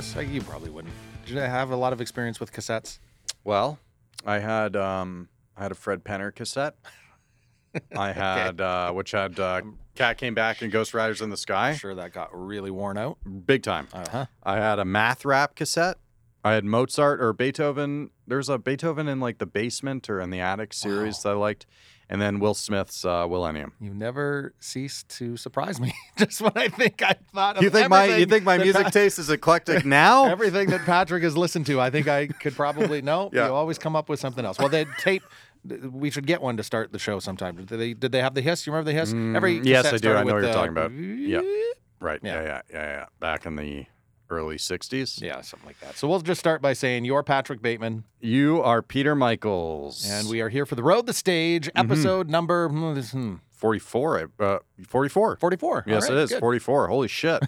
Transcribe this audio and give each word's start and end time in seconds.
the 0.00 0.06
old 0.06 0.14
tape 0.14 0.16
hiss? 0.16 0.16
Like, 0.16 0.28
You 0.28 0.40
probably 0.42 0.70
wouldn't. 0.70 0.94
Did 1.26 1.34
you 1.34 1.40
have 1.40 1.70
a 1.70 1.76
lot 1.76 1.92
of 1.92 2.00
experience 2.00 2.40
with 2.40 2.52
cassettes? 2.52 2.98
Well, 3.44 3.78
I 4.24 4.38
had 4.38 4.76
um, 4.76 5.28
I 5.56 5.62
had 5.62 5.72
a 5.72 5.74
Fred 5.74 6.04
Penner 6.04 6.34
cassette. 6.34 6.74
I 7.96 8.12
had 8.12 8.60
uh, 8.60 8.92
which 8.92 9.10
had 9.12 9.38
uh, 9.38 9.60
Cat 9.94 10.16
Came 10.18 10.34
Back 10.34 10.62
and 10.62 10.72
Ghost 10.72 10.94
Riders 10.94 11.20
in 11.20 11.30
the 11.30 11.36
Sky, 11.36 11.74
Sure, 11.74 11.94
that 11.94 12.12
got 12.12 12.30
really 12.32 12.70
worn 12.70 12.96
out. 12.96 13.18
big 13.46 13.62
time. 13.62 13.88
Uh 13.92 14.04
huh. 14.10 14.26
I 14.42 14.56
had 14.56 14.78
a 14.78 14.84
math 14.84 15.24
rap 15.24 15.54
cassette. 15.54 15.98
I 16.44 16.52
had 16.54 16.64
Mozart 16.64 17.20
or 17.20 17.32
Beethoven. 17.32 18.10
There's 18.26 18.48
a 18.48 18.58
Beethoven 18.58 19.06
in 19.08 19.20
like 19.20 19.38
the 19.38 19.46
basement 19.46 20.08
or 20.08 20.20
in 20.20 20.30
the 20.30 20.40
attic 20.40 20.72
series 20.72 21.22
that 21.22 21.30
I 21.30 21.32
liked, 21.32 21.66
and 22.10 22.20
then 22.20 22.38
Will 22.40 22.54
Smith's 22.54 23.04
uh, 23.04 23.26
Millennium. 23.28 23.72
You 23.80 23.92
never 23.94 24.54
cease 24.60 25.02
to 25.04 25.36
surprise 25.36 25.80
me. 25.80 25.92
Just 26.16 26.40
when 26.40 26.52
I 26.56 26.68
think 26.68 27.02
I 27.02 27.16
thought 27.34 27.56
of 27.58 27.62
You 27.62 27.70
think 27.70 27.90
my 27.90 28.16
you 28.16 28.26
think 28.26 28.44
my 28.44 28.58
music 28.58 28.84
Pat- 28.84 28.92
taste 28.92 29.18
is 29.18 29.30
eclectic 29.30 29.84
now? 29.84 30.26
everything 30.30 30.70
that 30.70 30.82
Patrick 30.86 31.22
has 31.22 31.36
listened 31.36 31.66
to, 31.66 31.80
I 31.80 31.90
think 31.90 32.08
I 32.08 32.26
could 32.28 32.54
probably 32.54 33.02
know. 33.02 33.30
Yeah. 33.38 33.46
You 33.48 33.52
always 33.54 33.78
come 33.78 33.94
up 33.94 34.08
with 34.08 34.20
something 34.20 34.44
else. 34.44 34.58
Well, 34.58 34.68
the 34.68 34.86
tape. 34.98 35.22
We 35.92 36.10
should 36.10 36.26
get 36.26 36.40
one 36.40 36.56
to 36.56 36.62
start 36.62 36.92
the 36.92 36.98
show 36.98 37.18
sometime. 37.18 37.56
Did 37.56 37.66
they? 37.68 37.92
Did 37.92 38.12
they 38.12 38.20
have 38.22 38.34
the 38.34 38.40
hiss? 38.40 38.66
You 38.66 38.72
remember 38.72 38.90
the 38.92 38.98
hiss? 38.98 39.10
Every 39.12 39.58
Mm, 39.60 39.66
yes, 39.66 39.92
I 39.92 39.96
do. 39.98 40.12
I 40.14 40.20
know 40.20 40.24
what 40.24 40.30
you're 40.30 40.40
the- 40.42 40.52
talking 40.52 40.70
about. 40.70 40.92
Yep. 40.92 41.44
Right. 42.00 42.20
Yeah. 42.22 42.34
Yeah. 42.34 42.42
yeah, 42.42 42.60
yeah, 42.72 42.80
yeah, 42.98 43.04
Back 43.20 43.44
in 43.44 43.56
the 43.56 43.86
early 44.30 44.56
'60s. 44.56 45.20
Yeah, 45.20 45.40
something 45.40 45.66
like 45.66 45.80
that. 45.80 45.96
So 45.96 46.08
we'll 46.08 46.20
just 46.20 46.38
start 46.40 46.60
by 46.62 46.72
saying 46.72 47.04
you're 47.04 47.22
Patrick 47.22 47.62
Bateman, 47.62 48.04
You 48.20 48.62
are 48.62 48.82
Peter 48.82 49.14
Michaels. 49.14 50.08
and 50.08 50.28
we 50.28 50.40
are 50.40 50.48
here 50.48 50.66
for 50.66 50.74
the 50.74 50.82
Road 50.82 51.06
the 51.06 51.12
Stage 51.12 51.70
episode 51.74 52.28
number 52.28 52.68
hmm, 52.68 52.98
hmm, 53.00 53.34
44. 53.50 54.30
Uh, 54.38 54.58
44. 54.86 55.36
44. 55.36 55.84
Yes, 55.86 56.04
All 56.04 56.12
it 56.12 56.14
right, 56.14 56.22
is. 56.22 56.30
good. 56.30 56.40
44. 56.40 56.88
Holy 56.88 57.08
shit. 57.08 57.42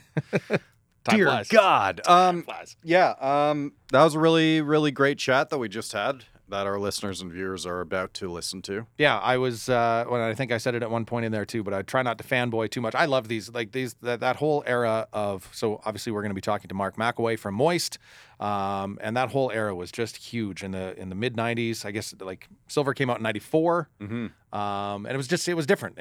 Dear 1.04 1.26
flies. 1.26 1.48
God. 1.48 2.00
Um, 2.06 2.46
yeah. 2.82 3.14
Um, 3.20 3.72
that 3.90 4.04
was 4.04 4.14
a 4.14 4.18
really, 4.18 4.60
really 4.60 4.90
great 4.90 5.18
chat 5.18 5.48
that 5.50 5.58
we 5.58 5.68
just 5.68 5.92
had 5.92 6.24
that 6.50 6.66
our 6.66 6.78
listeners 6.78 7.20
and 7.20 7.32
viewers 7.32 7.64
are 7.66 7.80
about 7.80 8.12
to 8.14 8.28
listen 8.30 8.60
to. 8.62 8.86
Yeah, 8.98 9.18
I 9.18 9.36
was. 9.38 9.68
Uh, 9.68 10.04
well, 10.10 10.22
I 10.22 10.34
think 10.34 10.52
I 10.52 10.58
said 10.58 10.74
it 10.74 10.82
at 10.82 10.90
one 10.90 11.04
point 11.04 11.24
in 11.24 11.32
there 11.32 11.44
too, 11.44 11.62
but 11.62 11.72
I 11.74 11.82
try 11.82 12.02
not 12.02 12.18
to 12.18 12.24
fanboy 12.24 12.70
too 12.70 12.80
much. 12.80 12.94
I 12.94 13.06
love 13.06 13.28
these, 13.28 13.50
like 13.52 13.72
these, 13.72 13.94
that, 14.02 14.20
that 14.20 14.36
whole 14.36 14.62
era 14.66 15.08
of. 15.12 15.48
So 15.52 15.80
obviously, 15.84 16.12
we're 16.12 16.22
going 16.22 16.30
to 16.30 16.34
be 16.34 16.40
talking 16.40 16.68
to 16.68 16.74
Mark 16.74 16.96
Makoway 16.96 17.38
from 17.38 17.54
Moist, 17.54 17.98
um, 18.38 18.98
and 19.00 19.16
that 19.16 19.30
whole 19.30 19.50
era 19.50 19.74
was 19.74 19.90
just 19.92 20.16
huge 20.16 20.62
in 20.62 20.72
the 20.72 20.98
in 21.00 21.08
the 21.08 21.14
mid 21.14 21.36
'90s. 21.36 21.84
I 21.84 21.90
guess 21.90 22.14
like 22.20 22.48
Silver 22.68 22.94
came 22.94 23.10
out 23.10 23.18
in 23.18 23.22
'94, 23.22 23.88
Mm-hmm. 24.00 24.58
um, 24.58 25.06
and 25.06 25.14
it 25.14 25.16
was 25.16 25.28
just 25.28 25.48
it 25.48 25.54
was 25.54 25.66
different, 25.66 25.98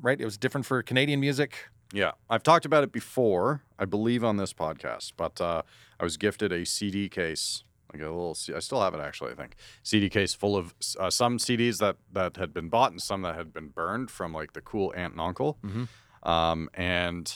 right? 0.00 0.20
It 0.20 0.24
was 0.24 0.36
different 0.36 0.66
for 0.66 0.82
Canadian 0.82 1.20
music. 1.20 1.68
Yeah. 1.92 2.12
I've 2.28 2.42
talked 2.42 2.64
about 2.66 2.82
it 2.82 2.90
before, 2.90 3.62
I 3.78 3.84
believe, 3.84 4.24
on 4.24 4.38
this 4.38 4.52
podcast, 4.52 5.12
but 5.16 5.40
uh, 5.40 5.62
I 6.00 6.04
was 6.04 6.16
gifted 6.16 6.52
a 6.52 6.66
CD 6.66 7.08
case. 7.08 7.62
Like 7.92 8.02
a 8.02 8.06
little, 8.06 8.34
C- 8.34 8.52
I 8.54 8.58
still 8.58 8.80
have 8.80 8.94
it 8.94 9.00
actually. 9.00 9.32
I 9.32 9.34
think 9.36 9.56
CD 9.82 10.08
case 10.08 10.34
full 10.34 10.56
of 10.56 10.74
uh, 10.98 11.10
some 11.10 11.38
CDs 11.38 11.78
that 11.78 11.96
that 12.12 12.36
had 12.36 12.52
been 12.52 12.68
bought 12.68 12.90
and 12.90 13.00
some 13.00 13.22
that 13.22 13.34
had 13.36 13.52
been 13.52 13.68
burned 13.68 14.10
from 14.10 14.32
like 14.32 14.52
the 14.54 14.60
cool 14.60 14.92
aunt 14.96 15.12
and 15.12 15.20
uncle. 15.20 15.58
Mhm. 15.64 15.88
Um, 16.22 16.68
and 16.74 17.32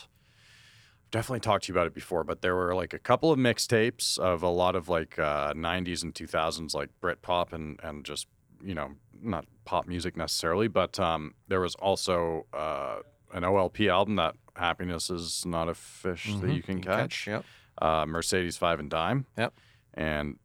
definitely 1.10 1.40
talked 1.40 1.64
to 1.64 1.72
you 1.72 1.74
about 1.74 1.86
it 1.86 1.94
before, 1.94 2.24
but 2.24 2.40
there 2.42 2.54
were 2.54 2.74
like 2.74 2.92
a 2.94 2.98
couple 2.98 3.30
of 3.32 3.38
mixtapes 3.38 4.18
of 4.18 4.42
a 4.42 4.48
lot 4.48 4.76
of 4.76 4.88
like 4.88 5.18
uh, 5.18 5.52
90s 5.54 6.02
and 6.02 6.14
2000s 6.14 6.74
like 6.74 6.88
Britpop 7.02 7.52
and 7.52 7.78
and 7.82 8.04
just 8.04 8.26
you 8.62 8.74
know 8.74 8.90
not 9.22 9.44
pop 9.64 9.86
music 9.86 10.16
necessarily, 10.16 10.68
but 10.68 10.98
um, 10.98 11.34
there 11.48 11.60
was 11.60 11.74
also 11.76 12.46
uh, 12.52 12.96
an 13.32 13.42
OLP 13.42 13.88
album 13.88 14.16
that 14.16 14.34
Happiness 14.56 15.10
is 15.10 15.44
not 15.46 15.68
a 15.68 15.74
fish 15.74 16.26
that 16.40 16.46
Mhm. 16.50 16.54
you 16.56 16.62
can 16.62 16.80
catch. 16.82 17.26
Yep. 17.26 17.44
Uh, 17.80 18.04
Mercedes 18.06 18.56
Five 18.56 18.78
and 18.80 18.90
Dime. 18.90 19.26
Yep. 19.38 19.54
And 19.94 20.36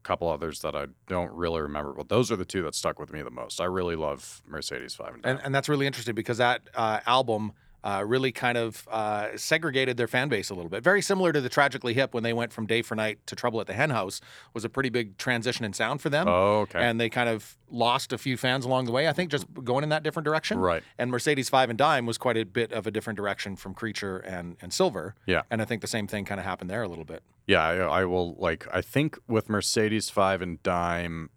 a 0.00 0.02
couple 0.02 0.28
others 0.28 0.60
that 0.60 0.74
I 0.74 0.86
don't 1.08 1.32
really 1.32 1.60
remember, 1.60 1.92
but 1.92 2.08
those 2.08 2.32
are 2.32 2.36
the 2.36 2.44
two 2.44 2.62
that 2.62 2.74
stuck 2.74 2.98
with 2.98 3.12
me 3.12 3.22
the 3.22 3.30
most. 3.30 3.60
I 3.60 3.64
really 3.64 3.96
love 3.96 4.42
Mercedes 4.46 4.94
Five 4.94 5.14
and 5.14 5.22
Dime. 5.22 5.36
And, 5.36 5.46
and 5.46 5.54
that's 5.54 5.68
really 5.68 5.86
interesting 5.86 6.14
because 6.14 6.38
that 6.38 6.62
uh, 6.74 7.00
album 7.06 7.52
uh, 7.84 8.04
really 8.06 8.32
kind 8.32 8.56
of 8.56 8.86
uh, 8.90 9.28
segregated 9.36 9.96
their 9.96 10.06
fan 10.06 10.28
base 10.28 10.50
a 10.50 10.54
little 10.54 10.68
bit. 10.70 10.84
Very 10.84 11.02
similar 11.02 11.32
to 11.32 11.40
the 11.40 11.48
Tragically 11.48 11.94
Hip 11.94 12.14
when 12.14 12.22
they 12.22 12.32
went 12.32 12.52
from 12.52 12.66
Day 12.66 12.82
for 12.82 12.94
Night 12.94 13.18
to 13.26 13.36
Trouble 13.36 13.60
at 13.60 13.66
the 13.66 13.72
Hen 13.72 13.90
House 13.90 14.20
was 14.54 14.64
a 14.64 14.68
pretty 14.68 14.88
big 14.88 15.16
transition 15.18 15.64
in 15.64 15.72
sound 15.72 16.00
for 16.00 16.08
them. 16.08 16.28
oh, 16.28 16.60
okay. 16.60 16.80
And 16.80 17.00
they 17.00 17.08
kind 17.08 17.28
of 17.28 17.56
lost 17.68 18.12
a 18.12 18.18
few 18.18 18.36
fans 18.36 18.64
along 18.64 18.84
the 18.84 18.92
way. 18.92 19.08
I 19.08 19.12
think 19.12 19.30
just 19.30 19.46
going 19.64 19.82
in 19.82 19.88
that 19.88 20.02
different 20.02 20.24
direction. 20.24 20.58
right. 20.58 20.82
And 20.98 21.10
Mercedes 21.10 21.48
Five 21.48 21.70
and 21.70 21.78
Dime 21.78 22.06
was 22.06 22.18
quite 22.18 22.36
a 22.36 22.44
bit 22.44 22.72
of 22.72 22.86
a 22.86 22.90
different 22.90 23.16
direction 23.16 23.56
from 23.56 23.74
Creature 23.74 24.18
and, 24.18 24.56
and 24.60 24.72
Silver. 24.72 25.14
Yeah. 25.26 25.42
And 25.50 25.60
I 25.60 25.64
think 25.64 25.80
the 25.80 25.88
same 25.88 26.06
thing 26.06 26.24
kind 26.24 26.38
of 26.38 26.44
happened 26.46 26.70
there 26.70 26.82
a 26.82 26.88
little 26.88 27.04
bit. 27.04 27.22
Yeah, 27.46 27.62
I, 27.62 28.02
I 28.02 28.04
will 28.04 28.34
like. 28.34 28.66
I 28.72 28.80
think 28.82 29.18
with 29.26 29.48
Mercedes 29.48 30.08
Five 30.08 30.40
and 30.42 30.62
Dime, 30.62 31.30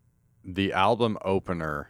the 0.43 0.73
album 0.73 1.17
opener. 1.23 1.89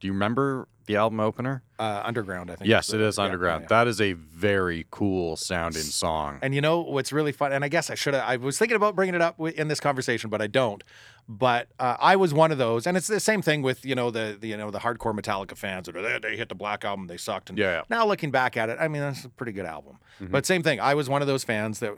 Do 0.00 0.06
you 0.06 0.12
remember 0.12 0.68
the 0.86 0.96
album 0.96 1.20
opener? 1.20 1.62
Uh, 1.78 2.02
underground, 2.04 2.50
I 2.50 2.56
think. 2.56 2.68
Yes, 2.68 2.92
it 2.92 3.00
is 3.00 3.18
yeah, 3.18 3.24
underground. 3.24 3.62
yeah. 3.62 3.68
That 3.68 3.86
is 3.88 4.00
a 4.00 4.14
very 4.14 4.86
cool 4.90 5.36
sounding 5.36 5.82
song. 5.82 6.38
And 6.42 6.54
you 6.54 6.60
know 6.60 6.80
what's 6.80 7.12
really 7.12 7.30
fun? 7.30 7.52
And 7.52 7.64
I 7.64 7.68
guess 7.68 7.90
I 7.90 7.94
should 7.94 8.14
have. 8.14 8.24
I 8.24 8.36
was 8.36 8.58
thinking 8.58 8.74
about 8.74 8.96
bringing 8.96 9.14
it 9.14 9.20
up 9.20 9.38
in 9.40 9.68
this 9.68 9.78
conversation, 9.78 10.30
but 10.30 10.40
I 10.42 10.46
don't. 10.48 10.82
But 11.28 11.68
uh, 11.78 11.96
I 12.00 12.16
was 12.16 12.32
one 12.32 12.50
of 12.50 12.58
those, 12.58 12.86
and 12.86 12.96
it's 12.96 13.06
the 13.06 13.20
same 13.20 13.42
thing 13.42 13.60
with 13.60 13.84
you 13.84 13.94
know 13.94 14.10
the, 14.10 14.38
the 14.40 14.48
you 14.48 14.56
know 14.56 14.70
the 14.70 14.78
hardcore 14.78 15.14
Metallica 15.14 15.56
fans 15.56 15.86
that 15.86 15.94
are 15.96 16.18
they, 16.18 16.36
hit 16.36 16.48
the 16.48 16.54
Black 16.54 16.86
album, 16.86 17.06
they 17.06 17.18
sucked, 17.18 17.50
and 17.50 17.58
Yeah, 17.58 17.70
yeah. 17.70 17.82
now 17.90 18.06
looking 18.06 18.30
back 18.30 18.56
at 18.56 18.70
it, 18.70 18.78
I 18.80 18.88
mean 18.88 19.02
that's 19.02 19.24
a 19.26 19.28
pretty 19.28 19.52
good 19.52 19.66
album. 19.66 19.98
But 20.20 20.46
same 20.46 20.64
thing, 20.64 20.80
I 20.80 20.94
was 20.94 21.08
one 21.08 21.22
of 21.22 21.28
those 21.28 21.44
fans 21.44 21.78
that 21.78 21.94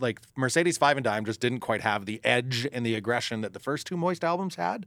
like 0.00 0.20
Mercedes 0.34 0.78
Five 0.78 0.96
and 0.96 1.04
Dime 1.04 1.24
just 1.24 1.40
didn't 1.40 1.60
quite 1.60 1.82
have 1.82 2.06
the 2.06 2.20
edge 2.24 2.66
and 2.72 2.84
the 2.84 2.94
aggression 2.94 3.42
that 3.42 3.52
the 3.52 3.60
first 3.60 3.86
two 3.86 3.96
Moist 3.96 4.24
albums 4.24 4.56
had. 4.56 4.86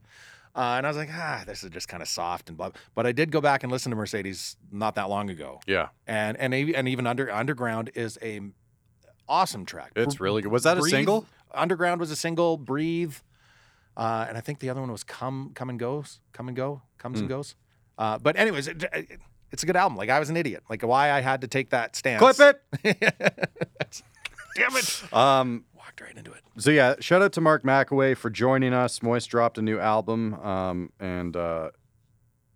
Uh, 0.56 0.74
and 0.78 0.86
I 0.86 0.90
was 0.90 0.96
like, 0.96 1.08
ah, 1.12 1.42
this 1.46 1.64
is 1.64 1.70
just 1.70 1.88
kind 1.88 2.00
of 2.02 2.08
soft 2.08 2.48
and 2.48 2.56
blah. 2.56 2.70
But 2.94 3.06
I 3.06 3.12
did 3.12 3.32
go 3.32 3.40
back 3.40 3.62
and 3.64 3.72
listen 3.72 3.90
to 3.90 3.96
Mercedes 3.96 4.56
not 4.70 4.94
that 4.94 5.08
long 5.10 5.28
ago, 5.30 5.60
Yeah, 5.66 5.88
and 6.06 6.36
and 6.38 6.54
and 6.54 6.88
even 6.88 7.06
under 7.06 7.30
Underground 7.32 7.90
is 7.94 8.18
a 8.22 8.40
awesome 9.28 9.64
track. 9.66 9.92
it's 9.96 10.20
really 10.20 10.42
good. 10.42 10.52
Was 10.52 10.62
that 10.62 10.78
a 10.78 10.82
single? 10.82 11.26
Underground 11.52 11.98
was 12.00 12.10
a 12.12 12.16
single. 12.16 12.56
Breathe, 12.56 13.14
uh, 13.96 14.26
and 14.28 14.38
I 14.38 14.40
think 14.40 14.60
the 14.60 14.70
other 14.70 14.80
one 14.80 14.92
was 14.92 15.02
Come 15.02 15.50
Come 15.54 15.70
and 15.70 15.78
Goes. 15.78 16.20
Come 16.32 16.46
and 16.48 16.56
Go. 16.56 16.82
Comes 16.98 17.18
and 17.20 17.28
Hmm. 17.28 17.34
goes. 17.34 17.54
Uh, 17.98 18.18
but 18.18 18.36
anyways, 18.36 18.68
it, 18.68 18.82
it- 18.92 19.20
it's 19.52 19.62
a 19.62 19.66
good 19.66 19.76
album. 19.76 19.96
Like 19.96 20.08
I 20.10 20.18
was 20.18 20.30
an 20.30 20.36
idiot. 20.36 20.64
Like 20.70 20.82
why 20.82 21.12
I 21.12 21.20
had 21.20 21.40
to 21.42 21.46
take 21.48 21.70
that 21.70 21.94
stance. 21.94 22.18
Clip 22.20 22.56
it. 22.82 22.98
Damn 24.56 24.76
it. 24.76 25.02
it. 25.02 25.12
Um. 25.12 25.64
Right 26.00 26.16
into 26.16 26.32
it. 26.32 26.40
So 26.58 26.70
yeah, 26.70 26.94
shout 27.00 27.22
out 27.22 27.32
to 27.34 27.40
Mark 27.40 27.62
Makoway 27.62 28.16
for 28.16 28.30
joining 28.30 28.72
us. 28.72 29.02
Moist 29.02 29.30
dropped 29.30 29.58
a 29.58 29.62
new 29.62 29.78
album, 29.78 30.34
um, 30.34 30.90
and 30.98 31.36
uh, 31.36 31.70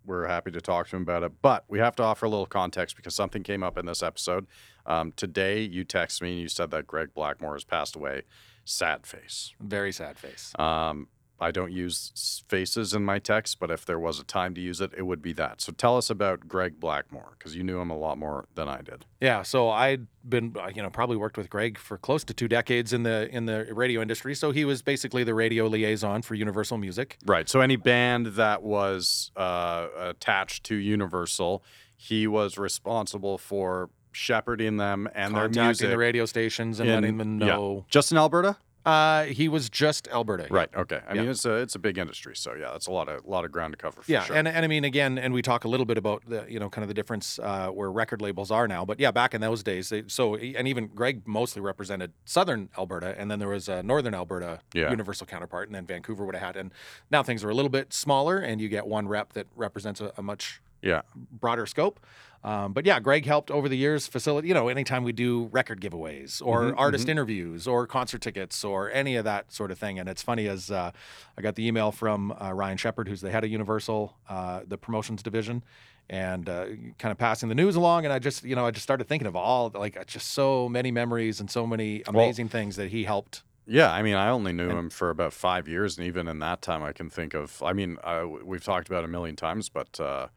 we're 0.05 0.27
happy 0.27 0.51
to 0.51 0.61
talk 0.61 0.89
to 0.89 0.95
him 0.95 1.03
about 1.03 1.23
it. 1.23 1.31
But 1.41 1.63
we 1.67 1.79
have 1.79 1.95
to 1.97 2.03
offer 2.03 2.25
a 2.25 2.29
little 2.29 2.45
context 2.45 2.95
because 2.95 3.15
something 3.15 3.43
came 3.43 3.63
up 3.63 3.77
in 3.77 3.85
this 3.85 4.03
episode. 4.03 4.47
Um, 4.85 5.13
today, 5.15 5.61
you 5.61 5.85
texted 5.85 6.23
me 6.23 6.33
and 6.33 6.41
you 6.41 6.49
said 6.49 6.71
that 6.71 6.87
Greg 6.87 7.13
Blackmore 7.13 7.53
has 7.53 7.63
passed 7.63 7.95
away. 7.95 8.23
Sad 8.65 9.05
face. 9.05 9.53
Very 9.59 9.91
sad 9.91 10.19
face. 10.19 10.53
Um, 10.59 11.07
I 11.41 11.51
don't 11.51 11.71
use 11.71 12.43
faces 12.47 12.93
in 12.93 13.03
my 13.05 13.19
text, 13.19 13.59
but 13.59 13.71
if 13.71 13.85
there 13.85 13.99
was 13.99 14.19
a 14.19 14.23
time 14.23 14.53
to 14.55 14.61
use 14.61 14.81
it, 14.81 14.91
it 14.97 15.03
would 15.03 15.21
be 15.21 15.33
that. 15.33 15.61
So 15.61 15.71
tell 15.71 15.97
us 15.97 16.09
about 16.09 16.47
Greg 16.47 16.79
Blackmore 16.79 17.35
because 17.37 17.55
you 17.55 17.63
knew 17.63 17.79
him 17.79 17.89
a 17.89 17.97
lot 17.97 18.17
more 18.17 18.47
than 18.55 18.67
I 18.67 18.81
did. 18.81 19.05
Yeah, 19.21 19.43
so 19.43 19.69
I'd 19.69 20.07
been, 20.27 20.55
uh, 20.59 20.69
you 20.73 20.81
know, 20.81 20.89
probably 20.89 21.17
worked 21.17 21.37
with 21.37 21.49
Greg 21.49 21.77
for 21.77 21.97
close 21.97 22.23
to 22.25 22.33
two 22.33 22.47
decades 22.47 22.93
in 22.93 23.03
the 23.03 23.29
in 23.35 23.45
the 23.45 23.73
radio 23.73 24.01
industry. 24.01 24.35
So 24.35 24.51
he 24.51 24.65
was 24.65 24.81
basically 24.81 25.23
the 25.23 25.33
radio 25.33 25.67
liaison 25.67 26.21
for 26.21 26.35
Universal 26.35 26.77
Music. 26.77 27.17
Right. 27.25 27.47
So 27.47 27.61
any 27.61 27.77
band 27.77 28.27
that 28.27 28.61
was 28.61 29.31
uh, 29.35 29.87
attached 29.97 30.65
to 30.65 30.75
Universal, 30.75 31.63
he 31.95 32.27
was 32.27 32.57
responsible 32.57 33.37
for 33.37 33.89
shepherding 34.11 34.77
them 34.77 35.07
and 35.13 35.35
their 35.35 35.49
music. 35.49 35.89
the 35.89 35.97
radio 35.97 36.25
stations 36.25 36.79
and 36.79 36.89
in- 36.89 36.95
letting 36.95 37.17
them 37.17 37.39
yeah. 37.39 37.47
know. 37.47 37.85
Just 37.89 38.11
in 38.11 38.17
Alberta. 38.17 38.57
Uh, 38.85 39.25
he 39.25 39.49
was 39.49 39.69
just 39.69 40.07
Alberta. 40.07 40.47
Right. 40.49 40.69
Okay. 40.75 41.01
I 41.07 41.13
mean, 41.13 41.27
it's 41.27 41.45
a 41.45 41.55
it's 41.55 41.75
a 41.75 41.79
big 41.79 41.97
industry, 41.97 42.35
so 42.35 42.53
yeah, 42.53 42.71
that's 42.71 42.87
a 42.87 42.91
lot 42.91 43.09
of 43.09 43.25
lot 43.25 43.43
of 43.45 43.51
ground 43.51 43.73
to 43.73 43.77
cover. 43.77 44.01
For 44.01 44.11
Yeah, 44.11 44.23
sure. 44.23 44.35
and 44.35 44.47
and 44.47 44.63
I 44.63 44.67
mean 44.67 44.83
again, 44.85 45.17
and 45.17 45.33
we 45.33 45.41
talk 45.41 45.65
a 45.65 45.67
little 45.67 45.85
bit 45.85 45.97
about 45.97 46.23
the 46.27 46.45
you 46.47 46.59
know 46.59 46.69
kind 46.69 46.83
of 46.83 46.87
the 46.87 46.93
difference 46.93 47.39
uh, 47.39 47.67
where 47.69 47.91
record 47.91 48.21
labels 48.21 48.51
are 48.51 48.67
now. 48.67 48.85
But 48.85 48.99
yeah, 48.99 49.11
back 49.11 49.33
in 49.33 49.41
those 49.41 49.63
days, 49.63 49.89
they, 49.89 50.03
so 50.07 50.35
and 50.35 50.67
even 50.67 50.87
Greg 50.87 51.27
mostly 51.27 51.61
represented 51.61 52.13
Southern 52.25 52.69
Alberta, 52.77 53.15
and 53.19 53.29
then 53.29 53.39
there 53.39 53.49
was 53.49 53.67
a 53.67 53.83
Northern 53.83 54.13
Alberta 54.13 54.61
Yeah. 54.73 54.89
Universal 54.89 55.27
counterpart, 55.27 55.67
and 55.67 55.75
then 55.75 55.85
Vancouver 55.85 56.25
would 56.25 56.35
have 56.35 56.43
had. 56.43 56.55
And 56.55 56.71
now 57.11 57.21
things 57.21 57.43
are 57.43 57.49
a 57.49 57.53
little 57.53 57.69
bit 57.69 57.91
smaller, 57.93 58.37
and 58.39 58.61
you 58.61 58.69
get 58.69 58.87
one 58.87 59.07
rep 59.07 59.33
that 59.33 59.47
represents 59.55 59.99
a, 59.99 60.13
a 60.17 60.21
much 60.21 60.61
yeah. 60.81 61.01
broader 61.15 61.65
scope. 61.65 61.99
Um, 62.41 62.71
but 62.71 62.85
yeah, 62.85 63.01
Greg 63.01 63.25
helped 63.25 63.51
over 63.51 63.67
the 63.67 63.75
years 63.75 64.07
facilitate, 64.07 64.47
you 64.47 64.53
know, 64.53 64.69
anytime 64.69 65.03
we 65.03 65.11
do 65.11 65.49
record 65.51 65.81
giveaways 65.81 66.41
or 66.41 66.71
Mhm, 66.71 66.75
artist 66.77 67.09
interviews 67.09 67.67
or 67.67 67.85
concert 67.85 68.21
tickets 68.21 68.63
or 68.63 68.89
any 68.91 69.17
of 69.17 69.25
that 69.25 69.51
sort 69.51 69.71
of 69.71 69.77
thing. 69.77 69.99
And 69.99 70.07
it's 70.07 70.21
funny 70.21 70.47
as 70.47 70.71
uh, 70.71 70.91
I 71.37 71.41
got 71.41 71.55
the 71.55 71.67
email 71.67 71.91
from 71.91 72.31
uh, 72.31 72.53
Ryan 72.53 72.77
Shepard, 72.77 73.09
who's 73.09 73.19
the 73.19 73.29
head 73.29 73.43
of 73.43 73.49
Universal, 73.51 74.15
uh, 74.29 74.61
the 74.65 74.77
promotions 74.77 75.21
division. 75.21 75.63
and 76.11 76.49
uh, 76.49 76.65
kind 76.97 77.11
of 77.11 77.17
passing 77.19 77.49
the 77.49 77.55
news 77.55 77.75
along. 77.75 78.05
And 78.05 78.11
I 78.13 78.17
just, 78.19 78.43
you 78.43 78.55
know, 78.55 78.65
I 78.65 78.71
just 78.71 78.83
started 78.83 79.07
thinking 79.07 79.27
of 79.27 79.35
all 79.35 79.69
like 79.75 80.07
just 80.07 80.31
so 80.31 80.67
many 80.69 80.89
memories 80.91 81.39
and 81.41 81.51
so 81.51 81.67
many 81.67 82.03
Well- 82.07 82.23
amazing 82.23 82.47
things 82.49 82.77
that 82.77 82.89
he 82.89 83.03
helped. 83.03 83.43
Yeah, 83.67 83.91
I 83.91 84.01
mean, 84.01 84.15
I 84.15 84.29
only 84.29 84.51
knew 84.51 84.69
him 84.71 84.89
for 84.89 85.11
about 85.11 85.33
five 85.33 85.67
years, 85.67 85.99
and 85.99 86.07
even 86.07 86.27
in 86.27 86.39
that 86.39 86.63
time, 86.63 86.81
I 86.83 86.91
can 86.93 87.07
think 87.11 87.35
of. 87.35 87.61
I 87.61 87.73
mean, 87.73 87.97
uh, 88.03 88.21
w- 88.21 88.43
we've 88.43 88.63
talked 88.63 88.87
about 88.87 89.03
it 89.03 89.05
a 89.05 89.09
million 89.09 89.35
times, 89.35 89.69
but 89.69 89.99
uh, 89.99 90.29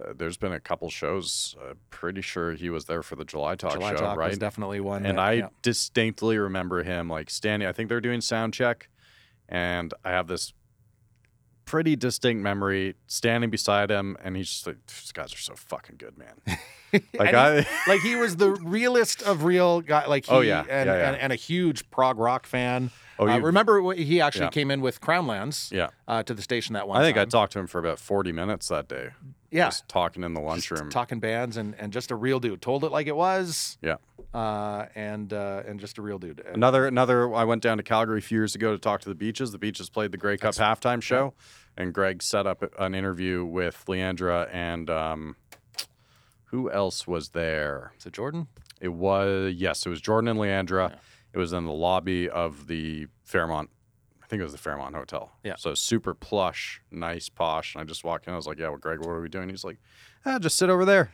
uh, 0.00 0.12
there's 0.16 0.36
been 0.36 0.52
a 0.52 0.60
couple 0.60 0.90
shows. 0.90 1.54
Uh, 1.60 1.74
pretty 1.90 2.20
sure 2.20 2.52
he 2.52 2.70
was 2.70 2.86
there 2.86 3.02
for 3.02 3.16
the 3.16 3.24
July 3.24 3.54
Talk 3.54 3.74
July 3.74 3.90
show, 3.92 3.96
Talk 3.98 4.16
right? 4.18 4.30
was 4.30 4.38
definitely 4.38 4.80
one. 4.80 5.06
and 5.06 5.18
that- 5.18 5.22
I 5.24 5.32
yeah. 5.34 5.48
distinctly 5.62 6.38
remember 6.38 6.82
him 6.82 7.08
like 7.08 7.30
standing. 7.30 7.68
I 7.68 7.72
think 7.72 7.88
they're 7.88 8.00
doing 8.00 8.20
sound 8.20 8.54
check, 8.54 8.88
and 9.48 9.92
I 10.04 10.10
have 10.10 10.26
this 10.26 10.52
pretty 11.64 11.96
distinct 11.96 12.42
memory 12.42 12.94
standing 13.06 13.50
beside 13.50 13.90
him, 13.90 14.16
and 14.22 14.36
he's 14.36 14.48
just 14.50 14.66
like, 14.66 14.76
"These 14.86 15.12
guys 15.12 15.32
are 15.32 15.38
so 15.38 15.54
fucking 15.54 15.96
good, 15.98 16.16
man." 16.18 16.34
Like 17.12 17.34
I, 17.34 17.66
like 17.88 18.02
he 18.02 18.14
was 18.14 18.36
the 18.36 18.52
realest 18.52 19.20
of 19.22 19.42
real 19.42 19.80
guy. 19.80 20.06
Like 20.06 20.26
he, 20.26 20.32
Oh, 20.32 20.42
yeah. 20.42 20.60
and, 20.60 20.86
Yeah, 20.86 20.96
yeah. 20.96 21.08
And, 21.08 21.16
and 21.22 21.32
a 21.32 21.34
huge 21.34 21.90
prog 21.90 22.20
rock 22.20 22.46
fan. 22.46 22.92
oh, 23.18 23.26
Uh, 23.28 23.40
remember 23.40 23.94
he 23.94 24.20
actually 24.20 24.44
Yeah. 24.44 24.50
came 24.50 24.70
in 24.70 24.80
with 24.80 25.00
Crownlands 25.00 25.72
yeah. 25.72 25.88
uh, 26.06 26.22
to 26.22 26.32
the 26.34 26.40
station 26.42 26.74
that 26.74 26.86
one 26.86 27.00
I 27.00 27.02
think 27.04 27.16
I 27.18 27.24
talked 27.24 27.52
to 27.54 27.58
him 27.58 27.66
for 27.66 27.80
about 27.80 27.98
forty 27.98 28.30
minutes 28.30 28.68
that 28.68 28.86
day. 28.86 29.08
Yeah, 29.54 29.66
just 29.66 29.88
talking 29.88 30.22
in 30.24 30.34
the 30.34 30.40
just 30.40 30.70
lunchroom. 30.70 30.90
talking 30.90 31.20
bands 31.20 31.56
and, 31.56 31.74
and 31.78 31.92
just 31.92 32.10
a 32.10 32.16
real 32.16 32.40
dude. 32.40 32.60
Told 32.60 32.84
it 32.84 32.90
like 32.92 33.06
it 33.06 33.16
was. 33.16 33.78
Yeah. 33.80 33.96
Uh, 34.34 34.86
and 34.94 35.32
uh, 35.32 35.62
and 35.66 35.78
just 35.80 35.96
a 35.98 36.02
real 36.02 36.18
dude. 36.18 36.40
And- 36.40 36.56
Another 36.56 36.86
another. 36.86 37.32
I 37.34 37.44
went 37.44 37.62
down 37.62 37.76
to 37.76 37.82
Calgary 37.82 38.18
a 38.18 38.22
few 38.22 38.38
years 38.38 38.54
ago 38.54 38.72
to 38.72 38.78
talk 38.78 39.00
to 39.02 39.08
the 39.08 39.14
Beaches. 39.14 39.52
The 39.52 39.58
Beaches 39.58 39.88
played 39.88 40.10
the 40.12 40.18
Grey 40.18 40.36
Cup 40.36 40.54
halftime 40.56 41.00
show, 41.00 41.34
and 41.76 41.94
Greg 41.94 42.22
set 42.22 42.46
up 42.46 42.64
an 42.78 42.94
interview 42.94 43.44
with 43.44 43.84
Leandra 43.86 44.48
and 44.52 44.90
um, 44.90 45.36
who 46.46 46.70
else 46.70 47.06
was 47.06 47.30
there? 47.30 47.92
Is 47.98 48.06
it 48.06 48.12
Jordan? 48.12 48.48
It 48.80 48.88
was 48.88 49.54
yes, 49.56 49.86
it 49.86 49.88
was 49.88 50.00
Jordan 50.00 50.28
and 50.28 50.38
Leandra. 50.38 50.90
Yeah. 50.90 50.96
It 51.32 51.38
was 51.38 51.52
in 51.52 51.64
the 51.64 51.72
lobby 51.72 52.28
of 52.28 52.66
the 52.68 53.06
Fairmont. 53.24 53.70
I 54.24 54.26
think 54.26 54.40
it 54.40 54.44
was 54.44 54.52
the 54.52 54.58
Fairmont 54.58 54.94
Hotel. 54.94 55.32
Yeah. 55.44 55.56
So 55.58 55.74
super 55.74 56.14
plush, 56.14 56.80
nice, 56.90 57.28
posh. 57.28 57.74
And 57.74 57.82
I 57.82 57.84
just 57.84 58.04
walked 58.04 58.26
in. 58.26 58.32
I 58.32 58.36
was 58.36 58.46
like, 58.46 58.58
"Yeah, 58.58 58.68
well, 58.68 58.78
Greg, 58.78 59.00
what 59.00 59.10
are 59.10 59.20
we 59.20 59.28
doing?" 59.28 59.50
He's 59.50 59.64
like, 59.64 59.78
"Ah, 60.24 60.38
just 60.38 60.56
sit 60.56 60.70
over 60.70 60.86
there." 60.86 61.12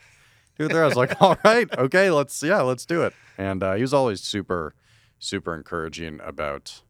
Do 0.56 0.66
it 0.66 0.72
there. 0.72 0.84
I 0.84 0.86
was 0.86 0.96
like, 0.96 1.20
"All 1.20 1.36
right, 1.44 1.68
okay, 1.76 2.10
let's 2.10 2.40
yeah, 2.42 2.60
let's 2.60 2.86
do 2.86 3.02
it." 3.02 3.12
And 3.36 3.62
uh, 3.62 3.74
he 3.74 3.82
was 3.82 3.92
always 3.92 4.20
super, 4.20 4.74
super 5.18 5.54
encouraging 5.56 6.20
about 6.22 6.82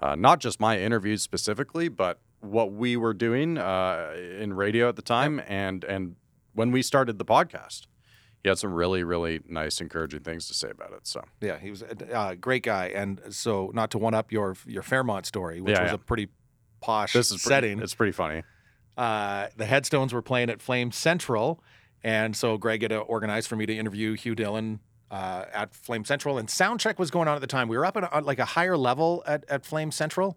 uh, 0.00 0.14
not 0.14 0.38
just 0.38 0.60
my 0.60 0.78
interviews 0.78 1.22
specifically, 1.22 1.88
but 1.88 2.20
what 2.40 2.72
we 2.72 2.96
were 2.96 3.14
doing 3.14 3.58
uh, 3.58 4.14
in 4.38 4.52
radio 4.52 4.88
at 4.88 4.94
the 4.94 5.02
time, 5.02 5.42
and 5.48 5.82
and 5.82 6.14
when 6.52 6.70
we 6.70 6.80
started 6.80 7.18
the 7.18 7.24
podcast 7.24 7.86
he 8.44 8.48
had 8.50 8.58
some 8.58 8.72
really 8.72 9.02
really 9.02 9.40
nice 9.48 9.80
encouraging 9.80 10.20
things 10.20 10.46
to 10.46 10.54
say 10.54 10.70
about 10.70 10.92
it 10.92 11.06
so 11.06 11.24
Yeah, 11.40 11.58
he 11.58 11.70
was 11.70 11.82
a 11.82 12.14
uh, 12.16 12.34
great 12.34 12.62
guy. 12.62 12.86
And 12.94 13.20
so, 13.30 13.72
not 13.74 13.90
to 13.92 13.98
one 13.98 14.14
up 14.14 14.30
your 14.30 14.54
your 14.66 14.82
Fairmont 14.82 15.26
story, 15.26 15.60
which 15.60 15.72
Yeah, 15.74 15.82
was 15.82 15.90
yeah. 15.90 15.94
a 15.96 15.98
pretty 15.98 16.28
posh 16.80 17.12
this 17.14 17.32
is 17.32 17.42
pretty, 17.42 17.48
setting. 17.48 17.80
it's 17.80 17.94
pretty 17.94 18.12
funny 18.12 18.42
uh, 18.96 19.48
the 19.56 19.64
Headstones 19.66 20.12
were 20.12 20.22
playing 20.22 20.50
at 20.50 20.62
Flame 20.62 20.92
Central, 20.92 21.60
and 22.04 22.36
so 22.36 22.56
Greg 22.56 22.82
had 22.82 22.92
organized 22.92 23.48
for 23.48 23.56
me 23.56 23.66
to 23.66 23.76
interview 23.76 24.12
Hugh 24.14 24.36
Dillon 24.36 24.78
uh, 25.10 25.46
at 25.52 25.74
Flame 25.74 26.04
Central, 26.04 26.38
and 26.38 26.48
soundcheck 26.48 26.96
was 26.98 27.10
going 27.10 27.26
on 27.26 27.34
at 27.34 27.40
the 27.40 27.48
time. 27.48 27.66
We 27.66 27.76
were 27.76 27.84
up 27.84 27.96
at, 27.96 28.04
at 28.12 28.24
like 28.24 28.38
a 28.38 28.44
higher 28.44 28.76
level 28.76 29.24
at, 29.26 29.44
at 29.48 29.64
Flame 29.64 29.90
Central, 29.90 30.36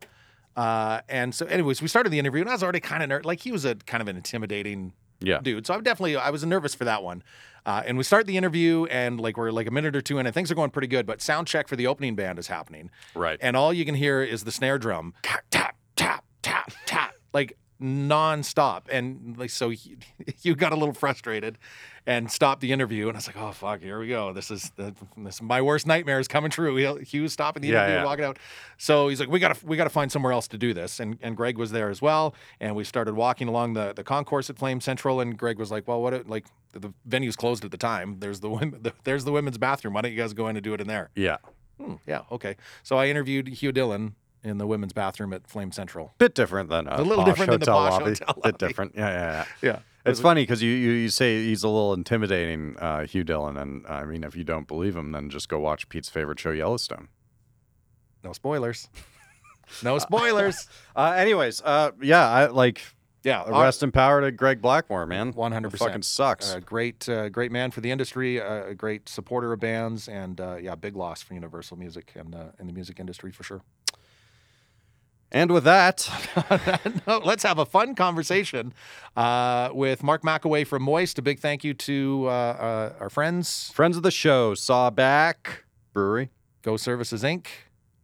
uh, 0.55 1.01
and 1.07 1.35
so 1.35 1.45
anyways, 1.45 1.83
we 1.83 1.87
started 1.87 2.09
the 2.09 2.17
interview, 2.17 2.41
and 2.41 2.49
I 2.49 2.53
was 2.53 2.63
already 2.63 2.79
kind 2.79 3.03
of 3.03 3.09
ner- 3.09 3.21
like 3.23 3.41
he 3.41 3.51
was 3.51 3.63
a 3.63 3.75
kind 3.75 4.01
of 4.01 4.07
an 4.07 4.15
intimidating 4.17 4.93
yeah 5.19 5.39
dude. 5.39 5.65
So 5.65 5.73
I'm 5.73 5.83
definitely 5.83 6.15
I 6.15 6.29
was 6.29 6.45
nervous 6.45 6.75
for 6.75 6.85
that 6.85 7.03
one. 7.03 7.23
Uh, 7.65 7.83
and 7.85 7.97
we 7.97 8.03
start 8.05 8.25
the 8.27 8.37
interview, 8.37 8.85
and 8.85 9.19
like 9.19 9.35
we're 9.35 9.51
like 9.51 9.67
a 9.67 9.71
minute 9.71 9.93
or 9.93 10.01
two 10.01 10.19
in, 10.19 10.25
and 10.25 10.33
things 10.33 10.49
are 10.49 10.55
going 10.55 10.69
pretty 10.69 10.87
good. 10.87 11.05
But 11.05 11.21
sound 11.21 11.47
check 11.47 11.67
for 11.67 11.75
the 11.75 11.85
opening 11.85 12.15
band 12.15 12.39
is 12.39 12.47
happening, 12.47 12.89
right 13.13 13.37
and 13.41 13.57
all 13.57 13.73
you 13.73 13.83
can 13.83 13.95
hear 13.95 14.23
is 14.23 14.45
the 14.45 14.53
snare 14.53 14.77
drum 14.77 15.13
tap 15.21 15.43
tap 15.51 15.75
tap 15.97 16.23
tap 16.41 16.71
tap 16.85 17.13
like 17.33 17.57
nonstop. 17.81 18.83
And 18.89 19.35
like 19.37 19.49
so, 19.49 19.69
you, 19.69 19.97
you 20.41 20.55
got 20.55 20.71
a 20.71 20.75
little 20.75 20.93
frustrated 20.93 21.57
and 22.05 22.31
stopped 22.31 22.61
the 22.61 22.71
interview. 22.71 23.07
And 23.07 23.15
I 23.15 23.19
was 23.19 23.27
like, 23.27 23.37
oh 23.37 23.51
fuck, 23.51 23.81
here 23.81 23.99
we 23.99 24.07
go. 24.07 24.33
This 24.33 24.49
is 24.51 24.71
the, 24.75 24.93
this 25.17 25.41
my 25.41 25.61
worst 25.61 25.85
nightmare 25.87 26.19
is 26.19 26.27
coming 26.27 26.49
true. 26.51 26.75
He'll- 26.75 26.97
Hugh's 26.97 27.33
stopping 27.33 27.61
the 27.61 27.69
Yeah, 27.69 27.79
interview, 27.83 27.95
yeah. 27.97 28.05
walking 28.05 28.25
out. 28.25 28.39
So 28.77 29.07
he's 29.09 29.19
like, 29.19 29.29
we 29.29 29.39
gotta 29.39 29.59
we 29.65 29.77
gotta 29.77 29.89
find 29.89 30.11
somewhere 30.11 30.31
else 30.31 30.47
to 30.49 30.57
do 30.57 30.73
this. 30.73 30.99
And 30.99 31.17
and 31.21 31.35
Greg 31.35 31.57
was 31.57 31.71
there 31.71 31.89
as 31.89 32.01
well. 32.01 32.33
And 32.59 32.75
we 32.75 32.83
started 32.83 33.15
walking 33.15 33.47
along 33.47 33.73
the 33.73 33.93
the 33.93 34.03
concourse 34.03 34.49
at 34.49 34.57
Flame 34.57 34.81
Central. 34.81 35.19
And 35.19 35.37
Greg 35.37 35.59
was 35.59 35.71
like, 35.71 35.87
well, 35.87 36.01
what 36.01 36.13
it- 36.13 36.27
like 36.29 36.45
the 36.73 36.93
venue's 37.05 37.35
closed 37.35 37.65
at 37.65 37.71
the 37.71 37.77
time. 37.77 38.17
There's 38.19 38.39
the, 38.41 38.49
women, 38.49 38.79
the 38.83 38.93
there's 39.03 39.23
the 39.25 39.31
women's 39.31 39.57
bathroom. 39.57 39.93
Why 39.93 40.01
don't 40.01 40.11
you 40.11 40.17
guys 40.17 40.33
go 40.33 40.47
in 40.47 40.55
and 40.55 40.63
do 40.63 40.73
it 40.73 40.81
in 40.81 40.87
there? 40.87 41.09
yeah 41.15 41.37
Hmm, 41.79 41.93
yeah, 42.07 42.21
okay. 42.31 42.55
So 42.81 42.97
I 42.97 43.05
interviewed 43.07 43.47
Hugh 43.49 43.71
Dillon 43.71 44.15
in 44.43 44.57
the 44.57 44.67
women's 44.67 44.93
bathroom 44.93 45.33
at 45.33 45.47
Flame 45.47 45.71
Central. 45.71 46.13
bit 46.17 46.33
different 46.35 46.69
than 46.69 46.87
a, 46.87 47.01
A 47.01 47.03
little 47.03 47.25
different 47.25 47.51
than 47.51 47.59
the 47.59 47.65
posh 47.65 47.91
lobby. 47.93 48.05
hotel 48.11 48.39
bit 48.43 48.57
different 48.57 48.93
yeah 48.95 49.09
yeah 49.09 49.31
yeah 49.31 49.45
Yeah. 50.05 50.11
it's 50.11 50.19
funny 50.21 50.43
because 50.43 50.61
you, 50.63 50.71
you 50.71 50.91
you 50.91 51.09
say 51.09 51.43
he's 51.43 51.63
a 51.63 51.67
little 51.67 51.93
intimidating 51.93 52.77
uh, 52.79 53.05
hugh 53.05 53.23
dillon 53.25 53.57
and 53.57 53.85
i 53.87 54.05
mean 54.05 54.23
if 54.23 54.35
you 54.35 54.43
don't 54.45 54.67
believe 54.67 54.95
him 54.95 55.11
then 55.11 55.29
just 55.29 55.49
go 55.49 55.59
watch 55.59 55.89
pete's 55.89 56.07
favorite 56.09 56.39
show 56.39 56.51
yellowstone 56.51 57.09
No 58.23 58.31
spoilers. 58.33 58.89
No 59.83 59.97
spoilers. 60.07 60.67
uh, 60.95 61.13
anyways 61.17 61.61
uh, 61.63 61.91
yeah 62.01 62.29
i 62.29 62.45
like 62.47 62.81
yeah, 63.23 63.41
uh, 63.41 63.61
rest 63.61 63.83
in 63.83 63.91
power 63.91 64.21
to 64.21 64.31
greg 64.31 64.61
blackmore 64.61 65.05
man 65.05 65.33
100%. 65.33 65.73
It 65.73 65.77
fucking 65.77 66.01
sucks 66.03 66.53
a 66.53 66.61
great, 66.61 67.09
uh, 67.09 67.27
great 67.27 67.51
man 67.51 67.71
for 67.71 67.81
the 67.81 67.91
industry, 67.91 68.39
uh, 68.39 68.67
a 68.67 68.75
great 68.75 69.09
supporter 69.09 69.51
of 69.51 69.59
bands, 69.59 70.07
and 70.07 70.39
uh, 70.39 70.55
yeah, 70.55 70.75
big 70.75 70.95
loss 70.95 71.23
for 71.23 71.33
Universal 71.33 71.75
Music 71.77 72.13
and 72.15 72.33
uh, 72.33 72.51
in 72.59 72.67
the 72.67 72.73
music 72.73 73.01
industry 73.01 73.31
for 73.33 73.43
sure. 73.43 73.61
And 75.31 75.51
with 75.51 75.65
that 75.65 76.09
no, 77.07 77.17
let's 77.19 77.43
have 77.43 77.59
a 77.59 77.65
fun 77.65 77.95
conversation 77.95 78.73
uh, 79.15 79.69
with 79.73 80.01
Mark 80.01 80.23
Makoway 80.23 80.65
from 80.65 80.83
Moist. 80.83 81.19
A 81.19 81.21
big 81.21 81.39
thank 81.39 81.63
you 81.63 81.73
to 81.73 82.25
uh, 82.27 82.29
uh, 82.29 82.93
our 82.99 83.09
friends, 83.09 83.71
friends 83.73 83.97
of 83.97 84.03
the 84.03 84.11
show 84.11 84.53
sawback 84.53 85.63
brewery 85.93 86.29
Go 86.61 86.77
Services 86.77 87.23
Inc. 87.23 87.47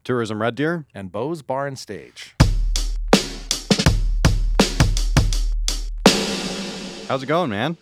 tourism 0.03 0.42
red 0.42 0.56
deer 0.56 0.86
and 0.94 1.12
Bo's 1.12 1.42
Bar 1.42 1.68
and 1.68 1.80
Stage. 1.80 2.36
how's 7.08 7.22
it 7.22 7.27
going 7.27 7.50
man 7.50 7.77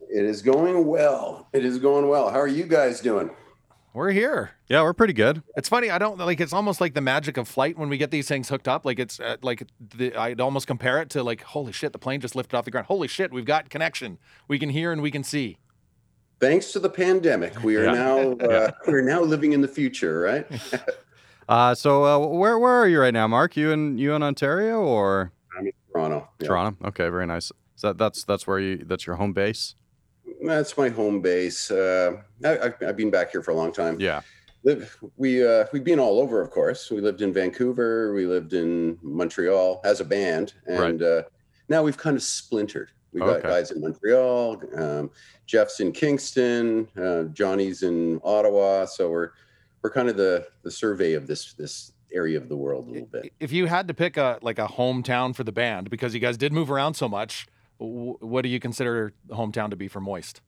It 0.00 0.24
is 0.24 0.42
going 0.42 0.86
well. 0.86 1.48
It 1.52 1.64
is 1.64 1.78
going 1.78 2.08
well. 2.08 2.30
How 2.30 2.40
are 2.40 2.48
you 2.48 2.64
guys 2.64 3.00
doing? 3.00 3.30
We're 3.92 4.10
here. 4.12 4.52
yeah 4.68 4.82
we're 4.82 4.92
pretty 4.92 5.12
good 5.12 5.42
It's 5.56 5.68
funny. 5.68 5.90
I 5.90 5.98
don't 5.98 6.16
like. 6.18 6.40
It's 6.40 6.52
almost 6.52 6.80
like 6.80 6.94
the 6.94 7.00
magic 7.00 7.36
of 7.36 7.48
flight 7.48 7.76
when 7.76 7.88
we 7.88 7.98
get 7.98 8.10
these 8.10 8.28
things 8.28 8.48
hooked 8.48 8.68
up. 8.68 8.84
Like 8.84 8.98
it's 9.00 9.18
uh, 9.18 9.36
like 9.42 9.66
the, 9.96 10.14
I'd 10.14 10.40
almost 10.40 10.66
compare 10.68 11.00
it 11.02 11.10
to 11.10 11.22
like, 11.24 11.42
holy 11.42 11.72
shit, 11.72 11.92
the 11.92 11.98
plane 11.98 12.20
just 12.20 12.36
lifted 12.36 12.56
off 12.56 12.64
the 12.64 12.70
ground. 12.70 12.86
Holy 12.86 13.08
shit, 13.08 13.32
we've 13.32 13.44
got 13.44 13.68
connection. 13.68 14.18
We 14.46 14.58
can 14.58 14.68
hear 14.70 14.92
and 14.92 15.02
we 15.02 15.10
can 15.10 15.24
see. 15.24 15.58
Thanks 16.38 16.72
to 16.72 16.78
the 16.78 16.88
pandemic, 16.88 17.62
we 17.64 17.76
are 17.76 17.84
Yeah. 17.84 17.92
now 17.92 18.32
uh, 18.46 18.70
we're 18.86 19.02
now 19.02 19.20
living 19.22 19.52
in 19.52 19.60
the 19.60 19.68
future, 19.68 20.20
right? 20.20 20.46
Uh, 21.48 21.74
so 21.74 22.04
uh, 22.04 22.16
where 22.28 22.60
where 22.60 22.74
are 22.74 22.86
you 22.86 23.00
right 23.00 23.12
now, 23.12 23.26
Mark? 23.26 23.56
You 23.56 23.72
in 23.72 23.98
you 23.98 24.14
in 24.14 24.22
Ontario 24.22 24.78
or 24.82 25.32
I'm 25.58 25.66
in 25.66 25.72
Toronto. 25.92 26.28
Yeah. 26.38 26.46
Toronto? 26.46 26.86
Okay, 26.90 27.08
very 27.08 27.26
nice. 27.26 27.46
Is 27.74 27.82
that 27.82 27.98
that's 27.98 28.22
that's 28.22 28.46
where 28.46 28.60
you 28.60 28.84
that's 28.86 29.04
your 29.04 29.16
home 29.16 29.32
base? 29.32 29.74
That's 30.42 30.76
my 30.76 30.88
home 30.88 31.20
base. 31.20 31.70
Uh, 31.70 32.16
I, 32.44 32.58
I've, 32.58 32.74
I've 32.86 32.96
been 32.96 33.10
back 33.10 33.30
here 33.32 33.42
for 33.42 33.50
a 33.50 33.54
long 33.54 33.72
time. 33.72 34.00
Yeah. 34.00 34.20
Live, 34.62 34.96
we 35.16 35.46
uh, 35.46 35.64
we've 35.72 35.84
been 35.84 35.98
all 35.98 36.18
over, 36.20 36.40
of 36.40 36.50
course. 36.50 36.90
We 36.90 37.00
lived 37.00 37.22
in 37.22 37.32
Vancouver. 37.32 38.12
We 38.14 38.26
lived 38.26 38.52
in 38.52 38.98
Montreal 39.02 39.80
as 39.84 40.00
a 40.00 40.04
band, 40.04 40.52
and 40.66 41.02
uh, 41.02 41.22
now 41.70 41.82
we've 41.82 41.96
kind 41.96 42.14
of 42.16 42.22
splintered. 42.22 42.90
We 43.12 43.20
got 43.20 43.36
Okay. 43.38 43.48
guys 43.48 43.70
in 43.70 43.80
Montreal. 43.80 44.62
Um, 44.76 45.10
Jeff's 45.46 45.80
in 45.80 45.92
Kingston. 45.92 46.86
Uh, 46.96 47.24
Johnny's 47.32 47.82
in 47.82 48.20
Ottawa. 48.22 48.84
So 48.84 49.08
we're 49.10 49.30
we're 49.82 49.90
kind 49.90 50.10
of 50.10 50.16
the 50.18 50.46
the 50.62 50.70
survey 50.70 51.14
of 51.14 51.26
this 51.26 51.54
this 51.54 51.92
area 52.12 52.36
of 52.36 52.48
the 52.50 52.56
world 52.56 52.86
a 52.88 52.90
little 52.90 53.06
bit. 53.08 53.32
If 53.40 53.52
you 53.52 53.64
had 53.66 53.88
to 53.88 53.94
pick 53.94 54.18
a 54.18 54.38
like 54.42 54.58
a 54.58 54.66
hometown 54.66 55.34
for 55.34 55.42
the 55.42 55.52
band, 55.52 55.88
because 55.88 56.12
you 56.12 56.20
guys 56.20 56.36
did 56.36 56.52
move 56.52 56.70
around 56.70 56.94
so 56.94 57.08
much, 57.08 57.46
what 57.80 58.42
do 58.42 58.48
you 58.48 58.60
consider 58.60 59.12
the 59.26 59.34
hometown 59.34 59.70
to 59.70 59.76
be 59.76 59.88
for 59.88 60.00
Moist? 60.00 60.40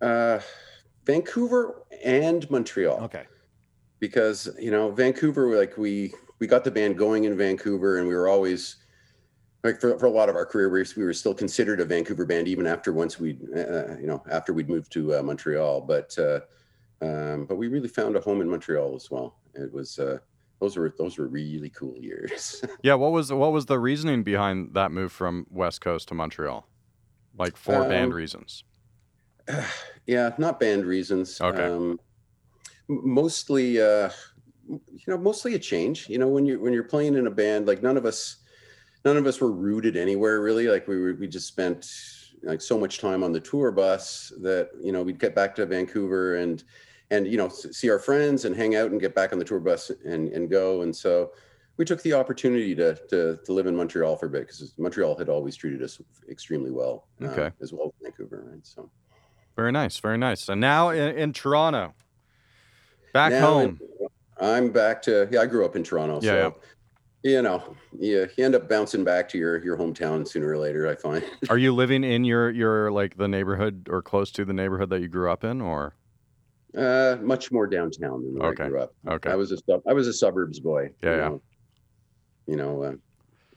Uh, 0.00 0.40
Vancouver 1.06 1.82
and 2.04 2.48
Montreal. 2.50 3.00
Okay. 3.04 3.24
because 4.00 4.48
you 4.58 4.70
know 4.70 4.90
Vancouver 4.90 5.56
like 5.56 5.78
we 5.78 6.12
we 6.38 6.46
got 6.46 6.64
the 6.64 6.70
band 6.70 6.98
going 6.98 7.24
in 7.24 7.36
Vancouver 7.36 7.98
and 7.98 8.06
we 8.08 8.14
were 8.14 8.28
always 8.28 8.76
like 9.62 9.80
for, 9.80 9.98
for 9.98 10.06
a 10.06 10.10
lot 10.10 10.28
of 10.28 10.36
our 10.36 10.44
career 10.44 10.68
we 10.68 10.80
were, 10.80 10.86
we 10.96 11.04
were 11.04 11.14
still 11.14 11.32
considered 11.34 11.80
a 11.80 11.84
Vancouver 11.84 12.26
band 12.26 12.48
even 12.48 12.66
after 12.66 12.92
once 12.92 13.18
we 13.18 13.38
uh, 13.56 13.96
you 13.96 14.06
know 14.06 14.22
after 14.30 14.52
we'd 14.52 14.68
moved 14.68 14.92
to 14.92 15.14
uh, 15.14 15.22
Montreal 15.22 15.80
but 15.80 16.18
uh, 16.18 16.40
um, 17.00 17.46
but 17.46 17.56
we 17.56 17.68
really 17.68 17.88
found 17.88 18.16
a 18.16 18.20
home 18.20 18.42
in 18.42 18.48
Montreal 18.48 18.94
as 18.94 19.10
well 19.10 19.36
it 19.54 19.72
was 19.72 19.98
uh, 19.98 20.18
those 20.64 20.76
were 20.76 20.94
those 20.98 21.18
were 21.18 21.28
really 21.28 21.70
cool 21.70 21.96
years 21.98 22.64
Yeah. 22.82 22.94
What 22.94 23.12
was 23.12 23.32
what 23.32 23.52
was 23.52 23.66
the 23.66 23.78
reasoning 23.78 24.22
behind 24.22 24.74
that 24.74 24.90
move 24.90 25.12
from 25.12 25.46
West 25.50 25.80
Coast 25.80 26.08
to 26.08 26.14
Montreal? 26.14 26.66
like 27.38 27.56
for 27.56 27.88
band 27.88 28.12
Um, 28.12 28.16
reasons? 28.16 28.64
yeah, 30.06 30.30
not 30.38 30.60
band 30.60 30.84
reasons. 30.84 31.40
Okay. 31.40 31.64
Um, 31.64 31.98
mostly, 32.88 33.80
uh, 33.80 34.10
you 34.68 35.06
know, 35.06 35.18
mostly 35.18 35.54
a 35.54 35.58
change. 35.58 36.08
You 36.08 36.18
know, 36.18 36.28
when 36.28 36.46
you're 36.46 36.60
when 36.60 36.72
you're 36.72 36.84
playing 36.84 37.14
in 37.16 37.26
a 37.26 37.30
band, 37.30 37.66
like 37.66 37.82
none 37.82 37.96
of 37.96 38.06
us, 38.06 38.36
none 39.04 39.16
of 39.16 39.26
us 39.26 39.40
were 39.40 39.52
rooted 39.52 39.96
anywhere 39.96 40.40
really. 40.40 40.68
Like 40.68 40.88
we 40.88 40.98
were, 40.98 41.14
we 41.14 41.26
just 41.26 41.48
spent 41.48 41.86
like 42.42 42.60
so 42.60 42.78
much 42.78 42.98
time 42.98 43.22
on 43.22 43.32
the 43.32 43.40
tour 43.40 43.72
bus 43.72 44.32
that 44.42 44.70
you 44.80 44.92
know 44.92 45.02
we'd 45.02 45.18
get 45.18 45.34
back 45.34 45.54
to 45.56 45.66
Vancouver 45.66 46.36
and 46.36 46.64
and 47.14 47.26
you 47.26 47.36
know 47.36 47.48
see 47.48 47.90
our 47.90 47.98
friends 47.98 48.44
and 48.44 48.54
hang 48.56 48.74
out 48.74 48.90
and 48.90 49.00
get 49.00 49.14
back 49.14 49.32
on 49.32 49.38
the 49.38 49.44
tour 49.44 49.60
bus 49.60 49.90
and 50.04 50.28
and 50.28 50.50
go. 50.50 50.82
And 50.82 50.94
so 50.94 51.32
we 51.76 51.84
took 51.84 52.02
the 52.02 52.12
opportunity 52.12 52.74
to 52.74 52.94
to, 53.10 53.38
to 53.44 53.52
live 53.52 53.66
in 53.66 53.76
Montreal 53.76 54.16
for 54.16 54.26
a 54.26 54.30
bit 54.30 54.42
because 54.42 54.74
Montreal 54.78 55.16
had 55.16 55.28
always 55.28 55.56
treated 55.56 55.82
us 55.82 56.00
extremely 56.28 56.70
well, 56.70 57.06
uh, 57.22 57.50
as 57.60 57.72
well 57.72 57.86
as 57.88 57.92
Vancouver, 58.02 58.44
right? 58.50 58.66
So. 58.66 58.90
Very 59.56 59.70
nice, 59.70 59.98
very 59.98 60.18
nice. 60.18 60.48
And 60.48 60.60
now 60.60 60.88
in, 60.90 61.16
in 61.16 61.32
Toronto, 61.32 61.94
back 63.12 63.30
Now 63.32 63.40
home. 63.40 63.80
in- 64.00 64.08
I'm 64.40 64.70
back 64.72 65.00
to 65.02 65.28
yeah. 65.30 65.42
I 65.42 65.46
grew 65.46 65.64
up 65.64 65.76
in 65.76 65.84
Toronto, 65.84 66.18
Yeah, 66.20 66.30
so 66.30 66.56
you 67.22 67.40
know, 67.40 67.76
yeah, 67.96 68.26
you 68.36 68.44
end 68.44 68.56
up 68.56 68.68
bouncing 68.68 69.04
back 69.04 69.28
to 69.28 69.38
your 69.38 69.64
your 69.64 69.76
hometown 69.76 70.26
sooner 70.26 70.48
or 70.48 70.58
later. 70.58 70.88
I 70.88 70.96
find. 70.96 71.24
Are 71.48 71.56
you 71.56 71.72
living 71.82 72.02
in 72.02 72.24
your 72.24 72.50
your 72.50 72.90
like 72.90 73.16
the 73.16 73.28
neighborhood 73.28 73.88
or 73.88 74.02
close 74.02 74.32
to 74.32 74.44
the 74.44 74.52
neighborhood 74.52 74.90
that 74.90 75.00
you 75.00 75.08
grew 75.08 75.30
up 75.30 75.44
in, 75.44 75.60
or 75.60 75.94
Uh, 76.76 77.16
much 77.22 77.52
more 77.52 77.66
downtown 77.66 78.22
than 78.22 78.34
where 78.34 78.50
Okay, 78.50 78.64
I 78.64 78.68
grew 78.68 78.80
up. 78.80 78.94
okay. 79.08 79.30
I 79.30 79.34
was 79.36 79.52
a 79.52 79.58
sub- 79.58 79.82
I 79.86 79.92
was 79.92 80.08
a 80.08 80.12
suburbs 80.12 80.58
boy. 80.58 80.90
Yeah, 81.02 81.10
you 81.10 81.16
yeah. 81.16 81.28
Know, 81.28 81.42
you 82.46 82.56
know, 82.56 82.82
uh, 82.82 82.92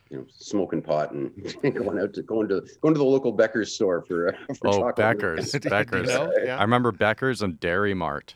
you 0.09 0.17
know, 0.17 0.25
smoking 0.29 0.81
pot 0.81 1.12
and 1.12 1.31
going 1.75 2.00
out 2.00 2.13
to 2.13 2.21
going 2.21 2.47
to 2.50 2.62
going 2.81 2.93
to 2.93 2.97
the 3.00 3.03
local 3.05 3.31
Becker's 3.31 3.74
store 3.74 4.03
for, 4.03 4.29
uh, 4.29 4.53
for 4.59 4.67
oh 4.67 4.71
chocolate. 4.74 4.95
Becker's, 4.95 5.51
Do 5.53 5.59
you 5.63 5.69
Becker's. 5.69 6.07
know? 6.07 6.31
I 6.47 6.62
remember 6.62 6.91
Becker's 6.91 7.41
and 7.41 7.59
Dairy 7.59 7.93
Mart. 7.93 8.36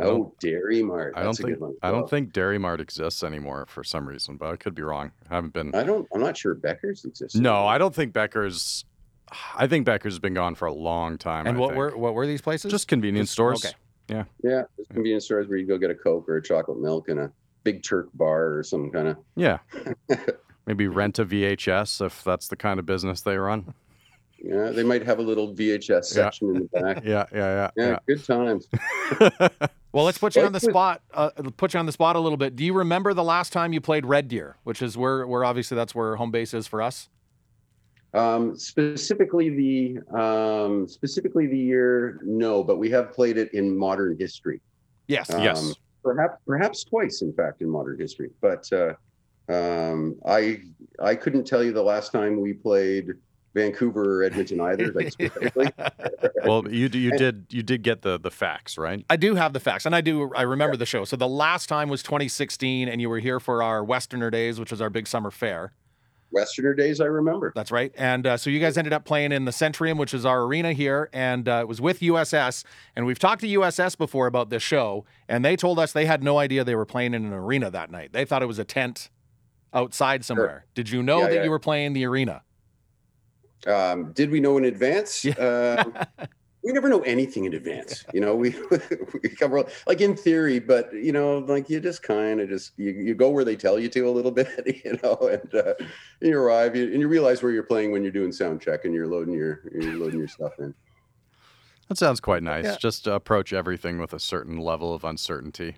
Oh, 0.00 0.32
Dairy 0.40 0.82
Mart. 0.82 1.14
I 1.16 1.22
don't 1.22 1.32
a 1.38 1.42
think 1.42 1.48
good 1.48 1.60
one. 1.60 1.74
I 1.82 1.90
don't 1.90 2.08
think 2.08 2.32
Dairy 2.32 2.58
Mart 2.58 2.80
exists 2.80 3.24
anymore 3.24 3.66
for 3.68 3.82
some 3.82 4.08
reason, 4.08 4.36
but 4.36 4.50
I 4.50 4.56
could 4.56 4.74
be 4.74 4.82
wrong. 4.82 5.10
I 5.30 5.34
haven't 5.34 5.52
been. 5.52 5.74
I 5.74 5.82
don't. 5.82 6.06
I'm 6.14 6.20
not 6.20 6.36
sure 6.36 6.54
Becker's 6.54 7.04
exists. 7.04 7.36
No, 7.36 7.54
anymore. 7.54 7.70
I 7.72 7.78
don't 7.78 7.94
think 7.94 8.12
Becker's. 8.12 8.84
I 9.56 9.66
think 9.66 9.86
Becker's 9.86 10.14
has 10.14 10.18
been 10.18 10.34
gone 10.34 10.54
for 10.56 10.66
a 10.66 10.72
long 10.72 11.16
time. 11.18 11.46
And 11.46 11.56
I 11.56 11.60
what 11.60 11.68
think. 11.70 11.78
were 11.78 11.96
what 11.96 12.14
were 12.14 12.26
these 12.26 12.40
places? 12.40 12.70
just 12.70 12.88
convenience 12.88 13.30
stores? 13.30 13.64
okay. 13.64 13.74
Yeah, 14.10 14.24
Yeah. 14.42 14.62
there's 14.76 14.88
convenience 14.92 15.24
stores 15.24 15.48
where 15.48 15.58
you 15.58 15.66
go 15.66 15.78
get 15.78 15.90
a 15.90 15.94
Coke 15.94 16.28
or 16.28 16.36
a 16.36 16.42
chocolate 16.42 16.80
milk 16.80 17.08
and 17.08 17.20
a 17.20 17.32
Big 17.64 17.82
Turk 17.82 18.08
bar 18.14 18.56
or 18.58 18.62
some 18.62 18.90
kind 18.90 19.08
of. 19.08 19.16
Yeah. 19.36 19.58
Maybe 20.66 20.88
rent 20.88 21.18
a 21.18 21.24
VHS 21.24 22.04
if 22.04 22.22
that's 22.24 22.48
the 22.48 22.56
kind 22.56 22.78
of 22.78 22.86
business 22.86 23.20
they 23.22 23.36
run. 23.36 23.72
Yeah, 24.42 24.70
they 24.70 24.82
might 24.82 25.04
have 25.04 25.18
a 25.18 25.22
little 25.22 25.54
VHS 25.54 26.04
section 26.06 26.48
in 26.48 26.54
the 26.54 26.80
back. 26.80 27.02
Yeah, 27.04 27.26
yeah, 27.32 27.70
Yeah, 27.76 27.86
Yeah, 27.86 27.98
good 28.06 28.24
times. 28.24 28.68
Well, 29.92 30.04
let's 30.04 30.18
put 30.18 30.36
you 30.36 30.42
on 30.42 30.52
the 30.52 30.60
spot. 30.60 31.02
Uh, 31.12 31.30
put 31.56 31.74
you 31.74 31.80
on 31.80 31.86
the 31.86 31.90
spot 31.90 32.14
a 32.14 32.20
little 32.20 32.36
bit. 32.36 32.54
Do 32.54 32.64
you 32.64 32.72
remember 32.72 33.12
the 33.12 33.24
last 33.24 33.52
time 33.52 33.72
you 33.72 33.80
played 33.80 34.06
Red 34.06 34.28
Deer, 34.28 34.56
which 34.62 34.82
is 34.82 34.96
where, 34.96 35.26
where 35.26 35.44
obviously 35.44 35.74
that's 35.76 35.96
where 35.96 36.14
home 36.14 36.30
base 36.30 36.54
is 36.54 36.68
for 36.68 36.80
us? 36.80 37.08
Um, 38.12 38.56
specifically 38.56 39.50
the 39.50 40.18
um, 40.18 40.88
specifically 40.88 41.46
the 41.46 41.58
year, 41.58 42.18
no, 42.22 42.64
but 42.64 42.78
we 42.78 42.90
have 42.90 43.12
played 43.12 43.38
it 43.38 43.54
in 43.54 43.76
modern 43.76 44.16
history. 44.18 44.60
Yes. 45.06 45.32
Um, 45.32 45.42
yes. 45.42 45.74
perhaps 46.02 46.42
perhaps 46.44 46.84
twice, 46.84 47.22
in 47.22 47.32
fact, 47.32 47.62
in 47.62 47.68
modern 47.68 47.98
history. 48.00 48.30
But 48.40 48.68
uh, 48.72 48.94
um, 49.48 50.16
I 50.26 50.62
I 51.00 51.14
couldn't 51.14 51.44
tell 51.44 51.62
you 51.62 51.72
the 51.72 51.82
last 51.82 52.10
time 52.10 52.40
we 52.40 52.52
played 52.52 53.12
Vancouver 53.54 54.20
or 54.20 54.22
Edmonton 54.24 54.60
either. 54.60 54.92
Like 54.92 55.12
specifically. 55.12 55.72
Well, 56.44 56.68
you 56.68 56.88
you 56.88 57.12
did 57.16 57.46
you 57.50 57.62
did 57.62 57.82
get 57.82 58.02
the 58.02 58.18
the 58.18 58.30
facts 58.30 58.78
right. 58.78 59.04
I 59.08 59.16
do 59.16 59.34
have 59.34 59.52
the 59.52 59.60
facts, 59.60 59.86
and 59.86 59.94
I 59.94 60.00
do. 60.00 60.32
I 60.34 60.42
remember 60.42 60.76
the 60.76 60.86
show. 60.86 61.04
So 61.04 61.16
the 61.16 61.28
last 61.28 61.68
time 61.68 61.88
was 61.88 62.02
2016, 62.02 62.88
and 62.88 63.00
you 63.00 63.08
were 63.08 63.18
here 63.18 63.40
for 63.40 63.62
our 63.62 63.84
Westerner 63.84 64.30
Days, 64.30 64.58
which 64.58 64.70
was 64.70 64.80
our 64.80 64.90
big 64.90 65.06
summer 65.06 65.30
fair. 65.30 65.72
Westerner 66.32 66.74
days, 66.74 67.00
I 67.00 67.06
remember. 67.06 67.52
That's 67.54 67.70
right. 67.70 67.92
And 67.96 68.26
uh, 68.26 68.36
so 68.36 68.50
you 68.50 68.60
guys 68.60 68.76
ended 68.78 68.92
up 68.92 69.04
playing 69.04 69.32
in 69.32 69.44
the 69.44 69.50
Centrium, 69.50 69.96
which 69.98 70.14
is 70.14 70.24
our 70.24 70.42
arena 70.42 70.72
here, 70.72 71.08
and 71.12 71.48
uh, 71.48 71.58
it 71.62 71.68
was 71.68 71.80
with 71.80 72.00
USS. 72.00 72.64
And 72.94 73.06
we've 73.06 73.18
talked 73.18 73.40
to 73.42 73.48
USS 73.48 73.96
before 73.98 74.26
about 74.26 74.50
this 74.50 74.62
show, 74.62 75.04
and 75.28 75.44
they 75.44 75.56
told 75.56 75.78
us 75.78 75.92
they 75.92 76.06
had 76.06 76.22
no 76.22 76.38
idea 76.38 76.64
they 76.64 76.74
were 76.74 76.86
playing 76.86 77.14
in 77.14 77.24
an 77.24 77.32
arena 77.32 77.70
that 77.70 77.90
night. 77.90 78.12
They 78.12 78.24
thought 78.24 78.42
it 78.42 78.46
was 78.46 78.58
a 78.58 78.64
tent 78.64 79.10
outside 79.72 80.24
somewhere. 80.24 80.66
Did 80.74 80.90
you 80.90 81.02
know 81.02 81.20
Yeah, 81.20 81.26
that 81.28 81.34
yeah. 81.36 81.44
you 81.44 81.50
were 81.50 81.58
playing 81.58 81.92
the 81.92 82.04
arena? 82.04 82.42
Um, 83.66 84.12
did 84.12 84.30
we 84.30 84.40
know 84.40 84.56
in 84.58 84.64
advance? 84.64 85.24
Um, 85.38 85.94
we 86.62 86.72
never 86.72 86.88
know 86.88 87.00
anything 87.00 87.44
in 87.44 87.54
advance. 87.54 88.04
You 88.12 88.20
know, 88.20 88.34
we 88.34 88.54
we 89.22 89.28
cover 89.30 89.64
like 89.86 90.00
in 90.00 90.16
theory, 90.16 90.58
but 90.58 90.92
you 90.92 91.12
know, 91.12 91.38
like 91.38 91.70
you 91.70 91.80
just 91.80 92.02
kind 92.02 92.40
of 92.40 92.48
just 92.48 92.72
you, 92.76 92.90
you 92.90 93.14
go 93.14 93.30
where 93.30 93.44
they 93.44 93.56
tell 93.56 93.78
you 93.78 93.88
to 93.88 94.08
a 94.08 94.10
little 94.10 94.30
bit, 94.40 94.82
you 94.84 94.98
know, 95.02 95.16
and 95.28 95.54
uh, 95.54 95.74
you 96.20 96.38
arrive 96.38 96.76
you, 96.76 96.84
and 96.84 97.00
you 97.00 97.08
realize 97.08 97.42
where 97.42 97.52
you're 97.52 97.62
playing 97.62 97.92
when 97.92 98.02
you're 98.02 98.12
doing 98.12 98.32
sound 98.32 98.60
check 98.60 98.84
and 98.84 98.94
you're 98.94 99.08
loading 99.08 99.34
your 99.34 99.62
you're 99.72 99.96
loading 99.96 100.18
your 100.18 100.28
stuff 100.28 100.52
in. 100.58 100.74
That 101.88 101.98
sounds 101.98 102.20
quite 102.20 102.42
nice. 102.42 102.64
Yeah. 102.64 102.76
Just 102.78 103.04
to 103.04 103.14
approach 103.14 103.52
everything 103.52 103.98
with 103.98 104.12
a 104.12 104.20
certain 104.20 104.58
level 104.58 104.94
of 104.94 105.02
uncertainty. 105.02 105.76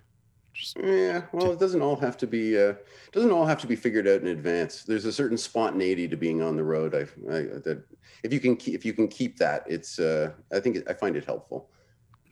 Just 0.52 0.76
Yeah, 0.76 1.22
well, 1.32 1.52
it 1.52 1.58
doesn't 1.58 1.80
all 1.80 1.96
have 1.96 2.16
to 2.18 2.26
be 2.26 2.58
uh, 2.58 2.74
doesn't 3.12 3.30
all 3.30 3.46
have 3.46 3.60
to 3.60 3.66
be 3.66 3.76
figured 3.76 4.06
out 4.06 4.20
in 4.20 4.26
advance. 4.26 4.82
There's 4.82 5.06
a 5.06 5.12
certain 5.12 5.38
spontaneity 5.38 6.06
to 6.08 6.16
being 6.16 6.42
on 6.42 6.56
the 6.56 6.64
road. 6.64 6.94
I, 6.94 7.02
I 7.32 7.42
that 7.64 7.82
if 8.22 8.32
you 8.32 8.40
can 8.40 8.56
keep 8.56 8.74
if 8.74 8.84
you 8.84 8.92
can 8.92 9.08
keep 9.08 9.38
that, 9.38 9.64
it's 9.66 9.98
uh, 9.98 10.32
I 10.52 10.60
think 10.60 10.76
it, 10.76 10.84
I 10.88 10.92
find 10.92 11.16
it 11.16 11.24
helpful. 11.24 11.70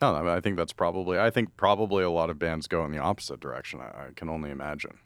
no, 0.01 0.15
I, 0.15 0.21
mean, 0.21 0.29
I 0.29 0.39
think 0.39 0.55
that's 0.55 0.73
probably. 0.73 1.19
I 1.19 1.31
think 1.31 1.57
probably 1.57 2.03
a 2.03 2.11
lot 2.11 2.29
of 2.29 2.37
bands 2.37 2.67
go 2.67 2.85
in 2.85 2.91
the 2.91 2.99
opposite 2.99 3.39
direction. 3.39 3.81
I, 3.81 3.85
I 3.85 4.07
can 4.15 4.29
only 4.29 4.51
imagine. 4.51 4.99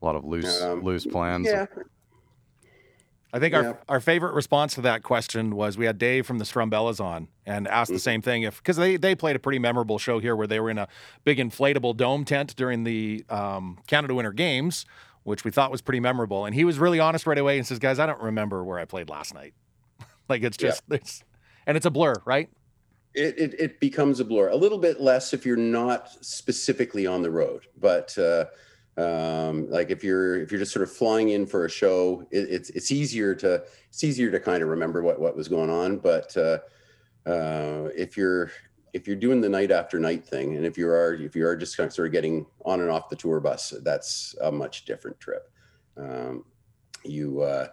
A 0.00 0.04
lot 0.04 0.16
of 0.16 0.24
loose 0.24 0.60
Um, 0.60 0.82
loose 0.82 1.06
plans. 1.06 1.46
Yeah, 1.46 1.66
I 3.32 3.38
think 3.38 3.52
Yeah. 3.54 3.60
our 3.60 3.78
our 3.88 4.00
favorite 4.00 4.34
response 4.34 4.74
to 4.74 4.82
that 4.82 5.02
question 5.02 5.56
was 5.56 5.78
we 5.78 5.86
had 5.86 5.96
Dave 5.98 6.26
from 6.26 6.38
the 6.38 6.44
Strumbellas 6.44 7.00
on 7.02 7.28
and 7.46 7.66
asked 7.66 7.90
the 7.90 7.96
Mhm. 7.96 8.00
same 8.00 8.22
thing 8.22 8.42
if 8.42 8.58
because 8.58 8.76
they 8.76 8.96
they 8.96 9.14
played 9.14 9.36
a 9.36 9.38
pretty 9.38 9.58
memorable 9.58 9.98
show 9.98 10.18
here 10.18 10.36
where 10.36 10.46
they 10.46 10.60
were 10.60 10.70
in 10.70 10.78
a 10.78 10.86
big 11.24 11.38
inflatable 11.38 11.96
dome 11.96 12.24
tent 12.24 12.54
during 12.56 12.84
the 12.84 13.24
um, 13.30 13.78
Canada 13.86 14.14
Winter 14.14 14.32
Games, 14.32 14.84
which 15.22 15.44
we 15.44 15.50
thought 15.50 15.70
was 15.70 15.80
pretty 15.80 16.00
memorable. 16.00 16.44
And 16.44 16.54
he 16.54 16.64
was 16.64 16.78
really 16.78 17.00
honest 17.00 17.26
right 17.26 17.38
away 17.38 17.56
and 17.56 17.66
says, 17.66 17.78
"Guys, 17.78 17.98
I 17.98 18.04
don't 18.06 18.20
remember 18.20 18.62
where 18.64 18.78
I 18.78 18.84
played 18.84 19.08
last 19.08 19.32
night. 19.34 19.54
like 20.28 20.42
it's 20.42 20.58
Yeah. 20.60 20.68
just 20.68 20.82
it's 20.90 21.24
and 21.66 21.76
it's 21.76 21.86
a 21.86 21.90
blur, 21.90 22.14
right? 22.26 22.50
it, 23.14 23.38
it 23.38 23.54
it 23.60 23.80
becomes 23.80 24.20
a 24.20 24.24
blur. 24.24 24.48
A 24.48 24.56
little 24.56 24.78
bit 24.78 24.98
less 25.00 25.34
if 25.34 25.44
you're 25.44 25.54
not 25.56 26.08
specifically 26.24 27.06
on 27.06 27.20
the 27.22 27.30
road, 27.30 27.66
but 27.78 28.16
uh, 28.18 28.46
um, 28.96 29.70
like 29.70 29.90
if 29.90 30.04
you're 30.04 30.40
if 30.40 30.50
you're 30.50 30.60
just 30.60 30.72
sort 30.72 30.82
of 30.82 30.92
flying 30.92 31.30
in 31.30 31.46
for 31.46 31.64
a 31.64 31.70
show, 31.70 32.26
it, 32.30 32.48
it's 32.50 32.70
it's 32.70 32.90
easier 32.90 33.34
to 33.36 33.62
it's 33.88 34.04
easier 34.04 34.30
to 34.30 34.40
kind 34.40 34.62
of 34.62 34.68
remember 34.68 35.02
what 35.02 35.20
what 35.20 35.36
was 35.36 35.48
going 35.48 35.70
on. 35.70 35.98
But 35.98 36.36
uh, 36.36 36.58
uh, 37.28 37.88
if 37.96 38.16
you're 38.16 38.50
if 38.92 39.06
you're 39.06 39.16
doing 39.16 39.40
the 39.40 39.48
night 39.48 39.70
after 39.70 39.98
night 39.98 40.24
thing, 40.24 40.56
and 40.56 40.66
if 40.66 40.76
you 40.76 40.88
are 40.88 41.14
if 41.14 41.34
you 41.34 41.46
are 41.46 41.56
just 41.56 41.76
kind 41.76 41.86
of 41.86 41.94
sort 41.94 42.06
of 42.06 42.12
getting 42.12 42.46
on 42.64 42.80
and 42.80 42.90
off 42.90 43.08
the 43.08 43.16
tour 43.16 43.40
bus, 43.40 43.72
that's 43.82 44.34
a 44.42 44.52
much 44.52 44.84
different 44.84 45.18
trip. 45.18 45.50
Um, 45.96 46.44
you 47.02 47.40
uh, 47.40 47.68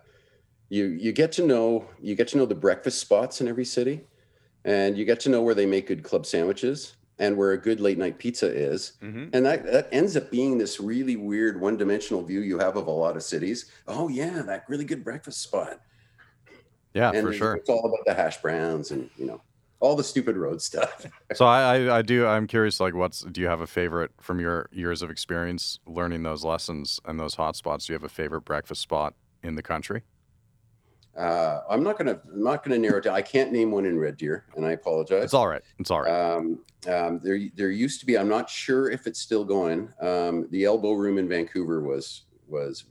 you 0.69 0.85
you 0.85 1.11
get 1.11 1.31
to 1.33 1.45
know 1.45 1.85
you 1.99 2.15
get 2.15 2.29
to 2.29 2.38
know 2.38 2.45
the 2.45 2.55
breakfast 2.55 2.99
spots 2.99 3.41
in 3.41 3.47
every 3.47 3.65
city 3.65 4.01
and 4.65 4.97
you 4.97 5.05
get 5.05 5.19
to 5.21 5.29
know 5.29 5.41
where 5.41 5.55
they 5.55 5.65
make 5.65 5.88
good 5.88 6.03
club 6.03 6.25
sandwiches 6.25 6.95
and 7.19 7.38
where 7.38 7.51
a 7.51 7.57
good 7.57 7.79
late 7.79 7.97
night 7.97 8.17
pizza 8.17 8.47
is 8.47 8.93
Mhm. 9.03 9.29
and 9.33 9.45
that, 9.45 9.65
that 9.65 9.88
ends 9.91 10.15
up 10.17 10.31
being 10.31 10.57
this 10.57 10.79
really 10.79 11.15
weird 11.15 11.59
one-dimensional 11.61 12.23
view 12.23 12.39
you 12.41 12.57
have 12.59 12.75
of 12.77 12.88
a 12.88 12.91
lot 12.91 13.15
of 13.15 13.23
cities 13.23 13.69
oh 13.88 14.07
yeah 14.07 14.41
that 14.41 14.65
really 14.69 14.85
good 14.85 15.03
breakfast 15.03 15.41
spot 15.41 15.81
Yeah, 16.93 17.11
and 17.11 17.27
for 17.27 17.33
sure. 17.33 17.53
it's 17.55 17.69
all 17.69 17.85
about 17.85 18.05
the 18.05 18.13
hash 18.13 18.41
browns 18.41 18.91
and 18.91 19.09
you 19.15 19.25
know 19.25 19.41
all 19.79 19.95
the 19.95 20.03
stupid 20.03 20.35
road 20.35 20.61
stuff 20.61 21.05
So 21.35 21.45
I, 21.45 21.77
I, 21.77 21.97
I 21.99 22.01
do. 22.01 22.25
I'm 22.25 22.47
curious. 22.47 22.79
Like, 22.79 22.95
what's 22.95 23.21
do 23.21 23.39
you 23.39 23.45
have 23.47 23.61
a 23.61 23.67
favorite 23.67 24.09
from 24.19 24.39
your 24.39 24.67
years 24.71 25.03
of 25.03 25.11
experience 25.11 25.79
learning 25.85 26.23
those 26.23 26.43
lessons 26.43 26.99
and 27.05 27.19
those 27.19 27.35
hot 27.35 27.55
spots? 27.55 27.85
Do 27.85 27.93
you 27.93 27.95
have 27.95 28.03
a 28.03 28.09
favorite 28.09 28.41
breakfast 28.41 28.81
spot 28.81 29.13
in 29.43 29.53
the 29.53 29.61
country? 29.61 30.01
Uh, 31.19 31.61
i'm 31.69 31.83
not 31.83 31.97
gonna 31.97 32.19
i'm 32.33 32.43
not 32.43 32.63
gonna 32.63 32.77
narrow 32.77 32.97
it 32.97 33.03
down 33.03 33.15
i 33.15 33.21
can't 33.21 33.51
name 33.51 33.71
one 33.71 33.85
in 33.85 33.99
red 33.99 34.17
deer 34.17 34.45
and 34.55 34.65
i 34.65 34.71
apologize 34.71 35.23
It's 35.25 35.33
all 35.33 35.47
right. 35.47 35.61
It's 35.77 35.91
all 35.91 36.01
right. 36.01 36.11
Um, 36.11 36.59
um, 36.88 37.19
there, 37.21 37.38
there 37.55 37.71
used 37.71 37.99
to 37.99 38.05
be. 38.05 38.17
I'm 38.17 38.29
not 38.29 38.49
sure 38.49 38.89
if 38.89 39.05
it's 39.05 39.19
still 39.19 39.43
going. 39.43 39.91
Um, 39.99 40.47
the 40.51 40.63
Elbow 40.63 40.93
Room 40.93 41.17
in 41.17 41.27
Vancouver 41.27 41.81
was 41.81 42.23
was 42.47 42.85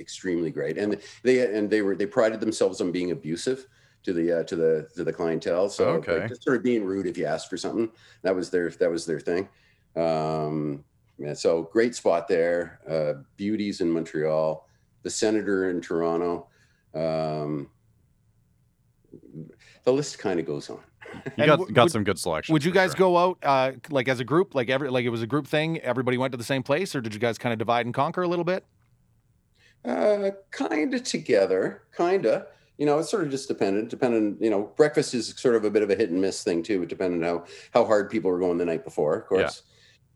extremely 0.00 0.50
great, 0.50 0.76
and 0.76 0.98
they 1.22 1.54
and 1.56 1.70
they 1.70 1.82
were 1.82 1.94
they 1.94 2.06
prided 2.06 2.40
themselves 2.40 2.80
on 2.80 2.90
being 2.90 3.12
abusive 3.12 3.66
to 4.02 4.12
the 4.12 4.40
uh, 4.40 4.42
to 4.42 4.56
the 4.56 4.88
to 4.96 5.04
the 5.04 5.12
clientele. 5.12 5.68
So 5.68 5.94
like, 6.18 6.28
just 6.28 6.42
sort 6.42 6.56
of 6.56 6.64
being 6.64 6.84
rude 6.84 7.06
if 7.06 7.16
you 7.16 7.26
asked 7.26 7.48
for 7.48 7.56
something. 7.56 7.88
That 8.22 8.34
was 8.34 8.50
their 8.50 8.70
that 8.70 8.90
was 8.90 9.06
their 9.06 9.20
thing. 9.20 9.48
Um, 9.94 10.84
yeah, 11.16 11.34
so 11.34 11.62
great 11.62 11.94
spot 11.94 12.26
there. 12.26 12.80
Uh, 12.88 13.22
beauties 13.36 13.80
in 13.80 13.90
Montreal, 13.90 14.68
the 15.04 15.10
Senator 15.10 15.70
in 15.70 15.80
Toronto. 15.80 16.48
Um, 16.94 17.68
the 19.84 19.92
list 19.92 20.18
kind 20.18 20.40
of 20.40 20.46
goes 20.46 20.70
on. 20.70 20.80
You 21.36 21.46
got 21.46 21.56
w- 21.58 21.72
got 21.72 21.84
would- 21.84 21.92
some 21.92 22.04
good 22.04 22.18
selections. 22.18 22.52
Would 22.52 22.64
you 22.64 22.72
guys 22.72 22.90
sure. 22.90 22.98
go 22.98 23.16
out 23.16 23.38
uh, 23.42 23.72
like 23.90 24.08
as 24.08 24.20
a 24.20 24.24
group, 24.24 24.54
like 24.54 24.68
every 24.68 24.90
like 24.90 25.04
it 25.04 25.10
was 25.10 25.22
a 25.22 25.26
group 25.26 25.46
thing? 25.46 25.78
Everybody 25.78 26.18
went 26.18 26.32
to 26.32 26.38
the 26.38 26.44
same 26.44 26.62
place, 26.62 26.94
or 26.94 27.00
did 27.00 27.14
you 27.14 27.20
guys 27.20 27.38
kind 27.38 27.52
of 27.52 27.58
divide 27.58 27.86
and 27.86 27.94
conquer 27.94 28.22
a 28.22 28.28
little 28.28 28.44
bit? 28.44 28.64
Uh, 29.84 30.30
kind 30.50 30.92
of 30.92 31.02
together, 31.04 31.82
kind 31.92 32.26
of. 32.26 32.46
You 32.76 32.86
know, 32.86 32.98
it's 32.98 33.10
sort 33.10 33.24
of 33.24 33.30
just 33.30 33.48
dependent. 33.48 33.88
Dependent. 33.88 34.40
You 34.42 34.50
know, 34.50 34.70
breakfast 34.76 35.14
is 35.14 35.34
sort 35.36 35.56
of 35.56 35.64
a 35.64 35.70
bit 35.70 35.82
of 35.82 35.90
a 35.90 35.94
hit 35.94 36.10
and 36.10 36.20
miss 36.20 36.44
thing 36.44 36.62
too, 36.62 36.84
depending 36.84 37.22
how 37.22 37.44
how 37.72 37.84
hard 37.84 38.10
people 38.10 38.30
were 38.30 38.38
going 38.38 38.58
the 38.58 38.64
night 38.64 38.84
before, 38.84 39.16
of 39.16 39.26
course. 39.26 39.62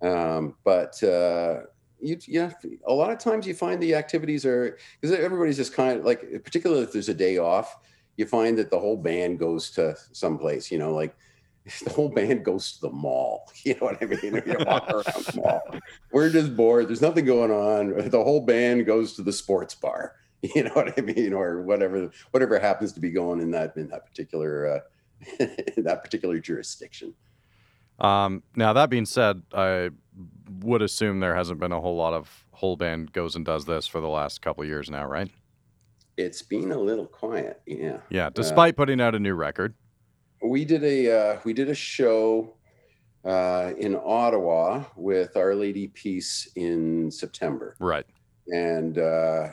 Um, 0.02 0.57
but 0.64 1.02
uh, 1.02 1.61
you, 2.02 2.18
yeah, 2.26 2.52
a 2.87 2.92
lot 2.92 3.11
of 3.11 3.18
times 3.18 3.47
you 3.47 3.54
find 3.54 3.80
the 3.80 3.94
activities 3.94 4.44
are 4.44 4.76
because 5.00 5.16
everybody's 5.16 5.56
just 5.56 5.73
kind 5.73 6.00
of 6.00 6.04
like, 6.04 6.21
particularly 6.44 6.82
if 6.82 6.92
there's 6.92 7.09
a 7.09 7.14
day 7.14 7.38
off, 7.38 7.78
you 8.16 8.26
find 8.26 8.59
that 8.59 8.71
the 8.71 8.78
whole 8.78 8.97
band 8.97 9.38
goes 9.38 9.71
to 9.71 9.97
someplace. 10.12 10.71
You 10.71 10.78
know, 10.78 10.92
like 10.92 11.16
the 11.85 11.90
whole 11.90 12.09
band 12.09 12.44
goes 12.44 12.73
to 12.73 12.80
the 12.82 12.90
mall. 12.90 13.50
You 13.64 13.75
know 13.75 13.87
what 13.87 14.02
I 14.02 14.06
mean? 14.06 14.42
You 14.44 14.56
walk 14.66 14.90
around 14.90 15.04
the 15.04 15.32
mall. 15.37 15.62
We're 16.11 16.30
just 16.30 16.56
bored. 16.56 16.88
There's 16.88 17.00
nothing 17.00 17.25
going 17.25 17.52
on. 17.52 18.09
The 18.09 18.23
whole 18.23 18.40
band 18.40 18.87
goes 18.87 19.14
to 19.14 19.23
the 19.23 19.32
sports 19.32 19.75
bar. 19.75 20.16
You 20.56 20.64
know 20.64 20.73
what 20.73 20.99
I 20.99 21.02
mean, 21.02 21.32
or 21.32 21.62
whatever, 21.62 22.11
whatever 22.32 22.59
happens 22.59 22.92
to 22.94 23.00
be 23.00 23.11
going 23.11 23.38
in 23.38 23.52
that 23.52 23.76
in 23.76 23.87
that 23.90 24.04
particular 24.04 24.82
uh, 25.38 25.47
in 25.76 25.85
that 25.85 26.02
particular 26.02 26.40
jurisdiction. 26.40 27.14
Um, 28.00 28.42
now 28.56 28.73
that 28.73 28.90
being 28.90 29.06
said, 29.06 29.42
I 29.54 29.90
would 30.61 30.82
assume 30.82 31.21
there 31.21 31.35
hasn't 31.37 31.61
been 31.61 31.73
a 31.73 31.80
whole 31.80 31.97
lot 31.97 32.14
of 32.14 32.44
whole 32.52 32.76
band 32.76 33.12
goes 33.12 33.37
and 33.37 33.44
does 33.44 33.64
this 33.64 33.87
for 33.87 34.00
the 34.00 34.09
last 34.09 34.42
couple 34.42 34.64
years 34.64 34.90
now, 34.90 35.04
right? 35.06 35.30
It's 36.16 36.42
been 36.42 36.73
a 36.73 36.78
little 36.78 37.06
quiet. 37.06 37.61
Yeah, 37.66 37.99
Yeah, 38.11 38.30
despite 38.30 38.76
putting 38.76 39.00
out 39.00 39.14
a 39.14 39.18
new 39.18 39.35
record. 39.35 39.75
we 40.44 40.64
did 40.64 40.85
a 40.85 41.11
uh, 41.11 41.38
we 41.44 41.52
did 41.52 41.68
a 41.71 41.75
show 41.75 42.54
uh, 43.25 43.73
in 43.78 43.97
Ottawa 43.97 44.85
with 44.97 45.37
Our 45.37 45.54
Lady 45.54 45.88
Peace 45.88 46.49
in 46.56 47.11
September. 47.11 47.76
Right. 47.78 48.06
and 48.49 48.99
uh, 48.99 49.49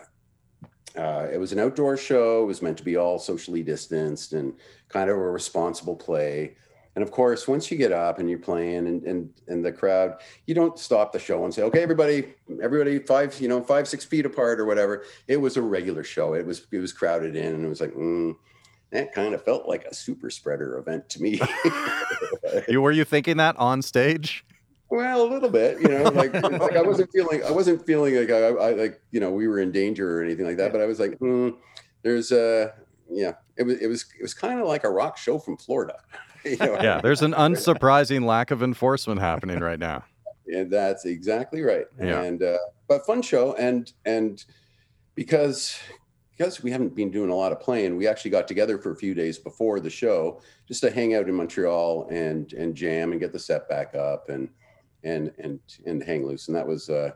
uh, 0.98 1.28
it 1.32 1.40
was 1.40 1.52
an 1.54 1.60
outdoor 1.60 1.96
show. 1.96 2.44
It 2.44 2.48
was 2.48 2.62
meant 2.62 2.78
to 2.80 2.84
be 2.84 2.98
all 2.98 3.20
socially 3.20 3.64
distanced 3.64 4.34
and 4.34 4.54
kind 4.90 5.10
of 5.10 5.16
a 5.16 5.20
responsible 5.32 5.96
play. 5.96 6.56
And 7.00 7.08
of 7.08 7.14
course, 7.14 7.48
once 7.48 7.72
you 7.72 7.78
get 7.78 7.94
up 7.94 8.20
and 8.20 8.30
you're 8.30 8.40
playing 8.40 8.86
and, 8.86 9.04
and, 9.04 9.30
and 9.48 9.64
the 9.64 9.72
crowd, 9.72 10.20
you 10.48 10.54
don't 10.54 10.78
stop 10.78 11.14
the 11.14 11.20
show 11.20 11.46
and 11.46 11.54
say, 11.54 11.62
okay, 11.62 11.82
everybody, 11.82 12.34
everybody 12.62 13.00
five, 13.00 13.40
you 13.40 13.48
know, 13.48 13.64
five, 13.64 13.88
six 13.88 14.04
feet 14.04 14.26
apart 14.26 14.60
or 14.60 14.66
whatever. 14.66 15.06
It 15.26 15.38
was 15.38 15.56
a 15.56 15.62
regular 15.62 16.04
show. 16.04 16.34
It 16.34 16.46
was, 16.46 16.68
it 16.74 16.80
was 16.80 16.92
crowded 16.92 17.38
in 17.38 17.56
and 17.56 17.66
it 17.66 17.70
was 17.70 17.80
like, 17.80 17.94
mm, 17.94 18.36
that 18.92 19.14
kind 19.14 19.34
of 19.34 19.46
felt 19.46 19.66
like 19.66 19.86
a 19.86 19.94
super 19.94 20.30
spreader 20.30 20.78
event 20.78 21.08
to 21.12 21.22
me. 21.22 21.40
You 22.68 22.82
were 22.82 22.92
you 22.92 23.06
thinking 23.06 23.38
that 23.38 23.56
on 23.58 23.82
stage? 23.82 24.44
Well, 24.90 25.22
a 25.22 25.30
little 25.32 25.50
bit, 25.50 25.80
you 25.82 25.88
know, 25.88 26.04
like, 26.04 26.34
like 26.60 26.76
I 26.76 26.82
wasn't 26.82 27.12
feeling, 27.14 27.44
I 27.46 27.52
wasn't 27.52 27.86
feeling 27.86 28.16
like 28.16 28.30
I, 28.30 28.48
I 28.48 28.72
like, 28.74 29.02
you 29.12 29.22
know, 29.22 29.32
we 29.32 29.48
were 29.48 29.60
in 29.60 29.72
danger 29.72 30.20
or 30.20 30.24
anything 30.24 30.46
like 30.46 30.58
that. 30.58 30.74
But 30.74 30.82
I 30.82 30.86
was 30.86 31.00
like, 31.00 31.18
hmm, 31.20 31.52
there's 32.02 32.34
a, 32.34 32.74
yeah, 33.10 33.34
it 33.56 33.64
was, 33.64 33.80
it 33.80 33.88
was, 33.88 34.06
it 34.20 34.22
was 34.22 34.34
kind 34.34 34.60
of 34.60 34.68
like 34.68 34.84
a 34.84 34.90
rock 34.90 35.18
show 35.18 35.40
from 35.40 35.56
Florida. 35.56 35.96
You 36.46 36.58
know? 36.58 36.80
Yeah, 36.82 37.02
there's 37.02 37.22
an 37.22 37.34
unsurprising 37.34 38.26
lack 38.26 38.52
of 38.52 38.64
enforcement 38.64 39.20
happening 39.20 39.60
right 39.60 39.80
now. 39.80 40.06
and 40.54 40.72
that's 40.72 41.06
exactly 41.06 41.62
right. 41.62 41.86
Yeah. 42.00 42.22
And 42.22 42.42
uh, 42.42 42.58
but 42.88 43.06
fun 43.06 43.22
show, 43.22 43.54
and 43.56 43.92
and 44.06 44.44
because 45.16 45.80
because 46.38 46.64
we 46.64 46.72
haven't 46.72 46.96
been 46.96 47.12
doing 47.12 47.30
a 47.30 47.36
lot 47.36 47.52
of 47.52 47.60
playing, 47.60 47.98
we 47.98 48.08
actually 48.08 48.32
got 48.32 48.48
together 48.48 48.78
for 48.78 48.92
a 48.92 48.96
few 48.96 49.14
days 49.14 49.38
before 49.38 49.80
the 49.80 49.90
show 49.90 50.42
just 50.68 50.82
to 50.82 50.90
hang 50.90 51.14
out 51.14 51.28
in 51.28 51.36
Montreal 51.36 52.08
and 52.10 52.54
and 52.54 52.76
jam 52.76 53.12
and 53.12 53.20
get 53.20 53.32
the 53.32 53.40
set 53.40 53.68
back 53.70 53.96
up 53.96 54.30
and 54.30 54.50
and 55.04 55.32
and 55.40 55.60
and 55.86 56.04
hang 56.04 56.26
loose. 56.26 56.48
And 56.48 56.56
that 56.56 56.68
was 56.68 56.90
uh, 56.90 57.12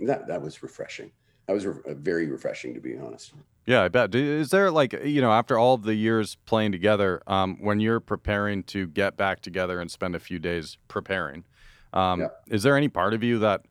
that 0.00 0.26
that 0.26 0.40
was 0.40 0.62
refreshing. 0.62 1.10
That 1.46 1.54
was 1.54 1.66
re- 1.66 1.94
very 1.94 2.26
refreshing, 2.26 2.74
to 2.74 2.80
be 2.80 2.96
honest. 2.96 3.34
Yeah, 3.66 3.82
I 3.82 3.88
bet. 3.88 4.14
Is 4.14 4.50
there 4.50 4.70
like 4.70 4.92
you 5.04 5.20
know 5.20 5.32
after 5.32 5.58
all 5.58 5.76
the 5.76 5.94
years 5.94 6.36
playing 6.46 6.70
together, 6.72 7.20
um, 7.26 7.56
when 7.60 7.80
you're 7.80 8.00
preparing 8.00 8.62
to 8.64 8.86
get 8.86 9.16
back 9.16 9.40
together 9.40 9.80
and 9.80 9.90
spend 9.90 10.14
a 10.14 10.20
few 10.20 10.38
days 10.38 10.78
preparing, 10.88 11.44
um, 11.92 12.20
Yeah. 12.20 12.28
is 12.46 12.62
there 12.62 12.76
any 12.76 12.88
part 12.88 13.12
of 13.12 13.24
you 13.24 13.38
that 13.40 13.62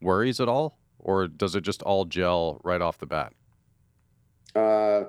worries 0.00 0.40
at 0.40 0.48
all, 0.48 0.78
or 1.00 1.26
does 1.26 1.56
it 1.56 1.62
just 1.62 1.82
all 1.82 2.04
gel 2.04 2.60
right 2.64 2.80
off 2.80 2.98
the 2.98 3.06
bat? 3.06 3.32
uh, 4.54 5.04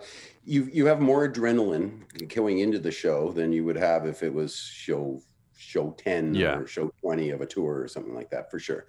you 0.46 0.70
you 0.72 0.86
have 0.86 1.02
more 1.02 1.28
adrenaline 1.28 2.00
going 2.34 2.60
into 2.60 2.80
the 2.80 2.92
show 2.92 3.30
than 3.34 3.52
you 3.52 3.66
would 3.66 3.76
have 3.76 4.06
if 4.06 4.24
it 4.24 4.34
was 4.34 4.56
show 4.56 5.22
show 5.58 5.92
10 5.98 6.34
Yeah. 6.34 6.56
or 6.60 6.66
show 6.66 6.94
20 7.02 7.30
of 7.32 7.42
a 7.42 7.46
tour 7.46 7.82
or 7.82 7.88
something 7.90 8.16
like 8.16 8.30
that 8.30 8.50
for 8.50 8.58
sure 8.58 8.86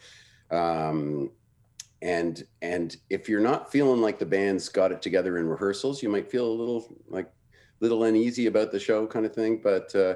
um, 0.52 1.32
and 2.04 2.44
and 2.60 2.98
if 3.08 3.28
you're 3.28 3.40
not 3.40 3.72
feeling 3.72 4.00
like 4.02 4.18
the 4.18 4.26
band's 4.26 4.68
got 4.68 4.92
it 4.92 5.00
together 5.00 5.38
in 5.38 5.48
rehearsals 5.48 6.02
you 6.02 6.08
might 6.10 6.30
feel 6.30 6.46
a 6.46 6.58
little 6.60 6.94
like 7.08 7.30
little 7.80 8.04
uneasy 8.04 8.46
about 8.46 8.70
the 8.70 8.78
show 8.78 9.06
kind 9.06 9.24
of 9.26 9.34
thing 9.34 9.58
but 9.62 9.92
uh, 9.96 10.14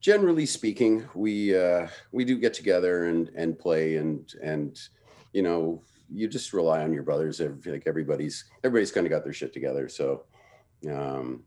generally 0.00 0.46
speaking 0.46 1.06
we 1.14 1.54
uh, 1.54 1.86
we 2.10 2.24
do 2.24 2.38
get 2.38 2.54
together 2.54 3.04
and 3.04 3.28
and 3.36 3.58
play 3.58 3.96
and 3.96 4.32
and 4.42 4.80
you 5.32 5.42
know 5.42 5.82
you 6.12 6.26
just 6.26 6.52
rely 6.52 6.82
on 6.82 6.92
your 6.92 7.04
brothers. 7.04 7.40
Ev- 7.40 7.64
Like 7.64 7.84
everybody's 7.86 8.44
everybody's 8.64 8.90
kind 8.90 9.06
of 9.06 9.10
got 9.12 9.22
their 9.22 9.32
shit 9.32 9.52
together, 9.52 9.88
so 9.88 10.24
um, 10.90 11.44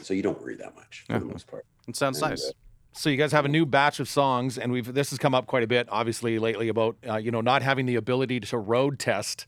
so 0.00 0.14
you 0.14 0.22
don't 0.22 0.40
worry 0.40 0.54
that 0.56 0.76
much 0.76 1.04
for 1.08 1.18
the 1.18 1.24
most 1.24 1.48
part. 1.48 1.64
It 1.88 1.96
sounds 1.96 2.22
And, 2.22 2.30
nice. 2.30 2.46
uh, 2.46 2.52
So 2.96 3.10
you 3.10 3.18
guys 3.18 3.32
have 3.32 3.44
a 3.44 3.48
new 3.48 3.66
batch 3.66 4.00
of 4.00 4.08
songs, 4.08 4.56
and 4.56 4.72
we've 4.72 4.94
this 4.94 5.10
has 5.10 5.18
come 5.18 5.34
up 5.34 5.46
quite 5.46 5.62
a 5.62 5.66
bit, 5.66 5.86
obviously 5.90 6.38
lately 6.38 6.68
about 6.68 6.96
uh, 7.06 7.16
you 7.16 7.30
know 7.30 7.42
not 7.42 7.60
having 7.60 7.84
the 7.84 7.94
ability 7.94 8.40
to 8.40 8.58
road 8.58 8.98
test 8.98 9.46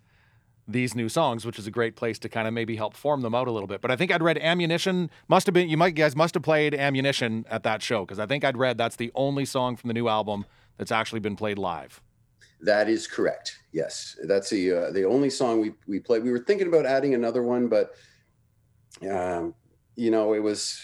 these 0.67 0.95
new 0.95 1.09
songs, 1.09 1.47
which 1.47 1.59
is 1.59 1.67
a 1.67 1.71
great 1.71 1.97
place 1.97 2.19
to 2.19 2.29
kind 2.29 2.47
of 2.47 2.53
maybe 2.53 2.77
help 2.77 2.93
form 2.93 3.23
them 3.23 3.35
out 3.35 3.49
a 3.49 3.51
little 3.51 3.67
bit. 3.67 3.81
But 3.81 3.91
I 3.91 3.97
think 3.97 4.13
I'd 4.13 4.23
read 4.23 4.37
Ammunition 4.37 5.11
must 5.29 5.47
have 5.47 5.55
been 5.55 5.71
you 5.71 5.79
might 5.79 5.95
guys 5.95 6.15
must 6.15 6.35
have 6.35 6.43
played 6.43 6.75
Ammunition 6.75 7.47
at 7.49 7.63
that 7.63 7.83
show 7.83 8.05
because 8.05 8.19
I 8.19 8.27
think 8.27 8.45
I'd 8.45 8.59
read 8.59 8.77
that's 8.77 8.97
the 8.97 9.11
only 9.15 9.47
song 9.47 9.77
from 9.77 9.89
the 9.89 9.95
new 9.95 10.09
album 10.09 10.45
that's 10.77 10.93
actually 10.93 11.21
been 11.21 11.35
played 11.35 11.57
live. 11.57 12.03
That 12.61 12.91
is 12.91 13.07
correct. 13.07 13.61
Yes, 13.73 14.15
that's 14.25 14.51
the 14.51 14.73
uh, 14.73 14.91
the 14.91 15.05
only 15.05 15.31
song 15.31 15.63
we 15.63 15.73
we 15.87 16.01
played. 16.01 16.23
We 16.23 16.33
were 16.33 16.45
thinking 16.45 16.69
about 16.69 16.85
adding 16.85 17.15
another 17.15 17.43
one, 17.43 17.69
but 17.69 17.95
um, 19.11 19.55
you 19.97 20.11
know, 20.11 20.35
it 20.35 20.41
was 20.41 20.83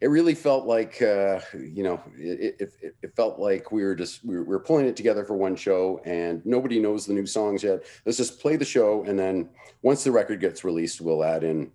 it 0.00 0.08
really 0.08 0.34
felt 0.34 0.66
like 0.66 1.00
uh, 1.02 1.40
you 1.54 1.82
know 1.82 2.00
it, 2.16 2.56
it, 2.80 2.94
it, 3.02 3.16
felt 3.16 3.38
like 3.38 3.72
we 3.72 3.84
were 3.84 3.94
just 3.94 4.24
we 4.24 4.36
were, 4.36 4.42
we 4.42 4.48
were 4.48 4.60
pulling 4.60 4.86
it 4.86 4.96
together 4.96 5.24
for 5.24 5.34
one 5.34 5.56
show, 5.56 6.00
and 6.04 6.44
nobody 6.44 6.78
knows 6.78 7.06
the 7.06 7.14
new 7.14 7.26
songs 7.26 7.62
yet. 7.62 7.84
Let's 8.04 8.18
just 8.18 8.40
play 8.40 8.56
the 8.56 8.64
show, 8.64 9.04
and 9.04 9.18
then 9.18 9.48
once 9.82 10.04
the 10.04 10.12
record 10.12 10.40
gets 10.40 10.64
released, 10.64 11.00
we'll 11.00 11.24
add 11.24 11.44
in 11.44 11.70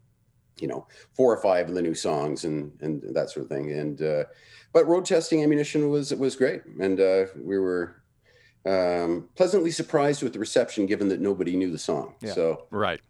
you 0.59 0.67
know 0.67 0.87
four 1.13 1.33
or 1.33 1.41
five 1.41 1.69
of 1.69 1.75
the 1.75 1.81
new 1.81 1.95
songs 1.95 2.45
and 2.45 2.71
and 2.81 3.03
that 3.15 3.29
sort 3.29 3.45
of 3.45 3.49
thing. 3.49 3.71
And 3.71 4.01
uh, 4.01 4.23
but 4.73 4.87
road 4.87 5.05
testing 5.05 5.43
ammunition 5.43 5.89
was 5.89 6.13
was 6.13 6.35
great, 6.35 6.61
and 6.79 6.99
uh, 6.99 7.25
we 7.35 7.57
were 7.57 8.01
um, 8.65 9.29
pleasantly 9.35 9.71
surprised 9.71 10.21
with 10.23 10.33
the 10.33 10.39
reception, 10.39 10.85
given 10.85 11.09
that 11.09 11.19
nobody 11.19 11.55
knew 11.55 11.71
the 11.71 11.79
song. 11.79 12.15
Yeah. 12.21 12.33
So, 12.33 12.67
Right. 12.69 13.01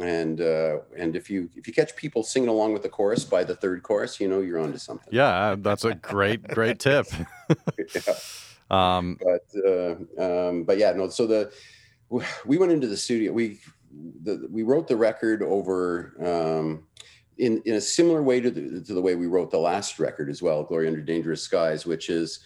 Uh, 0.00 0.04
and 0.04 0.40
uh, 0.40 0.78
and 0.96 1.16
if 1.16 1.30
you 1.30 1.48
if 1.56 1.66
you 1.66 1.72
catch 1.72 1.96
people 1.96 2.22
singing 2.22 2.48
along 2.48 2.72
with 2.72 2.82
the 2.82 2.88
chorus 2.88 3.24
by 3.24 3.44
the 3.44 3.54
third 3.54 3.82
chorus, 3.82 4.20
you 4.20 4.28
know 4.28 4.40
you're 4.40 4.58
onto 4.58 4.78
something. 4.78 5.08
Yeah, 5.12 5.56
that's 5.58 5.84
a 5.84 5.94
great, 5.94 6.46
great 6.48 6.78
tip. 6.78 7.06
Um, 8.70 9.18
But 9.22 9.66
uh, 9.66 9.94
um, 10.22 10.64
but 10.64 10.78
yeah, 10.78 10.92
no. 10.92 11.08
So 11.08 11.26
the 11.26 11.52
we 12.44 12.58
went 12.58 12.72
into 12.72 12.86
the 12.86 12.96
studio. 12.96 13.32
We 13.32 13.60
the, 14.22 14.46
we 14.50 14.62
wrote 14.62 14.88
the 14.88 14.96
record 14.96 15.42
over 15.42 16.14
um, 16.20 16.86
in 17.38 17.62
in 17.64 17.74
a 17.74 17.80
similar 17.80 18.22
way 18.22 18.40
to 18.40 18.50
the, 18.50 18.82
to 18.82 18.94
the 18.94 19.02
way 19.02 19.14
we 19.14 19.26
wrote 19.26 19.50
the 19.50 19.58
last 19.58 19.98
record 19.98 20.28
as 20.28 20.42
well, 20.42 20.64
"Glory 20.64 20.86
Under 20.86 21.00
Dangerous 21.00 21.42
Skies," 21.42 21.86
which 21.86 22.10
is 22.10 22.40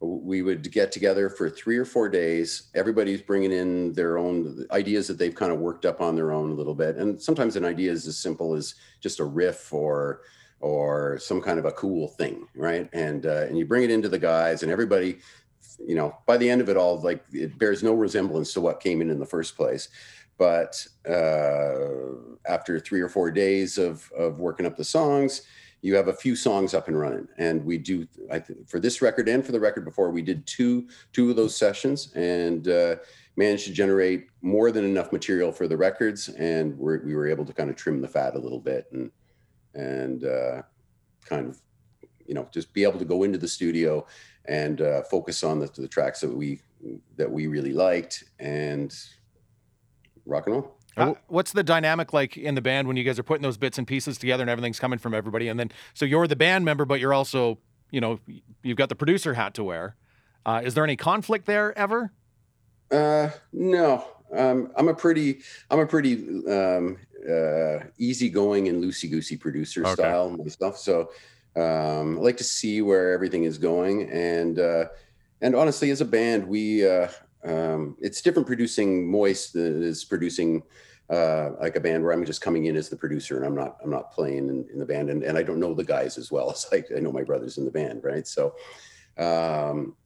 we 0.00 0.42
would 0.42 0.70
get 0.70 0.92
together 0.92 1.30
for 1.30 1.48
three 1.48 1.78
or 1.78 1.84
four 1.84 2.08
days. 2.08 2.68
Everybody's 2.74 3.22
bringing 3.22 3.52
in 3.52 3.92
their 3.94 4.18
own 4.18 4.66
ideas 4.70 5.08
that 5.08 5.18
they've 5.18 5.34
kind 5.34 5.52
of 5.52 5.58
worked 5.58 5.86
up 5.86 6.00
on 6.00 6.14
their 6.14 6.32
own 6.32 6.50
a 6.50 6.54
little 6.54 6.74
bit, 6.74 6.96
and 6.96 7.20
sometimes 7.20 7.56
an 7.56 7.64
idea 7.64 7.90
is 7.90 8.06
as 8.06 8.18
simple 8.18 8.54
as 8.54 8.74
just 9.00 9.20
a 9.20 9.24
riff 9.24 9.72
or 9.72 10.22
or 10.60 11.18
some 11.18 11.40
kind 11.40 11.58
of 11.58 11.64
a 11.64 11.72
cool 11.72 12.08
thing, 12.08 12.46
right? 12.54 12.88
And 12.92 13.26
uh, 13.26 13.46
and 13.48 13.58
you 13.58 13.66
bring 13.66 13.84
it 13.84 13.90
into 13.90 14.08
the 14.08 14.18
guys, 14.18 14.62
and 14.62 14.70
everybody, 14.70 15.18
you 15.86 15.94
know, 15.94 16.16
by 16.26 16.36
the 16.36 16.48
end 16.48 16.60
of 16.60 16.68
it 16.68 16.76
all, 16.76 17.00
like 17.00 17.24
it 17.32 17.58
bears 17.58 17.82
no 17.82 17.94
resemblance 17.94 18.52
to 18.54 18.60
what 18.60 18.80
came 18.80 19.00
in 19.00 19.10
in 19.10 19.18
the 19.18 19.26
first 19.26 19.56
place. 19.56 19.88
But 20.38 20.86
uh, 21.08 21.72
after 22.46 22.78
three 22.78 23.00
or 23.00 23.08
four 23.08 23.30
days 23.30 23.78
of 23.78 24.10
of 24.12 24.38
working 24.40 24.66
up 24.66 24.76
the 24.76 24.84
songs, 24.84 25.42
you 25.86 25.94
have 25.94 26.08
a 26.08 26.12
few 26.12 26.34
songs 26.34 26.74
up 26.74 26.88
and 26.88 26.98
running 26.98 27.28
and 27.38 27.64
we 27.64 27.78
do 27.78 28.06
i 28.30 28.38
think 28.38 28.68
for 28.68 28.80
this 28.80 29.00
record 29.00 29.28
and 29.28 29.44
for 29.44 29.52
the 29.52 29.60
record 29.60 29.84
before 29.84 30.10
we 30.10 30.22
did 30.22 30.46
two 30.46 30.88
two 31.12 31.30
of 31.30 31.36
those 31.36 31.56
sessions 31.56 32.12
and 32.14 32.68
uh, 32.68 32.96
managed 33.36 33.66
to 33.66 33.72
generate 33.72 34.28
more 34.42 34.72
than 34.72 34.84
enough 34.84 35.12
material 35.12 35.52
for 35.52 35.68
the 35.68 35.76
records 35.76 36.28
and 36.30 36.76
we're, 36.78 37.04
we 37.04 37.14
were 37.14 37.28
able 37.28 37.44
to 37.44 37.52
kind 37.52 37.70
of 37.70 37.76
trim 37.76 38.00
the 38.00 38.08
fat 38.08 38.34
a 38.34 38.38
little 38.38 38.60
bit 38.60 38.86
and 38.92 39.10
and 39.76 40.24
uh, 40.24 40.62
kind 41.24 41.48
of, 41.48 41.60
you 42.26 42.34
know, 42.34 42.48
just 42.52 42.72
be 42.72 42.82
able 42.82 42.98
to 42.98 43.04
go 43.04 43.22
into 43.22 43.38
the 43.38 43.46
studio 43.46 44.04
and 44.46 44.80
uh, 44.80 45.02
focus 45.02 45.44
on 45.44 45.60
the, 45.60 45.70
the 45.76 45.88
tracks 45.88 46.20
that 46.20 46.34
we 46.34 46.60
that 47.16 47.30
we 47.30 47.46
really 47.46 47.72
liked 47.72 48.24
and 48.38 48.94
rock 50.24 50.46
and 50.46 50.56
roll. 50.56 50.75
Uh, 50.96 51.14
what's 51.28 51.52
the 51.52 51.62
dynamic 51.62 52.12
like 52.12 52.36
in 52.36 52.54
the 52.54 52.60
band 52.62 52.88
when 52.88 52.96
you 52.96 53.04
guys 53.04 53.18
are 53.18 53.22
putting 53.22 53.42
those 53.42 53.56
bits 53.58 53.76
and 53.78 53.86
pieces 53.86 54.16
together 54.16 54.42
and 54.42 54.50
everything's 54.50 54.78
coming 54.78 54.98
from 54.98 55.14
everybody? 55.14 55.48
And 55.48 55.60
then, 55.60 55.70
so 55.94 56.04
you're 56.04 56.26
the 56.26 56.36
band 56.36 56.64
member, 56.64 56.84
but 56.84 57.00
you're 57.00 57.12
also, 57.14 57.58
you 57.90 58.00
know, 58.00 58.18
you've 58.62 58.78
got 58.78 58.88
the 58.88 58.94
producer 58.96 59.34
hat 59.34 59.54
to 59.54 59.64
wear. 59.64 59.96
Uh, 60.46 60.62
is 60.64 60.74
there 60.74 60.84
any 60.84 60.96
conflict 60.96 61.46
there 61.46 61.76
ever? 61.76 62.12
Uh, 62.90 63.30
no. 63.52 64.04
Um, 64.34 64.72
I'm 64.76 64.88
a 64.88 64.94
pretty, 64.94 65.40
I'm 65.70 65.80
a 65.80 65.86
pretty 65.86 66.14
um, 66.48 66.98
uh, 67.28 67.78
easygoing 67.98 68.68
and 68.68 68.82
loosey 68.82 69.10
goosey 69.10 69.36
producer 69.36 69.82
Okay. 69.82 69.94
style 69.94 70.30
myself. 70.30 70.78
So 70.78 71.10
um, 71.56 72.18
I 72.18 72.22
like 72.22 72.36
to 72.38 72.44
see 72.44 72.82
where 72.82 73.12
everything 73.12 73.44
is 73.44 73.58
going, 73.58 74.10
and 74.10 74.58
uh, 74.58 74.86
and 75.40 75.54
honestly, 75.54 75.90
as 75.90 76.00
a 76.00 76.04
band, 76.04 76.46
we 76.46 76.86
uh, 76.86 77.08
um, 77.46 77.96
it's 78.00 78.22
different 78.22 78.46
producing 78.46 79.10
Moist 79.10 79.52
than 79.52 79.82
it 79.82 79.86
is 79.86 80.04
producing 80.04 80.62
uh, 81.08 81.50
like 81.60 81.76
a 81.76 81.80
band 81.80 82.02
where 82.02 82.12
I'm 82.12 82.24
just 82.24 82.40
coming 82.40 82.64
in 82.66 82.76
as 82.76 82.88
the 82.88 82.96
producer 82.96 83.36
and 83.36 83.46
I'm 83.46 83.54
not 83.54 83.76
I'm 83.82 83.90
not 83.90 84.12
playing 84.12 84.48
in, 84.48 84.66
in 84.72 84.78
the 84.78 84.86
band, 84.86 85.10
and, 85.10 85.22
and 85.22 85.38
I 85.38 85.42
don't 85.42 85.60
know 85.60 85.74
the 85.74 85.84
guys 85.84 86.18
as 86.18 86.30
well 86.30 86.50
as 86.52 86.66
I, 86.72 86.82
I 86.96 87.00
know 87.00 87.12
my 87.12 87.22
brothers 87.22 87.58
in 87.58 87.64
the 87.64 87.70
band, 87.70 88.04
right? 88.04 88.26
So. 88.26 88.54
Um, 89.18 89.96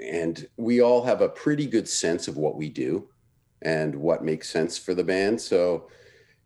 and 0.00 0.48
we 0.56 0.80
all 0.80 1.02
have 1.02 1.20
a 1.20 1.28
pretty 1.28 1.66
good 1.66 1.88
sense 1.88 2.28
of 2.28 2.36
what 2.36 2.56
we 2.56 2.68
do 2.68 3.08
and 3.62 3.94
what 3.94 4.24
makes 4.24 4.50
sense 4.50 4.76
for 4.76 4.94
the 4.94 5.04
band 5.04 5.40
so 5.40 5.88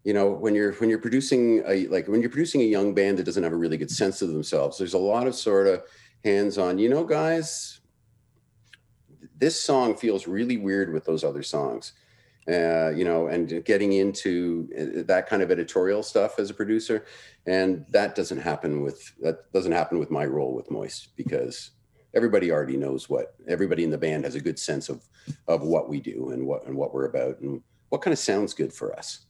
you 0.05 0.13
know 0.13 0.31
when 0.31 0.55
you're 0.55 0.73
when 0.75 0.91
you're 0.91 0.99
producing 0.99 1.63
a 1.67 1.87
like 1.89 2.07
when 2.07 2.21
you're 2.21 2.31
producing 2.31 2.61
a 2.61 2.65
young 2.65 2.95
band 2.95 3.19
that 3.19 3.25
doesn't 3.25 3.43
have 3.43 3.53
a 3.53 3.57
really 3.57 3.77
good 3.77 3.91
sense 3.91 4.23
of 4.23 4.29
themselves 4.29 4.79
there's 4.79 4.95
a 4.95 4.99
lot 4.99 5.27
of 5.27 5.35
sort 5.35 5.67
of 5.67 5.83
hands 6.25 6.59
on 6.59 6.79
you 6.79 6.89
know 6.89 7.05
guys 7.05 7.81
this 9.39 9.61
song 9.61 9.97
feels 9.97 10.27
really 10.27 10.57
weird 10.57 10.93
with 10.93 11.05
those 11.05 11.25
other 11.25 11.43
songs. 11.43 11.93
Uh, 12.49 12.91
you 12.91 13.05
know 13.05 13.27
and 13.27 13.65
getting 13.65 13.95
into 13.95 14.69
uh, 14.79 15.03
that 15.03 15.27
kind 15.29 15.43
of 15.43 15.51
editorial 15.51 16.01
stuff 16.01 16.39
as 16.39 16.49
a 16.49 16.55
producer. 16.55 17.05
And 17.45 17.85
that 17.91 18.15
doesn't 18.15 18.39
happen 18.39 18.83
with 18.83 19.13
that 19.21 19.53
doesn't 19.53 19.73
happen 19.73 19.99
with 19.99 20.13
my 20.13 20.25
role 20.25 20.55
with 20.55 20.71
moist 20.71 21.17
because 21.17 21.73
everybody 22.15 22.53
already 22.53 22.77
knows 22.77 23.09
what 23.09 23.35
everybody 23.49 23.83
in 23.83 23.91
the 23.91 23.99
band 23.99 24.23
has 24.23 24.37
a 24.37 24.41
good 24.41 24.61
sense 24.61 24.89
of 24.89 25.03
of 25.49 25.63
what 25.63 25.89
we 25.89 26.01
do 26.01 26.31
and 26.31 26.47
what 26.47 26.65
and 26.67 26.77
what 26.77 26.95
we're 26.95 27.07
about 27.07 27.41
and 27.41 27.63
what 27.89 28.01
kind 28.01 28.13
of 28.13 28.19
sounds 28.21 28.55
good 28.55 28.73
for 28.73 28.97
us. 28.97 29.27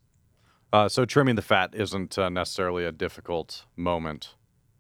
Uh, 0.73 0.88
so 0.88 1.07
trimming 1.07 1.37
the 1.37 1.42
fat 1.42 1.71
isn't 1.73 2.19
uh, 2.19 2.29
necessarily 2.29 2.85
a 2.85 2.92
difficult 2.92 3.64
moment 3.77 4.35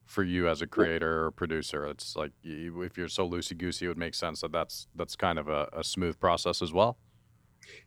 for 0.06 0.22
you 0.22 0.48
as 0.48 0.62
a 0.62 0.66
creator 0.66 1.24
or 1.26 1.30
producer. 1.30 1.84
It's 1.86 2.16
like 2.16 2.32
if 2.42 2.96
you're 2.96 3.08
so 3.08 3.28
loosey 3.28 3.58
goosey, 3.58 3.86
it 3.86 3.88
would 3.88 3.98
make 3.98 4.14
sense 4.14 4.40
that 4.40 4.52
that's 4.52 4.86
that's 4.94 5.16
kind 5.16 5.38
of 5.38 5.48
a, 5.48 5.68
a 5.72 5.84
smooth 5.84 6.18
process 6.18 6.62
as 6.62 6.72
well. 6.72 6.96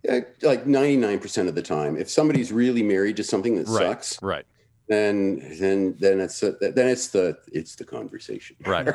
Yeah, 0.04 0.20
like 0.42 0.66
99% 0.66 1.48
of 1.48 1.56
the 1.56 1.62
time 1.62 1.96
if 1.96 2.10
somebody's 2.10 2.52
really 2.52 2.84
married 2.84 3.16
to 3.18 3.24
something 3.24 3.56
that 3.56 3.68
Right. 3.68 3.84
sucks 3.88 4.22
Right. 4.22 4.46
then 4.90 5.56
then 5.60 5.96
then 6.00 6.20
it's 6.20 6.44
a, 6.44 6.52
then 6.60 6.88
it's 6.90 7.08
the 7.08 7.38
it's 7.54 7.76
the 7.76 7.86
conversation 7.86 8.58
Right. 8.66 8.86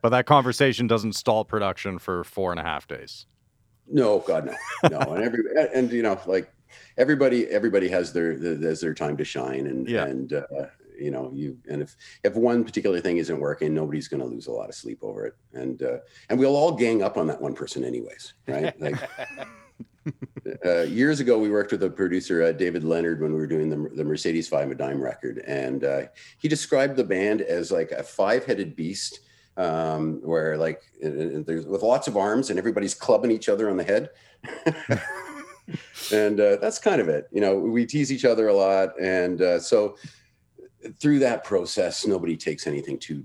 But 0.00 0.08
that 0.08 0.24
conversation 0.26 0.86
doesn't 0.86 1.12
stall 1.14 1.44
production 1.44 1.98
for 1.98 2.24
four 2.24 2.50
and 2.50 2.58
a 2.60 2.62
half 2.62 2.88
days. 2.88 3.26
no 3.86 4.20
god 4.20 4.46
no 4.46 4.54
no 4.88 5.12
and 5.14 5.22
every 5.22 5.42
and 5.74 5.92
you 5.92 6.02
know 6.02 6.18
like 6.26 6.50
everybody 6.96 7.46
everybody 7.48 7.88
has 7.88 8.12
their 8.14 8.32
has 8.38 8.80
their 8.80 8.94
time 8.94 9.18
to 9.18 9.24
shine 9.24 9.66
and 9.66 9.86
Yeah. 9.86 10.04
and 10.06 10.32
uh, 10.32 10.42
you 11.02 11.10
know 11.10 11.30
you 11.34 11.56
and 11.68 11.82
if 11.82 11.96
if 12.24 12.34
one 12.34 12.64
particular 12.64 13.00
thing 13.00 13.16
isn't 13.16 13.40
working 13.40 13.74
nobody's 13.74 14.08
going 14.08 14.22
to 14.22 14.26
lose 14.26 14.46
a 14.46 14.52
lot 14.52 14.68
of 14.68 14.74
sleep 14.74 14.98
over 15.02 15.26
it. 15.26 15.34
And 15.52 15.82
uh, 15.82 15.98
and 16.28 16.38
we'll 16.38 16.56
all 16.56 16.72
gang 16.72 17.02
up 17.02 17.16
on 17.16 17.26
that 17.26 17.40
one 17.40 17.54
person 17.54 17.84
anyways 17.84 18.34
right? 18.46 18.74
Like 18.80 18.98
uh, 20.66 20.80
years 20.80 21.20
ago 21.20 21.38
we 21.38 21.48
worked 21.48 21.70
with 21.70 21.82
a 21.84 21.90
producer 21.90 22.42
uh, 22.42 22.50
david 22.50 22.82
leonard 22.82 23.20
when 23.20 23.32
we 23.32 23.38
were 23.38 23.46
doing 23.46 23.70
the, 23.70 23.88
the 23.94 24.04
mercedes 24.04 24.48
five 24.48 24.70
a 24.70 24.74
dime 24.74 25.00
record. 25.00 25.42
And 25.46 25.84
uh, 25.84 26.02
he 26.38 26.48
described 26.48 26.96
the 26.96 27.04
band 27.04 27.40
as 27.40 27.70
like 27.70 27.92
a 27.92 28.02
five-headed 28.02 28.74
beast 28.74 29.20
um, 29.56 30.20
where 30.22 30.56
like 30.56 30.82
uh, 31.04 31.08
uh, 31.08 31.42
there's 31.46 31.66
with 31.66 31.82
lots 31.82 32.08
of 32.08 32.16
arms 32.16 32.50
and 32.50 32.58
everybody's 32.58 32.94
clubbing 32.94 33.30
each 33.30 33.48
other 33.48 33.70
on 33.70 33.76
the 33.76 33.84
head. 33.84 34.10
And 36.12 36.40
uh, 36.40 36.56
that's 36.56 36.78
kind 36.78 37.00
of 37.00 37.08
it. 37.08 37.28
You 37.32 37.40
know 37.40 37.56
we 37.56 37.86
tease 37.86 38.12
each 38.12 38.24
other 38.24 38.48
a 38.48 38.54
lot. 38.54 39.00
And 39.00 39.40
uh, 39.40 39.60
so 39.60 39.96
through 41.00 41.18
that 41.20 41.44
process 41.44 42.06
nobody 42.06 42.36
takes 42.36 42.66
anything 42.66 42.98
too 42.98 43.22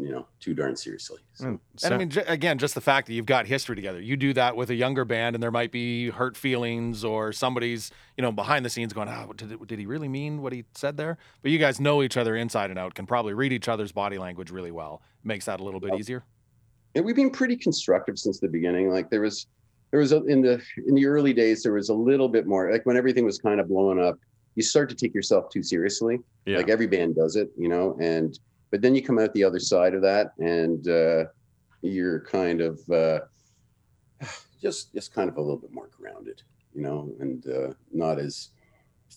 you 0.00 0.10
know 0.10 0.26
too 0.40 0.54
darn 0.54 0.76
seriously 0.76 1.18
so, 1.32 1.44
Mm, 1.44 1.60
And 1.84 1.94
I 1.94 1.96
mean, 1.98 2.10
j- 2.10 2.24
again, 2.26 2.58
just 2.58 2.74
the 2.74 2.80
fact 2.80 3.06
that 3.08 3.14
you've 3.14 3.26
got 3.26 3.46
history 3.46 3.76
together. 3.76 4.00
You 4.00 4.16
do 4.16 4.32
that 4.32 4.56
with 4.56 4.70
a 4.70 4.74
younger 4.74 5.04
band, 5.04 5.36
and 5.36 5.42
there 5.42 5.50
might 5.52 5.70
be 5.72 6.10
hurt 6.10 6.36
feelings, 6.36 7.04
or 7.04 7.32
somebody's, 7.32 7.92
you 8.16 8.22
know, 8.22 8.32
behind 8.32 8.64
the 8.64 8.70
scenes 8.70 8.92
going, 8.92 9.08
"Ah, 9.08 9.26
did, 9.36 9.66
did 9.68 9.78
he 9.78 9.86
really 9.86 10.08
mean 10.08 10.42
what 10.42 10.52
he 10.52 10.64
said 10.74 10.96
there?" 10.96 11.16
But 11.42 11.52
you 11.52 11.58
guys 11.58 11.80
know 11.80 12.02
each 12.02 12.16
other 12.16 12.34
inside 12.36 12.70
and 12.70 12.78
out, 12.78 12.94
can 12.94 13.06
probably 13.06 13.34
read 13.34 13.52
each 13.52 13.68
other's 13.68 13.92
body 13.92 14.18
language 14.18 14.50
really 14.50 14.72
well. 14.72 15.00
Makes 15.22 15.44
that 15.46 15.60
a 15.60 15.64
little 15.64 15.78
bit 15.80 15.94
easier. 15.94 16.24
and 16.96 17.04
we've 17.04 17.14
been 17.16 17.30
pretty 17.30 17.56
constructive 17.56 18.18
since 18.18 18.40
the 18.40 18.48
beginning 18.48 18.90
like 18.90 19.10
there 19.10 19.20
was 19.20 19.46
there 19.92 20.00
was 20.00 20.10
a, 20.12 20.24
in 20.24 20.42
the 20.42 20.60
in 20.88 20.94
the 20.96 21.06
early 21.06 21.32
days 21.32 21.62
there 21.62 21.72
was 21.74 21.88
a 21.88 21.94
little 21.94 22.28
bit 22.28 22.46
more 22.46 22.70
like 22.72 22.84
when 22.86 22.96
everything 22.96 23.24
was 23.24 23.38
kind 23.38 23.60
of 23.60 23.68
blowing 23.68 24.00
up 24.00 24.18
you 24.58 24.62
start 24.64 24.88
to 24.88 24.96
take 24.96 25.14
yourself 25.14 25.48
too 25.50 25.62
seriously 25.62 26.18
Yeah. 26.44 26.56
like 26.58 26.68
every 26.68 26.88
band 26.88 27.14
does 27.14 27.36
it 27.36 27.48
you 27.56 27.68
know 27.68 27.96
and 28.00 28.30
but 28.72 28.82
then 28.82 28.92
you 28.96 29.02
come 29.08 29.18
out 29.20 29.32
the 29.32 29.44
other 29.44 29.60
side 29.60 29.94
of 29.94 30.02
that 30.02 30.32
and 30.38 30.82
uh 30.88 31.24
you're 31.80 32.20
kind 32.38 32.60
of 32.60 32.74
uh 32.90 33.20
just 34.64 34.92
just 34.92 35.14
kind 35.14 35.28
of 35.30 35.36
a 35.36 35.40
little 35.40 35.62
bit 35.64 35.72
more 35.72 35.88
grounded 35.96 36.42
you 36.74 36.82
know 36.82 36.98
and 37.20 37.46
uh 37.46 37.72
not 37.92 38.18
as 38.18 38.48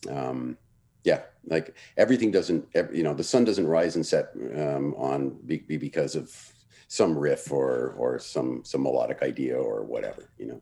um 0.10 0.56
yeah 1.04 1.22
like 1.48 1.76
everything 1.98 2.30
doesn't 2.30 2.64
you 2.94 3.02
know 3.02 3.16
the 3.16 3.24
sun 3.24 3.44
doesn't 3.44 3.66
rise 3.68 3.96
and 3.96 4.06
set 4.06 4.26
um 4.56 4.94
on 4.96 5.30
be, 5.48 5.58
be 5.58 5.78
because 5.78 6.16
of 6.16 6.30
some 6.88 7.18
riff 7.18 7.52
or 7.52 7.96
or 7.98 8.20
some 8.20 8.62
some 8.64 8.84
melodic 8.84 9.20
idea 9.24 9.58
or 9.58 9.84
whatever 9.84 10.30
you 10.38 10.46
know 10.46 10.62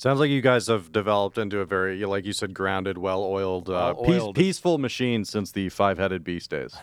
Sounds 0.00 0.18
like 0.18 0.30
you 0.30 0.40
guys 0.40 0.66
have 0.68 0.92
developed 0.92 1.36
into 1.36 1.60
a 1.60 1.66
very, 1.66 2.02
like 2.06 2.24
you 2.24 2.32
said, 2.32 2.54
grounded, 2.54 2.96
well-oiled, 2.96 3.68
uh, 3.68 3.92
peace, 3.92 4.06
Well-oiled. 4.08 4.34
peaceful 4.34 4.78
machine 4.78 5.26
since 5.26 5.52
the 5.52 5.68
five-headed 5.68 6.24
beast 6.24 6.48
days. 6.48 6.74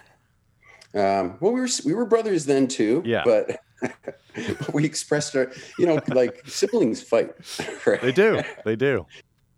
Um, 0.93 1.35
well, 1.39 1.51
we 1.51 1.59
were 1.59 1.69
we 1.83 1.95
were 1.95 2.05
brothers 2.05 2.45
then 2.45 2.67
too. 2.67 3.01
Yeah. 3.03 3.23
But 3.25 3.59
we 4.71 4.85
expressed 4.85 5.35
our, 5.35 5.51
you 5.79 5.87
know, 5.87 5.99
like 6.09 6.43
siblings 6.45 7.01
fight, 7.01 7.31
right? 7.87 7.99
They 7.99 8.11
do. 8.11 8.43
They 8.63 8.75
do. 8.75 9.07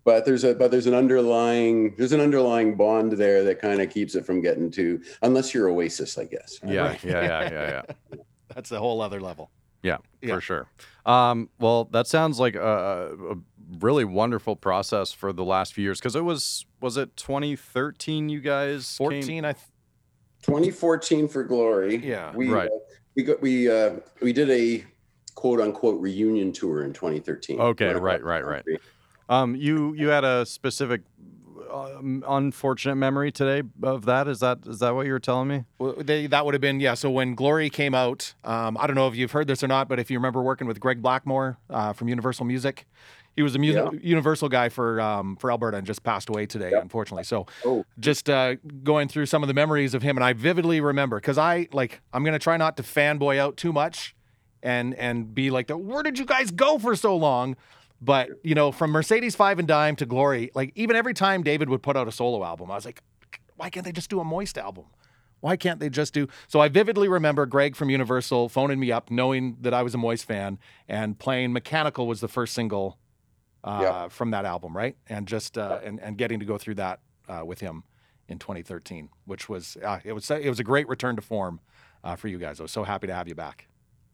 But 0.04 0.24
there's 0.24 0.44
a 0.44 0.54
but 0.54 0.70
there's 0.70 0.86
an 0.86 0.94
underlying 0.94 1.94
there's 1.98 2.12
an 2.12 2.20
underlying 2.22 2.78
bond 2.78 3.12
there 3.12 3.44
that 3.44 3.60
kind 3.60 3.82
of 3.82 3.90
keeps 3.90 4.14
it 4.14 4.24
from 4.24 4.40
getting 4.40 4.70
to 4.70 5.02
unless 5.20 5.52
you're 5.52 5.68
Oasis, 5.68 6.16
I 6.16 6.24
guess. 6.24 6.58
right? 6.62 6.72
Yeah, 6.72 6.96
yeah, 7.04 7.22
yeah, 7.22 7.50
yeah, 7.50 7.82
yeah. 8.10 8.18
That's 8.54 8.72
a 8.72 8.78
whole 8.78 9.02
other 9.02 9.20
level. 9.20 9.50
Yeah, 9.82 9.98
Yeah. 10.20 10.34
for 10.34 10.40
sure. 10.40 10.66
Um, 11.06 11.48
well, 11.58 11.84
that 11.86 12.06
sounds 12.06 12.38
like 12.38 12.54
a, 12.54 13.16
a 13.30 13.34
really 13.80 14.04
wonderful 14.04 14.56
process 14.56 15.12
for 15.12 15.32
the 15.32 15.44
last 15.44 15.72
few 15.74 15.82
years 15.84 15.98
because 15.98 16.16
it 16.16 16.24
was 16.24 16.66
was 16.80 16.96
it 16.96 17.16
2013 17.16 18.28
you 18.28 18.40
guys 18.40 18.96
came- 18.98 19.06
14, 19.22 19.44
I 19.44 19.52
th- 19.52 19.64
2014 20.42 21.28
for 21.28 21.44
Glory. 21.44 21.96
Yeah. 21.96 22.32
We 22.34 22.48
Right. 22.48 22.68
uh, 22.70 22.78
we 23.16 23.22
got 23.24 23.40
we 23.42 23.70
uh 23.70 23.94
we 24.22 24.32
did 24.32 24.50
a 24.50 24.84
quote 25.34 25.60
unquote 25.60 26.00
reunion 26.00 26.52
tour 26.52 26.82
in 26.84 26.92
2013. 26.92 27.60
Okay, 27.60 27.94
right, 27.94 28.22
right, 28.22 28.44
right. 28.44 28.64
Um, 29.28 29.54
you 29.54 29.94
you 29.94 30.08
had 30.08 30.24
a 30.24 30.44
specific 30.44 31.02
unfortunate 31.72 32.96
memory 32.96 33.32
today 33.32 33.66
of 33.82 34.04
that. 34.06 34.28
Is 34.28 34.40
that 34.40 34.58
is 34.66 34.78
that 34.80 34.94
what 34.94 35.06
you 35.06 35.12
were 35.12 35.18
telling 35.20 35.48
me? 35.48 35.64
Well, 35.78 35.94
they, 35.98 36.26
that 36.26 36.44
would 36.44 36.54
have 36.54 36.60
been 36.60 36.80
yeah. 36.80 36.94
So 36.94 37.10
when 37.10 37.34
Glory 37.34 37.70
came 37.70 37.94
out, 37.94 38.34
um, 38.44 38.76
I 38.78 38.86
don't 38.86 38.96
know 38.96 39.08
if 39.08 39.16
you've 39.16 39.32
heard 39.32 39.46
this 39.46 39.62
or 39.62 39.68
not, 39.68 39.88
but 39.88 39.98
if 39.98 40.10
you 40.10 40.18
remember 40.18 40.42
working 40.42 40.66
with 40.66 40.80
Greg 40.80 41.02
Blackmore 41.02 41.58
uh, 41.68 41.92
from 41.92 42.08
Universal 42.08 42.46
Music, 42.46 42.86
he 43.36 43.42
was 43.42 43.54
a 43.54 43.58
music 43.58 43.84
Yeah. 43.92 43.98
Universal 44.02 44.48
guy 44.48 44.68
for 44.68 45.00
um, 45.00 45.36
for 45.36 45.50
Alberta 45.50 45.76
and 45.78 45.86
just 45.86 46.02
passed 46.02 46.28
away 46.28 46.46
today, 46.46 46.70
Yeah. 46.72 46.80
unfortunately. 46.80 47.24
So 47.24 47.46
Oh. 47.64 47.84
just 47.98 48.28
uh, 48.28 48.56
going 48.82 49.08
through 49.08 49.26
some 49.26 49.42
of 49.42 49.46
the 49.48 49.54
memories 49.54 49.94
of 49.94 50.02
him, 50.02 50.16
and 50.16 50.24
I 50.24 50.32
vividly 50.32 50.80
remember 50.80 51.16
because 51.20 51.38
I 51.38 51.68
like 51.72 52.00
I'm 52.12 52.24
gonna 52.24 52.38
try 52.38 52.56
not 52.56 52.76
to 52.78 52.82
fanboy 52.82 53.38
out 53.38 53.56
too 53.56 53.72
much, 53.72 54.14
and 54.62 54.94
and 54.94 55.34
be 55.34 55.50
like, 55.50 55.68
the, 55.68 55.76
where 55.76 56.02
did 56.02 56.18
you 56.18 56.24
guys 56.26 56.50
go 56.50 56.78
for 56.78 56.94
so 56.96 57.16
long? 57.16 57.56
But 58.00 58.30
you 58.42 58.54
know, 58.54 58.72
from 58.72 58.90
Mercedes 58.90 59.36
Five 59.36 59.58
and 59.58 59.68
Dime 59.68 59.96
to 59.96 60.06
Glory, 60.06 60.50
like 60.54 60.72
even 60.74 60.96
every 60.96 61.14
time 61.14 61.42
David 61.42 61.68
would 61.68 61.82
put 61.82 61.96
out 61.96 62.08
a 62.08 62.12
solo 62.12 62.44
album, 62.44 62.70
I 62.70 62.74
was 62.74 62.84
like, 62.84 63.02
why 63.56 63.68
can't 63.70 63.84
they 63.84 63.92
just 63.92 64.08
do 64.10 64.20
a 64.20 64.24
Moist 64.24 64.56
album? 64.56 64.86
Why 65.40 65.56
can't 65.56 65.80
they 65.80 65.88
just 65.90 66.12
do? 66.14 66.26
So 66.48 66.60
I 66.60 66.68
vividly 66.68 67.08
remember 67.08 67.46
Greg 67.46 67.74
from 67.76 67.88
Universal 67.90 68.50
phoning 68.50 68.78
me 68.78 68.92
up, 68.92 69.10
knowing 69.10 69.56
that 69.60 69.72
I 69.72 69.82
was 69.82 69.94
a 69.94 69.98
Moist 69.98 70.24
fan, 70.26 70.58
and 70.88 71.18
playing 71.18 71.52
"Mechanical" 71.52 72.06
was 72.06 72.20
the 72.20 72.28
first 72.28 72.52
single 72.54 72.98
uh, 73.64 73.80
Yeah. 73.82 74.08
from 74.08 74.30
that 74.32 74.44
album, 74.44 74.76
right? 74.76 74.96
And 75.08 75.26
just 75.28 75.56
uh, 75.58 75.80
and 75.82 75.98
and 76.00 76.16
getting 76.18 76.40
to 76.40 76.46
go 76.46 76.58
through 76.58 76.74
that 76.76 77.00
uh, 77.28 77.42
with 77.44 77.60
him, 77.60 77.84
in 78.28 78.38
2013, 78.38 79.08
which 79.26 79.48
was 79.48 79.76
uh, 79.84 79.98
it 80.04 80.12
was 80.12 80.30
it 80.30 80.48
was 80.48 80.60
a 80.60 80.64
great 80.64 80.88
return 80.88 81.16
to 81.16 81.22
form 81.22 81.60
uh, 82.04 82.16
for 82.16 82.28
you 82.28 82.38
guys. 82.38 82.60
I 82.60 82.64
was 82.64 82.72
so 82.72 82.84
happy 82.84 83.06
to 83.06 83.14
have 83.14 83.28
you 83.28 83.34
back. 83.34 83.66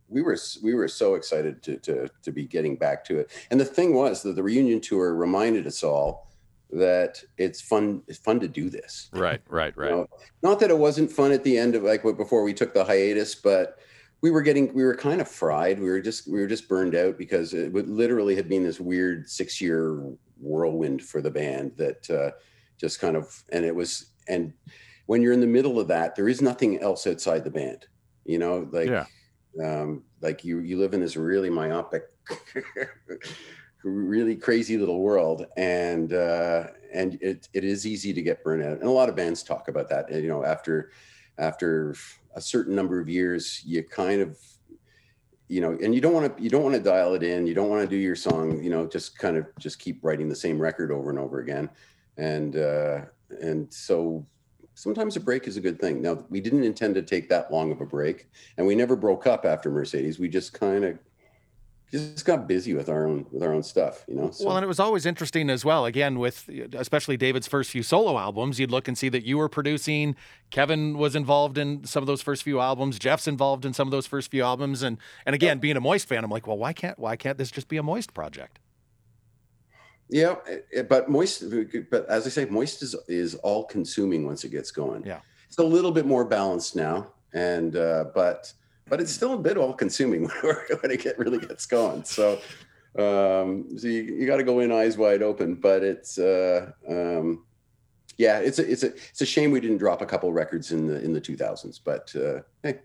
We 0.09 0.23
were 0.23 0.37
we 0.63 0.75
were 0.75 0.89
so 0.89 1.15
excited 1.15 1.63
to 1.65 1.77
to 1.79 2.09
to 2.23 2.33
be 2.33 2.45
getting 2.45 2.77
back 2.77 3.05
to 3.07 3.19
it, 3.19 3.31
and 3.51 3.61
the 3.61 3.65
thing 3.65 3.95
was 3.95 4.23
that 4.23 4.37
the 4.37 4.43
reunion 4.43 4.81
tour 4.81 5.15
reminded 5.15 5.67
us 5.67 5.83
all 5.83 6.27
that 6.71 7.23
it's 7.39 7.61
fun 7.61 8.03
it's 8.09 8.19
fun 8.19 8.41
to 8.41 8.49
do 8.49 8.69
this. 8.71 9.09
Right, 9.13 9.41
right, 9.49 9.77
right. 9.77 9.91
You 9.91 9.97
know, 9.97 10.09
not 10.43 10.61
that 10.61 10.71
it 10.71 10.79
wasn't 10.79 11.11
fun 11.11 11.33
at 11.33 11.45
the 11.45 11.57
end 11.57 11.75
of 11.75 11.83
like 11.83 12.03
before 12.03 12.43
we 12.43 12.55
took 12.55 12.75
the 12.75 12.85
hiatus, 12.85 13.35
but 13.35 13.79
we 14.21 14.31
were 14.31 14.43
getting 14.43 14.73
we 14.75 14.85
were 14.85 14.97
kind 14.97 15.21
of 15.21 15.29
fried. 15.29 15.79
We 15.79 15.89
were 15.89 16.01
just 16.01 16.31
we 16.31 16.41
were 16.41 16.47
just 16.47 16.69
burned 16.69 16.95
out 16.95 17.19
because 17.19 17.55
it 17.55 17.73
literally 17.73 18.35
had 18.35 18.49
been 18.49 18.65
this 18.65 18.81
weird 18.81 19.29
six 19.29 19.61
year 19.61 20.03
whirlwind 20.39 21.03
for 21.03 21.21
the 21.21 21.31
band 21.31 21.73
that 21.77 22.11
uh, 22.11 22.31
just 22.79 23.01
kind 23.01 23.17
of 23.17 23.45
and 23.51 23.65
it 23.65 23.75
was 23.75 24.07
and 24.29 24.53
when 25.07 25.23
you're 25.23 25.33
in 25.33 25.41
the 25.41 25.47
middle 25.47 25.79
of 25.79 25.89
that, 25.89 26.17
there 26.17 26.29
is 26.29 26.43
nothing 26.43 26.81
else 26.81 27.07
outside 27.07 27.45
the 27.45 27.51
band. 27.51 27.87
You 28.25 28.39
know, 28.39 28.69
like 28.73 28.89
yeah. 28.89 29.07
Um, 29.63 30.03
like 30.21 30.45
you 30.45 30.61
you 30.61 30.79
live 30.79 30.95
in 30.95 31.01
this 31.01 31.17
really 31.17 31.51
myopic, 31.51 32.05
really 33.85 34.37
crazy 34.37 34.77
little 34.77 35.01
world, 35.01 35.47
and 35.57 36.13
uh, 36.13 36.65
and 36.93 37.19
it 37.21 37.49
it 37.53 37.65
is 37.65 37.87
easy 37.87 38.13
to 38.13 38.23
get 38.23 38.43
burnt 38.45 38.63
out. 38.63 38.79
And 38.79 38.85
a 38.85 38.91
lot 38.91 39.09
of 39.09 39.17
bands 39.17 39.43
talk 39.43 39.69
about 39.69 39.89
that. 39.89 40.11
You 40.13 40.29
know, 40.29 40.45
after 40.45 40.91
after 41.39 41.95
a 42.35 42.41
certain 42.41 42.75
number 42.75 43.01
of 43.01 43.09
years, 43.09 43.63
you 43.65 43.83
kind 43.83 44.21
of 44.21 44.39
you 45.49 45.61
know 45.61 45.79
and 45.83 45.95
you 45.95 46.01
don't 46.01 46.13
want 46.13 46.37
to 46.37 46.43
you 46.43 46.51
don't 46.51 46.63
want 46.63 46.75
to 46.75 46.81
dial 46.81 47.15
it 47.15 47.23
in 47.23 47.47
you 47.47 47.55
don't 47.55 47.69
want 47.69 47.81
to 47.81 47.89
do 47.89 47.97
your 47.97 48.17
song 48.17 48.61
you 48.63 48.71
know 48.71 48.87
just 48.87 49.17
kind 49.17 49.37
of 49.37 49.47
just 49.59 49.79
keep 49.79 50.03
writing 50.03 50.29
the 50.29 50.35
same 50.35 50.59
record 50.59 50.91
over 50.91 51.11
and 51.11 51.19
over 51.19 51.39
again 51.39 51.71
and 52.17 52.57
uh 52.57 53.03
and 53.41 53.73
so 53.73 54.27
sometimes 54.77 55.17
a 55.17 55.21
break 55.21 55.49
is 55.49 55.57
a 55.57 55.61
good 55.61 55.81
thing. 55.81 56.01
Now, 56.01 56.25
we 56.29 56.41
didn't 56.41 56.63
intend 56.63 56.95
to 56.95 57.03
take 57.03 57.29
that 57.31 57.51
long 57.51 57.73
of 57.73 57.81
a 57.81 57.87
break, 57.87 58.29
and 58.57 58.67
we 58.67 58.77
never 58.77 58.95
broke 58.95 59.27
up 59.27 59.45
after 59.45 59.71
Mercedes. 59.71 60.19
We 60.19 60.29
just 60.29 60.53
kind 60.53 60.85
of 60.85 60.99
just 61.91 62.25
got 62.25 62.47
busy 62.47 62.75
with 62.75 62.89
our 62.89 63.07
own 63.07 63.27
with 63.31 63.43
our 63.43 63.53
own 63.53 63.63
stuff, 63.63 64.05
you 64.07 64.15
know. 64.15 64.31
So. 64.31 64.47
Well, 64.47 64.57
and 64.57 64.65
it 64.65 64.69
was 64.69 64.79
always 64.79 65.07
interesting 65.07 65.49
as 65.51 65.65
well. 65.65 65.87
Again, 65.87 66.19
with 66.19 66.49
especially 66.75 67.17
David's 67.17 67.49
first 67.49 67.71
few 67.71 67.83
solo 67.83 68.19
albums, 68.19 68.61
you'd 68.61 68.71
look 68.71 68.87
and 68.87 68.99
see 68.99 69.09
that 69.09 69.25
you 69.25 69.39
were 69.39 69.49
producing. 69.49 70.15
Kevin 70.51 70.99
was 70.99 71.17
involved 71.17 71.59
in 71.59 71.85
some 71.85 72.03
of 72.03 72.07
those 72.07 72.23
first 72.23 72.43
few 72.43 72.61
albums. 72.61 72.99
Jeff's 72.99 73.27
involved 73.27 73.65
in 73.65 73.73
some 73.73 73.89
of 73.89 73.93
those 73.93 74.07
first 74.07 74.31
few 74.31 74.43
albums, 74.43 74.83
and 74.83 74.99
and 75.25 75.35
again, 75.35 75.59
being 75.59 75.77
a 75.77 75.81
Moist 75.81 76.07
fan, 76.07 76.23
I'm 76.23 76.31
like, 76.31 76.47
well, 76.47 76.59
why 76.59 76.73
can't 76.73 76.99
why 76.99 77.17
can't 77.17 77.39
this 77.39 77.51
just 77.51 77.69
be 77.69 77.79
a 77.79 77.83
Moist 77.83 78.13
project? 78.13 78.59
Yeah, 80.09 80.37
eh, 80.73 80.83
but 80.83 81.09
moist. 81.09 81.45
But 81.91 82.09
as 82.09 82.27
I 82.27 82.31
say, 82.31 82.45
moist 82.45 82.83
is 82.83 82.95
is 83.09 83.35
all 83.37 83.65
consuming 83.65 84.25
once 84.25 84.45
it 84.45 84.51
gets 84.51 84.71
going. 84.71 85.05
Yeah, 85.05 85.21
it's 85.49 85.59
a 85.59 85.65
little 85.65 85.91
bit 85.91 86.07
more 86.07 86.25
balanced 86.25 86.77
now, 86.77 87.13
and 87.35 87.77
uh, 87.77 88.05
but 88.15 88.53
but 88.89 89.01
it's 89.01 89.13
still 89.13 89.35
a 89.35 89.39
bit 89.39 89.57
all 89.57 89.73
consuming 89.73 90.25
when 90.43 90.91
it 90.91 91.03
get 91.03 91.19
really 91.19 91.39
gets 91.39 91.67
going. 91.67 92.05
So, 92.05 92.35
um, 92.97 93.77
so 93.77 93.89
you, 93.89 94.03
you 94.03 94.27
got 94.27 94.37
to 94.37 94.45
go 94.45 94.61
in 94.61 94.71
eyes 94.71 94.97
wide 94.97 95.23
open. 95.23 95.57
But 95.57 95.83
it's 95.83 96.19
uh, 96.19 96.71
um, 96.89 97.45
yeah, 98.17 98.39
it's 98.39 98.61
a 98.61 98.71
it's 98.71 98.85
a 98.85 98.95
it's 98.95 99.21
a 99.23 99.27
shame 99.27 99.51
we 99.51 99.61
didn't 99.61 99.79
drop 99.79 100.03
a 100.03 100.07
couple 100.07 100.33
records 100.33 100.71
in 100.71 100.87
the 100.87 101.03
in 101.03 101.13
the 101.13 101.21
2000s. 101.21 101.81
But 101.83 102.15
uh, 102.15 102.43
hey, 102.63 102.79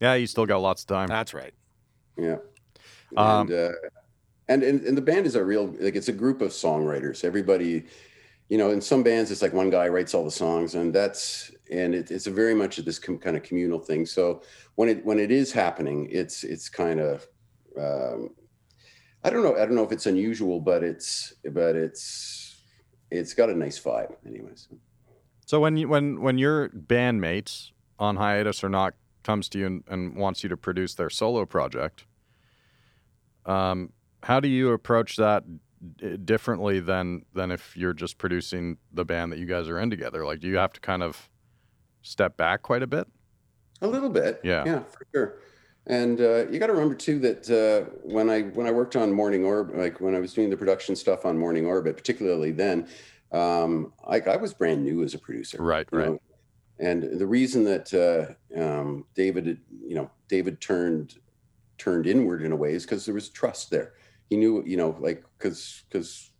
yeah, 0.00 0.14
you 0.14 0.26
still 0.26 0.46
got 0.46 0.60
lots 0.60 0.82
of 0.82 0.88
time. 0.88 1.08
That's 1.08 1.32
right. 1.32 1.54
Yeah. 2.18 2.36
Um, 3.16 3.50
and, 3.50 3.52
uh, 3.52 3.72
and, 4.48 4.62
and 4.62 4.82
and 4.82 4.96
the 4.96 5.02
band 5.02 5.26
is 5.26 5.34
a 5.34 5.44
real 5.44 5.74
like 5.80 5.96
it's 5.96 6.08
a 6.08 6.12
group 6.12 6.40
of 6.40 6.50
songwriters. 6.50 7.24
Everybody 7.24 7.84
you 8.48 8.58
know 8.58 8.70
in 8.70 8.80
some 8.80 9.02
bands 9.02 9.30
it's 9.30 9.42
like 9.42 9.52
one 9.52 9.70
guy 9.70 9.88
writes 9.88 10.14
all 10.14 10.24
the 10.24 10.30
songs 10.30 10.74
and 10.74 10.94
that's 10.94 11.50
and 11.70 11.94
it, 11.94 12.10
it's 12.10 12.26
a 12.26 12.30
very 12.30 12.54
much 12.54 12.78
of 12.78 12.86
this 12.86 12.98
com- 12.98 13.18
kind 13.18 13.36
of 13.36 13.42
communal 13.42 13.78
thing. 13.78 14.06
So 14.06 14.42
when 14.78 14.88
it 14.88 15.04
when 15.04 15.18
it 15.18 15.32
is 15.32 15.50
happening 15.50 16.06
it's 16.08 16.44
it's 16.44 16.68
kind 16.68 17.00
of 17.00 17.26
um, 17.76 18.30
i 19.24 19.28
don't 19.28 19.42
know 19.42 19.56
i 19.56 19.66
don't 19.66 19.74
know 19.74 19.82
if 19.82 19.90
it's 19.90 20.06
unusual 20.06 20.60
but 20.60 20.84
it's 20.84 21.32
but 21.50 21.74
it's 21.74 22.62
it's 23.10 23.34
got 23.34 23.50
a 23.50 23.54
nice 23.54 23.76
vibe 23.80 24.14
anyways 24.24 24.68
so 25.46 25.58
when 25.58 25.76
you 25.76 25.88
when 25.88 26.20
when 26.20 26.38
your 26.38 26.68
bandmates 26.68 27.72
on 27.98 28.14
hiatus 28.14 28.62
or 28.62 28.68
not 28.68 28.94
comes 29.24 29.48
to 29.48 29.58
you 29.58 29.66
and, 29.66 29.84
and 29.88 30.16
wants 30.16 30.44
you 30.44 30.48
to 30.48 30.56
produce 30.56 30.94
their 30.94 31.10
solo 31.10 31.44
project 31.44 32.04
um 33.46 33.92
how 34.22 34.40
do 34.40 34.48
you 34.48 34.72
approach 34.72 35.16
that 35.16 35.44
differently 36.24 36.80
than 36.80 37.24
than 37.34 37.50
if 37.50 37.76
you're 37.76 37.92
just 37.92 38.18
producing 38.18 38.78
the 38.92 39.04
band 39.04 39.32
that 39.32 39.38
you 39.38 39.46
guys 39.46 39.68
are 39.68 39.78
in 39.78 39.90
together? 39.90 40.24
Like, 40.24 40.40
do 40.40 40.48
you 40.48 40.56
have 40.56 40.72
to 40.72 40.80
kind 40.80 41.02
of 41.02 41.28
step 42.02 42.36
back 42.36 42.62
quite 42.62 42.82
a 42.82 42.86
bit? 42.86 43.06
A 43.80 43.86
little 43.86 44.10
bit, 44.10 44.40
yeah, 44.42 44.64
yeah, 44.64 44.80
for 44.80 45.06
sure. 45.14 45.38
And 45.86 46.20
uh, 46.20 46.48
you 46.48 46.58
got 46.58 46.66
to 46.66 46.72
remember 46.72 46.94
too 46.94 47.18
that 47.20 47.48
uh, 47.48 47.90
when 48.02 48.28
I 48.28 48.42
when 48.42 48.66
I 48.66 48.72
worked 48.72 48.96
on 48.96 49.12
Morning 49.12 49.44
Orbit, 49.44 49.78
like 49.78 50.00
when 50.00 50.14
I 50.14 50.20
was 50.20 50.34
doing 50.34 50.50
the 50.50 50.56
production 50.56 50.96
stuff 50.96 51.24
on 51.24 51.38
Morning 51.38 51.64
Orbit, 51.64 51.96
particularly 51.96 52.50
then, 52.50 52.88
um, 53.32 53.92
I, 54.06 54.20
I 54.20 54.36
was 54.36 54.52
brand 54.52 54.84
new 54.84 55.02
as 55.04 55.14
a 55.14 55.18
producer. 55.18 55.62
Right, 55.62 55.86
right. 55.92 56.08
Know? 56.08 56.20
And 56.80 57.18
the 57.18 57.26
reason 57.26 57.64
that 57.64 57.94
uh, 57.94 58.60
um, 58.60 59.04
David, 59.14 59.60
you 59.82 59.94
know, 59.94 60.10
David 60.28 60.60
turned 60.60 61.14
turned 61.78 62.06
inward 62.06 62.42
in 62.42 62.50
a 62.50 62.56
way 62.56 62.72
is 62.74 62.84
because 62.84 63.04
there 63.04 63.14
was 63.14 63.28
trust 63.28 63.70
there 63.70 63.92
he 64.28 64.36
knew, 64.36 64.62
you 64.66 64.76
know, 64.76 64.96
like 65.00 65.24
because 65.38 65.84
because 65.88 66.30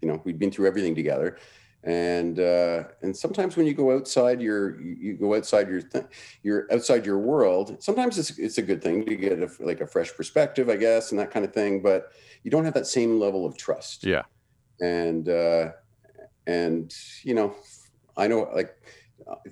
you 0.00 0.08
know 0.08 0.20
we'd 0.24 0.38
been 0.38 0.50
through 0.50 0.66
everything 0.66 0.94
together, 0.94 1.38
and 1.82 2.38
uh, 2.38 2.84
and 3.02 3.16
sometimes 3.16 3.56
when 3.56 3.66
you 3.66 3.74
go 3.74 3.94
outside 3.94 4.40
your 4.40 4.80
you 4.80 5.14
go 5.14 5.34
outside 5.34 5.68
your 5.68 5.82
th- 5.82 6.04
you're 6.42 6.72
outside 6.72 7.04
your 7.04 7.18
world. 7.18 7.82
Sometimes 7.82 8.18
it's 8.18 8.38
it's 8.38 8.58
a 8.58 8.62
good 8.62 8.82
thing 8.82 9.04
to 9.06 9.16
get 9.16 9.42
a, 9.42 9.50
like 9.60 9.80
a 9.80 9.86
fresh 9.86 10.14
perspective, 10.14 10.68
I 10.68 10.76
guess, 10.76 11.10
and 11.10 11.18
that 11.18 11.30
kind 11.30 11.44
of 11.44 11.52
thing. 11.52 11.82
But 11.82 12.12
you 12.44 12.50
don't 12.50 12.64
have 12.64 12.74
that 12.74 12.86
same 12.86 13.18
level 13.18 13.44
of 13.44 13.56
trust. 13.56 14.04
Yeah, 14.04 14.22
and 14.80 15.28
uh, 15.28 15.72
and 16.46 16.94
you 17.22 17.34
know, 17.34 17.54
I 18.16 18.28
know 18.28 18.48
like. 18.54 18.76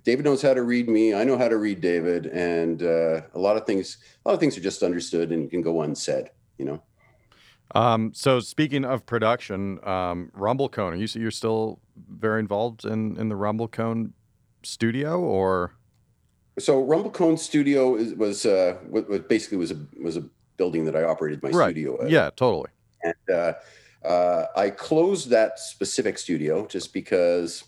David 0.05 0.25
knows 0.25 0.43
how 0.43 0.53
to 0.53 0.63
read 0.65 0.89
me. 0.89 1.15
I 1.15 1.23
know 1.23 1.39
how 1.39 1.47
to 1.47 1.57
read 1.57 1.81
David, 1.81 2.27
and 2.27 2.83
uh, 2.83 3.21
a 3.35 3.39
lot 3.39 3.57
of 3.57 3.67
things, 3.67 3.99
a 4.25 4.29
lot 4.29 4.35
of 4.35 4.41
things 4.41 4.59
are 4.59 4.61
just 4.61 4.83
understood 4.83 5.31
and 5.31 5.49
can 5.49 5.63
go 5.63 5.83
unsaid. 5.83 6.31
You 6.59 6.65
know. 6.65 6.83
Um, 7.75 8.13
so 8.15 8.41
speaking 8.41 8.85
of 8.85 9.07
production, 9.07 9.79
um, 9.87 10.33
Rumblecone, 10.37 10.99
you 10.99 11.21
you're 11.21 11.31
still 11.31 11.79
very 12.09 12.41
involved 12.41 12.85
in 12.85 13.17
in 13.19 13.29
the 13.29 13.37
Rumblecone 13.37 14.13
studio, 14.63 15.21
or? 15.21 15.73
So 16.59 16.85
Rumblecone 16.85 17.39
Studio 17.39 17.95
is, 17.95 18.15
was 18.15 18.45
uh, 18.45 18.77
was 18.89 19.21
basically 19.29 19.57
was 19.57 19.71
a 19.71 19.87
was 20.03 20.17
a 20.17 20.25
building 20.57 20.85
that 20.85 20.97
I 20.97 21.05
operated 21.05 21.43
my 21.43 21.51
right. 21.51 21.71
studio. 21.71 22.03
At. 22.03 22.11
Yeah, 22.11 22.31
totally. 22.37 22.71
And 23.03 23.15
uh, 23.33 23.53
uh, 24.05 24.47
I 24.57 24.71
closed 24.71 25.31
that 25.31 25.59
specific 25.59 26.19
studio 26.19 26.67
just 26.67 26.93
because 26.93 27.65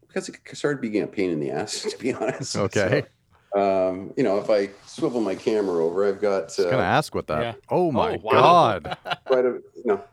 because 0.00 0.28
it 0.28 0.36
started 0.52 0.82
being 0.82 1.02
a 1.02 1.06
pain 1.06 1.30
in 1.30 1.40
the 1.40 1.50
ass, 1.50 1.82
to 1.90 1.96
be 1.98 2.12
honest. 2.12 2.56
Okay. 2.56 3.02
So, 3.02 3.08
um, 3.56 4.12
you 4.16 4.22
know, 4.22 4.38
if 4.38 4.48
I 4.48 4.70
swivel 4.86 5.20
my 5.20 5.34
camera 5.34 5.84
over, 5.84 6.08
I've 6.08 6.20
got. 6.20 6.58
Uh, 6.58 6.62
I 6.62 6.64
was 6.64 6.70
gonna 6.70 6.82
ask 6.82 7.14
what 7.14 7.26
that. 7.26 7.42
Yeah. 7.42 7.54
Oh 7.68 7.92
my 7.92 8.14
oh, 8.14 8.20
wow. 8.22 8.32
god! 8.32 8.98
quite 9.26 9.44
a, 9.44 9.60
you 9.74 9.82
know, 9.84 10.04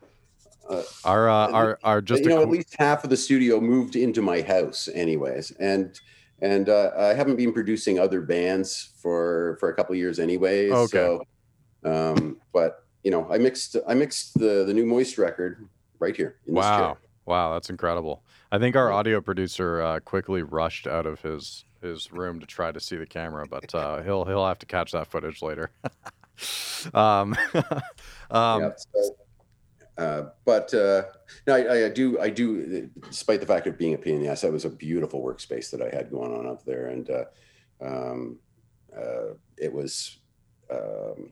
uh, 0.70 0.84
our 1.06 1.30
uh, 1.30 1.52
our 1.52 1.80
our 1.84 2.02
just 2.02 2.24
you 2.24 2.30
know 2.30 2.42
at 2.42 2.50
least 2.50 2.76
half 2.78 3.04
of 3.04 3.10
the 3.10 3.18
studio 3.18 3.60
moved 3.60 3.96
into 3.96 4.22
my 4.22 4.42
house, 4.42 4.90
anyways, 4.94 5.52
and 5.52 6.00
and 6.42 6.70
uh, 6.70 6.92
I 6.98 7.14
haven't 7.14 7.38
been 7.38 7.54
producing 7.54 7.98
other 7.98 8.22
bands 8.22 8.90
for 9.02 9.58
for 9.60 9.70
a 9.70 9.74
couple 9.74 9.96
years, 9.96 10.20
anyways. 10.20 10.72
Okay. 10.72 10.98
So, 10.98 11.24
um, 11.86 12.38
but 12.54 12.84
you 13.04 13.12
know, 13.12 13.26
I 13.32 13.38
mixed 13.38 13.78
I 13.88 13.94
mixed 13.94 14.38
the 14.38 14.66
the 14.66 14.74
new 14.74 14.86
Moist 14.86 15.18
record 15.18 15.68
right 16.00 16.16
here. 16.16 16.36
wow! 16.46 16.98
Wow, 17.26 17.54
that's 17.54 17.70
incredible. 17.70 18.24
I 18.52 18.58
think 18.58 18.76
our 18.76 18.92
audio 18.92 19.22
producer 19.22 19.82
uh, 19.82 20.00
quickly 20.00 20.42
rushed 20.42 20.88
out 20.88 21.06
of 21.06 21.22
his 21.22 21.64
his 21.82 22.12
room 22.12 22.40
to 22.40 22.46
try 22.46 22.72
to 22.72 22.80
see 22.80 22.96
the 22.96 23.06
camera, 23.06 23.46
but 23.48 23.74
uh, 23.74 24.02
he'll 24.02 24.26
he'll 24.26 24.46
have 24.46 24.60
to 24.60 24.66
catch 24.66 24.92
that 24.92 25.08
footage 25.08 25.42
later. 25.42 25.72
um, 26.94 27.36
um, 28.32 28.62
yeah, 28.62 28.70
so, 28.78 29.16
uh, 29.98 30.30
but 30.46 30.74
uh, 30.74 31.04
no, 31.46 31.56
I, 31.56 31.86
I, 31.86 31.90
do 31.90 32.20
I 32.20 32.30
do, 32.30 32.90
despite 33.10 33.42
the 33.42 33.46
fact 33.46 33.68
of 33.68 33.78
being 33.78 33.94
a 33.94 33.98
pain 33.98 34.16
in 34.16 34.22
the 34.22 34.30
ass, 34.30 34.42
that 34.42 34.52
was 34.52 34.66
a 34.66 34.70
beautiful 34.70 35.22
workspace 35.22 35.72
that 35.72 35.82
I 35.82 35.94
had 35.94 36.10
going 36.10 36.34
on 36.34 36.48
up 36.48 36.64
there, 36.64 36.88
and 36.88 37.10
uh, 37.10 37.26
um, 37.82 38.40
uh, 38.96 39.34
it 39.58 39.72
was. 39.72 40.18
Um, 40.72 41.32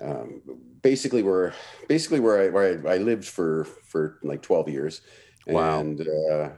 um, 0.00 0.42
basically 0.82 1.22
where 1.22 1.54
basically 1.88 2.18
where 2.18 2.42
I 2.42 2.48
where 2.48 2.88
I, 2.88 2.94
I, 2.94 2.96
lived 2.98 3.24
for 3.24 3.64
for 3.64 4.18
like 4.22 4.42
12 4.42 4.68
years 4.68 5.00
wow. 5.46 5.78
and 5.78 6.00
uh, 6.00 6.48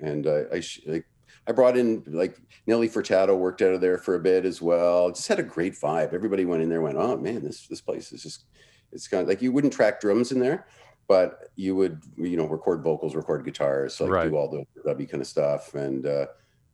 and 0.00 0.26
I, 0.26 0.44
I 0.52 1.02
I 1.48 1.52
brought 1.52 1.78
in 1.78 2.04
like 2.06 2.38
Nelly 2.66 2.88
Furtado 2.88 3.36
worked 3.36 3.62
out 3.62 3.72
of 3.72 3.80
there 3.80 3.96
for 3.96 4.14
a 4.14 4.20
bit 4.20 4.44
as 4.44 4.60
well. 4.60 5.10
Just 5.10 5.28
had 5.28 5.40
a 5.40 5.42
great 5.42 5.72
vibe. 5.72 6.12
Everybody 6.12 6.44
went 6.44 6.62
in 6.62 6.68
there, 6.68 6.82
went, 6.82 6.98
oh 6.98 7.16
man, 7.16 7.42
this 7.42 7.66
this 7.66 7.80
place 7.80 8.12
is 8.12 8.22
just 8.22 8.44
it's 8.92 9.08
kind 9.08 9.22
of 9.22 9.28
like 9.28 9.40
you 9.40 9.50
wouldn't 9.50 9.72
track 9.72 10.00
drums 10.00 10.30
in 10.30 10.38
there, 10.38 10.66
but 11.08 11.48
you 11.56 11.74
would 11.74 12.02
you 12.18 12.36
know 12.36 12.46
record 12.46 12.82
vocals, 12.82 13.16
record 13.16 13.44
guitars, 13.46 13.98
like 14.00 14.10
Right. 14.10 14.30
do 14.30 14.36
all 14.36 14.50
the 14.50 14.64
W 14.84 15.08
kind 15.08 15.22
of 15.22 15.26
stuff, 15.26 15.74
and 15.74 16.06
uh, 16.06 16.26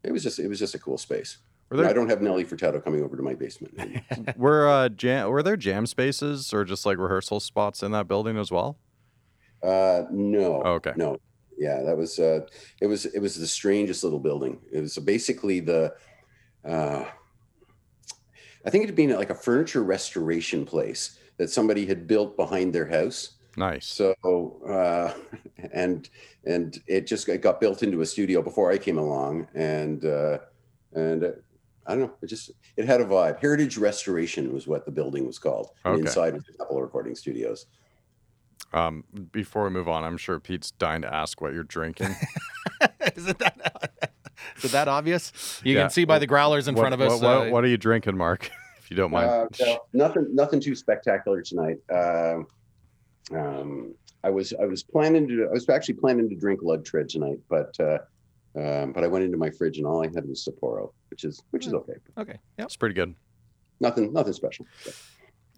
it 0.02 0.10
was 0.10 0.24
just 0.24 0.40
it 0.40 0.48
was 0.48 0.58
just 0.58 0.74
a 0.74 0.78
cool 0.78 0.98
space. 0.98 1.38
There 1.70 1.86
I 1.86 1.92
don't 1.92 2.08
have 2.08 2.20
Nelly 2.20 2.44
Furtado 2.44 2.82
coming 2.82 3.02
over 3.02 3.16
to 3.16 3.22
my 3.22 3.34
basement. 3.34 3.78
were 4.36 4.68
uh, 4.68 4.88
jam 4.88 5.28
were 5.30 5.42
there 5.42 5.56
jam 5.56 5.86
spaces 5.86 6.52
or 6.52 6.64
just 6.64 6.84
like 6.84 6.98
rehearsal 6.98 7.40
spots 7.40 7.82
in 7.82 7.92
that 7.92 8.06
building 8.06 8.36
as 8.38 8.50
well? 8.50 8.76
Uh, 9.62 10.02
no. 10.10 10.62
Oh, 10.64 10.72
okay. 10.74 10.92
No. 10.96 11.16
Yeah, 11.58 11.82
that 11.82 11.96
was 11.96 12.18
uh, 12.18 12.46
it 12.80 12.86
was 12.86 13.06
it 13.06 13.20
was 13.20 13.36
the 13.36 13.46
strangest 13.46 14.04
little 14.04 14.18
building. 14.18 14.60
It 14.72 14.80
was 14.80 14.96
basically 14.98 15.60
the, 15.60 15.94
uh, 16.64 17.04
I 18.66 18.70
think 18.70 18.84
it 18.84 18.88
had 18.88 18.96
been 18.96 19.10
like 19.10 19.30
a 19.30 19.34
furniture 19.34 19.82
restoration 19.82 20.64
place 20.64 21.18
that 21.36 21.50
somebody 21.50 21.86
had 21.86 22.06
built 22.06 22.36
behind 22.36 22.72
their 22.72 22.86
house. 22.86 23.36
Nice. 23.56 23.86
So 23.86 24.14
uh, 24.68 25.12
and 25.72 26.08
and 26.44 26.78
it 26.86 27.06
just 27.06 27.28
it 27.28 27.40
got 27.40 27.60
built 27.60 27.82
into 27.82 28.00
a 28.00 28.06
studio 28.06 28.42
before 28.42 28.72
I 28.72 28.78
came 28.78 28.98
along, 28.98 29.48
and 29.54 30.04
uh, 30.04 30.38
and 30.92 31.24
uh, 31.24 31.30
I 31.86 31.92
don't 31.92 32.00
know, 32.00 32.14
it 32.22 32.26
just 32.26 32.50
it 32.76 32.86
had 32.86 33.00
a 33.00 33.04
vibe. 33.04 33.40
Heritage 33.40 33.76
Restoration 33.76 34.52
was 34.52 34.66
what 34.66 34.84
the 34.84 34.90
building 34.90 35.26
was 35.26 35.38
called. 35.38 35.70
Okay. 35.84 36.00
inside 36.00 36.34
was 36.34 36.44
a 36.52 36.56
couple 36.56 36.76
of 36.76 36.82
recording 36.82 37.14
studios. 37.14 37.66
Um, 38.74 39.04
before 39.30 39.64
we 39.64 39.70
move 39.70 39.88
on, 39.88 40.02
I'm 40.02 40.16
sure 40.16 40.40
Pete's 40.40 40.72
dying 40.72 41.02
to 41.02 41.14
ask 41.14 41.40
what 41.40 41.54
you're 41.54 41.62
drinking. 41.62 42.14
Isn't 43.16 43.38
that 43.38 44.10
is 44.56 44.64
it 44.64 44.72
that 44.72 44.88
obvious? 44.88 45.60
You 45.64 45.74
Yeah. 45.74 45.82
can 45.82 45.90
see 45.90 46.04
by 46.04 46.18
the 46.18 46.26
growlers 46.26 46.66
in 46.66 46.74
what, 46.74 46.82
front 46.82 46.94
of 46.94 47.00
us. 47.00 47.20
What, 47.20 47.22
what, 47.22 47.48
uh, 47.48 47.50
what 47.50 47.64
are 47.64 47.68
you 47.68 47.78
drinking, 47.78 48.16
Mark? 48.16 48.50
If 48.84 48.90
you 48.90 48.98
don't 48.98 49.12
mind. 49.12 49.30
Uh, 49.30 49.46
no, 49.60 49.78
nothing, 49.94 50.26
nothing 50.34 50.60
too 50.60 50.74
spectacular 50.74 51.40
tonight. 51.40 51.78
Um, 51.90 52.46
um, 53.34 53.94
I 54.22 54.28
was, 54.28 54.52
I 54.60 54.66
was 54.66 54.82
planning 54.82 55.26
to, 55.28 55.46
I 55.48 55.52
was 55.52 55.66
actually 55.70 55.94
planning 55.94 56.28
to 56.28 56.36
drink 56.36 56.60
Lug 56.62 56.84
Tread 56.84 57.08
tonight, 57.08 57.38
but, 57.48 57.74
uh, 57.80 57.96
um, 58.54 58.92
but 58.92 59.02
I 59.02 59.06
went 59.06 59.24
into 59.24 59.38
my 59.38 59.48
fridge 59.48 59.78
and 59.78 59.86
all 59.86 60.04
I 60.04 60.08
had 60.14 60.28
was 60.28 60.46
Sapporo, 60.46 60.92
which 61.08 61.24
is, 61.24 61.42
which 61.50 61.66
is 61.66 61.72
okay. 61.72 61.94
okay. 62.18 62.38
yeah, 62.58 62.66
It's 62.66 62.76
pretty 62.76 62.94
good. 62.94 63.14
Nothing, 63.80 64.12
nothing 64.12 64.34
special. 64.34 64.66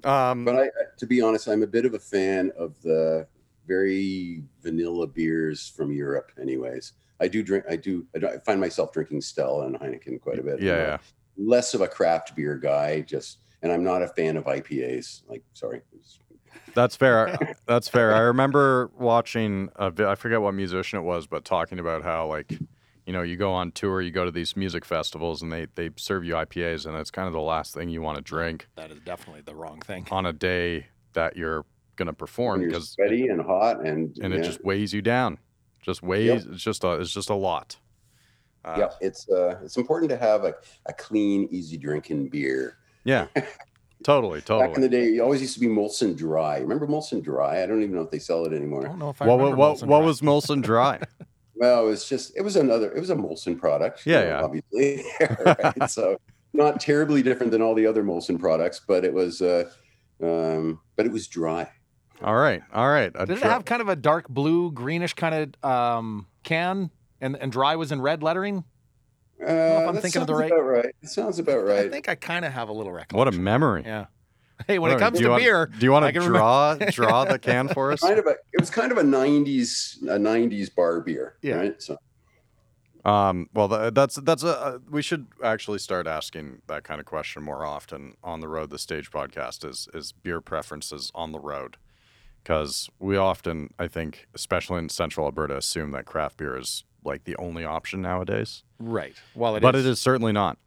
Um, 0.04 0.44
But 0.44 0.56
I, 0.56 0.68
to 0.98 1.06
be 1.06 1.20
honest, 1.20 1.48
I'm 1.48 1.62
a 1.62 1.66
bit 1.66 1.86
of 1.86 1.94
a 1.94 1.98
fan 1.98 2.52
of 2.58 2.80
the 2.82 3.26
very 3.66 4.42
vanilla 4.62 5.06
beers 5.06 5.68
from 5.68 5.92
Europe. 5.92 6.32
Anyways, 6.40 6.92
I 7.20 7.28
do 7.28 7.42
drink, 7.42 7.64
I 7.68 7.76
do, 7.76 8.06
I, 8.14 8.38
find 8.44 8.60
myself 8.60 8.92
drinking 8.92 9.20
Stella 9.22 9.66
and 9.66 9.78
Heineken 9.78 10.20
quite 10.20 10.38
a 10.38 10.42
bit. 10.42 10.60
yeah, 10.60 10.76
yeah. 10.76 10.98
Less 11.38 11.74
of 11.74 11.80
a 11.80 11.88
craft 11.88 12.34
beer 12.34 12.56
guy, 12.56 13.00
just, 13.02 13.38
and 13.62 13.70
I'm 13.70 13.84
not 13.84 14.02
a 14.02 14.08
fan 14.08 14.36
of 14.36 14.44
IPAs. 14.44 15.22
Like, 15.28 15.42
sorry. 15.52 15.82
That's 16.74 16.96
fair. 16.96 17.36
That's 17.66 17.88
fair. 17.88 18.14
I 18.14 18.20
remember 18.20 18.90
watching. 18.98 19.70
A 19.76 19.92
I 20.06 20.14
forget 20.14 20.40
what 20.40 20.52
musician 20.52 20.98
it 20.98 21.02
was, 21.02 21.26
but 21.26 21.44
talking 21.44 21.78
about 21.78 22.02
how 22.02 22.28
like, 22.28 22.52
you 23.06 23.12
know, 23.12 23.22
you 23.22 23.36
go 23.36 23.52
on 23.52 23.70
tour, 23.72 24.02
you 24.02 24.10
go 24.10 24.24
to 24.24 24.30
these 24.32 24.56
music 24.56 24.84
festivals, 24.84 25.40
and 25.42 25.52
they 25.52 25.66
they 25.76 25.90
serve 25.96 26.24
you 26.24 26.34
IPAs, 26.34 26.86
and 26.86 26.96
it's 26.96 27.10
kind 27.10 27.26
of 27.28 27.32
the 27.32 27.40
last 27.40 27.72
thing 27.72 27.88
you 27.88 28.02
want 28.02 28.16
to 28.16 28.22
drink 28.22 28.68
That 28.76 28.90
is 28.90 28.98
definitely 29.00 29.42
the 29.42 29.54
wrong 29.54 29.80
thing. 29.80 30.06
on 30.10 30.26
a 30.26 30.32
day 30.32 30.86
that 31.12 31.36
you're 31.36 31.64
gonna 31.94 32.12
perform 32.12 32.60
when 32.60 32.62
you're 32.62 32.70
because 32.70 32.90
sweaty 32.90 33.28
and 33.28 33.40
hot 33.40 33.80
and 33.86 34.18
and 34.18 34.34
yeah. 34.34 34.40
it 34.40 34.42
just 34.44 34.62
weighs 34.64 34.92
you 34.92 35.00
down. 35.02 35.38
Just 35.82 36.02
weighs. 36.02 36.44
It's 36.46 36.62
just 36.62 36.82
a. 36.84 36.92
It's 36.94 37.12
just 37.12 37.30
a 37.30 37.34
lot. 37.34 37.78
Uh, 38.64 38.74
yeah 38.80 38.88
it's 39.00 39.28
uh 39.28 39.56
it's 39.62 39.76
important 39.76 40.10
to 40.10 40.16
have 40.16 40.42
a, 40.44 40.52
a 40.86 40.92
clean 40.92 41.46
easy 41.52 41.76
drinking 41.76 42.28
beer 42.28 42.78
Yeah. 43.04 43.28
Totally. 44.02 44.40
totally. 44.42 44.66
back 44.66 44.74
in 44.74 44.82
the 44.82 44.88
day 44.88 45.04
it 45.14 45.20
always 45.20 45.40
used 45.40 45.54
to 45.54 45.60
be 45.60 45.68
molson 45.68 46.16
dry 46.16 46.58
remember 46.58 46.84
molson 46.84 47.22
dry 47.22 47.62
i 47.62 47.66
don't 47.66 47.80
even 47.80 47.94
know 47.94 48.02
if 48.02 48.10
they 48.10 48.18
sell 48.18 48.44
it 48.44 48.52
anymore. 48.52 48.84
I 48.84 48.88
don't 48.88 48.98
know 48.98 49.10
if 49.10 49.22
I 49.22 49.26
What 49.28 49.36
remember 49.36 49.56
what 49.56 49.68
what, 49.68 49.78
Molson 49.78 49.86
what 49.86 49.98
Dry. 50.00 50.06
was 50.06 50.20
Molson 50.20 50.62
Dry? 50.62 51.00
well 51.56 51.84
it 51.84 51.86
was 51.90 52.08
just 52.08 52.36
it 52.36 52.42
was 52.42 52.56
another 52.56 52.90
it 52.92 53.00
was 53.00 53.10
a 53.10 53.14
molson 53.16 53.58
product 53.58 54.04
you 54.06 54.12
Yeah, 54.12 54.20
know, 54.20 54.26
yeah. 54.28 54.42
obviously 54.42 55.04
right? 55.46 55.90
so 55.90 56.16
not 56.52 56.80
terribly 56.80 57.22
different 57.22 57.52
than 57.52 57.60
all 57.62 57.74
the 57.74 57.86
other 57.86 58.02
molson 58.04 58.38
products 58.38 58.80
but 58.86 59.04
it 59.04 59.12
was 59.12 59.42
uh 59.42 59.64
um 60.22 60.80
but 60.96 61.06
it 61.06 61.12
was 61.12 61.26
dry 61.28 61.70
all 62.22 62.34
right. 62.34 62.62
All 62.72 62.88
right. 62.88 63.12
A 63.14 63.26
Did 63.26 63.36
it 63.36 63.42
have 63.42 63.66
kind 63.66 63.82
of 63.82 63.90
a 63.90 63.94
dark 63.94 64.26
blue, 64.26 64.72
greenish 64.72 65.12
kind 65.12 65.52
of 65.62 65.70
um, 65.70 66.26
can, 66.44 66.90
and 67.20 67.36
and 67.36 67.52
dry 67.52 67.76
was 67.76 67.92
in 67.92 68.00
red 68.00 68.22
lettering? 68.22 68.64
uh, 69.38 69.44
if 69.44 69.88
I'm 69.88 69.94
that 69.96 70.00
thinking 70.00 70.22
of 70.22 70.26
the 70.26 70.32
sounds 70.38 70.50
right- 70.50 70.58
right 70.64 70.94
it 71.02 71.08
sounds 71.10 71.38
about 71.38 71.62
right. 71.62 71.84
I 71.84 71.88
think 71.90 72.08
I 72.08 72.14
kind 72.14 72.46
of 72.46 72.54
have 72.54 72.70
a 72.70 72.72
little 72.72 72.90
recollection. 72.90 73.18
What 73.18 73.28
a 73.28 73.32
memory. 73.32 73.82
yeah. 73.84 74.06
Hey, 74.66 74.78
when 74.78 74.90
it 74.90 74.98
comes 74.98 75.18
to 75.20 75.28
want- 75.28 75.42
beer, 75.42 75.66
do 75.78 75.84
you 75.86 75.92
want 75.92 76.06
to 76.06 76.12
can 76.12 76.22
draw 76.22 76.74
draw 76.90 77.24
the 77.24 77.38
can 77.38 77.68
for 77.68 77.92
us? 77.92 78.00
kind 78.00 78.18
of 78.18 78.26
a 78.26 78.30
it 78.52 78.60
was 78.60 78.70
kind 78.70 78.90
of 78.92 78.98
a 78.98 79.02
90s 79.02 80.02
a 80.02 80.18
90s 80.18 80.74
bar 80.74 81.00
beer 81.00 81.36
Yeah. 81.42 81.56
right 81.56 81.82
so 81.82 81.96
Um, 83.04 83.48
well, 83.54 83.68
that's 83.68 84.16
that's 84.16 84.42
a 84.42 84.58
uh, 84.60 84.78
we 84.90 85.00
should 85.02 85.26
actually 85.44 85.78
start 85.78 86.06
asking 86.08 86.62
that 86.66 86.82
kind 86.84 86.98
of 87.00 87.06
question 87.06 87.42
more 87.42 87.64
often 87.64 88.16
on 88.24 88.40
the 88.40 88.48
road. 88.48 88.70
The 88.70 88.78
stage 88.80 89.10
podcast 89.12 89.64
is 89.68 89.88
is 89.94 90.10
beer 90.12 90.40
preferences 90.40 91.12
on 91.14 91.30
the 91.30 91.38
road, 91.38 91.76
because 92.42 92.90
we 92.98 93.16
often, 93.16 93.72
I 93.78 93.86
think, 93.86 94.26
especially 94.34 94.78
in 94.78 94.88
Central 94.88 95.26
Alberta, 95.26 95.56
assume 95.56 95.92
that 95.92 96.04
craft 96.04 96.38
beer 96.38 96.58
is 96.58 96.82
like 97.04 97.22
the 97.24 97.36
only 97.36 97.64
option 97.64 98.02
nowadays. 98.02 98.64
right? 98.80 99.14
Well, 99.36 99.54
it 99.54 99.60
but 99.62 99.76
is. 99.76 99.86
it 99.86 99.90
is 99.90 100.00
certainly 100.00 100.32
not. 100.32 100.58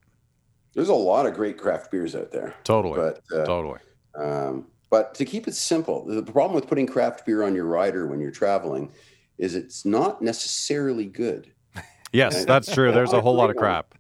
There's 0.73 0.89
a 0.89 0.93
lot 0.93 1.25
of 1.25 1.33
great 1.33 1.57
craft 1.57 1.91
beers 1.91 2.15
out 2.15 2.31
there 2.31 2.55
Totally, 2.63 2.95
but 2.95 3.21
uh, 3.35 3.45
totally. 3.45 3.79
um, 4.15 4.67
but 4.89 5.13
to 5.15 5.25
keep 5.25 5.47
it 5.47 5.55
simple 5.55 6.05
the 6.05 6.23
problem 6.23 6.53
with 6.53 6.67
putting 6.67 6.87
craft 6.87 7.25
beer 7.25 7.43
on 7.43 7.55
your 7.55 7.65
rider 7.65 8.07
when 8.07 8.19
you're 8.19 8.31
traveling 8.31 8.91
is 9.37 9.55
it's 9.55 9.85
not 9.85 10.21
necessarily 10.21 11.05
good 11.05 11.51
Yes, 12.11 12.43
that's 12.45 12.73
true. 12.73 12.91
There's 12.91 13.13
a 13.13 13.21
whole 13.21 13.35
lot 13.35 13.49
of 13.51 13.55
crap. 13.55 13.93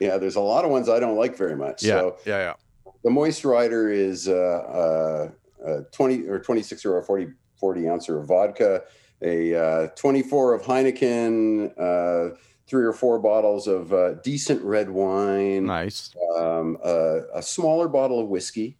yeah 0.00 0.16
there's 0.18 0.36
a 0.36 0.40
lot 0.40 0.64
of 0.64 0.70
ones 0.72 0.88
i 0.88 0.98
don't 0.98 1.16
like 1.16 1.36
very 1.36 1.56
much 1.56 1.82
Yeah, 1.84 1.94
so 2.00 2.16
yeah, 2.26 2.38
yeah. 2.38 2.92
the 3.04 3.10
moist 3.10 3.44
rider 3.44 3.88
is 3.90 4.28
uh, 4.28 5.30
uh, 5.62 5.68
uh, 5.68 5.80
20 5.92 6.26
or 6.28 6.40
26 6.40 6.84
or 6.84 7.00
40 7.02 7.28
40 7.60 7.88
ouncer 7.88 8.18
of 8.20 8.26
vodka 8.26 8.82
a 9.22 9.54
uh, 9.54 9.86
24 9.94 10.54
of 10.54 10.62
heineken 10.62 11.70
uh, 11.78 12.34
three 12.66 12.84
or 12.84 12.92
four 12.92 13.18
bottles 13.18 13.66
of 13.66 13.92
uh, 13.92 14.14
decent 14.14 14.62
red 14.62 14.88
wine 14.90 15.66
Nice. 15.66 16.14
um, 16.36 16.78
a, 16.84 17.20
a 17.34 17.42
smaller 17.42 17.88
bottle 17.88 18.20
of 18.20 18.28
whiskey. 18.28 18.76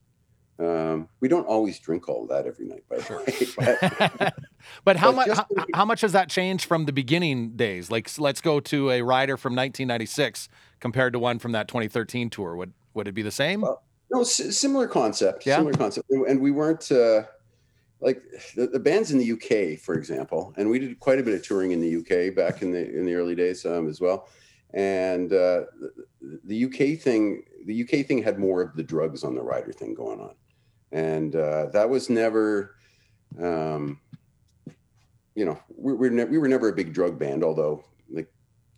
Um, 0.59 1.09
we 1.20 1.27
don't 1.29 1.47
always 1.49 1.81
drink 1.81 2.09
all 2.09 2.27
that 2.29 2.47
every 2.47 2.66
night, 2.66 2.85
by 2.88 2.99
the 2.99 3.16
way. 3.16 4.05
But 4.20 4.35
but 4.85 4.97
how 4.97 5.11
much? 5.11 5.29
How, 5.29 5.47
how 5.75 5.85
much 5.85 6.01
has 6.03 6.12
that 6.12 6.29
changed 6.31 6.66
from 6.66 6.85
the 6.87 6.92
beginning 6.92 7.57
days? 7.57 7.90
Like, 7.90 8.09
let's 8.18 8.40
go 8.40 8.61
to 8.61 8.90
a 8.92 9.03
rider 9.03 9.37
from 9.37 9.53
1996 9.53 10.49
compared 10.79 11.12
to 11.12 11.18
one 11.18 11.38
from 11.40 11.53
that 11.53 11.66
2013 11.66 12.31
tour. 12.31 12.55
Would 12.57 12.73
would 12.94 13.09
it 13.09 13.12
be 13.12 13.23
the 13.23 13.33
same? 13.33 13.62
Well, 13.62 13.83
no, 14.12 14.20
s- 14.20 14.57
similar 14.57 14.87
concept. 14.87 15.44
Yeah. 15.44 15.57
Similar 15.57 15.75
concept. 15.75 16.09
And 16.11 16.40
we 16.40 16.53
weren't 16.53 16.90
uh, 16.92 17.25
like 18.04 18.22
the, 18.54 18.66
the 18.68 18.78
bands 18.78 19.10
in 19.10 19.18
the 19.18 19.32
UK, 19.32 19.78
for 19.80 19.94
example, 19.94 20.52
and 20.56 20.68
we 20.70 20.78
did 20.78 21.00
quite 21.00 21.18
a 21.18 21.22
bit 21.22 21.34
of 21.34 21.42
touring 21.44 21.72
in 21.72 21.80
the 21.80 21.96
UK 21.96 22.34
back 22.36 22.62
in 22.62 22.70
the 22.70 22.96
in 22.98 23.04
the 23.06 23.14
early 23.14 23.34
days 23.34 23.64
um, 23.66 23.88
as 23.88 24.00
well. 24.00 24.28
And 24.74 25.32
uh, 25.32 25.64
the, 25.80 26.40
the 26.44 26.64
UK 26.66 27.00
thing, 27.00 27.44
the 27.66 27.82
UK 27.82 28.06
thing 28.06 28.22
had 28.22 28.38
more 28.38 28.60
of 28.60 28.76
the 28.76 28.82
drugs 28.82 29.24
on 29.24 29.34
the 29.34 29.42
rider 29.42 29.72
thing 29.72 29.94
going 29.94 30.20
on, 30.20 30.34
and 30.92 31.34
uh, 31.34 31.66
that 31.72 31.88
was 31.88 32.08
never. 32.10 32.74
Um, 33.40 34.00
you 35.34 35.44
know, 35.44 35.58
we, 35.76 35.92
we, 35.94 36.08
were 36.08 36.14
ne- 36.14 36.24
we 36.26 36.38
were 36.38 36.46
never 36.48 36.68
a 36.68 36.72
big 36.72 36.92
drug 36.92 37.18
band, 37.18 37.42
although 37.42 37.84
like 38.08 38.28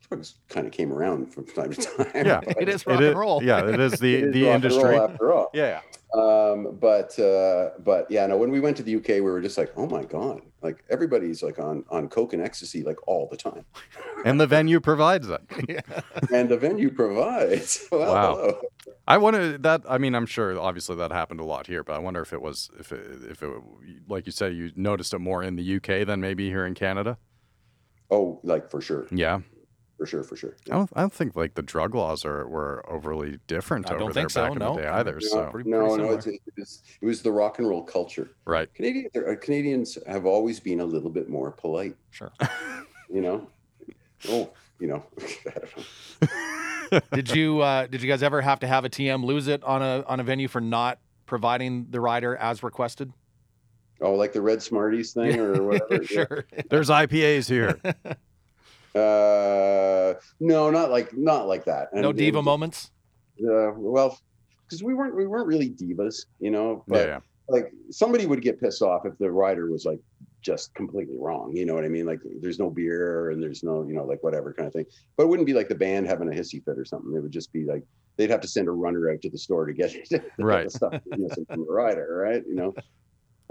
drugs 0.08 0.36
kind 0.48 0.66
of 0.66 0.72
came 0.72 0.90
around 0.92 1.32
from 1.34 1.44
time 1.46 1.70
to 1.72 1.83
time. 2.04 2.27
Yeah, 2.27 2.40
But 2.46 2.62
it 2.62 2.68
is 2.70 2.83
It 2.83 2.87
rock 2.87 3.00
is- 3.02 3.08
and 3.08 3.18
roll. 3.18 3.42
Yeah, 3.42 3.68
it 3.68 3.79
is 3.81 3.92
the 4.00 4.14
it 4.22 4.24
is 4.29 4.33
the 4.33 4.44
rock 4.44 4.54
and 4.54 4.64
roll 4.64 4.85
industry. 4.87 4.96
after 4.96 5.33
all. 5.35 5.50
Yeah, 5.52 5.81
Um, 6.15 6.79
but 6.81 7.19
uh, 7.19 7.71
but 7.81 8.11
yeah, 8.11 8.27
no. 8.27 8.37
When 8.37 8.50
we 8.50 8.61
went 8.61 8.77
to 8.79 8.83
the 8.83 8.94
UK, 8.96 9.09
we 9.09 9.21
were 9.23 9.40
just 9.40 9.59
like, 9.59 9.73
oh 9.77 9.87
my 9.87 10.04
god, 10.04 10.40
like 10.63 10.85
everybody's 10.88 11.42
like 11.42 11.59
on 11.59 11.85
on 11.90 12.09
coke 12.09 12.33
and 12.33 12.40
ecstasy 12.42 12.83
like 12.83 12.96
all 13.09 13.29
the 13.31 13.37
time, 13.37 13.65
and 14.25 14.40
the 14.40 14.46
venue 14.46 14.81
provides 14.81 15.27
that. 15.27 15.42
and 16.33 16.48
the 16.48 16.57
venue 16.57 16.90
provides. 16.90 17.87
Well, 17.92 18.15
Wow. 18.15 18.37
hello. 18.37 18.61
I 19.09 19.19
wonder 19.19 19.59
that. 19.59 19.83
I 19.88 19.98
mean, 19.98 20.15
I'm 20.15 20.27
sure 20.27 20.59
obviously 20.59 20.96
that 20.96 21.11
happened 21.13 21.40
a 21.40 21.44
lot 21.44 21.67
here, 21.67 21.83
but 21.85 21.94
I 21.94 21.98
wonder 21.98 22.21
if 22.21 22.33
it 22.33 22.40
was 22.40 22.71
if 22.79 22.92
it, 22.92 23.04
if 23.31 23.42
it 23.42 23.50
like 24.09 24.27
you 24.27 24.33
said 24.33 24.54
you 24.54 24.71
noticed 24.77 25.13
it 25.13 25.19
more 25.19 25.42
in 25.42 25.57
the 25.57 25.77
UK 25.77 26.07
than 26.07 26.21
maybe 26.21 26.48
here 26.48 26.65
in 26.67 26.75
Canada. 26.75 27.19
Oh, 28.11 28.38
like 28.44 28.71
for 28.71 28.81
sure, 28.81 29.07
Yeah, 29.11 29.40
for 29.97 30.07
sure, 30.07 30.23
for 30.23 30.37
sure. 30.37 30.57
I 30.71 30.75
don't. 30.75 30.90
I 30.94 31.01
don't 31.01 31.13
think 31.13 31.37
like 31.37 31.55
the 31.55 31.63
drug 31.63 31.94
laws 31.94 32.25
are 32.25 32.47
were 32.47 32.85
overly 32.88 33.38
different 33.47 33.87
I 33.90 33.94
over 33.94 33.99
don't 33.99 34.15
there 34.15 34.23
think 34.23 34.31
so, 34.31 34.42
back 34.42 34.53
in 34.53 34.59
no. 34.59 34.75
the 34.75 34.83
day 34.83 34.88
either. 34.88 35.19
Yeah. 35.21 35.29
So 35.29 35.47
pretty- 35.47 35.71
no, 35.71 35.81
pretty 35.81 36.03
no, 36.03 36.21
similar. 36.21 36.37
it's, 36.57 36.83
it, 37.01 37.07
was, 37.07 37.23
the 37.23 37.33
rock 37.33 37.59
and 37.59 37.69
roll 37.69 37.83
culture. 37.83 38.31
right. 38.44 38.73
Canadians, 38.75 39.17
are, 39.17 39.31
uh, 39.31 39.37
Canadians 39.37 39.99
have 40.07 40.27
always 40.27 40.61
been 40.61 40.81
a 40.81 40.85
little 40.85 41.11
bit 41.11 41.29
more 41.29 41.51
polite. 41.51 41.97
Sure. 42.11 42.33
You 43.09 43.21
know, 43.21 43.47
oh, 44.31 44.51
you 44.81 44.88
know, 44.88 45.05
I 45.21 45.61
don't 45.61 46.92
know. 46.92 47.01
did 47.13 47.31
you 47.31 47.61
uh, 47.61 47.87
did 47.87 48.03
you 48.03 48.09
guys 48.09 48.21
ever 48.21 48.40
have 48.40 48.59
to 48.61 48.67
have 48.67 48.85
a 48.85 48.88
TM 48.88 49.25
lose 49.25 49.47
it 49.47 49.63
on 49.63 49.81
a 49.81 50.05
on 50.09 50.19
a 50.19 50.25
venue 50.25 50.49
for 50.49 50.61
not 50.61 50.99
providing 51.25 51.87
the 51.90 52.01
rider 52.01 52.35
as 52.37 52.65
requested? 52.65 53.13
Oh, 54.01 54.15
like 54.15 54.33
the 54.33 54.42
Red 54.42 54.61
Smarties 54.61 55.13
thing 55.13 55.38
or 55.38 55.63
whatever. 55.63 56.03
yeah. 56.03 56.07
sure. 56.07 56.47
There's 56.69 56.90
IPAs 56.90 57.49
here. 57.49 57.81
Uh, 58.97 60.15
no, 60.40 60.71
not 60.71 60.90
like 60.90 61.17
not 61.17 61.47
like 61.47 61.65
that. 61.67 61.92
no 61.94 62.09
And- 62.11 62.19
diva 62.19 62.38
and, 62.38 62.44
moments. 62.44 62.90
Uh, 63.38 63.71
well, 63.77 64.19
because 64.65 64.83
we 64.83 64.94
weren't 64.94 65.15
we 65.15 65.27
weren't 65.27 65.47
really 65.47 65.71
divas, 65.71 66.27
you 66.40 66.51
know. 66.51 66.85
yeah, 66.88 66.94
But 66.94 67.07
yeah. 67.09 67.19
like 67.49 67.73
somebody 67.90 68.27
would 68.27 68.40
get 68.42 68.59
pissed 68.61 68.83
off 68.83 69.05
if 69.05 69.17
the 69.19 69.31
rider 69.31 69.71
was 69.71 69.85
like 69.85 70.01
just 70.40 70.75
completely 70.75 71.17
wrong. 71.19 71.55
You 71.55 71.67
know 71.67 71.75
what 71.75 71.85
I 71.85 71.88
mean? 71.88 72.07
Like 72.07 72.21
there's 72.40 72.59
no 72.59 72.71
beer 72.71 73.31
and 73.31 73.42
there's 73.42 73.63
no 73.63 73.87
you 73.87 73.94
know 73.94 74.05
like 74.05 74.23
whatever 74.23 74.53
kind 74.55 74.67
of 74.67 74.73
thing. 74.73 74.87
But 75.17 75.25
it 75.25 75.29
wouldn't 75.29 75.47
be 75.47 75.53
like 75.53 75.69
the 75.69 75.75
band 75.75 76.07
having 76.07 76.29
a 76.29 76.33
hissy 76.33 76.65
fit 76.65 76.79
or 76.79 76.85
something. 76.85 77.15
It 77.15 77.21
would 77.21 77.33
just 77.33 77.53
be 77.53 77.65
like 77.65 77.83
they'd 78.17 78.31
have 78.31 78.40
to 78.40 78.49
send 78.49 78.67
a 78.69 78.73
runner 78.73 79.11
out 79.11 79.21
to 79.23 79.29
the 79.31 79.37
store 79.38 79.67
to 79.67 79.75
get, 79.75 79.90
to 80.07 80.19
get 80.19 80.31
Right. 80.38 80.65
the 80.65 80.71
stuff 80.71 81.03
missing 81.07 81.44
from 81.47 81.67
the 81.67 81.73
rider, 81.73 82.17
right? 82.25 82.42
You 82.49 82.55
know. 82.55 82.75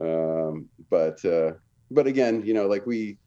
Um, 0.01 0.67
but 0.89 1.23
uh, 1.23 1.51
but 1.91 2.07
again, 2.07 2.43
you 2.45 2.53
know, 2.55 2.65
like 2.67 2.85
we. 2.87 3.17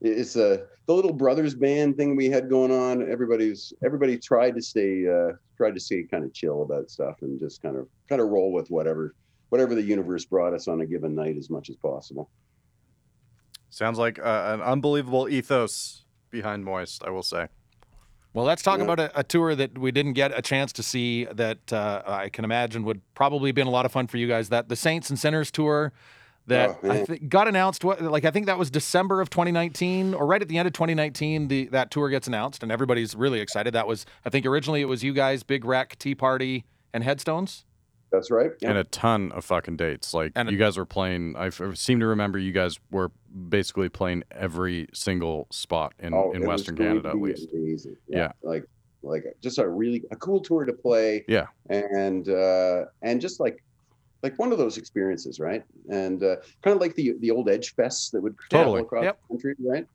It's 0.00 0.36
a 0.36 0.66
the 0.86 0.94
little 0.94 1.12
brothers 1.12 1.54
band 1.54 1.96
thing 1.96 2.16
we 2.16 2.30
had 2.30 2.48
going 2.48 2.70
on. 2.70 3.10
Everybody's 3.10 3.72
everybody 3.84 4.16
tried 4.18 4.54
to 4.54 4.62
stay 4.62 5.06
uh, 5.08 5.32
tried 5.56 5.74
to 5.74 5.80
stay 5.80 6.04
kind 6.10 6.24
of 6.24 6.32
chill 6.32 6.62
about 6.62 6.90
stuff 6.90 7.16
and 7.22 7.38
just 7.38 7.60
kind 7.62 7.76
of 7.76 7.88
kind 8.08 8.20
of 8.20 8.28
roll 8.28 8.52
with 8.52 8.68
whatever 8.68 9.14
whatever 9.48 9.74
the 9.74 9.82
universe 9.82 10.24
brought 10.24 10.52
us 10.54 10.68
on 10.68 10.80
a 10.82 10.86
given 10.86 11.14
night 11.14 11.36
as 11.36 11.50
much 11.50 11.68
as 11.70 11.76
possible. 11.76 12.30
Sounds 13.70 13.98
like 13.98 14.18
uh, 14.18 14.52
an 14.54 14.62
unbelievable 14.62 15.28
ethos 15.28 16.04
behind 16.30 16.64
Moist, 16.64 17.02
I 17.04 17.10
will 17.10 17.22
say. 17.22 17.48
Well, 18.34 18.44
let's 18.44 18.62
talk 18.62 18.78
Yeah. 18.78 18.84
about 18.84 19.00
a, 19.00 19.18
a 19.18 19.24
tour 19.24 19.54
that 19.54 19.78
we 19.78 19.90
didn't 19.90 20.12
get 20.12 20.36
a 20.36 20.42
chance 20.42 20.72
to 20.74 20.82
see 20.82 21.24
that 21.24 21.72
uh, 21.72 22.02
I 22.06 22.28
can 22.28 22.44
imagine 22.44 22.84
would 22.84 23.00
probably 23.14 23.52
been 23.52 23.66
a 23.66 23.70
lot 23.70 23.84
of 23.84 23.92
fun 23.92 24.06
for 24.06 24.16
you 24.16 24.28
guys. 24.28 24.48
That 24.50 24.68
the 24.68 24.76
Saints 24.76 25.10
and 25.10 25.18
Sinners 25.18 25.50
tour 25.50 25.92
that 26.48 26.70
Oh, 26.70 26.78
I 26.82 26.86
man. 26.94 27.06
think 27.06 27.28
got 27.28 27.48
announced. 27.48 27.84
What 27.84 28.02
like 28.02 28.24
I 28.24 28.30
think 28.30 28.46
that 28.46 28.58
was 28.58 28.70
December 28.70 29.20
of 29.20 29.30
2019 29.30 30.14
or 30.14 30.26
right 30.26 30.42
at 30.42 30.48
the 30.48 30.58
end 30.58 30.66
of 30.66 30.72
2019. 30.74 31.48
The 31.48 31.66
that 31.68 31.90
tour 31.90 32.08
gets 32.10 32.26
announced 32.26 32.62
and 32.62 32.70
everybody's 32.72 33.14
really 33.14 33.40
excited. 33.40 33.72
That 33.74 33.86
was 33.86 34.04
I 34.24 34.30
think 34.30 34.44
originally 34.46 34.80
it 34.80 34.86
was 34.86 35.02
you 35.04 35.12
guys, 35.12 35.42
Big 35.42 35.64
Wreck, 35.64 35.98
Tea 35.98 36.14
Party, 36.14 36.64
and 36.92 37.04
Headstones. 37.04 37.64
That's 38.10 38.30
right. 38.30 38.50
Yeah. 38.60 38.70
And 38.70 38.78
a 38.78 38.84
ton 38.84 39.32
of 39.32 39.44
fucking 39.44 39.76
dates. 39.76 40.14
Like 40.14 40.32
And 40.34 40.48
a- 40.48 40.52
you 40.52 40.56
guys 40.58 40.76
were 40.78 40.86
playing. 40.86 41.34
I 41.36 41.50
seem 41.74 42.00
to 42.00 42.06
remember 42.06 42.38
you 42.38 42.52
guys 42.52 42.78
were 42.90 43.10
basically 43.48 43.90
playing 43.90 44.24
every 44.30 44.88
single 44.94 45.46
spot 45.50 45.92
in, 45.98 46.14
Oh, 46.14 46.32
in 46.32 46.46
Western 46.46 46.76
Canada 46.76 47.10
at 47.10 47.16
least. 47.20 47.48
Amazing. 47.52 47.96
Yeah. 48.08 48.32
Like 48.42 48.64
like 49.02 49.24
just 49.42 49.58
a 49.58 49.68
really 49.68 50.02
a 50.10 50.16
cool 50.16 50.40
tour 50.40 50.64
to 50.64 50.72
play. 50.72 51.24
Yeah. 51.28 51.46
And 51.68 52.28
uh 52.30 52.86
and 53.02 53.20
just 53.20 53.38
like 53.40 53.62
like 54.22 54.38
one 54.38 54.52
of 54.52 54.58
those 54.58 54.78
experiences, 54.78 55.38
right? 55.38 55.62
And 55.90 56.22
uh, 56.22 56.36
kind 56.62 56.74
of 56.74 56.80
like 56.80 56.94
the 56.94 57.14
the 57.20 57.30
old 57.30 57.48
Edge 57.48 57.74
Fests 57.76 58.10
that 58.12 58.20
would 58.20 58.36
travel 58.38 58.72
Totally. 58.74 58.82
across 58.82 59.04
Yep. 59.04 59.18
the 59.22 59.28
country, 59.34 59.54
right? 59.60 59.86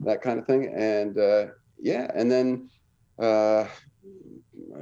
That 0.00 0.22
kind 0.22 0.38
of 0.38 0.46
thing. 0.46 0.72
And 0.76 1.18
uh, 1.18 1.46
yeah, 1.80 2.10
and 2.14 2.30
then 2.30 2.68
uh, 3.18 3.66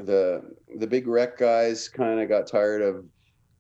the 0.05 0.43
the 0.79 0.87
big 0.87 1.07
wreck 1.07 1.39
guys 1.39 1.89
kind 1.89 2.21
of 2.21 2.29
got 2.29 2.47
tired 2.47 2.83
of 2.83 3.05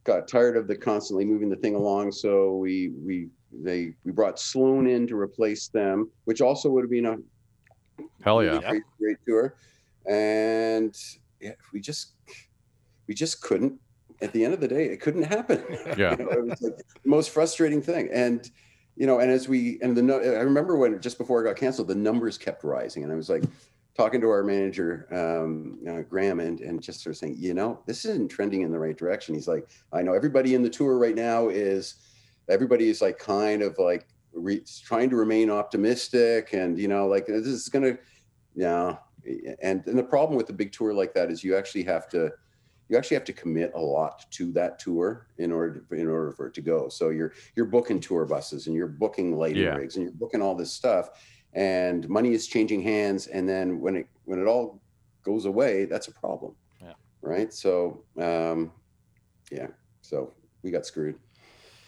got 0.04 0.28
tired 0.28 0.56
of 0.56 0.68
the 0.68 0.76
constantly 0.76 1.24
moving 1.24 1.48
the 1.48 1.56
thing 1.56 1.74
along, 1.74 2.12
so 2.12 2.56
we 2.56 2.92
we 3.04 3.28
they 3.52 3.92
we 4.04 4.12
brought 4.12 4.38
Sloan 4.38 4.86
in 4.86 5.06
to 5.08 5.16
replace 5.16 5.68
them, 5.68 6.10
which 6.24 6.40
also 6.40 6.68
would 6.70 6.82
have 6.84 6.90
been 6.90 7.06
a 7.06 7.16
Hell 8.22 8.42
yeah. 8.42 8.60
great, 8.60 8.82
great 8.98 9.16
tour. 9.26 9.54
And 10.08 10.94
yeah, 11.40 11.52
we 11.72 11.80
just 11.80 12.14
we 13.08 13.14
just 13.14 13.40
couldn't. 13.42 13.78
At 14.20 14.32
the 14.32 14.44
end 14.44 14.54
of 14.54 14.60
the 14.60 14.68
day, 14.68 14.86
it 14.86 15.00
couldn't 15.00 15.24
happen. 15.24 15.62
Yeah. 15.96 16.16
You 16.18 16.24
know, 16.24 16.30
it 16.30 16.44
was 16.44 16.62
like 16.62 16.76
the 16.76 17.08
most 17.08 17.30
frustrating 17.30 17.80
thing. 17.80 18.08
And 18.12 18.50
you 18.96 19.06
know, 19.06 19.18
and 19.18 19.30
as 19.30 19.48
we 19.48 19.78
and 19.82 19.96
the 19.96 20.02
no- 20.02 20.20
I 20.20 20.40
remember 20.40 20.76
when 20.76 21.00
just 21.00 21.18
before 21.18 21.42
it 21.42 21.44
got 21.44 21.56
canceled, 21.56 21.88
the 21.88 21.94
numbers 21.94 22.38
kept 22.38 22.64
rising, 22.64 23.04
and 23.04 23.12
I 23.12 23.16
was 23.16 23.28
like 23.28 23.44
talking 23.94 24.20
to 24.20 24.28
our 24.28 24.42
manager 24.42 25.06
um, 25.10 25.78
uh, 25.88 26.02
Graham 26.02 26.40
and 26.40 26.60
and 26.60 26.82
just 26.82 27.02
sort 27.02 27.14
of 27.14 27.18
saying, 27.18 27.36
you 27.38 27.54
know, 27.54 27.80
this 27.86 28.04
isn't 28.04 28.28
trending 28.28 28.62
in 28.62 28.72
the 28.72 28.78
right 28.78 28.96
direction. 28.96 29.34
He's 29.34 29.48
like, 29.48 29.68
I 29.92 30.02
know 30.02 30.12
everybody 30.12 30.54
in 30.54 30.62
the 30.62 30.70
tour 30.70 30.98
right 30.98 31.14
now 31.14 31.48
is 31.48 31.94
everybody 32.48 32.88
is 32.88 33.02
like 33.02 33.18
kind 33.18 33.62
of 33.62 33.78
like 33.78 34.06
re- 34.32 34.64
trying 34.84 35.10
to 35.10 35.16
remain 35.16 35.50
optimistic 35.50 36.52
and 36.52 36.78
you 36.78 36.88
know 36.88 37.06
like 37.06 37.26
this 37.26 37.46
is 37.46 37.68
gonna 37.68 37.96
yeah 38.54 38.96
and 39.62 39.86
and 39.86 39.98
the 39.98 40.02
problem 40.02 40.36
with 40.36 40.48
a 40.50 40.52
big 40.52 40.72
tour 40.72 40.94
like 40.94 41.14
that 41.14 41.30
is 41.30 41.42
you 41.42 41.56
actually 41.56 41.82
have 41.82 42.08
to 42.08 42.30
you 42.88 42.96
actually 42.96 43.16
have 43.16 43.24
to 43.24 43.32
commit 43.32 43.72
a 43.74 43.80
lot 43.80 44.24
to 44.30 44.52
that 44.52 44.78
tour 44.78 45.26
in 45.38 45.52
order 45.52 45.84
in 45.90 46.08
order 46.08 46.32
for 46.32 46.46
it 46.46 46.54
to 46.54 46.60
go 46.60 46.88
so 46.88 47.08
you're 47.10 47.32
you're 47.54 47.66
booking 47.66 48.00
tour 48.00 48.24
buses 48.24 48.66
and 48.66 48.76
you're 48.76 48.86
booking 48.86 49.36
lighting 49.36 49.62
Yeah. 49.62 49.74
rigs 49.74 49.96
and 49.96 50.04
you're 50.04 50.12
booking 50.14 50.42
all 50.42 50.54
this 50.54 50.72
stuff 50.72 51.10
and 51.52 52.08
money 52.08 52.32
is 52.32 52.46
changing 52.46 52.82
hands 52.82 53.26
and 53.28 53.48
then 53.48 53.80
when 53.80 53.96
it 53.96 54.06
when 54.24 54.40
it 54.40 54.46
all 54.46 54.80
goes 55.24 55.44
away 55.46 55.84
that's 55.84 56.08
a 56.08 56.12
problem 56.12 56.54
Yeah. 56.82 56.92
right 57.22 57.52
so 57.52 58.04
um 58.20 58.72
yeah 59.50 59.68
so 60.02 60.32
we 60.62 60.70
got 60.70 60.86
screwed 60.86 61.16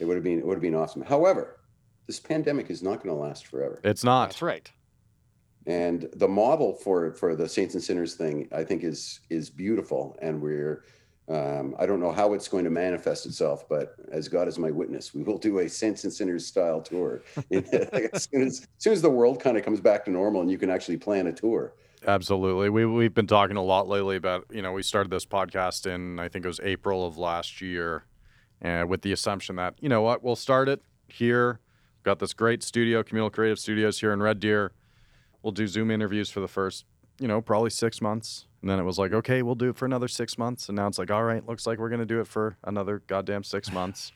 it 0.00 0.04
would 0.04 0.14
have 0.16 0.24
been 0.24 0.38
it 0.38 0.46
would 0.46 0.54
have 0.54 0.62
been 0.62 0.74
awesome 0.74 1.02
however 1.02 1.60
this 2.06 2.18
pandemic 2.20 2.70
is 2.70 2.82
not 2.82 3.02
going 3.02 3.14
to 3.14 3.20
last 3.20 3.46
forever 3.46 3.80
It's 3.84 4.02
not. 4.02 4.30
That's 4.30 4.40
right. 4.40 4.72
And 5.68 6.08
the 6.16 6.26
model 6.26 6.72
for 6.72 7.12
for 7.12 7.36
the 7.36 7.48
saints 7.48 7.74
and 7.74 7.84
sinners 7.84 8.14
thing 8.14 8.48
i 8.52 8.64
think 8.64 8.82
is 8.82 9.20
is 9.30 9.48
beautiful 9.50 10.16
and 10.20 10.40
we're 10.40 10.82
um, 11.28 11.76
i 11.78 11.84
don't 11.84 12.00
know 12.00 12.10
how 12.10 12.32
it's 12.32 12.48
going 12.48 12.64
to 12.64 12.70
manifest 12.70 13.26
itself 13.26 13.68
but 13.68 13.94
as 14.10 14.28
god 14.28 14.48
is 14.48 14.58
my 14.58 14.70
witness 14.70 15.14
we 15.14 15.22
will 15.22 15.38
do 15.38 15.60
a 15.60 15.68
saints 15.68 16.02
and 16.04 16.12
sinners 16.12 16.46
style 16.46 16.80
tour 16.80 17.22
as, 17.52 18.28
soon 18.28 18.42
as, 18.42 18.60
as 18.60 18.68
soon 18.78 18.92
as 18.94 19.02
the 19.02 19.10
world 19.10 19.40
kind 19.40 19.56
of 19.56 19.64
comes 19.64 19.80
back 19.80 20.06
to 20.06 20.10
normal 20.10 20.40
and 20.40 20.50
you 20.50 20.58
can 20.58 20.70
actually 20.70 20.96
plan 20.96 21.28
a 21.28 21.32
tour 21.32 21.74
Absolutely. 22.06 22.70
We 22.70 22.86
we've 22.86 23.12
been 23.12 23.26
talking 23.26 23.56
a 23.56 23.62
lot 23.62 23.88
lately 23.88 24.14
about, 24.14 24.46
you 24.52 24.62
know, 24.62 24.70
we 24.70 24.84
started 24.84 25.10
this 25.10 25.26
podcast 25.26 25.84
in 25.84 26.20
I 26.20 26.28
think 26.28 26.44
it 26.44 26.48
was 26.48 26.60
April 26.62 27.04
of 27.04 27.18
last 27.18 27.60
year 27.60 28.04
and 28.60 28.88
with 28.88 29.02
the 29.02 29.10
assumption 29.10 29.56
that, 29.56 29.74
you 29.80 29.88
know 29.88 30.00
what, 30.00 30.22
we'll 30.22 30.36
start 30.36 30.68
it 30.68 30.80
here. 31.08 31.58
Got 32.04 32.20
this 32.20 32.34
great 32.34 32.62
studio, 32.62 33.02
Communal 33.02 33.30
Creative 33.30 33.58
Studios 33.58 33.98
here 33.98 34.12
in 34.12 34.22
Red 34.22 34.38
Deer. 34.38 34.72
We'll 35.42 35.52
do 35.52 35.66
Zoom 35.66 35.90
interviews 35.90 36.30
for 36.30 36.40
the 36.40 36.48
first, 36.48 36.84
you 37.20 37.28
know, 37.28 37.40
probably 37.40 37.70
6 37.70 38.00
months. 38.00 38.46
And 38.60 38.68
then 38.70 38.78
it 38.78 38.82
was 38.82 38.98
like, 38.98 39.12
okay, 39.12 39.42
we'll 39.42 39.54
do 39.54 39.70
it 39.70 39.76
for 39.76 39.84
another 39.86 40.08
6 40.08 40.38
months. 40.38 40.68
And 40.68 40.76
now 40.76 40.86
it's 40.88 40.98
like, 40.98 41.10
all 41.10 41.22
right, 41.22 41.46
looks 41.46 41.66
like 41.66 41.78
we're 41.78 41.88
going 41.90 42.00
to 42.00 42.06
do 42.06 42.20
it 42.20 42.26
for 42.26 42.56
another 42.64 43.02
goddamn 43.06 43.44
6 43.44 43.72
months. 43.80 44.12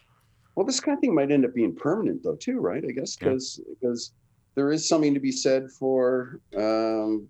well 0.57 0.67
this 0.67 0.81
kind 0.81 0.97
of 0.99 1.01
thing 1.01 1.15
might 1.15 1.31
end 1.31 1.45
up 1.45 1.55
being 1.55 1.75
permanent 1.75 2.23
though 2.23 2.37
too 2.37 2.59
right 2.61 2.85
i 2.87 2.91
guess 2.93 3.17
Yeah. 3.21 3.29
because 3.31 3.59
because 3.81 4.13
there 4.55 4.71
is 4.71 4.87
something 4.87 5.15
to 5.15 5.21
be 5.21 5.33
said 5.33 5.71
for 5.79 6.41
um 6.59 7.27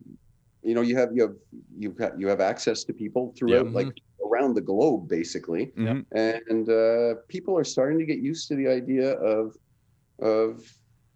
you 0.65 0.75
know 0.75 0.81
you 0.81 0.97
have 0.97 1.11
you 1.15 1.23
have 1.27 1.37
you've 1.79 1.95
got 1.97 2.19
you 2.19 2.27
have 2.27 2.41
access 2.41 2.83
to 2.85 2.93
people 2.93 3.33
throughout 3.37 3.67
Mhm. 3.67 3.75
like 3.75 3.93
around 4.29 4.55
the 4.55 4.61
globe 4.71 5.07
basically 5.09 5.67
Mhm. 5.77 6.05
and 6.17 6.65
uh, 6.69 7.21
people 7.29 7.57
are 7.57 7.63
starting 7.77 7.99
to 8.01 8.07
get 8.13 8.19
used 8.19 8.49
to 8.49 8.55
the 8.57 8.67
idea 8.67 9.13
of 9.35 9.57
of 10.19 10.51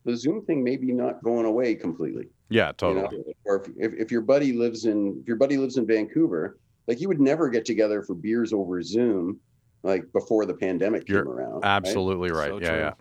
the 0.05 0.15
Zoom 0.17 0.45
thing 0.47 0.63
maybe 0.63 0.93
not 0.93 1.15
going 1.25 1.47
away 1.47 1.75
completely. 1.75 2.29
Yeah, 2.49 2.69
you 2.69 2.75
totally. 2.75 3.19
know? 3.19 3.25
Or 3.45 3.63
if, 3.63 3.69
if, 3.77 4.01
if 4.01 4.11
your 4.11 4.21
buddy 4.21 4.53
lives 4.53 4.85
in 4.85 5.19
if 5.21 5.29
your 5.29 5.37
buddy 5.37 5.57
lives 5.57 5.77
in 5.77 5.87
Vancouver, 5.87 6.59
like 6.87 7.01
you 7.01 7.09
would 7.09 7.21
never 7.21 7.49
get 7.49 7.65
together 7.65 8.03
for 8.03 8.15
beers 8.15 8.53
over 8.53 8.83
Zoom 8.83 9.41
like 9.83 10.11
before 10.13 10.47
the 10.47 10.55
pandemic 10.55 11.09
You're 11.09 11.25
came 11.25 11.33
around. 11.33 11.65
Absolutely 11.65 12.31
right. 12.31 12.51
So 12.51 12.59
yeah, 12.59 12.69
true. 12.69 12.79
yeah. 12.79 12.93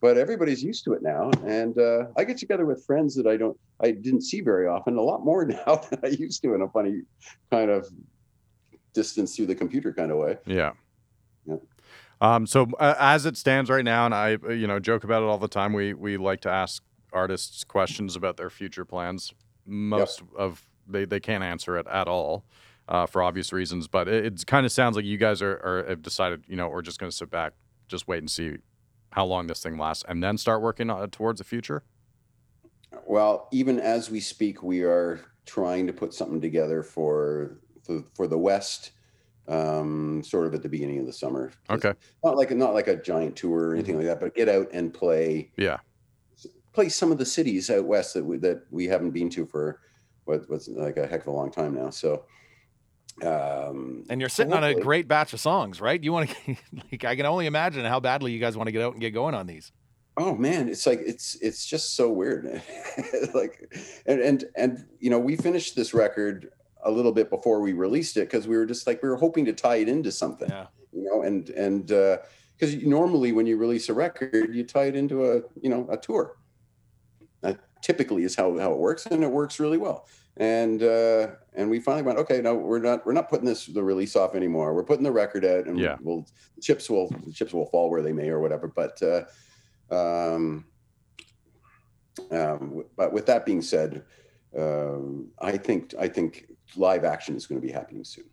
But 0.00 0.16
everybody's 0.16 0.62
used 0.62 0.84
to 0.84 0.92
it 0.92 1.02
now, 1.02 1.30
and 1.44 1.76
uh, 1.76 2.04
I 2.16 2.22
get 2.22 2.38
together 2.38 2.64
with 2.66 2.84
friends 2.86 3.16
that 3.16 3.26
I 3.26 3.36
don't 3.36 3.58
I 3.80 3.90
didn't 3.90 4.22
see 4.22 4.40
very 4.40 4.66
often, 4.66 4.96
a 4.96 5.02
lot 5.02 5.24
more 5.24 5.44
now 5.66 5.82
than 5.90 6.00
I 6.04 6.08
used 6.08 6.42
to 6.42 6.54
in 6.54 6.62
a 6.62 6.68
funny 6.68 7.02
kind 7.50 7.70
of 7.70 7.88
distance 8.94 9.34
through 9.34 9.46
the 9.46 9.54
computer 9.54 9.92
kind 9.92 10.10
of 10.10 10.18
way. 10.18 10.36
Yeah. 10.46 10.72
Yeah. 11.46 11.56
Um, 12.20 12.46
so 12.46 12.66
uh, 12.78 12.94
as 12.98 13.26
it 13.26 13.36
stands 13.36 13.70
right 13.70 13.84
now, 13.84 14.04
and 14.04 14.14
I, 14.14 14.38
uh, 14.44 14.50
you 14.50 14.66
know, 14.66 14.80
joke 14.80 15.04
about 15.04 15.22
it 15.22 15.26
all 15.26 15.38
the 15.38 15.48
time. 15.48 15.72
We 15.72 15.94
we 15.94 16.16
like 16.16 16.40
to 16.42 16.50
ask 16.50 16.82
artists 17.12 17.64
questions 17.64 18.16
about 18.16 18.36
their 18.36 18.50
future 18.50 18.84
plans. 18.84 19.32
Most 19.66 20.22
of 20.36 20.68
they 20.86 21.04
they 21.04 21.20
can't 21.20 21.44
answer 21.44 21.76
it 21.76 21.86
at 21.86 22.08
all, 22.08 22.44
uh, 22.88 23.06
for 23.06 23.22
obvious 23.22 23.52
reasons. 23.52 23.88
But 23.88 24.08
it, 24.08 24.24
it 24.24 24.46
kind 24.46 24.64
of 24.64 24.72
sounds 24.72 24.96
like 24.96 25.04
you 25.04 25.18
guys 25.18 25.42
are, 25.42 25.56
are 25.64 25.84
have 25.88 26.02
decided, 26.02 26.44
you 26.48 26.56
know, 26.56 26.68
we're 26.68 26.82
just 26.82 26.98
going 26.98 27.10
to 27.10 27.16
sit 27.16 27.30
back, 27.30 27.52
just 27.86 28.08
wait 28.08 28.18
and 28.18 28.30
see 28.30 28.56
how 29.10 29.24
long 29.24 29.46
this 29.46 29.62
thing 29.62 29.78
lasts, 29.78 30.04
and 30.08 30.22
then 30.22 30.36
start 30.36 30.62
working 30.62 30.90
on, 30.90 31.08
towards 31.10 31.38
the 31.38 31.44
future. 31.44 31.82
Well, 33.06 33.48
even 33.52 33.78
as 33.78 34.10
we 34.10 34.20
speak, 34.20 34.62
we 34.62 34.82
are 34.82 35.20
trying 35.46 35.86
to 35.86 35.92
put 35.92 36.14
something 36.14 36.40
together 36.40 36.82
for 36.82 37.58
for, 37.82 38.02
for 38.14 38.26
the 38.26 38.38
West, 38.38 38.92
um, 39.46 40.22
sort 40.22 40.46
of 40.46 40.54
at 40.54 40.62
the 40.62 40.68
beginning 40.68 40.98
of 40.98 41.06
the 41.06 41.12
summer. 41.12 41.52
Okay. 41.70 41.92
Not 42.24 42.36
like 42.36 42.50
not 42.50 42.74
like 42.74 42.88
a 42.88 42.96
giant 42.96 43.36
tour 43.36 43.70
or 43.70 43.74
anything 43.74 43.96
like 43.96 44.06
that, 44.06 44.20
but 44.20 44.34
get 44.34 44.48
out 44.48 44.68
and 44.72 44.92
play 44.92 45.50
Yeah. 45.56 45.78
Play 46.78 46.88
some 46.88 47.10
of 47.10 47.18
the 47.18 47.26
cities 47.26 47.70
out 47.70 47.84
west 47.84 48.14
that 48.14 48.24
we, 48.24 48.36
that 48.36 48.62
we 48.70 48.86
haven't 48.86 49.10
been 49.10 49.28
to 49.28 49.44
for 49.44 49.80
what, 50.26 50.48
what's 50.48 50.68
like 50.68 50.96
a 50.96 51.08
heck 51.08 51.22
of 51.22 51.26
a 51.26 51.32
long 51.32 51.50
time 51.50 51.74
now. 51.74 51.90
So, 51.90 52.24
Um, 53.20 54.04
And 54.08 54.20
you're 54.20 54.28
sitting 54.28 54.52
on 54.52 54.62
a 54.62 54.76
great 54.76 55.08
batch 55.08 55.32
of 55.32 55.40
songs, 55.40 55.80
right? 55.80 56.00
You 56.00 56.12
want 56.12 56.30
to 56.46 56.56
like 56.92 57.04
I 57.04 57.16
can 57.16 57.26
only 57.26 57.46
imagine 57.46 57.84
how 57.84 57.98
badly 57.98 58.30
you 58.30 58.38
guys 58.38 58.56
want 58.56 58.68
to 58.68 58.72
get 58.72 58.80
out 58.80 58.92
and 58.92 59.00
get 59.00 59.10
going 59.10 59.34
on 59.34 59.48
these. 59.48 59.72
Oh 60.16 60.36
man, 60.36 60.68
it's 60.68 60.86
like 60.86 61.00
it's 61.04 61.34
it's 61.40 61.66
just 61.66 61.96
so 61.96 62.12
weird. 62.12 62.44
like 63.34 63.74
and 64.06 64.20
and 64.20 64.44
and 64.54 64.86
you 65.00 65.10
know, 65.10 65.18
we 65.18 65.34
finished 65.34 65.74
this 65.74 65.92
record 65.92 66.50
a 66.84 66.92
little 66.92 67.10
bit 67.10 67.28
before 67.28 67.60
we 67.60 67.72
released 67.72 68.16
it 68.16 68.30
because 68.30 68.46
we 68.46 68.56
were 68.56 68.66
just 68.66 68.86
like 68.86 69.02
we 69.02 69.08
were 69.08 69.16
hoping 69.16 69.44
to 69.46 69.52
tie 69.52 69.76
it 69.76 69.88
into 69.88 70.12
something. 70.12 70.48
Yeah. 70.48 70.66
You 70.92 71.02
know, 71.02 71.22
and 71.22 71.50
and 71.50 71.90
uh 71.90 72.18
because 72.58 72.76
normally 72.82 73.32
when 73.32 73.46
you 73.46 73.56
release 73.56 73.88
a 73.88 73.94
record, 73.94 74.54
you 74.54 74.64
tie 74.64 74.84
it 74.84 74.96
into 74.96 75.24
a 75.24 75.42
you 75.60 75.70
know 75.70 75.88
a 75.90 75.96
tour. 75.96 76.36
That 77.40 77.58
typically 77.82 78.24
is 78.24 78.34
how 78.34 78.58
how 78.58 78.72
it 78.72 78.78
works, 78.78 79.06
and 79.06 79.22
it 79.22 79.30
works 79.30 79.60
really 79.60 79.78
well. 79.78 80.06
And 80.36 80.82
uh, 80.82 81.28
and 81.54 81.68
we 81.68 81.80
finally 81.80 82.02
went, 82.04 82.18
okay, 82.18 82.40
no, 82.40 82.54
we're 82.54 82.78
not 82.78 83.04
we're 83.04 83.12
not 83.12 83.28
putting 83.28 83.46
this 83.46 83.66
the 83.66 83.82
release 83.82 84.16
off 84.16 84.34
anymore. 84.34 84.74
We're 84.74 84.84
putting 84.84 85.04
the 85.04 85.12
record 85.12 85.44
out, 85.44 85.66
and 85.66 85.78
Yeah. 85.78 85.96
we'll 86.00 86.26
the 86.56 86.62
chips 86.62 86.88
will 86.88 87.08
the 87.26 87.32
chips 87.32 87.52
will 87.52 87.66
fall 87.66 87.90
where 87.90 88.02
they 88.02 88.12
may 88.12 88.28
or 88.28 88.40
whatever. 88.40 88.68
But 88.68 89.02
uh, 89.02 89.24
um, 89.94 90.64
um, 92.30 92.84
but 92.96 93.12
with 93.12 93.26
that 93.26 93.44
being 93.46 93.62
said, 93.62 94.04
um, 94.56 95.28
I 95.40 95.56
think 95.56 95.94
I 95.98 96.08
think 96.08 96.46
live 96.76 97.04
action 97.04 97.36
is 97.36 97.46
going 97.46 97.60
to 97.60 97.66
be 97.66 97.72
happening 97.72 98.04
soon. 98.04 98.24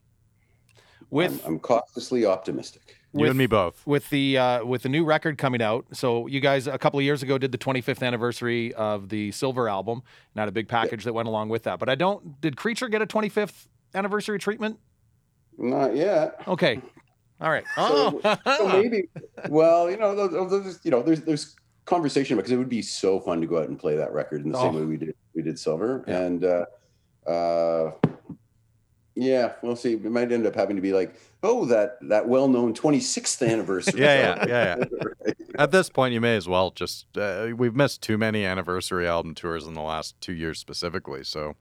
With 1.10 1.42
I'm, 1.46 1.54
I'm 1.54 1.60
cautiously 1.60 2.26
optimistic. 2.26 2.82
You 3.14 3.22
With- 3.22 3.30
and 3.30 3.38
me 3.38 3.46
both. 3.48 3.86
with 3.88 4.10
the 4.10 4.38
uh, 4.38 4.66
with 4.66 4.82
the 4.84 4.90
new 4.90 5.06
record 5.06 5.38
coming 5.38 5.62
out. 5.62 5.86
So 5.94 6.28
you 6.28 6.40
guys 6.42 6.68
a 6.68 6.78
couple 6.78 7.00
of 7.00 7.06
years 7.06 7.24
ago 7.24 7.38
did 7.38 7.52
the 7.52 7.58
25th 7.58 8.04
anniversary 8.06 8.74
of 8.74 9.08
the 9.10 9.32
Silver 9.32 9.70
album, 9.70 10.02
not 10.36 10.48
a 10.48 10.52
big 10.52 10.68
package 10.68 11.04
that 11.06 11.14
went 11.14 11.28
along 11.28 11.50
with 11.50 11.64
that. 11.64 11.80
But 11.80 11.88
I 11.90 11.96
don't. 11.96 12.40
Did 12.42 12.58
Creature 12.58 12.90
get 12.90 13.02
a 13.02 13.06
25th 13.06 13.68
anniversary 13.94 14.38
treatment? 14.40 14.80
Not 15.58 15.96
yet. 15.96 16.42
Okay. 16.48 16.82
All 17.40 17.50
right. 17.50 17.64
So- 17.76 18.20
Oh. 18.26 18.38
So 18.58 18.68
maybe. 18.68 19.04
Well, 19.50 19.90
you 19.90 19.98
know, 19.98 20.16
there's, 20.28 20.52
there's- 20.52 20.80
you 20.84 20.92
know, 20.92 21.02
there's 21.02 21.22
there's 21.22 21.56
conversation 21.86 22.36
because 22.36 22.52
it 22.52 22.58
would 22.58 22.68
be 22.68 22.82
so 22.82 23.20
fun 23.20 23.40
to 23.40 23.48
go 23.48 23.60
out 23.60 23.70
and 23.70 23.78
play 23.80 23.96
that 23.96 24.12
record 24.12 24.44
in 24.44 24.52
the 24.52 24.60
same 24.60 24.76
Oh. 24.76 24.80
way 24.80 24.86
we 24.86 24.98
did 24.98 25.16
we 25.36 25.42
did 25.42 25.58
Silver, 25.60 26.04
Yeah. 26.08 26.20
and 26.22 26.44
uh, 26.44 26.66
uh, 27.30 27.92
yeah, 29.16 29.54
we'll 29.62 29.76
see. 29.76 29.94
It 29.94 30.04
might 30.12 30.32
end 30.32 30.46
up 30.46 30.56
having 30.56 30.76
to 30.76 30.82
be 30.82 30.94
like, 30.94 31.16
oh, 31.44 31.66
that 31.66 31.98
that 32.10 32.28
well 32.28 32.48
known 32.48 32.74
26th 32.74 33.48
anniversary. 33.48 34.02
Yeah, 34.02 34.46
yeah, 34.48 34.76
yeah, 35.26 35.32
At 35.58 35.72
this 35.72 35.90
point, 35.90 36.14
you 36.14 36.22
may 36.22 36.36
as 36.36 36.48
well 36.48 36.72
just. 36.72 37.06
Uh, 37.18 37.50
we've 37.56 37.76
missed 37.76 38.02
too 38.02 38.18
many 38.18 38.44
anniversary 38.46 39.08
album 39.08 39.34
tours 39.36 39.66
in 39.66 39.74
the 39.74 39.82
last 39.82 40.20
two 40.22 40.34
years 40.34 40.60
specifically. 40.60 41.24
So 41.24 41.56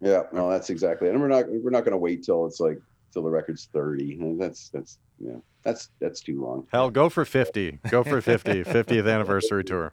Yeah, 0.00 0.22
no, 0.32 0.50
that's 0.50 0.68
exactly. 0.70 1.08
it. 1.08 1.12
And 1.12 1.20
we're 1.22 1.28
not 1.28 1.46
we're 1.48 1.70
not 1.70 1.84
going 1.84 1.92
to 1.92 1.98
wait 1.98 2.22
till 2.24 2.46
it's 2.46 2.60
like 2.60 2.78
till 3.12 3.22
the 3.22 3.30
record's 3.30 3.68
30. 3.72 4.14
And 4.20 4.40
That's 4.40 4.68
that's 4.68 4.98
yeah, 5.18 5.36
that's 5.62 5.88
that's 6.00 6.20
too 6.20 6.42
long. 6.42 6.66
hell, 6.72 6.90
go 6.90 7.08
for 7.08 7.24
50. 7.24 7.78
Go 7.88 8.02
for 8.04 8.20
50. 8.20 8.64
50th 8.64 9.10
anniversary 9.12 9.64
tour. 9.64 9.92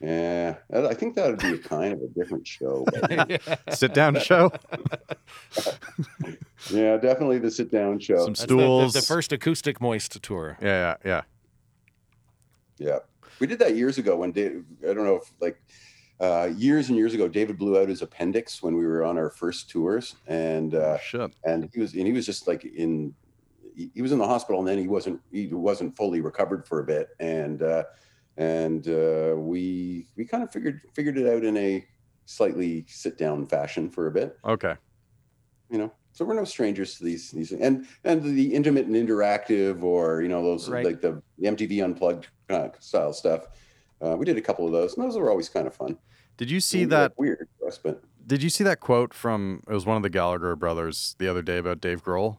Yeah, 0.00 0.56
I 0.72 0.86
I 0.86 0.94
think 0.94 1.16
that 1.16 1.26
would 1.28 1.40
be 1.40 1.54
a 1.54 1.58
kind 1.58 1.92
of 1.92 2.00
a 2.02 2.06
different 2.08 2.46
show. 2.46 2.84
But 2.86 3.40
Sit 3.74 3.94
down 3.94 4.18
show. 4.20 4.52
yeah, 6.70 6.96
definitely 6.98 7.38
the 7.38 7.50
sit 7.50 7.70
down 7.70 7.98
show. 7.98 8.18
Some 8.18 8.26
That's 8.28 8.40
the- 8.40 8.46
stools. 8.46 8.92
The, 8.92 9.00
the 9.00 9.06
first 9.06 9.32
acoustic 9.32 9.80
moist 9.80 10.20
tour. 10.22 10.56
Yeah, 10.62 10.96
yeah, 11.04 11.10
yeah. 11.10 11.22
Yeah, 12.78 12.98
we 13.40 13.48
did 13.48 13.58
that 13.58 13.74
years 13.74 13.98
ago 13.98 14.16
when 14.18 14.30
Dave. 14.30 14.64
I 14.84 14.92
don't 14.94 15.04
know 15.04 15.16
if 15.16 15.32
like 15.40 15.60
uh, 16.20 16.50
years 16.56 16.88
and 16.90 16.96
years 16.96 17.12
ago, 17.12 17.26
David 17.26 17.58
blew 17.58 17.80
out 17.80 17.88
his 17.88 18.02
appendix 18.02 18.62
when 18.62 18.76
we 18.76 18.86
were 18.86 19.02
on 19.04 19.18
our 19.18 19.30
first 19.30 19.68
tours, 19.68 20.14
and 20.28 20.76
uh, 20.76 20.98
Shit. 20.98 21.32
and 21.44 21.68
he 21.74 21.80
was 21.80 21.94
and 21.94 22.06
he 22.06 22.12
was 22.12 22.24
just 22.24 22.46
like 22.46 22.64
in 22.64 23.14
he 23.74 23.90
he 23.94 24.02
was 24.02 24.12
in 24.12 24.18
the 24.18 24.26
hospital, 24.26 24.60
and 24.60 24.68
then 24.68 24.78
he 24.78 24.86
wasn't 24.86 25.20
he 25.32 25.48
wasn't 25.48 25.96
fully 25.96 26.20
recovered 26.20 26.64
for 26.68 26.78
a 26.78 26.84
bit, 26.84 27.08
and 27.18 27.62
uh, 27.62 27.82
and 28.38 28.88
uh, 28.88 29.34
we 29.36 30.08
we 30.16 30.24
kind 30.24 30.42
of 30.42 30.50
figured 30.50 30.80
figured 30.94 31.18
it 31.18 31.26
out 31.26 31.44
in 31.44 31.56
a 31.58 31.84
slightly 32.24 32.86
sit 32.88 33.18
down 33.18 33.46
fashion 33.46 33.90
for 33.90 34.06
a 34.06 34.10
bit, 34.10 34.38
Okay. 34.44 34.74
you 35.70 35.78
know. 35.78 35.92
So 36.12 36.24
we're 36.24 36.34
no 36.34 36.44
strangers 36.44 36.96
to 36.98 37.04
these 37.04 37.30
these 37.30 37.52
and 37.52 37.86
and 38.04 38.22
the 38.22 38.54
intimate 38.54 38.86
and 38.86 38.94
interactive, 38.96 39.82
or 39.82 40.22
you 40.22 40.28
know 40.28 40.42
those 40.42 40.68
Right. 40.68 40.84
like 40.84 41.00
the, 41.00 41.22
MTV 41.42 41.84
unplugged 41.84 42.28
uh, 42.48 42.68
style 42.80 43.12
stuff. 43.12 43.46
Uh, 44.00 44.16
we 44.16 44.24
did 44.24 44.36
a 44.38 44.40
couple 44.40 44.64
of 44.66 44.72
those, 44.72 44.96
and 44.96 45.04
those 45.04 45.16
were 45.18 45.30
always 45.30 45.48
kind 45.48 45.66
of 45.66 45.74
fun. 45.74 45.98
Did 46.36 46.50
you 46.50 46.60
see 46.60 46.84
that? 46.86 47.12
weird 47.18 47.48
us, 47.66 47.78
but 47.78 48.02
Did 48.26 48.42
you 48.42 48.50
see 48.50 48.62
that 48.64 48.80
quote 48.80 49.12
from? 49.14 49.62
It 49.68 49.72
was 49.72 49.86
one 49.86 49.96
of 49.96 50.02
the 50.02 50.10
Gallagher 50.10 50.54
brothers 50.56 51.16
the 51.18 51.28
other 51.28 51.42
day 51.42 51.58
about 51.58 51.80
Dave 51.80 52.02
Grohl. 52.04 52.38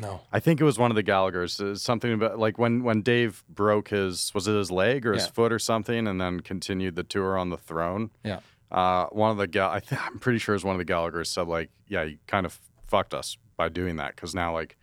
No. 0.00 0.20
I 0.32 0.40
think 0.40 0.60
it 0.60 0.64
was 0.64 0.78
one 0.78 0.90
of 0.90 0.94
the 0.94 1.02
Gallagher's. 1.02 1.60
uh, 1.60 1.74
Something 1.74 2.12
about 2.12 2.38
like 2.38 2.58
when 2.58 2.82
when 2.82 3.02
Dave 3.02 3.42
broke 3.48 3.88
his 3.88 4.32
was 4.34 4.46
it 4.46 4.54
his 4.54 4.70
leg 4.70 5.06
or 5.06 5.12
his 5.14 5.24
Yeah. 5.24 5.30
foot 5.32 5.52
or 5.52 5.58
something, 5.58 6.06
and 6.06 6.20
then 6.20 6.40
continued 6.40 6.96
the 6.96 7.02
tour 7.04 7.38
on 7.38 7.50
the 7.50 7.56
throne. 7.56 8.10
Yeah. 8.24 8.40
Uh, 8.70 9.06
one 9.06 9.30
of 9.30 9.36
the 9.36 9.46
Gal- 9.46 9.70
I 9.70 9.80
th- 9.80 10.00
I'm 10.06 10.18
pretty 10.18 10.38
sure 10.38 10.54
it 10.54 10.56
was 10.56 10.64
one 10.64 10.74
of 10.74 10.78
the 10.78 10.84
Gallagher's 10.84 11.30
said 11.30 11.48
like, 11.48 11.70
yeah, 11.88 12.02
you 12.02 12.18
kind 12.26 12.44
of 12.46 12.60
fucked 12.86 13.14
us 13.14 13.36
by 13.56 13.68
doing 13.68 13.96
that 13.96 14.14
because 14.16 14.34
now 14.34 14.52
like, 14.52 14.76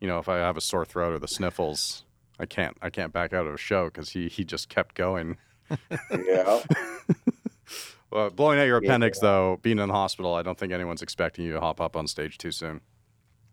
you 0.00 0.06
know, 0.06 0.18
if 0.18 0.28
I 0.28 0.36
have 0.36 0.56
a 0.56 0.60
sore 0.60 0.84
throat 0.84 1.14
or 1.14 1.18
the 1.18 1.26
sniffles, 1.28 2.04
I 2.38 2.46
can't 2.46 2.76
I 2.80 2.90
can't 2.90 3.12
back 3.12 3.32
out 3.32 3.46
of 3.46 3.54
a 3.54 3.58
show 3.58 3.86
because 3.86 4.10
he 4.10 4.28
he 4.28 4.44
just 4.44 4.68
kept 4.68 4.94
going. 4.94 5.36
yeah, 6.10 6.60
Well, 8.10 8.28
blowing 8.30 8.58
out 8.58 8.64
your 8.64 8.82
Yeah. 8.82 8.88
appendix 8.88 9.20
though, 9.20 9.58
being 9.62 9.78
in 9.78 9.86
the 9.88 9.94
hospital, 9.94 10.34
I 10.34 10.42
don't 10.42 10.58
think 10.58 10.72
anyone's 10.72 11.02
expecting 11.02 11.44
you 11.44 11.52
to 11.52 11.60
hop 11.60 11.80
up 11.80 11.96
on 11.96 12.06
stage 12.08 12.38
too 12.38 12.50
soon. 12.50 12.80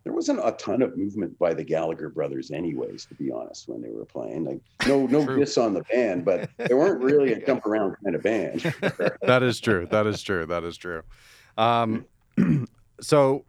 There 0.08 0.14
wasn't 0.14 0.40
a 0.42 0.52
ton 0.52 0.80
of 0.80 0.96
movement 0.96 1.38
by 1.38 1.52
the 1.52 1.62
Gallagher 1.62 2.08
brothers, 2.08 2.50
anyways. 2.50 3.04
To 3.04 3.14
be 3.14 3.30
honest, 3.30 3.68
when 3.68 3.82
they 3.82 3.90
were 3.90 4.06
playing, 4.06 4.44
like 4.44 4.60
no 4.86 5.04
no 5.10 5.22
True. 5.22 5.38
diss 5.38 5.58
on 5.58 5.74
the 5.74 5.82
band, 5.82 6.24
but 6.24 6.48
they 6.56 6.72
weren't 6.72 7.02
really 7.02 7.34
a 7.34 7.44
jump 7.44 7.66
around 7.66 7.94
kind 8.02 8.16
of 8.16 8.22
band. 8.22 8.62
that 9.20 9.42
is 9.42 9.60
true. 9.60 9.86
That 9.90 10.06
is 10.06 10.22
true. 10.22 10.46
That 10.46 10.64
is 10.64 10.78
true. 10.78 11.02
Um, 11.58 12.06
so, 13.02 13.44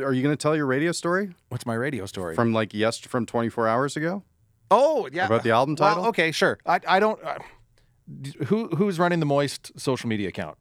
are 0.00 0.12
you 0.12 0.22
going 0.22 0.36
to 0.36 0.40
tell 0.40 0.54
your 0.54 0.66
radio 0.66 0.92
story 0.92 1.34
What's 1.48 1.66
my 1.66 1.74
radio 1.74 2.06
story? 2.06 2.36
from 2.36 2.52
like 2.52 2.72
yes 2.72 2.98
from 2.98 3.26
24 3.26 3.66
hours 3.66 3.96
ago 3.96 4.22
oh 4.70 5.08
yeah. 5.12 5.26
about 5.26 5.42
the 5.42 5.50
album 5.50 5.74
Well, 5.80 5.94
title? 5.94 6.06
okay, 6.10 6.30
sure. 6.30 6.60
I 6.64 6.78
I 6.86 7.00
don't. 7.00 7.20
Uh, 7.24 7.38
who 8.44 8.68
who's 8.68 9.00
running 9.00 9.18
the 9.18 9.26
Moist 9.26 9.72
social 9.80 10.08
media 10.08 10.28
account? 10.28 10.58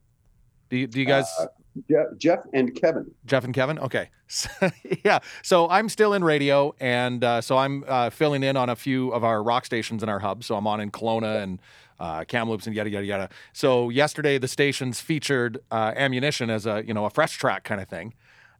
Do 0.71 0.77
you, 0.77 0.87
do 0.87 0.99
you 0.99 1.05
guys? 1.05 1.27
Uh, 1.39 1.45
Jeff, 1.89 2.07
Jeff 2.17 2.39
and 2.53 2.73
Kevin. 2.73 3.11
Jeff 3.25 3.43
and 3.43 3.53
Kevin. 3.53 3.79
Okay, 3.79 4.09
So, 4.27 4.49
yeah. 5.03 5.19
So 5.43 5.69
I'm 5.69 5.89
still 5.89 6.13
in 6.13 6.23
radio, 6.23 6.73
and 6.79 7.23
uh, 7.23 7.41
so 7.41 7.57
I'm 7.57 7.83
uh, 7.87 8.09
filling 8.09 8.43
in 8.43 8.57
on 8.57 8.69
a 8.69 8.75
few 8.75 9.11
of 9.11 9.23
our 9.23 9.43
rock 9.43 9.65
stations 9.65 10.01
in 10.03 10.09
our 10.09 10.19
hub. 10.19 10.43
So 10.43 10.55
I'm 10.55 10.67
on 10.67 10.79
in 10.79 10.91
Kelowna 10.91 11.43
and 11.43 11.59
uh, 11.99 12.23
Kamloops 12.25 12.67
and 12.67 12.75
yada 12.75 12.89
yada 12.89 13.05
yada. 13.05 13.29
So 13.53 13.89
yesterday 13.89 14.37
the 14.37 14.47
stations 14.47 14.99
featured 14.99 15.59
uh, 15.71 15.93
ammunition 15.95 16.49
as 16.49 16.65
a 16.65 16.83
you 16.85 16.93
know 16.93 17.05
a 17.05 17.09
fresh 17.09 17.37
track 17.37 17.63
kind 17.63 17.81
of 17.81 17.87
thing. 17.87 18.13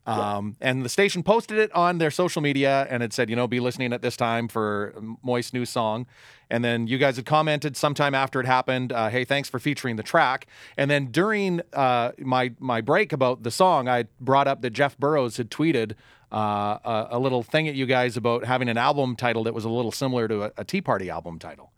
Um, 0.08 0.56
and 0.62 0.84
the 0.84 0.90
station 0.90 1.24
posted 1.24 1.58
it 1.58 1.72
on 1.74 1.98
their 1.98 2.12
social 2.12 2.42
media 2.42 2.86
and 2.90 3.02
it 3.02 3.12
said, 3.12 3.30
you 3.30 3.36
know, 3.36 3.48
be 3.48 3.60
listening 3.60 3.92
at 3.92 4.02
this 4.02 4.16
time 4.16 4.48
for 4.48 4.94
Moist 5.24 5.54
new 5.54 5.66
song. 5.66 6.06
And 6.50 6.64
then 6.64 6.86
you 6.86 7.00
guys 7.00 7.16
had 7.16 7.26
commented 7.26 7.76
sometime 7.76 8.14
after 8.14 8.40
it 8.40 8.46
happened, 8.46 8.92
uh, 8.92 9.10
hey, 9.10 9.26
thanks 9.26 9.50
for 9.50 9.58
featuring 9.58 9.96
the 9.96 10.04
track. 10.04 10.46
And 10.78 10.92
then 10.92 11.08
during 11.08 11.62
uh, 11.74 12.12
my 12.20 12.54
my 12.60 12.82
break 12.82 13.12
about 13.12 13.42
the 13.42 13.52
song, 13.52 13.88
I 13.88 14.06
brought 14.22 14.48
up 14.48 14.62
that 14.62 14.70
Jeff 14.72 14.96
Burrows 14.98 15.38
had 15.38 15.50
tweeted 15.50 15.94
uh, 16.32 16.78
a, 16.86 17.08
a 17.12 17.20
little 17.20 17.42
thing 17.42 17.68
at 17.68 17.74
you 17.74 17.88
guys 17.88 18.16
about 18.16 18.46
having 18.46 18.70
an 18.70 18.78
album 18.78 19.16
title 19.16 19.44
that 19.46 19.56
was 19.56 19.66
a 19.66 19.70
little 19.70 19.92
similar 19.92 20.28
to 20.28 20.44
a, 20.44 20.52
a 20.58 20.64
Tea 20.64 20.82
Party 20.82 21.10
album 21.10 21.40
title. 21.40 21.72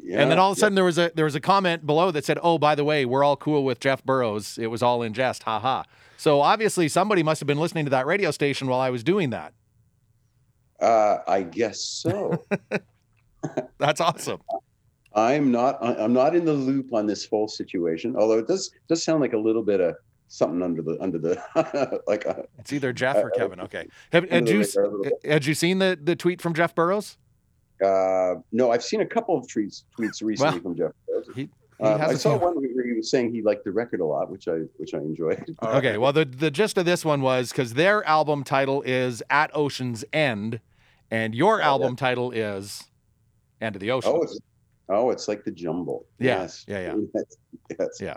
Yeah, 0.00 0.20
and 0.20 0.30
then 0.30 0.38
all 0.38 0.52
of 0.52 0.56
a 0.56 0.58
yeah. 0.58 0.60
sudden 0.60 0.74
there 0.74 0.84
was 0.84 0.98
a 0.98 1.10
there 1.14 1.24
was 1.24 1.34
a 1.34 1.40
comment 1.40 1.84
below 1.84 2.10
that 2.10 2.24
said, 2.24 2.38
"Oh, 2.42 2.58
by 2.58 2.74
the 2.74 2.84
way, 2.84 3.04
we're 3.04 3.24
all 3.24 3.36
cool 3.36 3.64
with 3.64 3.80
Jeff 3.80 4.04
Burrows. 4.04 4.58
It 4.58 4.68
was 4.68 4.82
all 4.82 5.02
in 5.02 5.12
jest, 5.12 5.42
ha 5.42 5.58
ha." 5.58 5.84
So 6.16 6.40
obviously 6.40 6.88
somebody 6.88 7.22
must 7.22 7.40
have 7.40 7.46
been 7.46 7.58
listening 7.58 7.84
to 7.86 7.90
that 7.90 8.06
radio 8.06 8.30
station 8.30 8.68
while 8.68 8.80
I 8.80 8.90
was 8.90 9.04
doing 9.04 9.30
that. 9.30 9.52
Uh, 10.80 11.18
I 11.26 11.42
guess 11.42 11.80
so. 11.80 12.44
That's 13.78 14.00
awesome. 14.00 14.40
I'm 15.14 15.50
not. 15.50 15.78
I'm 15.82 16.12
not 16.12 16.36
in 16.36 16.44
the 16.44 16.52
loop 16.52 16.92
on 16.92 17.06
this 17.06 17.26
whole 17.26 17.48
situation. 17.48 18.14
Although 18.16 18.38
it 18.38 18.46
does 18.46 18.70
does 18.88 19.02
sound 19.02 19.20
like 19.20 19.32
a 19.32 19.38
little 19.38 19.62
bit 19.62 19.80
of 19.80 19.96
something 20.28 20.62
under 20.62 20.82
the 20.82 20.96
under 21.00 21.18
the 21.18 22.00
like. 22.06 22.24
A, 22.24 22.44
It's 22.58 22.72
either 22.72 22.92
Jeff 22.92 23.16
or 23.16 23.30
Kevin. 23.30 23.60
Okay. 23.60 23.88
Have, 24.12 24.28
had 24.30 24.48
you 24.48 24.62
the 24.62 24.68
radar 24.68 24.84
a 24.84 24.88
little 24.88 25.04
bit. 25.04 25.30
had 25.30 25.46
you 25.46 25.54
seen 25.54 25.78
the 25.78 25.98
the 26.00 26.14
tweet 26.14 26.40
from 26.40 26.54
Jeff 26.54 26.74
Burrows? 26.74 27.16
Uh, 27.84 28.36
no, 28.52 28.70
I've 28.70 28.82
seen 28.84 29.00
a 29.00 29.06
couple 29.06 29.36
of 29.36 29.46
tweets 29.46 29.84
tweets 29.98 30.22
recently 30.22 30.36
Well, 30.36 30.60
from 30.60 30.76
Jeff. 30.76 30.92
Bezos. 31.08 31.34
He, 31.34 31.42
he 31.42 31.84
Um, 31.84 31.98
has 32.00 32.10
I 32.10 32.12
a 32.14 32.16
saw 32.16 32.36
one 32.36 32.56
where 32.56 32.86
he 32.86 32.92
was 32.94 33.10
saying 33.10 33.32
he 33.32 33.40
liked 33.42 33.64
the 33.64 33.70
record 33.70 34.00
a 34.00 34.04
lot, 34.04 34.30
which 34.30 34.48
I 34.48 34.62
which 34.78 34.94
I 34.94 34.98
enjoyed. 34.98 35.56
Okay, 35.62 35.96
well 35.98 36.12
the 36.12 36.24
the 36.24 36.50
gist 36.50 36.76
of 36.78 36.84
this 36.86 37.04
one 37.04 37.22
was 37.22 37.50
because 37.50 37.74
their 37.74 38.04
album 38.04 38.42
title 38.44 38.82
is 38.82 39.22
At 39.30 39.54
Ocean's 39.54 40.04
End, 40.12 40.60
and 41.10 41.34
your 41.34 41.58
yeah. 41.58 41.66
album 41.66 41.94
title 41.96 42.32
is 42.32 42.84
End 43.60 43.76
of 43.76 43.80
the 43.80 43.90
Ocean. 43.92 44.12
Oh, 44.14 44.22
it's 44.22 44.38
oh, 44.88 45.10
it's 45.10 45.28
like 45.28 45.44
the 45.44 45.52
jumble. 45.52 46.06
Yeah, 46.18 46.40
Yes. 46.42 46.64
yeah, 46.66 46.80
yeah. 46.80 46.94
yes. 47.14 47.36
yes. 47.78 47.88
Yeah. 48.00 48.16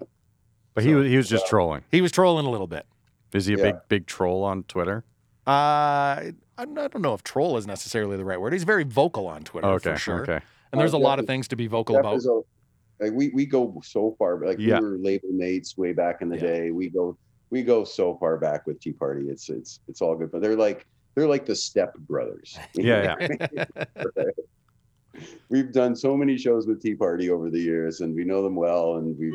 But 0.73 0.83
he 0.83 0.95
was 0.95 1.07
he 1.07 1.17
was 1.17 1.29
just 1.29 1.45
uh, 1.45 1.49
trolling. 1.49 1.83
he 1.91 2.01
was 2.01 2.11
trolling 2.11 2.45
a 2.45 2.49
little 2.49 2.67
bit. 2.67 2.85
Is 3.33 3.45
he 3.45 3.53
a 3.53 3.57
yeah. 3.57 3.63
big 3.63 3.75
big 3.89 4.07
troll 4.07 4.43
on 4.43 4.63
Twitter? 4.63 5.03
Uh, 5.45 6.31
I 6.61 6.65
don't 6.87 7.01
know 7.01 7.13
if 7.15 7.23
troll 7.23 7.57
is 7.57 7.65
necessarily 7.65 8.17
the 8.17 8.25
right 8.25 8.39
word. 8.39 8.53
He's 8.53 8.63
very 8.63 8.83
vocal 8.83 9.27
on 9.27 9.43
Twitter 9.43 9.67
Okay. 9.67 9.93
for 9.93 9.97
sure. 9.97 10.21
Okay. 10.21 10.39
And 10.71 10.79
there's 10.79 10.93
Uh, 10.93 10.97
a 10.97 10.99
lot 10.99 11.19
of 11.19 11.25
things 11.25 11.47
to 11.49 11.55
be 11.55 11.67
vocal 11.67 11.95
Jeff 11.95 12.01
about. 12.05 12.23
a- 12.23 12.43
like 13.03 13.13
we 13.13 13.29
we 13.29 13.45
go 13.47 13.81
so 13.83 14.15
far, 14.19 14.45
like 14.45 14.59
Yeah. 14.59 14.79
we 14.79 14.85
were 14.89 14.97
label 14.97 15.29
mates 15.31 15.75
way 15.75 15.91
back 15.91 16.21
in 16.21 16.29
the 16.29 16.35
Yeah. 16.35 16.41
day. 16.41 16.71
We 16.71 16.89
go 16.89 17.17
we 17.49 17.63
go 17.63 17.83
so 17.83 18.15
far 18.17 18.37
back 18.37 18.67
with 18.67 18.79
Tea 18.79 18.93
Party. 18.93 19.27
It's 19.29 19.49
it's 19.49 19.79
it's 19.87 20.01
all 20.03 20.15
good, 20.15 20.31
but 20.31 20.41
they're 20.41 20.55
like 20.55 20.85
they're 21.15 21.27
like 21.27 21.45
the 21.45 21.55
Step 21.55 21.97
Brothers. 21.97 22.57
Yeah, 22.75 23.15
we've 25.49 25.71
done 25.73 25.95
so 25.95 26.15
many 26.15 26.37
shows 26.37 26.67
with 26.67 26.81
Tea 26.81 26.93
Party 26.95 27.29
over 27.31 27.49
the 27.49 27.59
years, 27.59 28.01
and 28.01 28.15
we 28.15 28.23
know 28.23 28.43
them 28.43 28.55
well, 28.55 28.97
and 28.97 29.17
we've 29.17 29.33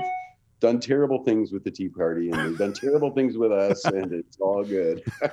done 0.61 0.79
terrible 0.81 1.23
things 1.25 1.53
with 1.53 1.65
the 1.65 1.71
Tea 1.71 1.89
Party, 1.89 2.31
and 2.31 2.41
they've 2.53 2.59
done 2.59 2.73
terrible 2.73 3.11
things 3.11 3.37
with 3.37 3.53
us, 3.53 3.85
and 3.85 4.13
it's 4.13 4.39
all 4.41 4.65
good. 4.65 5.03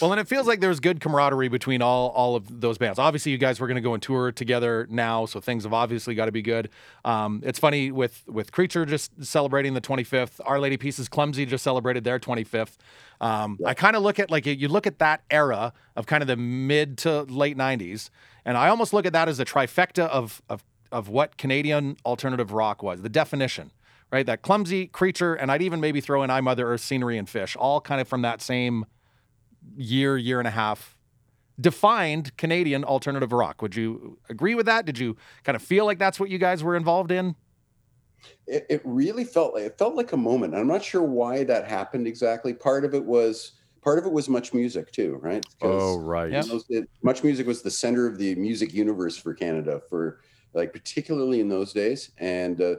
Well, 0.00 0.12
and 0.12 0.20
it 0.20 0.28
feels 0.28 0.46
like 0.46 0.60
there's 0.60 0.80
good 0.80 1.00
camaraderie 1.00 1.48
between 1.48 1.82
all 1.82 2.08
all 2.10 2.36
of 2.36 2.60
those 2.60 2.78
bands. 2.78 2.98
Obviously, 2.98 3.32
you 3.32 3.38
guys 3.38 3.60
were 3.60 3.66
going 3.66 3.76
to 3.76 3.82
go 3.82 3.92
on 3.92 4.00
tour 4.00 4.32
together 4.32 4.86
now, 4.90 5.26
so 5.26 5.40
things 5.40 5.64
have 5.64 5.72
obviously 5.72 6.14
got 6.14 6.26
to 6.26 6.32
be 6.32 6.42
good. 6.42 6.70
Um, 7.04 7.42
it's 7.44 7.58
funny 7.58 7.90
with 7.90 8.22
with 8.26 8.52
Creature 8.52 8.86
just 8.86 9.24
celebrating 9.24 9.74
the 9.74 9.80
25th. 9.80 10.40
Our 10.44 10.60
Lady 10.60 10.76
Peace's 10.76 11.08
Clumsy 11.08 11.46
just 11.46 11.64
celebrated 11.64 12.04
their 12.04 12.18
25th. 12.18 12.76
Um, 13.20 13.58
I 13.64 13.74
kind 13.74 13.96
of 13.96 14.02
look 14.02 14.18
at 14.18 14.30
like 14.30 14.46
you 14.46 14.68
look 14.68 14.86
at 14.86 14.98
that 14.98 15.22
era 15.30 15.72
of 15.96 16.06
kind 16.06 16.22
of 16.22 16.26
the 16.26 16.36
mid 16.36 16.98
to 16.98 17.22
late 17.22 17.56
90s, 17.56 18.10
and 18.44 18.56
I 18.56 18.68
almost 18.68 18.92
look 18.92 19.06
at 19.06 19.12
that 19.12 19.28
as 19.28 19.38
a 19.40 19.44
trifecta 19.44 20.08
of 20.08 20.42
of 20.48 20.64
of 20.90 21.08
what 21.08 21.38
Canadian 21.38 21.96
alternative 22.04 22.52
rock 22.52 22.82
was, 22.82 23.02
the 23.02 23.08
definition. 23.08 23.72
Right, 24.10 24.26
that 24.26 24.42
clumsy 24.42 24.88
creature, 24.88 25.32
and 25.32 25.50
I'd 25.50 25.62
even 25.62 25.80
maybe 25.80 26.02
throw 26.02 26.22
in 26.22 26.28
I 26.28 26.42
Mother 26.42 26.70
Earth, 26.70 26.82
Scenery, 26.82 27.16
and 27.16 27.26
Fish, 27.26 27.56
all 27.56 27.80
kind 27.80 27.98
of 27.98 28.06
from 28.06 28.20
that 28.20 28.42
same 28.42 28.84
year, 29.76 30.16
year 30.16 30.38
and 30.38 30.48
a 30.48 30.52
half 30.52 30.96
defined 31.60 32.36
Canadian 32.36 32.84
alternative 32.84 33.32
rock. 33.32 33.62
Would 33.62 33.76
you 33.76 34.18
agree 34.28 34.54
with 34.54 34.66
that? 34.66 34.84
Did 34.84 34.98
you 34.98 35.16
kind 35.44 35.54
of 35.56 35.62
feel 35.62 35.84
like 35.84 35.98
that's 35.98 36.18
what 36.18 36.30
you 36.30 36.38
guys 36.38 36.62
were 36.62 36.76
involved 36.76 37.10
in? 37.12 37.36
it, 38.46 38.66
it 38.68 38.80
really 38.84 39.24
felt 39.24 39.54
like 39.54 39.64
it 39.64 39.78
felt 39.78 39.94
like 39.94 40.12
a 40.12 40.16
moment. 40.16 40.54
I'm 40.54 40.66
not 40.66 40.82
sure 40.82 41.02
why 41.02 41.44
that 41.44 41.66
happened 41.68 42.06
exactly. 42.06 42.54
Part 42.54 42.84
of 42.84 42.94
it 42.94 43.04
was 43.04 43.52
part 43.82 43.98
of 43.98 44.06
it 44.06 44.12
was 44.12 44.28
MuchMusic 44.28 44.90
too, 44.92 45.18
right? 45.20 45.44
Oh, 45.60 45.98
right. 45.98 46.30
Yeah. 46.30 46.42
those- 46.42 46.64
it- 46.68 46.88
MuchMusic 47.04 47.46
was 47.46 47.62
the 47.62 47.70
center 47.70 48.06
of 48.06 48.18
the 48.18 48.34
music 48.36 48.72
universe 48.72 49.16
for 49.16 49.34
Canada 49.34 49.80
for 49.88 50.20
like 50.54 50.72
particularly 50.72 51.40
in 51.40 51.48
those 51.48 51.72
days, 51.72 52.10
and 52.18 52.60
uh, 52.60 52.74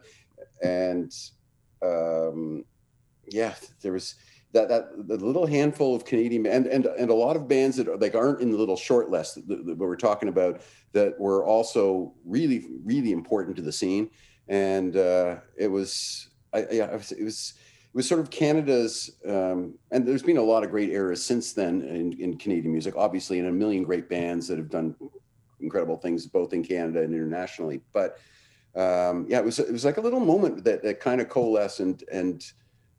and 0.63 1.11
um, 1.81 2.63
yeah, 3.27 3.55
there 3.81 3.91
was 3.93 4.15
that 4.53 4.69
that 4.69 5.07
the 5.07 5.17
little 5.17 5.45
handful 5.45 5.95
of 5.95 6.05
Canadian 6.05 6.45
and 6.45 6.67
and 6.67 6.85
and 6.85 7.09
a 7.09 7.13
lot 7.13 7.35
of 7.35 7.47
bands 7.47 7.77
that 7.77 7.99
like 7.99 8.15
aren't 8.15 8.41
in 8.41 8.51
the 8.51 8.57
little 8.57 8.77
short 8.77 9.09
list 9.09 9.35
that, 9.47 9.65
that 9.65 9.77
we're 9.77 9.95
talking 9.95 10.29
about 10.29 10.61
that 10.93 11.19
were 11.19 11.45
also 11.45 12.13
really 12.23 12.67
really 12.85 13.11
important 13.11 13.55
to 13.55 13.61
the 13.61 13.71
scene, 13.71 14.09
and 14.47 14.95
uh, 14.95 15.37
it 15.57 15.67
was 15.67 16.29
I, 16.53 16.65
yeah 16.71 16.85
it 16.85 16.97
was, 16.97 17.11
it 17.11 17.23
was 17.23 17.53
it 17.93 17.97
was 17.97 18.07
sort 18.07 18.21
of 18.21 18.31
Canada's, 18.31 19.11
um, 19.27 19.75
and 19.91 20.07
there's 20.07 20.23
been 20.23 20.37
a 20.37 20.41
lot 20.41 20.63
of 20.63 20.71
great 20.71 20.89
eras 20.89 21.23
since 21.23 21.53
then 21.53 21.83
in, 21.83 22.13
in 22.13 22.37
Canadian 22.37 22.71
music, 22.71 22.95
obviously, 22.97 23.37
and 23.37 23.47
a 23.47 23.51
million 23.51 23.83
great 23.83 24.09
bands 24.09 24.47
that 24.47 24.57
have 24.57 24.71
done 24.71 24.95
incredible 25.59 25.97
things 25.97 26.25
both 26.25 26.53
in 26.53 26.63
Canada 26.63 27.03
and 27.03 27.13
internationally. 27.13 27.81
But 27.93 28.17
um, 28.75 29.27
yeah, 29.29 29.37
it 29.37 29.45
was 29.45 29.59
it 29.59 29.71
was 29.71 29.85
like 29.85 29.97
a 29.97 30.01
little 30.01 30.19
moment 30.19 30.63
that, 30.63 30.81
that 30.81 30.99
kind 30.99 31.21
of 31.21 31.29
coalesced, 31.29 31.81
and 31.81 32.03
and 32.11 32.43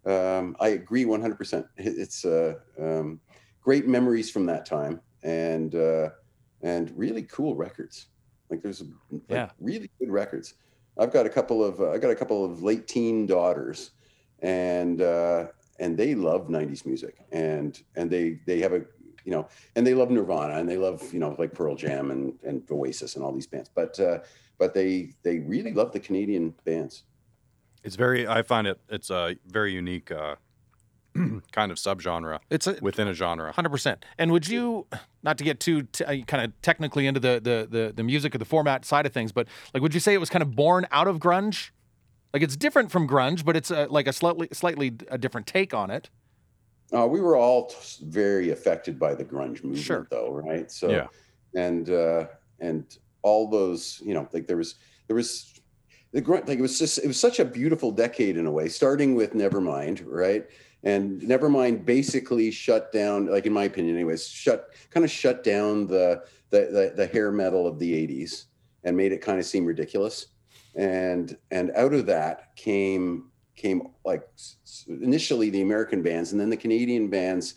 um, 0.07 0.57
I 0.61 0.69
agree 0.69 1.05
100. 1.05 1.37
percent 1.39 1.67
It's 1.77 2.25
uh, 2.25 2.55
um, 2.79 3.21
great 3.61 3.87
memories 3.87 4.31
from 4.31 4.47
that 4.47 4.67
time, 4.67 5.01
and 5.23 5.75
uh, 5.75 6.11
and 6.63 6.91
really 6.97 7.23
cool 7.23 7.57
records. 7.57 8.09
Like 8.51 8.63
there's 8.63 8.83
like, 9.11 9.23
Yeah. 9.29 9.51
really 9.59 9.91
good 9.99 10.11
records. 10.11 10.55
I've 10.99 11.13
got 11.13 11.27
a 11.27 11.31
couple 11.31 11.65
of 11.65 11.81
uh, 11.81 11.91
I 11.91 11.99
got 11.99 12.11
a 12.11 12.17
couple 12.17 12.45
of 12.45 12.63
late 12.63 12.87
teen 12.87 13.27
daughters, 13.27 13.93
and 14.41 15.01
uh, 15.01 15.49
and 15.79 15.97
they 15.97 16.15
love 16.15 16.49
90s 16.49 16.87
music, 16.87 17.17
and 17.33 17.81
and 17.97 18.11
they 18.11 18.41
they 18.47 18.61
have 18.61 18.73
a 18.73 18.85
you 19.25 19.33
know 19.33 19.49
and 19.75 19.87
they 19.87 19.95
love 19.95 20.11
Nirvana 20.11 20.59
and 20.59 20.69
they 20.69 20.77
love 20.77 21.13
you 21.13 21.19
know 21.19 21.35
like 21.39 21.55
Pearl 21.55 21.75
Jam 21.77 22.11
and 22.11 22.39
and 22.43 22.71
Oasis 22.71 23.17
and 23.17 23.25
all 23.25 23.33
these 23.33 23.47
bands, 23.47 23.71
but 23.75 23.99
uh, 23.99 24.21
but 24.59 24.75
they 24.75 25.15
they 25.25 25.41
really 25.41 25.73
love 25.73 25.93
the 25.93 26.01
Canadian 26.01 26.55
bands. 26.65 27.05
It's 27.85 27.97
very. 27.97 28.27
I 28.27 28.43
find 28.43 28.67
it. 28.67 28.81
It's 28.89 29.11
a 29.11 29.37
very 29.47 29.73
unique 29.73 30.11
uh, 30.11 30.37
kind 31.53 31.71
of 31.71 31.77
subgenre 31.79 32.39
It's 32.51 32.67
a 32.67 32.77
within 32.81 33.07
a 33.09 33.15
genre. 33.15 33.53
hundred 33.53 33.69
percent. 33.71 34.05
And 34.19 34.33
would 34.33 34.49
you, 34.49 34.87
not 35.23 35.39
to 35.39 35.45
get 35.45 35.61
too 35.61 35.83
t- 35.83 36.05
uh, 36.05 36.17
kind 36.25 36.45
of 36.45 36.61
technically 36.63 37.07
into 37.07 37.21
the, 37.21 37.41
the 37.43 37.69
the 37.71 37.93
the 37.95 38.03
music 38.03 38.35
or 38.35 38.39
the 38.39 38.45
format 38.45 38.85
side 38.85 39.07
of 39.07 39.13
things, 39.13 39.33
but 39.33 39.47
like, 39.75 39.83
would 39.83 39.95
you 39.95 40.01
say 40.01 40.15
it 40.15 40.19
was 40.19 40.31
kind 40.31 40.43
of 40.43 40.57
born 40.57 40.87
out 40.91 41.07
of 41.07 41.19
grunge? 41.19 41.71
Like 42.33 42.43
it's 42.43 42.57
different 42.57 42.91
from 42.91 43.07
grunge, 43.07 43.45
but 43.45 43.55
it's 43.57 43.71
a, 43.71 43.87
like 43.87 44.09
a 44.09 44.13
slightly 44.13 44.49
slightly 44.53 44.97
a 45.09 45.19
different 45.19 45.47
take 45.47 45.73
on 45.75 45.91
it. 45.91 46.11
Uh, 46.93 47.07
we 47.07 47.21
were 47.21 47.37
all 47.37 47.67
t- 47.69 47.77
very 48.05 48.51
affected 48.51 48.99
by 48.99 49.15
the 49.15 49.25
grunge 49.25 49.63
movement, 49.65 49.79
Sure. 49.79 50.07
though, 50.11 50.31
right? 50.31 50.71
So, 50.71 50.91
Yeah. 50.91 51.07
and 51.55 51.89
uh, 51.91 52.27
and 52.61 52.85
all 53.23 53.49
those, 53.49 54.01
you 54.05 54.15
know, 54.15 54.29
like 54.33 54.47
there 54.47 54.57
was 54.57 54.75
there 55.07 55.17
was 55.17 55.61
the 56.15 56.21
grunt, 56.21 56.47
like 56.47 56.61
it 56.61 56.63
was 56.63 56.79
just 56.79 56.99
it 56.99 57.09
was 57.09 57.19
such 57.19 57.41
a 57.41 57.45
beautiful 57.45 57.91
decade 57.91 58.37
in 58.37 58.47
a 58.47 58.51
way, 58.51 58.69
starting 58.69 59.17
with 59.17 59.35
Nevermind, 59.35 60.05
right? 60.07 60.47
And 60.85 61.21
Nevermind 61.21 61.85
basically 61.85 62.53
shut 62.53 62.93
down, 62.93 63.27
like 63.27 63.47
in 63.47 63.53
my 63.53 63.65
opinion, 63.65 63.97
anyways, 63.97 64.29
shut 64.29 64.69
kind 64.91 65.05
of 65.05 65.11
shut 65.11 65.43
down 65.43 65.89
the 65.89 66.23
the 66.51 66.61
the, 66.61 66.93
the 66.97 67.07
hair 67.09 67.33
metal 67.33 67.67
of 67.67 67.81
the 67.81 67.93
'80s 67.93 68.45
and 68.85 68.97
made 68.97 69.11
it 69.11 69.23
kind 69.23 69.41
of 69.41 69.45
seem 69.45 69.65
ridiculous. 69.65 70.29
And 70.77 71.37
and 71.51 71.73
out 71.75 71.93
of 71.93 72.07
that 72.07 72.55
came 72.55 73.33
came 73.57 73.89
like 74.05 74.23
initially 74.87 75.51
the 75.51 75.63
American 75.63 76.01
bands 76.01 76.31
and 76.31 76.41
then 76.41 76.51
the 76.51 76.57
Canadian 76.57 77.09
bands 77.09 77.55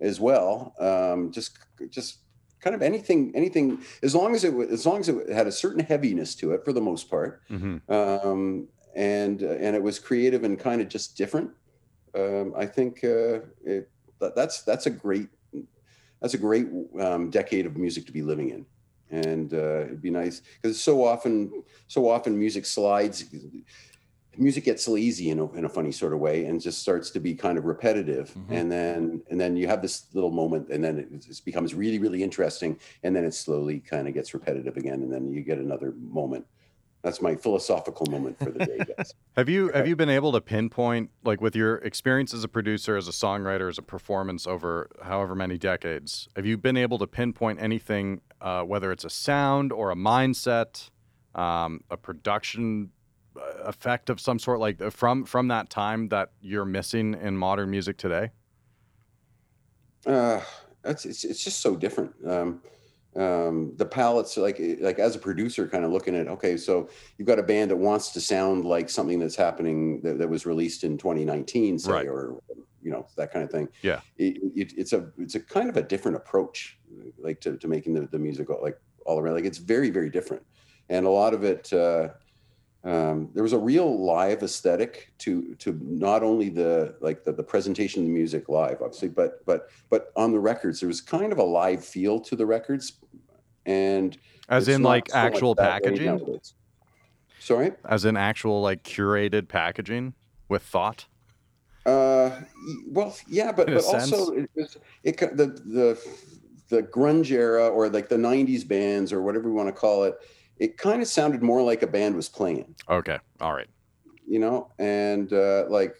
as 0.00 0.18
well. 0.18 0.72
Um, 0.80 1.30
just 1.30 1.58
just 1.90 2.20
kind 2.60 2.74
of 2.74 2.82
anything 2.82 3.32
anything 3.34 3.80
as 4.02 4.14
long 4.14 4.34
as 4.34 4.44
it 4.44 4.54
as 4.70 4.86
long 4.86 5.00
as 5.00 5.08
it 5.08 5.28
had 5.30 5.46
a 5.46 5.52
certain 5.52 5.80
heaviness 5.80 6.34
to 6.36 6.52
it 6.52 6.64
for 6.64 6.72
the 6.72 6.80
most 6.80 7.08
part, 7.10 7.42
hmm 7.48 7.76
um, 7.88 8.68
and 8.94 9.42
uh, 9.42 9.50
and 9.64 9.76
it 9.76 9.82
was 9.82 9.98
creative 9.98 10.44
and 10.44 10.58
kind 10.58 10.80
of 10.80 10.88
just 10.88 11.16
different. 11.16 11.50
Um, 12.14 12.54
I 12.56 12.66
think 12.66 13.04
uh, 13.04 13.40
it, 13.64 13.90
that, 14.20 14.34
that's 14.34 14.62
that's 14.62 14.86
a 14.86 14.90
great 14.90 15.28
that's 16.20 16.34
a 16.34 16.38
great 16.38 16.66
um, 17.00 17.30
decade 17.30 17.66
of 17.66 17.76
music 17.76 18.06
to 18.06 18.12
be 18.12 18.22
living 18.22 18.50
in, 18.50 18.66
and 19.10 19.52
uh, 19.54 19.82
it'd 19.82 20.02
be 20.02 20.10
nice 20.10 20.42
because 20.60 20.80
so 20.80 21.04
often 21.04 21.62
so 21.86 22.08
often 22.08 22.38
music 22.38 22.66
slides. 22.66 23.24
Music 24.36 24.62
gets 24.64 24.86
lazy 24.86 25.30
in 25.30 25.40
a, 25.40 25.52
in 25.54 25.64
a 25.64 25.68
funny 25.68 25.90
sort 25.90 26.12
of 26.12 26.20
way 26.20 26.44
and 26.44 26.60
just 26.60 26.80
starts 26.80 27.10
to 27.10 27.18
be 27.18 27.34
kind 27.34 27.58
of 27.58 27.64
repetitive, 27.64 28.30
Mhm. 28.34 28.44
and 28.50 28.70
then 28.72 29.22
and 29.30 29.40
then 29.40 29.56
you 29.56 29.66
have 29.66 29.82
this 29.82 30.06
little 30.14 30.30
moment, 30.30 30.68
and 30.68 30.82
then 30.84 30.98
it 30.98 31.10
just 31.26 31.44
becomes 31.44 31.74
really 31.74 31.98
really 31.98 32.22
interesting, 32.22 32.78
and 33.02 33.16
then 33.16 33.24
it 33.24 33.34
slowly 33.34 33.80
kind 33.80 34.06
of 34.06 34.14
gets 34.14 34.34
repetitive 34.34 34.76
again, 34.76 35.02
and 35.02 35.12
then 35.12 35.32
you 35.32 35.42
get 35.42 35.58
another 35.58 35.92
moment. 35.98 36.46
That's 37.02 37.20
my 37.22 37.36
philosophical 37.36 38.06
moment 38.10 38.38
for 38.38 38.50
the 38.50 38.64
day, 38.66 38.78
guys. 38.96 39.12
Have 39.36 39.48
you 39.48 39.70
have 39.72 39.86
you 39.88 39.96
been 39.96 40.08
able 40.08 40.30
to 40.32 40.40
pinpoint 40.40 41.10
like 41.24 41.40
with 41.40 41.56
your 41.56 41.76
experience 41.76 42.32
as 42.34 42.44
a 42.44 42.48
producer, 42.48 42.96
as 42.96 43.08
a 43.08 43.12
songwriter, 43.12 43.68
as 43.68 43.78
a 43.78 43.82
performance 43.82 44.46
over 44.46 44.88
however 45.02 45.34
many 45.34 45.58
decades? 45.58 46.28
Have 46.36 46.44
you 46.46 46.56
been 46.58 46.76
able 46.76 46.98
to 46.98 47.06
pinpoint 47.08 47.60
anything, 47.60 48.20
uh, 48.40 48.62
whether 48.62 48.92
it's 48.92 49.04
a 49.04 49.10
sound 49.10 49.72
or 49.72 49.90
a 49.90 49.96
mindset, 49.96 50.90
um, 51.34 51.80
a 51.90 51.96
production 51.96 52.90
effect 53.64 54.10
of 54.10 54.20
some 54.20 54.38
sort, 54.38 54.60
like 54.60 54.80
uh, 54.80 54.90
from 54.90 55.24
from 55.24 55.48
that 55.48 55.70
time 55.70 56.08
that 56.08 56.30
you're 56.40 56.64
missing 56.64 57.14
in 57.14 57.36
modern 57.36 57.70
music 57.70 57.96
today? 57.96 58.30
Uh, 60.06 60.40
that's 60.82 61.04
it's, 61.04 61.24
it's 61.24 61.42
just 61.44 61.60
so 61.60 61.76
different. 61.76 62.12
Um, 62.26 62.62
um, 63.16 63.72
the 63.76 63.86
palettes, 63.86 64.36
like 64.36 64.60
like 64.80 64.98
as 64.98 65.16
a 65.16 65.18
producer, 65.18 65.66
kind 65.66 65.84
of 65.84 65.90
looking 65.90 66.14
at 66.14 66.28
okay, 66.28 66.56
so 66.56 66.88
you've 67.16 67.26
got 67.26 67.38
a 67.38 67.42
band 67.42 67.70
that 67.70 67.76
wants 67.76 68.10
to 68.12 68.20
sound 68.20 68.64
like 68.64 68.88
something 68.88 69.18
that's 69.18 69.36
happening 69.36 70.00
that, 70.02 70.18
that 70.18 70.28
was 70.28 70.46
released 70.46 70.84
in 70.84 70.96
2019, 70.96 71.78
say, 71.78 71.90
Right. 71.90 72.06
or 72.06 72.40
you 72.80 72.90
know 72.90 73.06
that 73.16 73.32
kind 73.32 73.44
of 73.44 73.50
thing. 73.50 73.68
Yeah. 73.82 74.00
it, 74.18 74.36
it, 74.54 74.72
it's 74.76 74.92
a 74.92 75.10
it's 75.18 75.34
a 75.34 75.40
kind 75.40 75.68
of 75.68 75.76
a 75.76 75.82
different 75.82 76.16
approach, 76.16 76.78
like 77.18 77.40
to, 77.40 77.56
to 77.56 77.66
making 77.68 77.94
the, 77.94 78.06
the 78.06 78.18
music 78.18 78.48
like 78.62 78.78
all 79.04 79.18
around. 79.18 79.34
Like 79.34 79.44
it's 79.44 79.58
very 79.58 79.90
very 79.90 80.10
different, 80.10 80.44
and 80.88 81.04
a 81.06 81.10
lot 81.10 81.34
of 81.34 81.44
it. 81.44 81.72
Uh, 81.72 82.10
um, 82.84 83.28
there 83.34 83.42
was 83.42 83.52
a 83.52 83.58
real 83.58 84.04
live 84.04 84.42
aesthetic 84.42 85.12
to 85.18 85.54
to 85.56 85.78
not 85.82 86.22
only 86.22 86.48
the 86.48 86.94
like 87.00 87.24
the, 87.24 87.32
the 87.32 87.42
presentation 87.42 88.02
of 88.02 88.06
the 88.06 88.12
music 88.12 88.48
live 88.48 88.80
obviously 88.80 89.08
but 89.08 89.44
but 89.46 89.68
but 89.90 90.12
on 90.16 90.32
the 90.32 90.38
records 90.38 90.80
there 90.80 90.86
was 90.86 91.00
kind 91.00 91.32
of 91.32 91.38
a 91.38 91.42
live 91.42 91.84
feel 91.84 92.20
to 92.20 92.36
the 92.36 92.46
records 92.46 92.92
and 93.66 94.16
As 94.48 94.68
in 94.68 94.82
like 94.82 95.08
actual 95.12 95.54
packaging? 95.54 96.40
sorry 97.40 97.72
As 97.84 98.04
in 98.04 98.16
actual 98.16 98.62
like 98.62 98.84
curated 98.84 99.48
packaging 99.48 100.14
with 100.48 100.62
thought? 100.62 101.06
Uh, 101.86 102.42
well, 102.86 103.16
yeah, 103.28 103.50
but 103.50 103.66
but 103.66 103.84
also 103.84 104.32
it, 104.32 104.50
was, 104.54 104.76
it 105.04 105.16
the 105.18 105.46
the 105.46 105.98
the 106.68 106.82
grunge 106.82 107.30
era 107.30 107.68
or 107.68 107.88
like 107.88 108.10
the 108.10 108.16
'90s 108.16 108.66
bands 108.66 109.10
or 109.10 109.22
whatever 109.22 109.48
we 109.48 109.54
want 109.54 109.68
to 109.68 109.72
call 109.72 110.04
it. 110.04 110.18
It 110.58 110.76
kind 110.76 111.02
of 111.02 111.08
sounded 111.08 111.42
more 111.42 111.62
like 111.62 111.82
a 111.82 111.86
band 111.86 112.16
was 112.16 112.28
playing, 112.28 112.74
Okay. 112.88 113.18
All 113.40 113.54
right. 113.54 113.68
you 114.26 114.38
know, 114.38 114.70
and 114.78 115.32
uh, 115.32 115.64
like 115.68 115.94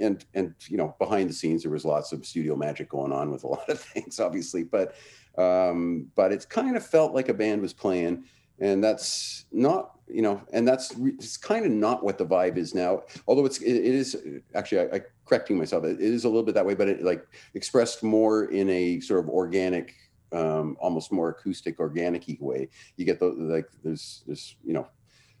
and 0.00 0.24
and 0.34 0.54
you 0.68 0.76
know 0.76 0.94
behind 0.98 1.28
the 1.30 1.34
scenes 1.34 1.62
there 1.62 1.72
was 1.72 1.84
lots 1.84 2.12
of 2.12 2.24
studio 2.26 2.54
magic 2.56 2.88
going 2.88 3.12
on 3.12 3.30
with 3.30 3.44
a 3.44 3.46
lot 3.56 3.68
of 3.68 3.80
things, 3.80 4.20
obviously, 4.20 4.62
but 4.62 4.94
um, 5.38 6.08
but 6.14 6.32
it 6.32 6.46
kind 6.48 6.76
of 6.76 6.86
felt 6.86 7.14
like 7.14 7.28
a 7.28 7.34
band 7.34 7.60
was 7.62 7.72
playing, 7.72 8.24
and 8.58 8.82
that's 8.82 9.46
not 9.52 9.92
you 10.08 10.22
know, 10.22 10.40
and 10.52 10.66
that's 10.66 10.94
it's 10.98 11.36
kind 11.36 11.64
of 11.66 11.72
not 11.72 12.04
what 12.04 12.16
the 12.16 12.24
vibe 12.24 12.56
is 12.56 12.74
now. 12.74 13.02
Although 13.26 13.44
it's 13.46 13.58
it, 13.58 13.74
it 13.74 13.94
is 13.94 14.16
actually 14.54 14.82
I, 14.82 14.96
I 14.96 15.00
correcting 15.24 15.58
myself, 15.58 15.84
it 15.84 16.00
is 16.00 16.24
a 16.24 16.28
little 16.28 16.44
bit 16.44 16.54
that 16.54 16.64
way, 16.64 16.74
but 16.74 16.88
it 16.88 17.02
like 17.02 17.26
expressed 17.54 18.02
more 18.02 18.44
in 18.44 18.70
a 18.70 19.00
sort 19.00 19.20
of 19.20 19.28
organic. 19.28 19.94
Um, 20.32 20.76
almost 20.80 21.12
more 21.12 21.30
acoustic, 21.30 21.78
organic 21.78 22.24
way. 22.40 22.68
You 22.96 23.04
get 23.04 23.20
the 23.20 23.26
like. 23.26 23.68
There's 23.84 24.24
this, 24.26 24.56
you 24.64 24.72
know, 24.72 24.88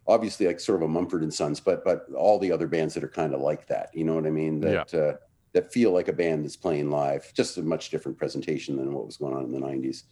obviously 0.06 0.46
like 0.46 0.60
sort 0.60 0.82
of 0.82 0.88
a 0.88 0.88
Mumford 0.88 1.22
and 1.22 1.32
Sons, 1.32 1.60
but 1.60 1.84
but 1.84 2.06
all 2.16 2.38
the 2.38 2.52
other 2.52 2.66
bands 2.66 2.94
that 2.94 3.04
are 3.04 3.08
kind 3.08 3.34
of 3.34 3.40
like 3.40 3.66
that. 3.66 3.90
You 3.92 4.04
know 4.04 4.14
what 4.14 4.26
I 4.26 4.30
mean? 4.30 4.60
That 4.60 4.94
uh, 4.94 5.14
that 5.52 5.72
feel 5.72 5.92
like 5.92 6.08
a 6.08 6.12
band 6.12 6.44
that's 6.44 6.56
playing 6.56 6.90
live. 6.90 7.32
Just 7.34 7.56
a 7.58 7.62
much 7.62 7.90
different 7.90 8.18
presentation 8.18 8.76
than 8.76 8.92
what 8.92 9.06
was 9.06 9.16
going 9.16 9.34
on 9.34 9.44
in 9.44 9.52
the 9.52 9.58
'90s. 9.58 10.04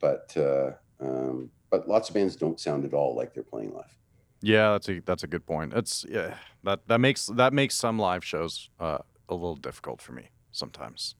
But 0.00 0.36
uh, 0.36 0.72
um, 1.00 1.50
but 1.70 1.88
lots 1.88 2.08
of 2.08 2.14
bands 2.14 2.36
don't 2.36 2.60
sound 2.60 2.84
at 2.84 2.94
all 2.94 3.14
like 3.14 3.34
they're 3.34 3.42
playing 3.42 3.72
live. 3.72 3.96
Yeah, 4.42 4.72
that's 4.72 4.88
a 4.88 5.00
that's 5.00 5.22
a 5.22 5.26
good 5.26 5.46
point. 5.46 5.72
It's 5.74 6.04
yeah 6.08 6.34
that 6.64 6.80
that 6.88 7.00
makes 7.00 7.26
that 7.26 7.52
makes 7.52 7.74
some 7.74 7.98
live 7.98 8.24
shows 8.24 8.70
uh, 8.78 8.98
a 9.28 9.34
little 9.34 9.56
difficult 9.56 10.00
for 10.00 10.12
me 10.12 10.30
sometimes. 10.50 11.14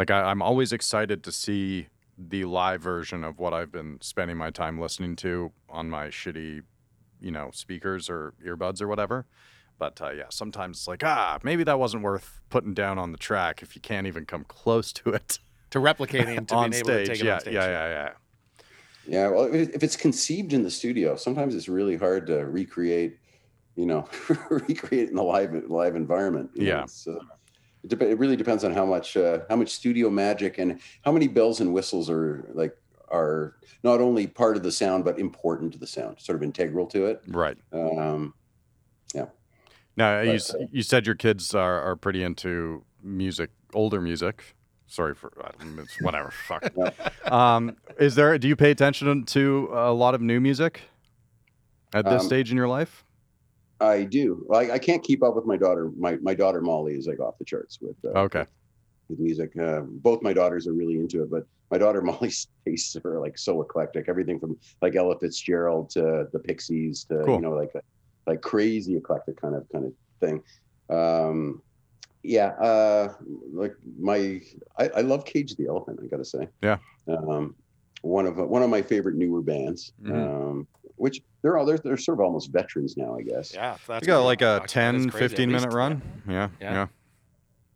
Like 0.00 0.10
I, 0.10 0.22
I'm 0.30 0.40
always 0.40 0.72
excited 0.72 1.22
to 1.24 1.30
see 1.30 1.88
the 2.16 2.46
live 2.46 2.80
version 2.80 3.22
of 3.22 3.38
what 3.38 3.52
I've 3.52 3.70
been 3.70 3.98
spending 4.00 4.38
my 4.38 4.50
time 4.50 4.80
listening 4.80 5.14
to 5.16 5.52
on 5.68 5.90
my 5.90 6.06
shitty, 6.08 6.62
you 7.20 7.30
know, 7.30 7.50
speakers 7.52 8.08
or 8.08 8.32
earbuds 8.42 8.80
or 8.80 8.88
whatever. 8.88 9.26
But 9.78 10.00
uh, 10.00 10.12
yeah, 10.12 10.30
sometimes 10.30 10.78
it's 10.78 10.88
like 10.88 11.04
ah, 11.04 11.38
maybe 11.42 11.64
that 11.64 11.78
wasn't 11.78 12.02
worth 12.02 12.40
putting 12.48 12.72
down 12.72 12.98
on 12.98 13.12
the 13.12 13.18
track 13.18 13.62
if 13.62 13.76
you 13.76 13.82
can't 13.82 14.06
even 14.06 14.24
come 14.24 14.44
close 14.44 14.90
to 14.94 15.10
it 15.10 15.38
To 15.72 15.78
replicating 15.80 16.46
to 16.48 16.54
on 16.56 16.70
being 16.70 16.80
able 16.80 16.86
stage. 16.86 17.06
to 17.06 17.12
take 17.12 17.20
it 17.20 17.24
yeah, 17.26 17.34
on 17.34 17.40
stage. 17.40 17.54
yeah, 17.54 17.66
yeah, 17.68 17.88
yeah. 17.88 18.12
Yeah, 19.06 19.28
well, 19.28 19.54
if 19.54 19.68
if 19.74 19.82
it's 19.82 19.96
conceived 19.96 20.54
in 20.54 20.62
the 20.62 20.70
studio, 20.70 21.16
sometimes 21.16 21.54
it's 21.54 21.68
really 21.68 21.96
hard 21.98 22.26
to 22.28 22.46
recreate. 22.46 23.18
You 23.76 23.86
know, 23.86 24.08
recreate 24.50 25.10
in 25.10 25.14
the 25.16 25.22
live 25.22 25.52
live 25.68 25.94
environment. 25.94 26.50
you 26.54 26.64
know, 26.64 26.68
Yeah. 26.68 26.86
Uh, 27.82 27.84
it, 27.84 27.88
dep- 27.88 28.02
it 28.02 28.18
really 28.18 28.36
depends 28.36 28.64
on 28.64 28.72
how 28.72 28.84
much 28.86 29.16
uh, 29.16 29.40
how 29.48 29.56
much 29.56 29.70
studio 29.70 30.10
magic 30.10 30.58
and 30.58 30.80
how 31.04 31.12
many 31.12 31.28
bells 31.28 31.60
and 31.60 31.72
whistles 31.72 32.08
are 32.10 32.48
like 32.52 32.76
are 33.10 33.56
not 33.82 34.00
only 34.00 34.26
part 34.26 34.56
of 34.56 34.62
the 34.62 34.70
sound 34.72 35.04
but 35.04 35.18
important 35.18 35.72
to 35.72 35.78
the 35.78 35.86
sound, 35.86 36.20
sort 36.20 36.36
of 36.36 36.42
integral 36.42 36.86
to 36.86 37.06
it. 37.06 37.22
Right. 37.28 37.56
Um, 37.72 38.34
yeah. 39.14 39.26
Now 39.96 40.20
you 40.20 40.32
But, 40.32 40.34
s- 40.36 40.54
you 40.70 40.82
said 40.82 41.06
your 41.06 41.16
kids 41.16 41.54
are, 41.54 41.80
are 41.80 41.96
pretty 41.96 42.22
into 42.22 42.84
music, 43.02 43.50
older 43.74 44.00
music. 44.00 44.54
Sorry 44.86 45.14
for 45.14 45.32
it's 45.78 46.00
whatever. 46.00 46.30
Fuck. 46.48 46.72
Um, 47.30 47.76
is 47.98 48.14
there? 48.16 48.36
Do 48.38 48.48
you 48.48 48.56
pay 48.56 48.70
attention 48.72 49.24
to 49.24 49.68
a 49.72 49.92
lot 49.92 50.14
of 50.14 50.20
new 50.20 50.40
music 50.40 50.80
at 51.92 52.04
this 52.04 52.22
Um, 52.22 52.26
stage 52.26 52.50
in 52.50 52.56
your 52.56 52.68
life? 52.68 53.04
I 53.80 54.04
do. 54.04 54.46
I, 54.52 54.72
I 54.72 54.78
can't 54.78 55.02
keep 55.02 55.22
up 55.22 55.34
with 55.34 55.46
my 55.46 55.56
daughter. 55.56 55.90
My 55.98 56.16
my 56.16 56.34
daughter 56.34 56.60
Molly 56.60 56.94
is 56.94 57.06
like 57.06 57.20
off 57.20 57.38
the 57.38 57.44
charts 57.44 57.78
with 57.80 57.96
uh, 58.04 58.18
Okay. 58.20 58.44
with 59.08 59.18
music. 59.18 59.56
Uh, 59.56 59.80
both 59.86 60.22
my 60.22 60.32
daughters 60.32 60.66
are 60.66 60.72
really 60.74 60.96
into 60.96 61.22
it, 61.22 61.30
but 61.30 61.44
my 61.70 61.78
daughter 61.78 62.02
Molly's 62.10 62.46
tastes 62.66 62.96
are 63.04 63.20
like 63.20 63.38
so 63.38 63.62
eclectic. 63.62 64.08
Everything 64.08 64.38
from 64.38 64.58
like 64.82 64.96
Ella 64.96 65.18
Fitzgerald 65.18 65.90
to 65.90 66.26
the 66.32 66.38
Pixies 66.38 67.04
to 67.04 67.22
Cool. 67.24 67.36
you 67.36 67.40
know 67.42 67.52
like 67.52 67.72
like 68.26 68.42
crazy 68.42 68.96
eclectic 68.96 69.40
kind 69.40 69.54
of 69.54 69.66
kind 69.72 69.86
of 69.86 69.92
thing. 70.20 70.42
Um, 70.94 71.62
yeah, 72.22 72.48
uh, 72.60 73.14
like 73.52 73.74
my 73.98 74.40
I, 74.78 74.88
I 74.96 75.00
love 75.00 75.24
Cage 75.24 75.56
the 75.56 75.66
Elephant. 75.68 76.00
I 76.02 76.06
gotta 76.06 76.24
say. 76.24 76.48
Yeah. 76.62 76.78
Um, 77.08 77.54
one 78.02 78.26
of 78.26 78.36
one 78.36 78.62
of 78.62 78.68
my 78.70 78.82
favorite 78.82 79.16
newer 79.16 79.40
bands. 79.42 79.92
Mhm. 80.02 80.12
Um, 80.50 80.68
which 81.00 81.22
they're 81.40 81.56
all 81.56 81.64
they're, 81.64 81.78
they're 81.78 81.96
sort 81.96 82.18
of 82.18 82.24
almost 82.24 82.52
veterans 82.52 82.96
now, 82.96 83.16
I 83.16 83.22
guess. 83.22 83.54
Yeah, 83.54 83.76
that's 83.86 84.02
You 84.02 84.12
got 84.12 84.24
like 84.24 84.42
a 84.42 84.58
talking 84.60 84.66
10, 84.66 85.02
That's 85.02 85.10
crazy. 85.12 85.24
At 85.24 85.30
15 85.30 85.50
minute 85.50 85.72
run. 85.72 86.02
Yeah. 86.28 86.48
Yeah. 86.60 86.72
Yeah. 86.72 86.86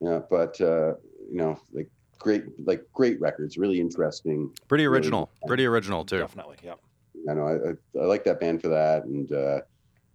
Yeah, 0.00 0.20
but 0.28 0.60
uh, 0.60 0.94
you 1.30 1.38
know, 1.38 1.58
like 1.72 1.88
great, 2.18 2.44
like 2.66 2.84
great 2.92 3.18
records, 3.20 3.56
really 3.56 3.80
interesting. 3.80 4.50
Pretty 4.68 4.84
original. 4.84 5.30
good. 5.40 5.48
Pretty 5.48 5.64
original 5.66 6.04
too. 6.04 6.18
Definitely. 6.18 6.56
Yep. 6.62 6.78
I 7.30 7.32
know 7.34 7.46
I, 7.46 7.98
I, 7.98 8.02
I 8.02 8.06
like 8.06 8.24
that 8.24 8.40
band 8.40 8.60
for 8.60 8.68
that, 8.68 9.04
and 9.04 9.32
uh, 9.32 9.60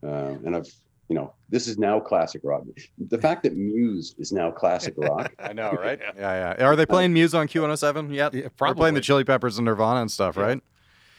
uh, 0.03 0.35
and 0.45 0.55
I've 0.55 0.67
you 1.07 1.15
know 1.15 1.33
this 1.49 1.67
is 1.67 1.79
now 1.79 1.99
classic 1.99 2.41
rock. 2.43 2.61
The 3.07 3.17
fact 3.17 3.41
that 3.43 3.57
Muse 3.57 4.13
is 4.19 4.31
now 4.31 4.51
classic 4.51 4.93
rock, 4.97 5.33
I 5.39 5.53
know, 5.53 5.71
right? 5.71 5.99
yeah, 6.15 6.55
yeah. 6.59 6.63
Are 6.65 6.75
they 6.75 6.85
playing 6.85 7.11
Muse 7.13 7.33
on 7.33 7.47
Q107 7.47 8.13
yet? 8.13 8.35
Yeah, 8.35 8.49
They're 8.59 8.75
playing 8.75 8.93
the 8.93 9.01
Chili 9.01 9.23
Peppers 9.23 9.57
and 9.57 9.65
Nirvana 9.65 10.01
and 10.01 10.11
stuff, 10.11 10.35
Yeah. 10.37 10.43
right? 10.43 10.63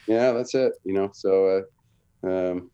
yeah, 0.07 0.31
that's 0.31 0.55
it. 0.55 0.73
You 0.85 0.93
know, 0.93 1.09
so. 1.13 1.47
Uh, 1.47 1.61
um, 2.23 2.69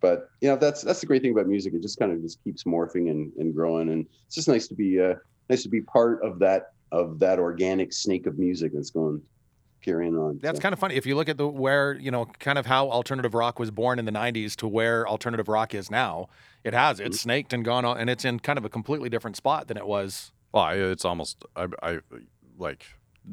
but 0.00 0.28
you 0.40 0.48
know 0.48 0.56
that's 0.56 0.82
that's 0.82 1.00
the 1.00 1.06
great 1.06 1.22
thing 1.22 1.32
about 1.32 1.46
music. 1.46 1.74
It 1.74 1.82
just 1.82 1.98
kind 1.98 2.12
of 2.12 2.22
just 2.22 2.42
keeps 2.44 2.64
morphing 2.64 3.10
and, 3.10 3.32
and 3.36 3.54
growing, 3.54 3.90
and 3.90 4.06
it's 4.26 4.34
just 4.34 4.48
nice 4.48 4.68
to 4.68 4.74
be 4.74 5.00
uh, 5.00 5.14
nice 5.50 5.62
to 5.64 5.68
be 5.68 5.80
part 5.82 6.22
of 6.22 6.38
that 6.40 6.72
of 6.92 7.18
that 7.18 7.38
organic 7.38 7.92
snake 7.92 8.26
of 8.26 8.38
music 8.38 8.72
that's 8.74 8.90
going 8.90 9.20
carrying 9.82 10.16
on. 10.16 10.38
That's 10.42 10.58
So, 10.58 10.62
kind 10.62 10.72
of 10.72 10.78
funny. 10.78 10.94
If 10.96 11.06
you 11.06 11.14
look 11.16 11.28
at 11.28 11.36
the 11.36 11.46
where, 11.46 11.94
you 11.94 12.10
know, 12.10 12.26
kind 12.40 12.58
of 12.58 12.66
how 12.66 12.90
alternative 12.90 13.34
rock 13.34 13.58
was 13.58 13.70
born 13.70 13.98
in 13.98 14.06
the 14.06 14.12
90s 14.12 14.56
to 14.56 14.66
where 14.68 15.06
alternative 15.06 15.48
rock 15.48 15.72
is 15.74 15.90
now, 15.90 16.28
it 16.64 16.74
has. 16.74 16.98
It's 16.98 17.20
snaked 17.20 17.52
and 17.52 17.64
gone 17.64 17.84
on, 17.84 17.98
and 17.98 18.10
it's 18.10 18.24
in 18.24 18.40
kind 18.40 18.58
of 18.58 18.64
a 18.64 18.68
completely 18.68 19.08
different 19.08 19.36
spot 19.36 19.68
than 19.68 19.76
it 19.76 19.86
was. 19.86 20.32
Well, 20.52 20.64
I- 20.64 20.74
it's 20.74 21.04
almost 21.04 21.44
I, 21.56 21.66
I 21.82 21.98
like 22.56 22.86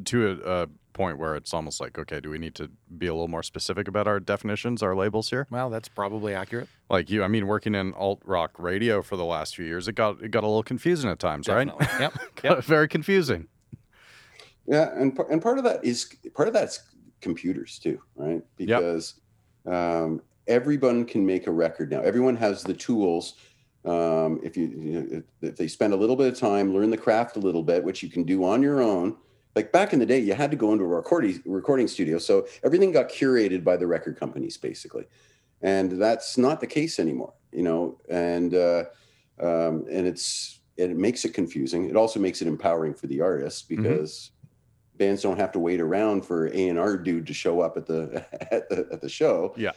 to 0.06 0.42
a, 0.46 0.64
a 0.64 0.68
point 0.96 1.20
where 1.20 1.36
it's 1.36 1.54
almost 1.54 1.80
like 1.80 2.00
okay, 2.00 2.20
do 2.20 2.32
we 2.32 2.40
need 2.40 2.56
to 2.56 2.72
be 2.98 3.06
a 3.06 3.14
little 3.14 3.28
more 3.28 3.44
specific 3.44 3.88
about 3.88 4.08
our 4.08 4.20
definitions, 4.20 4.82
our 4.82 4.96
labels 4.96 5.30
here? 5.30 5.46
Well, 5.52 5.70
that's 5.70 5.88
probably 5.88 6.34
accurate. 6.34 6.68
Like 6.90 7.12
you, 7.12 7.24
I 7.24 7.28
mean, 7.28 7.46
working 7.46 7.76
in 7.76 7.94
alt 7.94 8.22
rock 8.26 8.52
radio 8.58 9.04
for 9.04 9.16
the 9.18 9.26
last 9.26 9.56
few 9.56 9.66
years, 9.66 9.88
it 9.88 9.94
got 9.94 10.24
it 10.24 10.32
got 10.32 10.44
a 10.44 10.48
little 10.48 10.64
confusing 10.64 11.12
at 11.12 11.20
times, 11.20 11.46
Definitely. 11.46 11.86
right? 11.86 12.00
Yep. 12.00 12.14
Yep. 12.44 12.64
very 12.64 12.88
confusing. 12.88 13.48
Yeah, 14.66 14.90
and 14.96 15.18
and 15.30 15.42
part 15.42 15.60
of 15.60 15.64
that 15.66 15.86
is 15.86 16.16
part 16.34 16.48
of 16.48 16.54
that's 16.56 16.80
computers 17.22 17.78
too, 17.78 18.02
right? 18.16 18.42
Because 18.58 19.16
um, 19.68 20.22
everyone 20.48 21.06
can 21.06 21.26
make 21.26 21.46
a 21.48 21.52
record 21.52 21.92
now. 21.92 22.02
Everyone 22.02 22.36
has 22.38 22.64
the 22.64 22.74
tools. 22.74 23.36
Um, 23.84 24.40
if 24.44 24.58
you, 24.58 24.66
you 24.66 24.94
know, 24.94 25.08
if, 25.12 25.24
if 25.52 25.56
they 25.58 25.68
spend 25.68 25.94
a 25.94 25.96
little 25.96 26.16
bit 26.16 26.28
of 26.34 26.40
time, 26.40 26.74
learn 26.74 26.90
the 26.90 26.98
craft 26.98 27.36
a 27.36 27.40
little 27.40 27.62
bit, 27.62 27.84
which 27.84 28.02
you 28.02 28.10
can 28.10 28.24
do 28.24 28.44
on 28.44 28.64
your 28.64 28.82
own. 28.82 29.18
Like 29.56 29.72
back 29.72 29.94
in 29.94 30.00
the 30.00 30.06
day, 30.06 30.20
you 30.20 30.34
had 30.34 30.52
to 30.52 30.58
go 30.58 30.74
into 30.74 30.84
a 30.84 30.88
recording 30.88 31.42
recording 31.46 31.88
studio, 31.88 32.18
so 32.18 32.46
everything 32.64 32.92
got 32.92 33.10
curated 33.10 33.64
by 33.64 33.78
the 33.78 33.88
record 33.88 34.20
companies, 34.20 34.58
basically, 34.58 35.06
and 35.62 35.94
that's 35.94 36.38
not 36.38 36.60
the 36.60 36.68
case 36.68 37.00
anymore. 37.00 37.34
You 37.54 37.64
know, 37.64 38.02
and 38.10 38.54
uh, 38.54 38.84
um, 39.40 39.86
and 39.90 40.06
it's 40.06 40.60
it 40.76 40.98
makes 40.98 41.24
it 41.24 41.34
confusing. 41.34 41.90
It 41.90 41.96
also 41.96 42.20
makes 42.20 42.42
it 42.42 42.50
empowering 42.50 42.94
for 42.94 43.08
the 43.08 43.22
artists 43.22 43.62
because 43.62 44.32
bands 44.98 45.22
don't 45.22 45.40
have 45.40 45.52
to 45.54 45.60
wait 45.60 45.80
around 45.80 46.26
for 46.26 46.48
A 46.48 46.68
and 46.68 46.78
R 46.80 46.98
dude 46.98 47.28
to 47.28 47.34
show 47.34 47.62
up 47.62 47.78
at 47.78 47.86
the 47.86 48.26
at 48.54 48.70
the 48.70 48.88
at 48.92 49.02
the 49.02 49.10
show. 49.10 49.54
Yeah. 49.58 49.72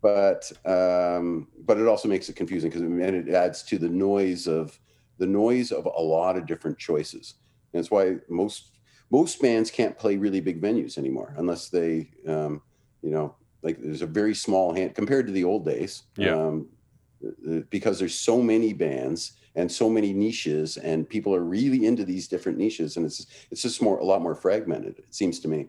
But 0.00 0.50
um, 0.64 1.48
but 1.66 1.78
it 1.78 1.86
also 1.86 2.08
makes 2.08 2.28
it 2.28 2.36
confusing 2.36 2.70
because 2.70 2.82
and 2.82 3.00
it 3.00 3.28
adds 3.28 3.62
to 3.64 3.78
the 3.78 3.88
noise 3.88 4.46
of 4.46 4.78
the 5.18 5.26
noise 5.26 5.72
of 5.72 5.84
a 5.84 6.00
lot 6.00 6.36
of 6.36 6.46
different 6.46 6.78
choices. 6.78 7.34
And 7.72 7.82
that's 7.82 7.90
why 7.90 8.16
most 8.28 8.77
most 9.10 9.40
bands 9.40 9.70
can't 9.70 9.96
play 9.96 10.16
really 10.16 10.40
big 10.40 10.60
venues 10.60 10.98
anymore 10.98 11.34
unless 11.36 11.68
they 11.68 12.10
um, 12.26 12.60
you 13.02 13.10
know 13.10 13.34
like 13.62 13.78
there's 13.80 14.02
a 14.02 14.06
very 14.06 14.34
small 14.34 14.74
hand 14.74 14.94
compared 14.94 15.26
to 15.26 15.32
the 15.32 15.44
old 15.44 15.64
days. 15.64 16.02
Yeah. 16.16 16.36
Um, 16.36 16.68
uh, 17.26 17.62
because 17.70 17.98
there's 17.98 18.14
so 18.14 18.40
many 18.40 18.72
bands 18.72 19.32
and 19.56 19.72
so 19.72 19.90
many 19.90 20.12
niches 20.12 20.76
and 20.76 21.08
people 21.08 21.34
are 21.34 21.42
really 21.42 21.84
into 21.84 22.04
these 22.04 22.28
different 22.28 22.58
niches 22.58 22.96
and 22.96 23.04
it's 23.04 23.26
it's 23.50 23.60
just 23.60 23.82
more 23.82 23.98
a 23.98 24.04
lot 24.04 24.22
more 24.22 24.36
fragmented 24.36 24.96
it 24.98 25.12
seems 25.12 25.40
to 25.40 25.48
me 25.48 25.66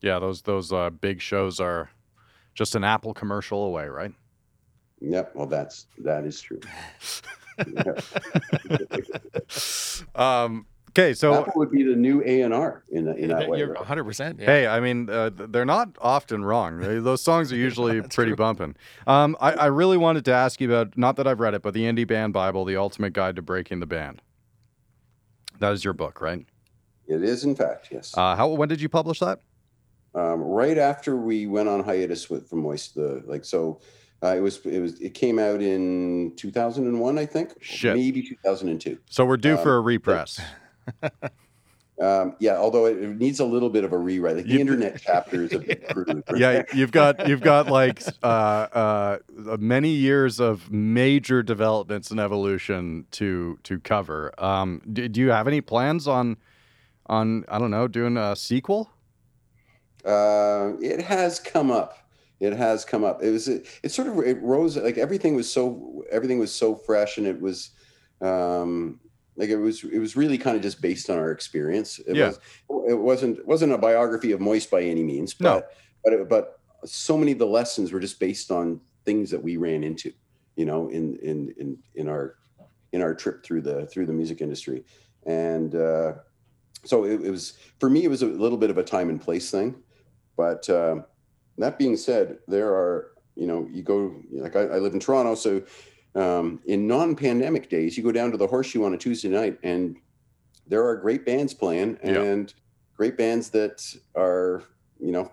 Yeah, 0.00 0.18
those 0.18 0.42
those 0.42 0.72
uh, 0.72 0.90
big 0.90 1.20
shows 1.20 1.60
are 1.60 1.88
just 2.52 2.74
an 2.74 2.82
Apple 2.82 3.14
commercial 3.14 3.64
away, 3.64 3.86
right? 3.86 4.10
yep 5.00 5.32
well 5.36 5.46
that's 5.46 5.86
that 5.98 6.24
is 6.24 6.40
true 6.40 6.58
um, 10.16 10.66
okay, 10.98 11.12
so 11.14 11.34
apple 11.34 11.52
would 11.56 11.70
be 11.70 11.82
the 11.82 11.94
new 11.94 12.22
a&r 12.24 12.82
in, 12.90 13.04
that- 13.04 13.18
in 13.18 13.28
that 13.28 13.48
way 13.48 13.58
You're 13.58 13.72
right? 13.74 13.84
100%. 13.84 14.40
Yeah. 14.40 14.46
Hey, 14.46 14.66
I 14.66 14.80
mean, 14.80 15.08
uh, 15.10 15.30
they're 15.32 15.64
not 15.64 15.90
often 16.00 16.44
wrong. 16.44 16.78
They- 16.80 16.98
those 16.98 17.22
songs 17.22 17.52
are 17.52 17.56
usually 17.68 18.00
That's 18.00 18.14
pretty 18.14 18.30
true. 18.30 18.36
bumping. 18.36 18.76
Um, 19.06 19.36
I, 19.40 19.52
I 19.52 19.66
really 19.66 19.96
wanted 19.96 20.24
to 20.26 20.32
ask 20.32 20.60
you 20.60 20.72
about, 20.72 20.96
not 20.96 21.16
that 21.16 21.26
I've 21.26 21.40
read 21.40 21.54
it, 21.54 21.62
but 21.62 21.74
the 21.74 21.82
Indie 21.84 22.06
Band 22.06 22.32
Bible, 22.32 22.64
The 22.64 22.76
Ultimate 22.76 23.12
Guide 23.12 23.36
to 23.36 23.42
Breaking 23.42 23.80
the 23.80 23.86
Band. 23.86 24.22
That 25.58 25.72
is 25.72 25.84
your 25.84 25.92
book, 25.94 26.20
right? 26.20 26.44
It 27.06 27.22
is, 27.22 27.44
in 27.44 27.54
fact, 27.54 27.88
yes. 27.90 28.12
Uh, 28.16 28.34
how 28.36 28.48
when 28.48 28.68
did 28.68 28.80
you 28.80 28.88
publish 28.88 29.20
that? 29.20 29.40
um, 30.14 30.40
right 30.40 30.78
after 30.78 31.14
we 31.14 31.46
went 31.46 31.68
on 31.68 31.84
hiatus 31.84 32.30
with 32.30 32.48
from 32.48 32.60
Moist, 32.60 32.94
the 32.94 33.22
like 33.26 33.44
so. 33.44 33.80
Uh, 34.22 34.34
it 34.34 34.40
was 34.40 34.64
it 34.64 34.80
was 34.80 34.98
it 35.00 35.12
came 35.12 35.38
out 35.38 35.60
in 35.60 36.32
2001, 36.36 37.18
I 37.18 37.26
think, 37.26 37.52
Shit. 37.60 37.94
maybe 37.94 38.22
2002. 38.22 38.98
So 39.10 39.26
we're 39.26 39.36
due 39.36 39.56
Um, 39.58 39.62
for 39.62 39.76
a 39.76 39.80
repress. 39.80 40.40
Um, 41.98 42.36
yeah, 42.40 42.58
although 42.58 42.84
it, 42.84 43.02
it 43.02 43.16
needs 43.18 43.40
a 43.40 43.44
little 43.46 43.70
bit 43.70 43.82
of 43.82 43.90
a 43.94 43.96
rewrite. 43.96 44.36
Like 44.36 44.44
the 44.44 44.52
You- 44.52 44.58
internet 44.58 45.00
chapter 45.02 45.44
is 45.44 45.54
a 45.54 45.60
bit 45.60 45.88
crude. 45.94 46.22
yeah, 46.36 46.62
you've 46.74 46.92
got 46.92 47.26
you've 47.26 47.40
got 47.40 47.70
like 47.70 48.02
uh, 48.22 48.26
uh, 48.26 49.18
many 49.58 49.88
years 49.88 50.38
of 50.38 50.70
major 50.70 51.42
developments 51.42 52.10
and 52.10 52.20
evolution 52.20 53.06
to 53.12 53.58
to 53.62 53.80
cover. 53.80 54.34
Um, 54.36 54.82
do, 54.92 55.08
do 55.08 55.22
you 55.22 55.30
have 55.30 55.48
any 55.48 55.62
plans 55.62 56.06
on 56.06 56.36
on 57.06 57.46
I 57.48 57.58
don't 57.58 57.70
know 57.70 57.88
doing 57.88 58.18
a 58.18 58.36
sequel? 58.36 58.90
Uh, 60.04 60.72
it 60.82 61.00
has 61.00 61.40
come 61.40 61.70
up. 61.70 61.96
It 62.40 62.52
has 62.52 62.84
come 62.84 63.04
up. 63.04 63.22
It 63.22 63.30
was 63.30 63.48
it, 63.48 63.66
it 63.82 63.88
sort 63.90 64.08
of 64.08 64.18
it 64.18 64.42
rose 64.42 64.76
like 64.76 64.98
everything 64.98 65.34
was 65.34 65.50
so 65.50 66.04
everything 66.10 66.38
was 66.38 66.52
so 66.54 66.74
fresh 66.74 67.16
and 67.16 67.26
it 67.26 67.40
was 67.40 67.70
um 68.20 69.00
like 69.36 69.48
it 69.50 69.56
was 69.56 69.84
it 69.84 69.98
was 69.98 70.16
really 70.16 70.38
kind 70.38 70.56
of 70.56 70.62
just 70.62 70.80
based 70.80 71.10
on 71.10 71.18
our 71.18 71.30
experience. 71.30 71.98
It 72.00 72.16
Yeah. 72.16 72.28
was 72.28 72.40
it 72.88 72.94
wasn't 72.94 73.38
it 73.38 73.46
wasn't 73.46 73.72
a 73.72 73.78
biography 73.78 74.32
of 74.32 74.40
Moist 74.40 74.70
by 74.70 74.82
any 74.82 75.02
means, 75.02 75.38
No. 75.40 75.54
but 75.60 75.70
but 76.04 76.12
it, 76.12 76.28
but 76.28 76.60
so 76.84 77.16
many 77.16 77.32
of 77.32 77.38
the 77.38 77.46
lessons 77.46 77.92
were 77.92 78.00
just 78.00 78.20
based 78.20 78.50
on 78.50 78.80
things 79.04 79.30
that 79.30 79.42
we 79.42 79.56
ran 79.56 79.82
into, 79.84 80.12
you 80.56 80.64
know, 80.64 80.88
in 80.88 81.16
in 81.16 81.54
in 81.58 81.78
in 81.94 82.08
our 82.08 82.36
in 82.92 83.02
our 83.02 83.14
trip 83.14 83.44
through 83.44 83.62
the 83.62 83.86
through 83.86 84.06
the 84.06 84.12
music 84.12 84.40
industry. 84.40 84.84
And 85.26 85.74
uh 85.74 86.14
so 86.84 87.04
it, 87.04 87.20
it 87.22 87.30
was 87.30 87.54
for 87.80 87.90
me 87.90 88.04
it 88.04 88.08
was 88.08 88.22
a 88.22 88.26
little 88.26 88.58
bit 88.58 88.70
of 88.70 88.78
a 88.78 88.84
time 88.84 89.08
and 89.08 89.20
place 89.20 89.50
thing 89.50 89.82
but 90.36 90.68
um, 90.68 91.06
that 91.56 91.78
being 91.78 91.96
said, 91.96 92.36
there 92.46 92.68
are, 92.68 93.12
you 93.36 93.46
know, 93.46 93.66
you 93.72 93.82
go, 93.82 94.14
like 94.32 94.54
I, 94.54 94.64
I 94.64 94.78
live 94.80 94.92
in 94.92 95.00
Toronto. 95.00 95.34
So 95.34 95.62
um, 96.16 96.60
in 96.64 96.86
non 96.86 97.14
pandemic 97.14 97.68
days, 97.68 97.96
you 97.96 98.02
go 98.02 98.10
down 98.10 98.30
to 98.32 98.36
the 98.36 98.46
Horseshoe 98.46 98.84
on 98.84 98.94
a 98.94 98.98
Tuesday 98.98 99.28
night 99.28 99.58
and 99.62 99.96
there 100.66 100.84
are 100.84 100.96
great 100.96 101.24
bands 101.26 101.54
playing 101.54 101.98
Yeah. 102.02 102.22
and 102.22 102.52
great 102.96 103.16
bands 103.16 103.50
that 103.50 103.84
are, 104.16 104.62
you 104.98 105.12
know, 105.12 105.30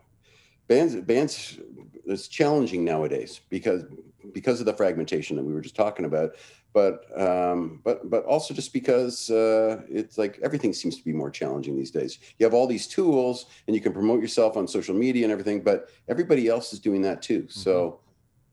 bands, 0.68 0.96
bands, 0.96 1.58
it's 2.06 2.28
challenging 2.28 2.84
nowadays 2.84 3.40
because, 3.50 3.86
because 4.34 4.60
of 4.60 4.66
the 4.66 4.74
fragmentation 4.74 5.38
that 5.38 5.44
we 5.44 5.54
were 5.54 5.62
just 5.62 5.76
talking 5.76 6.06
about. 6.06 6.36
But, 6.74 7.06
um, 7.20 7.80
but, 7.84 8.10
but 8.10 8.26
also 8.26 8.54
just 8.54 8.74
because 8.74 9.30
uh, 9.30 9.84
it's 9.88 10.18
like 10.18 10.40
everything 10.44 10.74
seems 10.74 10.98
to 10.98 11.04
be 11.04 11.14
more 11.14 11.30
challenging 11.32 11.78
these 11.78 11.92
days. 11.92 12.20
You 12.38 12.46
have 12.46 12.54
all 12.54 12.68
these 12.68 12.88
tools 12.88 13.46
and 13.68 13.76
you 13.76 13.82
can 13.82 13.94
promote 13.94 14.22
yourself 14.22 14.58
on 14.58 14.68
social 14.68 14.96
media 14.96 15.24
and 15.24 15.32
everything, 15.32 15.62
but 15.62 15.90
everybody 16.10 16.48
else 16.50 16.74
is 16.74 16.80
doing 16.80 17.02
that 17.04 17.22
too. 17.22 17.48
So 17.48 18.00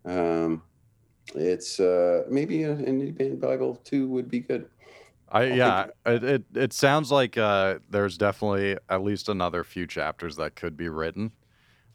um, 0.05 0.62
it's 1.35 1.81
uh, 1.81 2.24
maybe 2.28 2.62
an 2.64 2.85
indie 2.85 3.16
band 3.16 3.41
Bible 3.41 3.76
too 3.85 4.09
would 4.09 4.31
be 4.31 4.41
good. 4.41 4.68
I 5.33 5.45
think- 5.47 5.57
yeah, 5.59 5.87
it, 6.07 6.24
it 6.24 6.45
it 6.55 6.72
sounds 6.72 7.12
like 7.12 7.39
uh, 7.39 7.78
there's 7.89 8.18
definitely 8.18 8.76
at 8.89 9.03
least 9.03 9.28
another 9.28 9.62
few 9.64 9.87
chapters 9.87 10.37
that 10.37 10.57
could 10.57 10.76
be 10.76 10.89
written. 10.89 11.33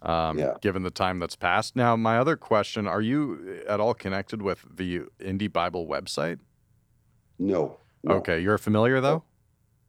Um, 0.01 0.38
Yeah. 0.38 0.53
Given 0.61 0.83
the 0.83 0.91
time 0.91 1.19
that's 1.19 1.36
passed. 1.36 1.75
Now, 1.75 1.95
my 1.95 2.17
other 2.17 2.36
question: 2.38 2.88
Are 2.88 3.01
you 3.01 3.63
at 3.67 3.79
all 3.79 3.93
connected 3.93 4.41
with 4.41 4.63
the 4.73 5.01
Indie 5.19 5.51
Bible 5.51 5.88
website? 5.88 6.39
No. 7.39 7.77
no. 8.03 8.15
Okay, 8.15 8.39
you're 8.39 8.57
familiar 8.57 9.01
though. 9.01 9.23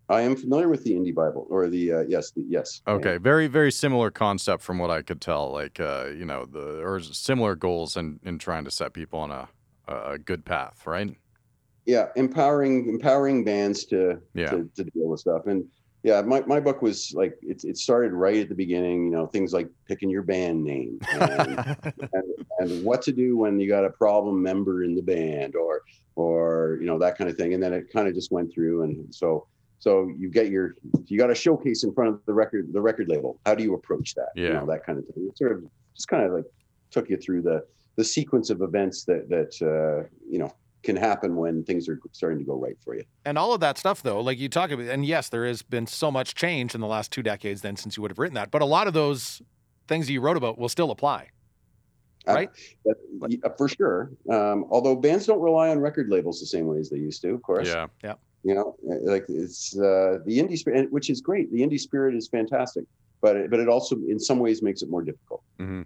I 0.08 0.20
am 0.22 0.36
familiar 0.36 0.68
with 0.68 0.84
the 0.84 0.92
indie 0.92 1.14
Bible 1.14 1.46
or 1.50 1.68
the 1.68 1.92
uh, 1.92 2.04
yes, 2.08 2.30
the, 2.30 2.44
yes. 2.48 2.80
Okay, 2.86 3.16
very 3.18 3.48
very 3.48 3.72
similar 3.72 4.10
concept 4.10 4.62
from 4.62 4.78
what 4.78 4.90
I 4.90 5.02
could 5.02 5.20
tell. 5.20 5.50
Like 5.50 5.80
uh, 5.80 6.06
you 6.16 6.24
know 6.24 6.46
the 6.46 6.80
or 6.82 7.00
similar 7.00 7.56
goals 7.56 7.96
in 7.96 8.20
in 8.24 8.38
trying 8.38 8.64
to 8.64 8.70
set 8.70 8.92
people 8.92 9.18
on 9.18 9.30
a 9.30 9.48
a 9.88 10.18
good 10.18 10.44
path, 10.44 10.86
right? 10.86 11.16
Yeah, 11.86 12.06
empowering 12.16 12.88
empowering 12.88 13.44
bands 13.44 13.84
to, 13.86 14.20
Yeah. 14.34 14.50
to 14.50 14.70
to 14.76 14.84
deal 14.84 15.08
with 15.08 15.20
stuff. 15.20 15.46
And 15.46 15.64
yeah, 16.02 16.20
my, 16.22 16.40
my 16.42 16.60
book 16.60 16.82
was 16.82 17.12
like 17.14 17.36
it, 17.42 17.64
it 17.64 17.76
started 17.76 18.12
right 18.12 18.36
at 18.36 18.48
the 18.48 18.54
beginning, 18.54 19.06
you 19.06 19.10
know, 19.10 19.26
things 19.26 19.52
like 19.52 19.68
picking 19.88 20.08
your 20.08 20.22
band 20.22 20.62
name 20.62 21.00
and, 21.10 21.76
and, 22.12 22.24
and 22.60 22.84
what 22.84 23.02
to 23.02 23.12
do 23.12 23.36
when 23.36 23.58
you 23.58 23.68
got 23.68 23.84
a 23.84 23.90
problem 23.90 24.40
member 24.40 24.84
in 24.84 24.94
the 24.94 25.02
band 25.02 25.56
or 25.56 25.82
or 26.14 26.78
you 26.80 26.86
know 26.86 26.98
that 26.98 27.18
kind 27.18 27.28
of 27.28 27.36
thing. 27.36 27.54
And 27.54 27.62
then 27.62 27.72
it 27.72 27.92
kind 27.92 28.06
of 28.06 28.14
just 28.14 28.30
went 28.30 28.52
through 28.52 28.84
and 28.84 29.12
so 29.12 29.48
so 29.78 30.10
you 30.18 30.30
get 30.30 30.48
your 30.50 30.74
you 31.06 31.18
got 31.18 31.30
a 31.30 31.34
showcase 31.34 31.84
in 31.84 31.92
front 31.92 32.10
of 32.14 32.20
the 32.26 32.32
record 32.32 32.72
the 32.72 32.80
record 32.80 33.08
label. 33.08 33.38
How 33.46 33.54
do 33.54 33.62
you 33.62 33.74
approach 33.74 34.14
that? 34.14 34.28
You 34.34 34.44
Yeah. 34.44 34.52
know, 34.54 34.66
that 34.66 34.84
kind 34.84 34.98
of 34.98 35.04
thing. 35.06 35.28
It 35.28 35.36
sort 35.38 35.52
of 35.52 35.64
just 35.94 36.08
kind 36.08 36.24
of 36.24 36.32
like 36.32 36.44
took 36.90 37.08
you 37.10 37.16
through 37.16 37.42
the 37.42 37.64
the 37.96 38.04
sequence 38.04 38.50
of 38.50 38.62
events 38.62 39.04
that 39.04 39.28
that 39.28 39.54
uh, 39.62 40.08
you 40.30 40.38
know 40.38 40.52
can 40.82 40.96
happen 40.96 41.34
when 41.34 41.64
things 41.64 41.88
are 41.88 41.98
starting 42.12 42.38
to 42.38 42.44
go 42.44 42.54
right 42.54 42.76
for 42.84 42.94
you. 42.94 43.02
And 43.24 43.36
all 43.36 43.52
of 43.52 43.58
that 43.60 43.76
stuff, 43.76 44.04
though, 44.04 44.20
like 44.20 44.38
you 44.38 44.48
talk 44.48 44.70
about, 44.70 44.86
and 44.86 45.04
yes, 45.04 45.28
there 45.30 45.44
has 45.44 45.60
been 45.62 45.86
so 45.88 46.12
much 46.12 46.36
change 46.36 46.76
in 46.76 46.80
the 46.80 46.86
last 46.86 47.10
two 47.10 47.24
decades 47.24 47.62
then 47.62 47.74
since 47.74 47.96
you 47.96 48.02
would 48.02 48.12
have 48.12 48.18
written 48.20 48.34
that. 48.36 48.52
But 48.52 48.62
a 48.62 48.66
lot 48.66 48.86
of 48.86 48.94
those 48.94 49.42
things 49.88 50.08
you 50.08 50.20
wrote 50.20 50.36
about 50.36 50.58
will 50.58 50.68
still 50.68 50.92
apply. 50.92 51.30
Right. 52.24 52.50
That, 52.84 52.96
yeah, 53.28 53.48
for 53.56 53.68
sure. 53.68 54.10
Um, 54.30 54.66
although 54.70 54.96
bands 54.96 55.26
don't 55.26 55.40
rely 55.40 55.68
on 55.70 55.78
record 55.80 56.08
labels 56.08 56.40
the 56.40 56.46
same 56.46 56.66
way 56.66 56.78
as 56.78 56.90
they 56.90 56.98
used 56.98 57.22
to, 57.22 57.30
of 57.34 57.42
course. 57.42 57.68
Yeah. 57.68 57.86
Yeah. 58.04 58.14
You 58.46 58.54
know, 58.54 58.76
like 59.02 59.24
it's 59.28 59.76
uh, 59.76 60.18
the 60.24 60.38
indie 60.38 60.56
spirit, 60.56 60.92
which 60.92 61.10
is 61.10 61.20
great. 61.20 61.50
The 61.50 61.62
indie 61.62 61.80
spirit 61.80 62.14
is 62.14 62.28
fantastic, 62.28 62.84
but 63.20 63.34
it, 63.36 63.50
but 63.50 63.58
it 63.58 63.68
also 63.68 63.96
in 64.08 64.20
some 64.20 64.38
ways 64.38 64.62
makes 64.62 64.82
it 64.82 64.88
more 64.88 65.02
difficult, 65.02 65.42
hmm 65.58 65.82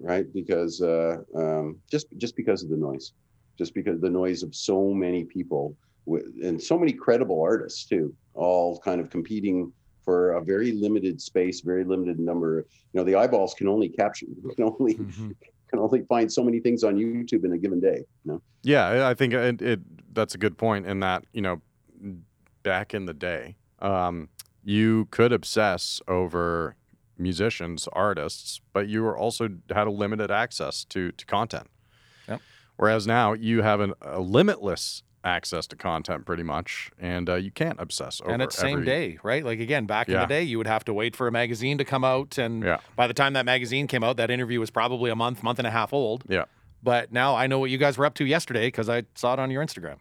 right? 0.00 0.32
Because 0.32 0.80
uh, 0.80 1.16
um, 1.34 1.80
just 1.90 2.06
just 2.16 2.36
because 2.36 2.62
of 2.62 2.70
the 2.70 2.76
noise, 2.76 3.12
just 3.58 3.74
because 3.74 4.00
the 4.00 4.08
noise 4.08 4.44
of 4.44 4.54
so 4.54 4.90
many 4.90 5.24
people 5.24 5.76
with, 6.06 6.26
and 6.44 6.62
so 6.62 6.78
many 6.78 6.92
credible 6.92 7.42
artists 7.42 7.86
too, 7.86 8.14
all 8.34 8.78
kind 8.78 9.00
of 9.00 9.10
competing 9.10 9.72
for 10.04 10.34
a 10.34 10.44
very 10.44 10.70
limited 10.70 11.20
space, 11.20 11.60
very 11.60 11.82
limited 11.82 12.20
number. 12.20 12.66
You 12.92 13.00
know, 13.00 13.04
the 13.04 13.16
eyeballs 13.16 13.54
can 13.54 13.66
only 13.66 13.88
capture, 13.88 14.26
can 14.54 14.72
only 14.78 15.00
can 15.74 15.82
only 15.82 16.02
find 16.02 16.32
so 16.32 16.42
many 16.42 16.60
things 16.60 16.84
on 16.84 16.96
YouTube 16.96 17.44
in 17.44 17.52
a 17.52 17.58
given 17.58 17.80
day. 17.80 18.04
You 18.24 18.32
know? 18.32 18.42
Yeah, 18.62 18.86
I 18.86 19.10
I 19.10 19.14
think 19.14 19.34
it, 19.34 19.60
it 19.60 19.80
that's 20.14 20.34
a 20.34 20.38
good 20.38 20.56
point 20.56 20.86
in 20.86 21.00
that 21.00 21.24
you 21.32 21.42
know 21.42 21.60
back 22.62 22.94
in 22.94 23.06
the 23.06 23.14
day, 23.14 23.56
um, 23.80 24.28
you 24.62 25.06
could 25.10 25.32
obsess 25.32 26.00
over 26.08 26.76
musicians, 27.18 27.88
artists, 27.92 28.60
but 28.72 28.88
you 28.88 29.02
were 29.02 29.16
also 29.16 29.48
had 29.70 29.86
a 29.86 29.90
limited 29.90 30.30
access 30.30 30.84
to 30.86 31.12
to 31.12 31.26
content. 31.26 31.68
Yep. 32.28 32.40
Whereas 32.76 33.06
now 33.06 33.32
you 33.32 33.62
have 33.62 33.80
an, 33.80 33.94
a 34.00 34.20
limitless 34.20 35.02
access 35.24 35.66
to 35.68 35.76
content, 35.76 36.26
pretty 36.26 36.42
much, 36.42 36.90
and 36.98 37.28
uh, 37.30 37.34
you 37.36 37.50
can't 37.50 37.80
obsess 37.80 38.20
over. 38.20 38.30
and 38.30 38.42
it's 38.42 38.56
same 38.56 38.74
every- 38.74 38.84
day, 38.86 39.18
right? 39.22 39.44
Like 39.44 39.58
again, 39.60 39.86
back 39.86 40.08
in 40.08 40.14
the 40.14 40.26
day, 40.26 40.42
you 40.42 40.58
would 40.58 40.66
have 40.66 40.84
to 40.84 40.94
wait 40.94 41.16
for 41.16 41.26
a 41.26 41.32
magazine 41.32 41.78
to 41.78 41.84
come 41.84 42.04
out, 42.04 42.38
and 42.38 42.62
Yeah. 42.62 42.78
by 42.96 43.06
the 43.06 43.14
time 43.14 43.32
that 43.32 43.44
magazine 43.46 43.86
came 43.86 44.04
out, 44.04 44.16
that 44.18 44.30
interview 44.30 44.60
was 44.60 44.70
probably 44.70 45.10
a 45.10 45.16
month, 45.16 45.42
month 45.42 45.58
and 45.58 45.66
a 45.66 45.70
half 45.70 45.92
old. 45.92 46.24
Yeah. 46.28 46.44
But 46.82 47.10
now 47.12 47.34
I 47.34 47.46
know 47.46 47.58
what 47.58 47.70
you 47.70 47.78
guys 47.78 47.96
were 47.96 48.04
up 48.04 48.14
to 48.16 48.24
yesterday 48.26 48.66
because 48.68 48.88
I 48.90 49.04
saw 49.14 49.32
it 49.32 49.38
on 49.38 49.50
your 49.50 49.64
Instagram. 49.64 49.96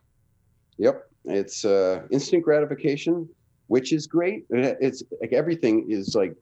Yep, 0.77 1.09
it's 1.25 1.63
uh, 1.63 2.01
instant 2.11 2.43
gratification, 2.43 3.29
which 3.67 3.93
is 3.93 4.05
great. 4.07 4.45
It's 4.49 5.01
like 5.21 5.31
everything 5.31 5.85
is 5.89 6.13
like 6.15 6.35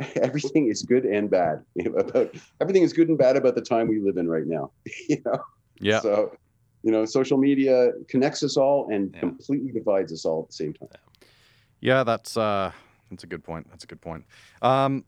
everything 0.16 0.68
is 0.68 0.82
good 0.82 1.04
and 1.04 1.28
bad 1.30 1.64
about 1.86 2.34
everything 2.60 2.82
is 2.84 2.92
good 2.92 3.08
and 3.08 3.18
bad 3.18 3.36
about 3.36 3.54
the 3.54 3.62
time 3.62 3.88
we 3.88 3.98
live 4.00 4.16
in 4.16 4.28
right 4.28 4.46
now. 4.46 4.70
you 5.08 5.20
know, 5.24 5.38
Yeah. 5.80 6.00
so 6.00 6.32
you 6.84 6.92
know, 6.92 7.04
social 7.06 7.38
media 7.38 7.92
connects 8.08 8.42
us 8.42 8.56
all 8.56 8.88
and 8.92 9.12
Yeah. 9.14 9.20
completely 9.20 9.72
divides 9.72 10.12
us 10.12 10.24
all 10.24 10.42
at 10.42 10.48
the 10.48 10.54
same 10.54 10.74
time. 10.74 10.88
Yeah, 11.80 12.04
that's 12.04 12.36
uh, 12.36 12.72
that's 13.10 13.24
a 13.24 13.26
good 13.26 13.42
point. 13.42 13.66
That's 13.70 13.84
a 13.84 13.86
good 13.86 14.00
point. 14.00 14.24
Um, 14.62 15.04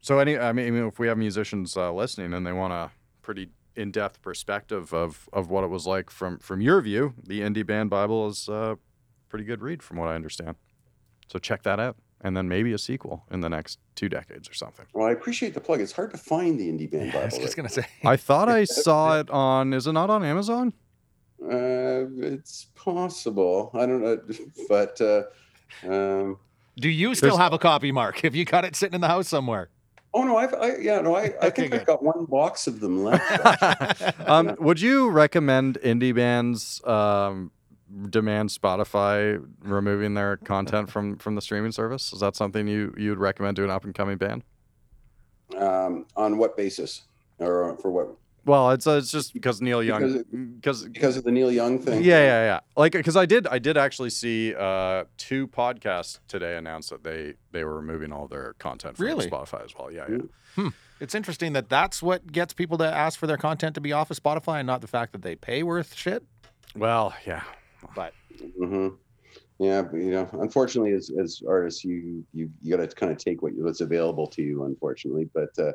so 0.00 0.18
any, 0.18 0.36
I 0.36 0.52
mean, 0.52 0.74
if 0.86 0.98
we 0.98 1.06
have 1.06 1.16
musicians 1.18 1.76
uh, 1.76 1.92
listening 1.92 2.34
and 2.34 2.46
they 2.46 2.52
want 2.52 2.72
a 2.72 2.90
pretty 3.22 3.50
in-depth 3.76 4.22
perspective 4.22 4.92
of 4.94 5.28
of 5.32 5.50
what 5.50 5.62
it 5.64 5.68
was 5.68 5.86
like 5.86 6.10
from 6.10 6.38
from 6.38 6.60
your 6.60 6.80
view, 6.80 7.14
the 7.22 7.40
Indie 7.40 7.66
Band 7.66 7.88
Bible 7.90 8.26
is 8.28 8.48
a 8.48 8.78
pretty 9.28 9.44
good 9.44 9.62
read, 9.62 9.82
from 9.82 9.96
what 9.98 10.08
I 10.08 10.14
understand. 10.14 10.56
So 11.28 11.38
check 11.38 11.62
that 11.64 11.80
out, 11.80 11.96
and 12.20 12.36
then 12.36 12.48
maybe 12.48 12.72
a 12.72 12.78
sequel 12.78 13.24
in 13.30 13.40
the 13.40 13.48
next 13.48 13.78
two 13.96 14.08
decades 14.08 14.48
or 14.48 14.54
something. 14.54 14.86
Well, 14.94 15.06
I 15.08 15.10
appreciate 15.12 15.54
the 15.54 15.60
plug. 15.60 15.80
It's 15.80 15.92
hard 15.92 16.10
to 16.12 16.18
find 16.18 16.58
the 16.58 16.68
indie 16.68 16.90
band 16.90 17.12
Bible. 17.12 17.22
I 17.22 17.24
was 17.26 17.38
just 17.38 17.56
gonna 17.56 17.68
say. 17.68 17.86
I 18.04 18.16
thought 18.16 18.48
I 18.48 18.64
saw 18.64 19.18
it 19.20 19.28
on. 19.30 19.72
Is 19.72 19.86
it 19.86 19.92
not 19.92 20.08
on 20.10 20.24
Amazon? 20.24 20.72
Uh, 21.42 22.06
it's 22.18 22.66
possible. 22.74 23.70
I 23.74 23.86
don't 23.86 24.02
know, 24.02 24.18
but 24.68 25.00
uh, 25.00 25.22
um, 25.86 26.38
Do 26.76 26.88
you 26.88 27.14
still 27.14 27.36
have 27.36 27.52
a 27.52 27.58
copy, 27.58 27.92
Mark? 27.92 28.18
Have 28.22 28.34
you 28.34 28.44
got 28.44 28.64
it 28.64 28.74
sitting 28.76 28.94
in 28.94 29.00
the 29.00 29.08
house 29.08 29.28
somewhere? 29.28 29.68
oh 30.14 30.22
no, 30.22 30.38
I've, 30.38 30.54
I 30.54 30.76
yeah 30.78 31.00
no, 31.02 31.14
I, 31.14 31.24
I 31.42 31.46
Okay, 31.48 31.50
think 31.50 31.72
good. 31.72 31.80
I've 31.80 31.86
got 31.86 32.02
one 32.02 32.24
box 32.24 32.66
of 32.66 32.80
them 32.80 33.04
left. 33.04 34.20
um, 34.28 34.56
would 34.58 34.80
you 34.80 35.10
recommend 35.10 35.78
indie 35.84 36.14
bands 36.14 36.82
um, 36.86 37.50
demand 38.08 38.48
Spotify 38.48 39.44
removing 39.60 40.14
their 40.14 40.38
content 40.38 40.90
from 40.90 41.18
from 41.18 41.34
the 41.34 41.42
streaming 41.42 41.72
service? 41.72 42.14
Is 42.14 42.20
that 42.20 42.34
something 42.34 42.66
you 42.66 42.94
you'd 42.96 43.18
recommend 43.18 43.56
to 43.56 43.64
an 43.64 43.70
up 43.70 43.84
and 43.84 43.94
coming 43.94 44.16
band? 44.16 44.42
Um, 45.56 46.06
on 46.16 46.38
what 46.38 46.56
basis, 46.56 47.02
or 47.38 47.76
for 47.76 47.90
what? 47.90 48.16
Well, 48.46 48.70
it's 48.70 48.86
uh, 48.86 48.92
it's 48.92 49.10
just 49.10 49.34
because 49.34 49.60
Neil 49.60 49.82
Young 49.82 50.22
because 50.60 50.84
Because 50.84 51.16
of 51.16 51.24
the 51.24 51.32
Neil 51.32 51.50
Young 51.50 51.78
thing. 51.80 52.02
yeah 52.02 52.20
yeah 52.20 52.44
yeah 52.44 52.60
like 52.76 52.92
because 52.92 53.16
I 53.16 53.26
did 53.26 53.46
I 53.48 53.58
did 53.58 53.76
actually 53.76 54.10
see 54.10 54.54
uh 54.54 55.04
two 55.18 55.48
podcasts 55.48 56.20
today 56.28 56.56
announce 56.56 56.88
that 56.90 57.02
they 57.02 57.34
they 57.50 57.64
were 57.64 57.74
removing 57.76 58.12
all 58.12 58.28
their 58.28 58.54
content 58.54 58.96
from 58.96 59.06
Really? 59.06 59.28
Spotify 59.28 59.64
as 59.64 59.74
well. 59.76 59.90
Yeah 59.90 60.06
yeah. 60.56 60.70
It's 61.00 61.14
interesting 61.14 61.52
that 61.54 61.68
that's 61.68 62.02
what 62.02 62.32
gets 62.32 62.54
people 62.54 62.78
to 62.78 62.86
ask 62.86 63.18
for 63.18 63.26
their 63.26 63.36
content 63.36 63.74
to 63.74 63.80
be 63.82 63.92
off 63.92 64.10
of 64.10 64.22
Spotify 64.22 64.60
and 64.60 64.66
not 64.66 64.80
the 64.80 64.86
fact 64.86 65.12
that 65.12 65.22
they 65.22 65.34
pay 65.36 65.62
worth 65.62 65.92
shit. 65.94 66.22
Well 66.76 67.14
yeah. 67.26 67.42
But 67.94 68.14
hmm 68.58 68.88
Yeah, 69.58 69.82
but, 69.82 69.96
you 69.96 70.10
know, 70.12 70.28
unfortunately, 70.34 70.92
as, 70.92 71.10
as 71.20 71.42
artists, 71.48 71.82
you 71.84 72.24
you 72.32 72.48
you 72.62 72.76
got 72.76 72.88
to 72.88 72.94
kind 72.94 73.10
of 73.10 73.18
take 73.18 73.42
what 73.42 73.54
you, 73.54 73.64
what's 73.64 73.80
available 73.80 74.26
to 74.28 74.42
you. 74.42 74.64
Unfortunately, 74.64 75.28
but 75.34 75.50
uh, 75.58 75.72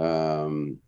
um, 0.00 0.78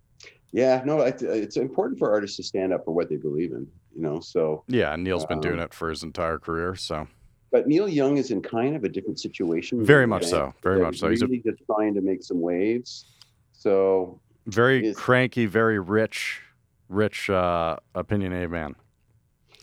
yeah, 0.55 0.83
no, 0.85 1.01
it's 1.01 1.57
important 1.57 1.99
for 1.99 2.13
artists 2.13 2.37
to 2.37 2.45
stand 2.45 2.73
up 2.73 2.85
for 2.85 2.93
what 2.93 3.09
they 3.09 3.17
believe 3.17 3.51
in. 3.51 3.67
You 3.95 4.03
know, 4.03 4.21
so 4.21 4.63
Yeah, 4.69 4.95
and 4.95 5.03
Neil's 5.03 5.27
been 5.27 5.41
doing 5.41 5.59
Um, 5.59 5.65
it 5.65 5.75
for 5.75 5.91
his 5.91 6.05
entire 6.05 6.39
career, 6.39 6.77
so 6.77 7.09
but 7.51 7.67
Neil 7.67 7.89
Young 7.89 8.17
is 8.19 8.31
in 8.31 8.41
kind 8.41 8.77
of 8.77 8.85
a 8.85 8.89
different 8.89 9.19
situation. 9.19 9.85
very 9.85 10.07
much 10.07 10.25
so. 10.25 10.55
Very 10.63 10.81
much 10.81 10.99
so. 10.99 11.09
He's 11.09 11.23
a 11.23 11.27
just 11.27 11.63
trying 11.67 11.95
to 11.95 12.01
make 12.01 12.23
some 12.23 12.41
waves. 12.41 13.07
So 13.53 14.21
very 14.47 14.95
cranky, 14.95 15.47
very 15.47 15.81
rich, 15.81 16.41
rich, 16.89 17.29
uh, 17.31 17.77
opinionated 17.97 18.51
man. 18.51 18.77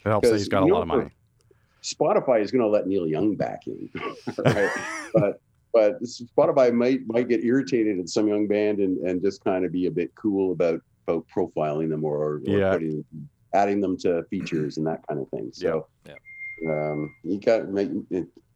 It 0.05 0.09
helps 0.09 0.29
that 0.29 0.37
he's 0.37 0.49
got 0.49 0.63
a 0.63 0.65
lot 0.65 0.81
of 0.81 0.87
money. 0.87 1.09
Spotify 1.83 2.41
is 2.41 2.51
going 2.51 2.63
to 2.63 2.67
let 2.67 2.85
Neil 2.85 3.07
Young 3.07 3.35
back 3.35 3.65
in, 3.65 3.89
right? 4.45 4.69
but 5.13 5.41
but 5.73 6.01
Spotify 6.03 6.73
might 6.73 7.01
might 7.07 7.27
get 7.29 7.43
irritated 7.43 7.99
at 7.99 8.09
some 8.09 8.27
young 8.27 8.47
band 8.47 8.79
and, 8.79 8.97
and 8.99 9.21
just 9.21 9.43
kind 9.43 9.65
of 9.65 9.71
be 9.71 9.85
a 9.87 9.91
bit 9.91 10.13
cool 10.15 10.51
about 10.51 10.81
about 11.07 11.25
profiling 11.35 11.89
them 11.89 12.03
or, 12.03 12.17
or 12.17 12.41
Yeah. 12.43 12.73
putting, 12.73 13.03
adding 13.53 13.81
them 13.81 13.97
to 13.97 14.23
features 14.29 14.77
and 14.77 14.85
that 14.87 15.01
kind 15.07 15.19
of 15.19 15.27
thing. 15.29 15.49
So 15.53 15.87
Yeah. 16.05 16.13
Um, 16.69 17.15
you 17.23 17.39
got 17.39 17.63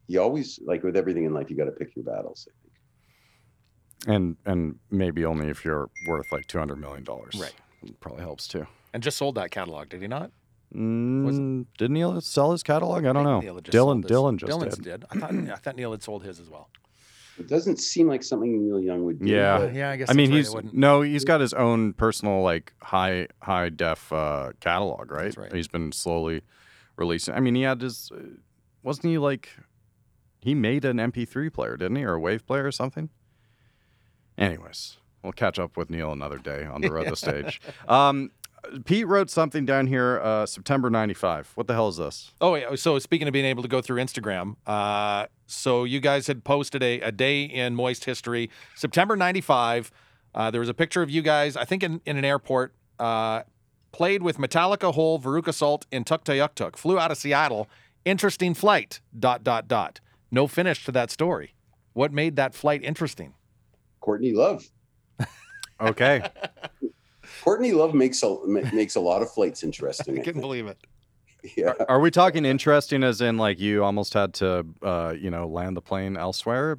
you 0.08 0.20
always 0.22 0.60
like 0.64 0.82
with 0.84 0.96
everything 0.96 1.24
in 1.24 1.34
life, 1.34 1.50
you 1.50 1.56
got 1.56 1.64
to 1.64 1.72
pick 1.72 1.96
your 1.96 2.04
battles. 2.04 2.46
I 2.48 2.54
think. 2.62 4.14
and 4.14 4.36
and 4.46 4.78
maybe 4.90 5.24
only 5.24 5.48
if 5.48 5.64
you're 5.64 5.88
worth 6.06 6.30
like 6.30 6.46
two 6.46 6.58
hundred 6.58 6.76
million 6.76 7.02
dollars. 7.04 7.34
Right. 7.40 7.54
Probably 8.00 8.22
helps 8.22 8.46
too. 8.48 8.66
and 8.94 9.02
just 9.02 9.16
sold 9.18 9.34
that 9.36 9.50
catalog, 9.50 9.88
did 9.88 10.02
he 10.02 10.08
not? 10.08 10.30
Mm, 10.74 11.66
did 11.78 11.90
Neil 11.92 12.20
sell 12.20 12.50
his 12.52 12.62
catalog? 12.62 13.04
I 13.06 13.12
don't 13.12 13.22
know. 13.24 13.40
Neil 13.40 13.54
had 13.54 13.64
just 13.64 13.76
Dylan. 13.76 14.04
Dylan 14.04 14.36
just 14.36 14.50
Dylan's 14.52 14.76
did. 14.78 15.00
did. 15.00 15.04
I 15.10 15.18
thought 15.18 15.34
I 15.34 15.56
thought 15.56 15.76
Neil 15.76 15.92
had 15.92 16.02
sold 16.02 16.24
his 16.24 16.40
as 16.40 16.48
well. 16.50 16.68
It 17.38 17.48
doesn't 17.48 17.76
seem 17.76 18.08
like 18.08 18.22
something 18.22 18.64
Neil 18.66 18.80
Young 18.80 19.04
would 19.04 19.20
do. 19.20 19.26
Yeah. 19.26 19.58
but- 19.58 19.74
yeah, 19.74 19.90
I 19.90 19.96
guess. 19.96 20.10
I 20.10 20.14
mean, 20.14 20.30
that's 20.32 20.54
right, 20.54 20.64
he's 20.64 20.72
no, 20.72 21.02
he's 21.02 21.24
got 21.24 21.40
his 21.40 21.52
own 21.52 21.92
personal 21.92 22.42
like 22.42 22.72
high 22.82 23.28
high 23.42 23.68
def 23.68 24.12
uh, 24.12 24.52
catalog, 24.60 25.10
right? 25.10 25.24
That's 25.24 25.36
right. 25.36 25.52
He's 25.52 25.68
been 25.68 25.92
slowly 25.92 26.42
releasing. 26.96 27.34
I 27.34 27.40
mean, 27.40 27.54
he 27.54 27.62
had 27.62 27.80
his, 27.82 28.10
uh, 28.14 28.20
wasn't 28.82 29.06
he 29.06 29.18
like, 29.18 29.50
he 30.40 30.54
made 30.54 30.84
an 30.84 30.96
MP3 30.96 31.52
player, 31.52 31.76
didn't 31.76 31.96
he, 31.96 32.04
or 32.04 32.14
a 32.14 32.20
wave 32.20 32.46
player 32.46 32.64
or 32.64 32.72
something? 32.72 33.10
Anyways, 34.38 34.98
we'll 35.22 35.32
catch 35.32 35.58
up 35.58 35.76
with 35.76 35.90
Neil 35.90 36.12
another 36.12 36.38
day 36.38 36.64
on 36.64 36.80
the 36.80 36.90
road 36.92 37.08
to 37.08 37.16
stage. 37.16 37.60
Um, 37.88 38.30
Pete 38.84 39.06
wrote 39.06 39.30
something 39.30 39.64
down 39.64 39.86
here, 39.86 40.20
uh, 40.22 40.46
September 40.46 40.90
'95. 40.90 41.52
What 41.54 41.66
the 41.66 41.74
hell 41.74 41.88
is 41.88 41.96
this? 41.96 42.32
Oh, 42.40 42.54
yeah. 42.54 42.74
So 42.74 42.98
speaking 42.98 43.28
of 43.28 43.32
being 43.32 43.44
able 43.44 43.62
to 43.62 43.68
go 43.68 43.80
through 43.80 44.00
Instagram, 44.02 44.56
uh, 44.66 45.26
so 45.46 45.84
you 45.84 46.00
guys 46.00 46.26
had 46.26 46.44
posted 46.44 46.82
a, 46.82 47.00
a 47.00 47.12
day 47.12 47.42
in 47.44 47.74
Moist 47.74 48.04
history, 48.04 48.50
September 48.74 49.16
'95. 49.16 49.90
Uh, 50.34 50.50
there 50.50 50.60
was 50.60 50.68
a 50.68 50.74
picture 50.74 51.02
of 51.02 51.10
you 51.10 51.22
guys, 51.22 51.56
I 51.56 51.64
think, 51.64 51.82
in, 51.82 52.00
in 52.04 52.16
an 52.16 52.24
airport. 52.24 52.74
Uh, 52.98 53.42
played 53.92 54.22
with 54.22 54.36
Metallica, 54.38 54.92
Hole, 54.92 55.18
Veruca 55.18 55.54
Salt, 55.54 55.86
and 55.90 56.04
Tuktoyaktuk. 56.04 56.76
Flew 56.76 56.98
out 56.98 57.10
of 57.10 57.16
Seattle. 57.16 57.68
Interesting 58.04 58.52
flight. 58.54 59.00
Dot 59.18 59.42
dot 59.42 59.66
dot. 59.68 60.00
No 60.30 60.46
finish 60.46 60.84
to 60.84 60.92
that 60.92 61.10
story. 61.10 61.54
What 61.94 62.12
made 62.12 62.36
that 62.36 62.54
flight 62.54 62.82
interesting? 62.82 63.34
Courtney 64.00 64.32
Love. 64.32 64.68
Okay, 65.80 66.22
Courtney 67.46 67.70
Love 67.70 67.94
makes 67.94 68.24
a 68.24 68.36
makes 68.44 68.96
a 68.96 69.00
lot 69.00 69.22
of 69.22 69.30
flights 69.30 69.62
interesting. 69.62 70.18
I 70.18 70.22
think. 70.22 70.40
believe 70.40 70.66
it. 70.66 70.78
Yeah. 71.56 71.74
are 71.88 72.00
we 72.00 72.10
talking 72.10 72.44
interesting 72.44 73.04
as 73.04 73.20
in 73.20 73.38
like 73.38 73.60
you 73.60 73.84
almost 73.84 74.14
had 74.14 74.34
to, 74.34 74.66
uh, 74.82 75.14
you 75.16 75.30
know, 75.30 75.46
land 75.46 75.76
the 75.76 75.80
plane 75.80 76.16
elsewhere? 76.16 76.76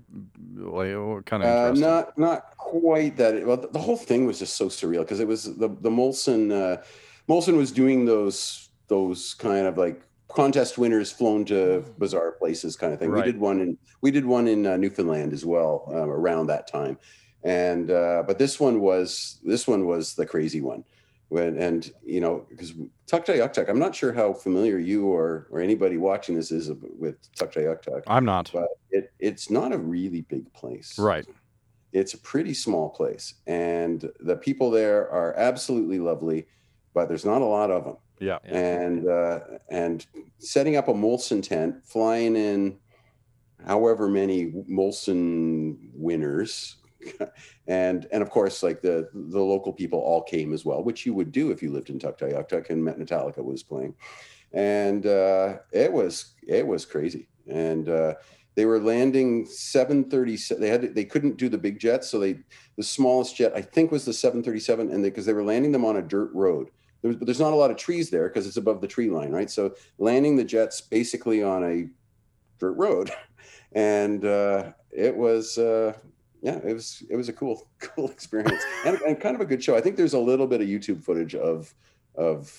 Like, 0.55 1.23
kind 1.25 1.43
of 1.43 1.47
Uh, 1.49 1.69
interesting? 1.69 1.81
not 1.81 2.17
not 2.17 2.57
quite 2.57 3.15
that. 3.15 3.45
Well, 3.45 3.55
the, 3.55 3.69
the 3.69 3.79
whole 3.79 3.95
thing 3.95 4.25
was 4.25 4.39
just 4.39 4.55
so 4.57 4.67
surreal 4.67 5.03
because 5.03 5.21
it 5.21 5.27
was 5.27 5.45
the 5.45 5.69
the 5.69 5.89
Molson 5.89 6.51
uh, 6.51 6.83
Molson 7.29 7.55
was 7.55 7.71
doing 7.71 8.03
those 8.03 8.67
those 8.89 9.35
kind 9.35 9.67
of 9.67 9.77
like 9.77 10.01
contest 10.27 10.77
winners 10.77 11.13
flown 11.13 11.45
to 11.45 11.85
bizarre 11.97 12.33
places 12.33 12.75
kind 12.75 12.91
of 12.91 12.99
thing. 12.99 13.09
Right. 13.09 13.25
We 13.25 13.31
did 13.31 13.39
one 13.39 13.61
in 13.61 13.77
we 14.01 14.11
did 14.11 14.25
one 14.25 14.49
in 14.49 14.65
uh, 14.65 14.75
Newfoundland 14.75 15.31
as 15.31 15.45
well 15.45 15.89
um, 15.95 16.09
around 16.09 16.47
that 16.47 16.67
time, 16.67 16.97
and 17.47 17.91
uh, 17.91 18.23
but 18.27 18.37
this 18.37 18.59
one 18.59 18.81
was 18.81 19.39
this 19.43 19.67
one 19.67 19.85
was 19.85 20.15
the 20.15 20.25
crazy 20.25 20.59
one. 20.61 20.83
When 21.29 21.57
and 21.57 21.89
you 22.05 22.21
know 22.21 22.45
because 22.49 22.73
Tuktoyaktuk, 23.07 23.69
I'm 23.69 23.79
not 23.79 23.95
sure 23.95 24.13
how 24.13 24.33
familiar 24.33 24.77
you 24.79 25.05
or 25.07 25.47
or 25.51 25.59
anybody 25.61 25.97
watching 25.97 26.35
this 26.35 26.51
is 26.51 26.69
with 26.97 27.15
Tukta 27.33 27.57
Yuktuk, 27.63 28.03
I'm 28.07 28.25
not. 28.25 28.49
but 28.53 28.67
it 28.91 29.11
it's 29.19 29.49
not 29.49 29.71
a 29.73 29.77
really 29.77 30.21
big 30.21 30.51
place 30.53 30.97
Right. 30.97 31.25
it's 31.91 32.13
a 32.13 32.17
pretty 32.17 32.53
small 32.53 32.89
place 32.89 33.33
and 33.45 34.09
the 34.21 34.35
people 34.37 34.71
there 34.71 35.09
are 35.09 35.33
absolutely 35.37 35.99
lovely 35.99 36.47
but 36.93 37.07
there's 37.09 37.25
not 37.25 37.41
a 37.41 37.45
lot 37.45 37.71
of 37.71 37.83
them 37.85 37.97
Yeah. 38.19 38.39
and 38.45 39.07
uh, 39.07 39.39
and 39.69 40.05
setting 40.39 40.75
up 40.77 40.87
a 40.87 40.93
molson 40.93 41.41
tent 41.43 41.75
flying 41.85 42.35
in 42.37 42.77
however 43.65 44.07
many 44.07 44.47
molson 44.69 45.77
winners 45.93 46.77
and 47.67 48.07
and 48.11 48.21
of 48.21 48.29
course 48.29 48.63
like 48.63 48.81
the 48.81 49.09
the 49.13 49.39
local 49.39 49.73
people 49.73 49.99
all 49.99 50.21
came 50.21 50.53
as 50.53 50.65
well 50.65 50.83
which 50.83 51.05
you 51.05 51.13
would 51.13 51.31
do 51.31 51.51
if 51.51 51.61
you 51.61 51.71
lived 51.71 51.89
in 51.89 51.99
Tuktoyaktuk 51.99 52.69
and 52.69 52.83
Met 52.83 52.99
Metallica 52.99 53.43
was 53.43 53.63
playing. 53.63 53.93
And 54.53 55.05
uh, 55.05 55.57
it 55.71 55.91
was 55.91 56.35
it 56.47 56.65
was 56.65 56.85
crazy. 56.85 57.27
And 57.47 57.89
uh, 57.89 58.15
they 58.55 58.65
were 58.65 58.79
landing 58.79 59.45
737 59.45 60.61
they 60.61 60.69
had 60.69 60.95
they 60.95 61.05
couldn't 61.05 61.37
do 61.37 61.47
the 61.47 61.57
big 61.57 61.79
jets 61.79 62.09
so 62.09 62.17
they 62.17 62.39
the 62.75 62.83
smallest 62.83 63.35
jet 63.35 63.51
i 63.55 63.61
think 63.61 63.91
was 63.91 64.03
the 64.03 64.13
737 64.13 64.91
and 64.91 65.03
because 65.03 65.27
they, 65.27 65.33
were 65.33 65.43
landing 65.43 65.71
them 65.71 65.85
on 65.85 65.97
a 65.97 66.01
dirt 66.01 66.31
road. 66.33 66.69
There's, 67.03 67.15
but 67.15 67.25
there's 67.25 67.39
not 67.39 67.53
a 67.53 67.55
lot 67.55 67.69
of 67.69 67.77
trees 67.77 68.09
there 68.09 68.27
because 68.27 68.47
it's 68.47 68.57
above 68.57 68.81
the 68.81 68.87
tree 68.87 69.09
line 69.09 69.31
right? 69.31 69.49
So 69.49 69.75
landing 69.99 70.35
the 70.35 70.43
jets 70.43 70.81
basically 70.81 71.43
on 71.43 71.63
a 71.63 71.87
dirt 72.59 72.73
road. 72.73 73.11
And 73.73 74.23
uh, 74.23 74.71
it 74.91 75.15
was 75.15 75.57
uh, 75.57 75.93
yeah 76.41 76.57
it 76.63 76.73
was 76.73 77.03
it 77.09 77.15
was 77.15 77.29
a 77.29 77.33
cool 77.33 77.67
cool 77.79 78.09
experience 78.09 78.63
and, 78.85 78.99
and 79.01 79.19
kind 79.19 79.35
of 79.35 79.41
a 79.41 79.45
good 79.45 79.63
show 79.63 79.75
i 79.75 79.81
think 79.81 79.95
there's 79.95 80.13
a 80.13 80.19
little 80.19 80.47
bit 80.47 80.61
of 80.61 80.67
youtube 80.67 81.03
footage 81.03 81.33
of 81.35 81.73
of 82.15 82.51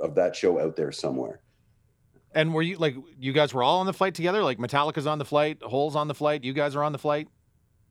of 0.00 0.14
that 0.14 0.34
show 0.36 0.60
out 0.60 0.76
there 0.76 0.92
somewhere 0.92 1.40
And 2.34 2.52
were 2.52 2.62
you 2.62 2.76
like 2.78 2.96
you 3.18 3.32
guys 3.32 3.54
were 3.54 3.62
all 3.62 3.78
on 3.80 3.86
the 3.86 3.92
flight 3.92 4.14
together? 4.14 4.42
Like 4.42 4.58
Metallica's 4.58 5.06
on 5.06 5.18
the 5.18 5.24
flight, 5.24 5.58
Hole's 5.62 5.94
on 5.94 6.08
the 6.08 6.14
flight, 6.14 6.42
you 6.42 6.52
guys 6.52 6.74
are 6.74 6.82
on 6.82 6.90
the 6.92 6.98
flight? 6.98 7.28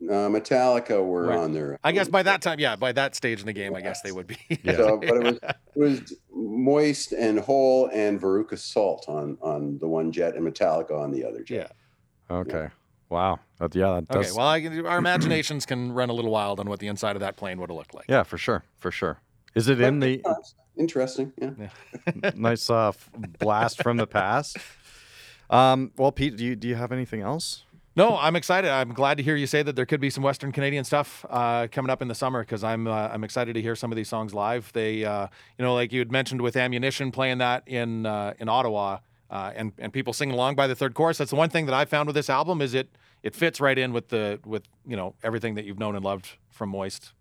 uh, 0.04 0.28
metallica 0.28 1.02
were 1.02 1.28
Right. 1.28 1.38
on 1.40 1.54
there 1.54 1.80
I 1.82 1.94
guess 1.94 2.10
by 2.10 2.24
that 2.24 2.42
time, 2.42 2.60
yeah, 2.60 2.76
by 2.76 2.92
that 2.92 3.16
stage 3.16 3.40
in 3.40 3.46
the 3.46 3.54
game, 3.54 3.74
I 3.74 3.80
guess 3.80 4.02
they 4.02 4.12
would 4.12 4.28
be. 4.28 4.38
Yeah. 4.64 4.76
So, 4.76 4.98
but 4.98 5.16
it 5.16 5.24
was 5.24 5.38
it 5.44 5.80
was 5.80 6.14
moist 6.36 7.14
and 7.14 7.40
Hole 7.40 7.90
and 7.94 8.20
Veruca 8.22 8.58
salt 8.58 9.06
on 9.08 9.38
on 9.42 9.78
the 9.80 9.88
one 9.88 10.12
jet 10.12 10.36
and 10.36 10.46
Metallica 10.46 10.92
on 10.92 11.12
the 11.12 11.24
other 11.24 11.42
jet. 11.44 11.72
Yeah. 12.30 12.36
Okay. 12.36 12.68
Wow. 13.10 13.40
That, 13.60 13.76
yeah. 13.76 14.02
That 14.08 14.16
Okay, 14.16 14.24
does. 14.28 14.36
well, 14.36 14.48
I 14.48 14.62
can, 14.62 14.86
our 14.86 14.98
imaginations 14.98 15.66
can 15.66 15.92
run 15.92 16.10
a 16.10 16.14
little 16.14 16.32
wild 16.32 16.60
on 16.60 16.68
what 16.70 16.80
the 16.80 16.88
inside 16.88 17.16
of 17.16 17.20
that 17.20 17.36
plane 17.38 17.60
would 17.60 17.70
have 17.70 17.78
looked 17.78 17.94
like. 17.94 18.06
yeah, 18.10 18.24
for 18.24 18.38
sure. 18.38 18.64
For 18.78 18.92
sure. 18.92 19.20
Is 19.56 19.68
it 19.68 19.80
in 19.80 20.00
the 20.00 20.22
interesting, 20.78 21.32
yeah. 21.40 22.32
nice 22.36 22.70
uh, 22.70 22.92
blast 23.40 23.84
from 23.84 23.98
the 23.98 24.08
past? 24.08 24.58
Um, 25.50 25.92
well, 25.98 26.12
Pete, 26.12 26.36
do 26.38 26.44
you 26.44 26.56
do 26.56 26.68
you 26.68 26.76
have 26.76 26.92
anything 26.92 27.22
else? 27.22 27.64
No, 27.96 28.18
I'm 28.18 28.36
excited. 28.36 28.72
I'm 28.72 28.92
glad 28.94 29.18
to 29.18 29.24
hear 29.24 29.36
you 29.36 29.46
say 29.46 29.62
that 29.62 29.76
there 29.76 29.86
could 29.86 30.02
be 30.02 30.10
some 30.10 30.24
Western 30.24 30.52
Canadian 30.52 30.84
stuff 30.84 31.24
uh, 31.30 31.68
coming 31.72 31.92
up 31.92 32.02
in 32.02 32.08
the 32.08 32.16
summer 32.16 32.42
because 32.42 32.64
I'm 32.64 32.88
uh, 32.88 33.10
I'm 33.10 33.24
excited 33.24 33.54
to 33.54 33.62
hear 33.62 33.76
some 33.76 33.92
of 33.92 33.96
these 33.96 34.10
songs 34.10 34.34
live. 34.34 34.74
They, 34.74 35.06
uh, 35.06 35.28
you 35.60 35.64
know, 35.64 35.76
like 35.76 35.94
you 35.94 36.00
had 36.00 36.12
mentioned 36.12 36.42
with 36.42 36.58
Ammunition 36.58 37.12
playing 37.12 37.38
that 37.38 37.68
in 37.68 38.08
uh, 38.08 38.34
in 38.40 38.50
Ottawa, 38.50 38.98
uh, 39.34 39.52
and 39.56 39.74
and 39.80 39.92
people 39.92 40.14
singing 40.14 40.36
along 40.36 40.54
by 40.54 40.68
the 40.68 40.76
third 40.76 40.94
chorus. 40.94 41.18
That's 41.18 41.32
the 41.32 41.36
one 41.36 41.50
thing 41.50 41.66
that 41.66 41.74
I 41.74 41.86
found 41.86 42.06
with 42.06 42.16
this 42.16 42.30
album 42.30 42.62
is 42.62 42.76
it 42.76 42.88
it 43.24 43.36
fits 43.36 43.60
right 43.60 43.78
in 43.78 43.92
with 43.92 44.10
the 44.10 44.40
with 44.46 44.64
you 44.86 44.96
know 44.96 45.16
everything 45.24 45.56
that 45.56 45.66
you've 45.66 45.80
known 45.80 45.96
and 45.96 46.06
loved 46.06 46.30
from 46.52 46.70
Moist 46.70 47.14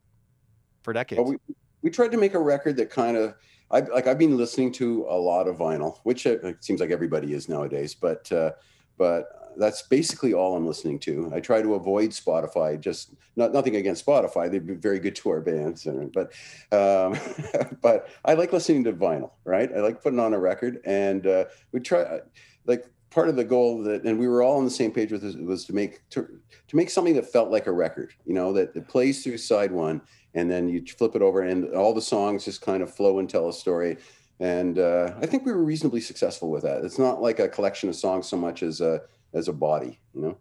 for 0.83 0.93
decades. 0.93 1.23
But 1.23 1.29
we 1.29 1.37
we 1.81 1.91
tried 1.91 2.13
to 2.13 2.19
make 2.19 2.35
a 2.35 2.39
record 2.39 2.77
that 2.77 2.91
kind 2.91 3.17
of 3.17 3.35
I 3.71 3.81
like 3.81 4.07
I've 4.07 4.19
been 4.19 4.37
listening 4.37 4.73
to 4.73 5.07
a 5.09 5.17
lot 5.17 5.49
of 5.49 5.57
vinyl, 5.57 6.01
which 6.03 6.27
uh, 6.27 6.39
it 6.43 6.63
seems 6.63 6.81
like 6.81 6.91
everybody 6.91 7.33
is 7.33 7.49
nowadays. 7.49 7.95
But 7.95 8.31
uh, 8.31 8.53
but 8.99 9.42
that's 9.57 9.83
basically 9.83 10.35
all 10.35 10.57
I'm 10.57 10.67
listening 10.67 10.99
to. 11.01 11.31
I 11.35 11.41
try 11.41 11.63
to 11.63 11.75
avoid 11.75 12.11
Spotify. 12.11 12.79
Just 12.81 13.15
not 13.37 13.53
nothing 13.53 13.77
against 13.77 14.05
Spotify; 14.05 14.51
they've 14.51 14.67
been 14.67 14.81
very 14.81 14.99
good 14.99 15.17
to 15.17 15.31
our 15.31 15.41
bands, 15.41 15.87
and, 15.87 16.13
but 16.13 16.33
um, 16.73 17.19
but 17.83 18.09
I 18.25 18.35
like 18.35 18.53
listening 18.53 18.85
to 18.85 18.93
vinyl. 18.93 19.31
Right? 19.45 19.71
I 19.75 19.81
like 19.81 20.03
putting 20.03 20.21
on 20.21 20.35
a 20.35 20.39
record, 20.39 20.81
and 20.85 21.27
uh, 21.27 21.45
we 21.73 21.81
try 21.81 22.21
like 22.67 22.87
part 23.13 23.29
of 23.29 23.37
the 23.37 23.45
goal 23.45 23.83
that 23.83 24.05
and 24.05 24.19
we 24.19 24.27
were 24.27 24.43
all 24.43 24.57
on 24.57 24.65
the 24.65 24.71
same 24.71 24.91
page 24.91 25.13
with 25.13 25.21
this 25.21 25.37
was 25.37 25.67
to 25.67 25.75
make 25.75 26.09
to, 26.09 26.27
to 26.67 26.77
make 26.77 26.89
something 26.89 27.15
that 27.15 27.31
felt 27.31 27.51
like 27.51 27.67
a 27.67 27.73
record 27.73 28.15
you 28.25 28.33
know 28.33 28.53
that 28.53 28.75
it 28.75 28.89
plays 28.89 29.23
through 29.23 29.37
side 29.37 29.71
one 29.71 30.01
and 30.35 30.51
then 30.51 30.69
you 30.69 30.83
flip 30.87 31.15
it 31.15 31.21
over 31.21 31.43
and 31.43 31.75
all 31.75 31.93
the 31.93 32.01
songs 32.01 32.45
just 32.45 32.63
kind 32.63 32.83
of 32.83 32.93
flow 32.93 33.19
and 33.19 33.29
tell 33.29 33.51
a 33.51 33.53
story 33.53 33.99
and 34.41 34.79
uh, 34.79 35.13
i 35.21 35.27
think 35.27 35.45
we 35.45 35.53
were 35.53 35.63
reasonably 35.63 36.01
successful 36.01 36.51
with 36.51 36.63
that 36.63 36.85
it's 36.85 36.99
not 36.99 37.21
like 37.21 37.39
a 37.39 37.49
collection 37.49 37.89
of 37.91 37.95
songs 37.95 38.27
so 38.27 38.37
much 38.37 38.63
as 38.63 38.81
a 38.81 39.03
as 39.35 39.49
a 39.49 39.53
body 39.53 40.01
you 40.15 40.23
know? 40.23 40.39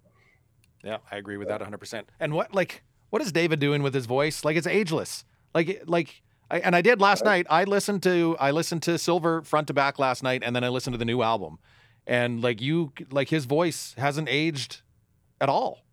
Yeah 0.83 0.97
i 1.11 1.17
agree 1.17 1.37
with 1.37 1.47
that 1.47 1.61
100% 1.61 2.03
and 2.19 2.33
what 2.33 2.53
like 2.53 2.83
what 3.11 3.21
is 3.21 3.31
david 3.31 3.59
doing 3.59 3.83
with 3.83 3.93
his 3.93 4.07
voice? 4.07 4.43
Like 4.43 4.57
it's 4.57 4.65
ageless. 4.65 5.23
Like 5.53 5.83
like 5.85 6.23
I, 6.49 6.59
and 6.59 6.75
I 6.75 6.81
did 6.81 6.99
last 6.99 7.23
night. 7.23 7.45
I 7.49 7.65
listened 7.65 8.01
to 8.03 8.35
I 8.39 8.51
listened 8.51 8.81
to 8.83 8.97
Silver 8.97 9.43
front 9.43 9.67
to 9.67 9.73
back 9.73 9.99
last 9.99 10.23
night, 10.23 10.41
and 10.43 10.55
then 10.55 10.63
I 10.63 10.69
listened 10.69 10.93
to 10.95 10.97
the 10.97 11.05
new 11.05 11.21
album. 11.21 11.59
And 12.07 12.41
like 12.41 12.61
you 12.61 12.93
like 13.11 13.29
his 13.29 13.45
voice 13.45 13.93
hasn't 13.97 14.27
aged 14.29 14.81
at 15.39 15.49
all. 15.49 15.83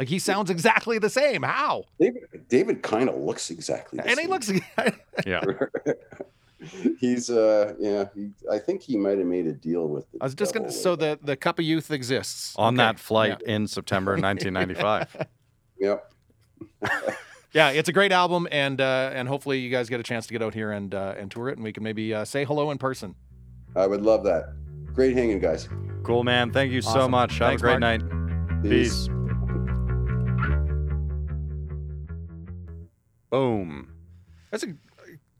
Like 0.00 0.08
he 0.08 0.18
sounds 0.18 0.50
exactly 0.50 0.98
the 0.98 1.08
same. 1.08 1.42
How? 1.42 1.84
David 1.98 2.24
david 2.48 2.82
kind 2.82 3.08
of 3.08 3.16
looks 3.16 3.50
exactly 3.50 4.00
and 4.00 4.08
same. 4.08 4.18
And 4.18 4.20
he 4.20 4.26
looks 4.26 4.52
yeah 5.26 5.42
he's 6.98 7.30
uh 7.30 7.74
yeah 7.78 8.06
he, 8.14 8.30
i 8.50 8.58
think 8.58 8.82
he 8.82 8.96
might 8.96 9.18
have 9.18 9.26
made 9.26 9.46
a 9.46 9.52
deal 9.52 9.88
with 9.88 10.06
i 10.20 10.24
was 10.24 10.34
just 10.34 10.54
gonna 10.54 10.70
so 10.70 10.96
the 10.96 11.18
the 11.22 11.36
cup 11.36 11.58
of 11.58 11.64
youth 11.64 11.90
exists 11.90 12.54
on 12.56 12.74
okay. 12.74 12.84
that 12.84 12.98
flight 12.98 13.38
yeah. 13.46 13.54
in 13.54 13.66
september 13.66 14.12
1995 14.12 15.26
yep 15.78 16.12
yeah 17.52 17.70
it's 17.70 17.88
a 17.88 17.92
great 17.92 18.12
album 18.12 18.46
and 18.50 18.80
uh 18.80 19.10
and 19.12 19.28
hopefully 19.28 19.58
you 19.58 19.70
guys 19.70 19.88
get 19.88 20.00
a 20.00 20.04
chance 20.04 20.26
to 20.26 20.32
get 20.32 20.42
out 20.42 20.54
here 20.54 20.70
and 20.70 20.94
uh 20.94 21.14
and 21.18 21.30
tour 21.30 21.48
it 21.48 21.56
and 21.56 21.64
we 21.64 21.72
can 21.72 21.82
maybe 21.82 22.14
uh, 22.14 22.24
say 22.24 22.44
hello 22.44 22.70
in 22.70 22.78
person 22.78 23.14
i 23.76 23.86
would 23.86 24.02
love 24.02 24.24
that 24.24 24.54
Great 24.94 25.16
hanging, 25.16 25.40
guys. 25.40 25.68
Cool, 26.04 26.22
man. 26.22 26.52
Thank 26.52 26.70
you 26.70 26.78
awesome. 26.78 26.92
so 26.92 27.08
much. 27.08 27.38
Have 27.38 27.48
Thanks, 27.48 27.62
a 27.62 27.64
great 27.64 27.80
Mark. 27.80 28.00
night. 28.00 28.62
Peace. 28.62 29.08
Peace. 29.08 29.14
Boom. 33.28 33.88
That's 34.52 34.62
a 34.62 34.74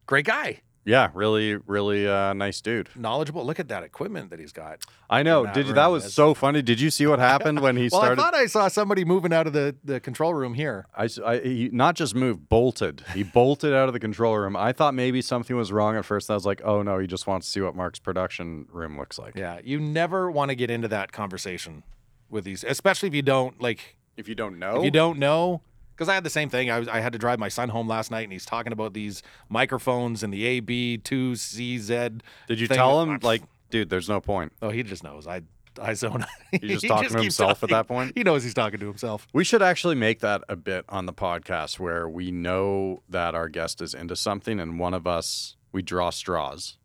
great 0.05 0.25
guy. 0.25 0.61
Yeah, 0.85 1.09
really, 1.15 1.55
really 1.55 2.07
uh, 2.07 2.33
nice 2.33 2.61
dude. 2.61 2.89
Knowledgeable. 2.95 3.43
Look 3.43 3.59
at 3.59 3.67
that 3.69 3.81
equipment 3.81 4.29
that 4.29 4.39
he's 4.39 4.51
got. 4.51 4.85
I 5.09 5.23
know. 5.23 5.47
Did 5.47 5.67
you, 5.67 5.73
that 5.73 5.87
was 5.87 6.13
so 6.13 6.35
funny. 6.35 6.61
Did 6.61 6.79
you 6.79 6.91
see 6.91 7.07
what 7.07 7.17
happened 7.17 7.59
when 7.59 7.75
he 7.75 7.89
well, 7.91 8.01
started? 8.01 8.21
I 8.21 8.23
thought 8.23 8.35
I 8.35 8.45
saw 8.45 8.67
somebody 8.67 9.03
moving 9.03 9.33
out 9.33 9.47
of 9.47 9.53
the, 9.53 9.75
the 9.83 9.99
control 9.99 10.35
room 10.35 10.53
here. 10.53 10.85
I, 10.95 11.09
I 11.25 11.39
he 11.39 11.69
not 11.73 11.95
just 11.95 12.13
moved, 12.13 12.47
bolted. 12.49 13.03
He 13.15 13.23
bolted 13.23 13.73
out 13.73 13.87
of 13.87 13.93
the 13.93 13.99
control 13.99 14.37
room. 14.37 14.55
I 14.55 14.73
thought 14.73 14.93
maybe 14.93 15.23
something 15.23 15.55
was 15.55 15.71
wrong 15.71 15.95
at 15.95 16.05
first. 16.05 16.29
I 16.29 16.35
was 16.35 16.45
like, 16.45 16.61
oh 16.63 16.83
no, 16.83 16.99
he 16.99 17.07
just 17.07 17.25
wants 17.25 17.47
to 17.47 17.51
see 17.51 17.61
what 17.61 17.75
Mark's 17.75 17.99
production 17.99 18.67
room 18.71 18.97
looks 18.97 19.17
like. 19.17 19.35
Yeah, 19.35 19.59
you 19.63 19.79
never 19.79 20.29
want 20.29 20.49
to 20.49 20.55
get 20.55 20.69
into 20.69 20.87
that 20.89 21.11
conversation 21.11 21.83
with 22.29 22.43
these, 22.43 22.63
especially 22.63 23.07
if 23.07 23.15
you 23.15 23.23
don't 23.23 23.59
like. 23.59 23.97
If 24.17 24.29
you 24.29 24.35
don't 24.35 24.59
know. 24.59 24.77
If 24.77 24.85
you 24.85 24.91
don't 24.91 25.17
know, 25.17 25.61
because 25.95 26.09
I 26.09 26.13
had 26.13 26.23
the 26.23 26.29
same 26.29 26.49
thing. 26.49 26.69
I, 26.69 26.79
was, 26.79 26.87
I 26.87 26.99
had 26.99 27.13
to 27.13 27.19
drive 27.19 27.39
my 27.39 27.47
son 27.49 27.69
home 27.69 27.87
last 27.87 28.11
night, 28.11 28.23
and 28.23 28.33
he's 28.33 28.45
talking 28.45 28.73
about 28.73 28.93
these 28.93 29.23
microphones 29.49 30.23
and 30.23 30.33
the 30.33 30.61
AB2CZ. 30.61 32.21
Did 32.47 32.59
you 32.59 32.67
tell 32.67 33.01
him 33.01 33.19
like, 33.21 33.43
dude? 33.69 33.89
There's 33.89 34.09
no 34.09 34.19
point. 34.19 34.53
Oh, 34.61 34.69
he 34.69 34.83
just 34.83 35.03
knows. 35.03 35.27
I 35.27 35.41
I 35.81 35.93
zone. 35.93 36.25
He's 36.51 36.61
just 36.61 36.81
he 36.83 36.87
talking 36.87 37.03
just 37.03 37.15
to 37.15 37.21
himself 37.21 37.61
talking. 37.61 37.75
at 37.75 37.79
that 37.79 37.87
point. 37.87 38.13
He 38.15 38.23
knows 38.23 38.43
he's 38.43 38.53
talking 38.53 38.79
to 38.79 38.87
himself. 38.87 39.27
We 39.33 39.43
should 39.43 39.61
actually 39.61 39.95
make 39.95 40.19
that 40.19 40.43
a 40.49 40.55
bit 40.55 40.85
on 40.89 41.05
the 41.05 41.13
podcast 41.13 41.79
where 41.79 42.07
we 42.07 42.31
know 42.31 43.03
that 43.09 43.35
our 43.35 43.49
guest 43.49 43.81
is 43.81 43.93
into 43.93 44.15
something, 44.15 44.59
and 44.59 44.79
one 44.79 44.93
of 44.93 45.07
us 45.07 45.55
we 45.71 45.81
draw 45.81 46.09
straws 46.09 46.77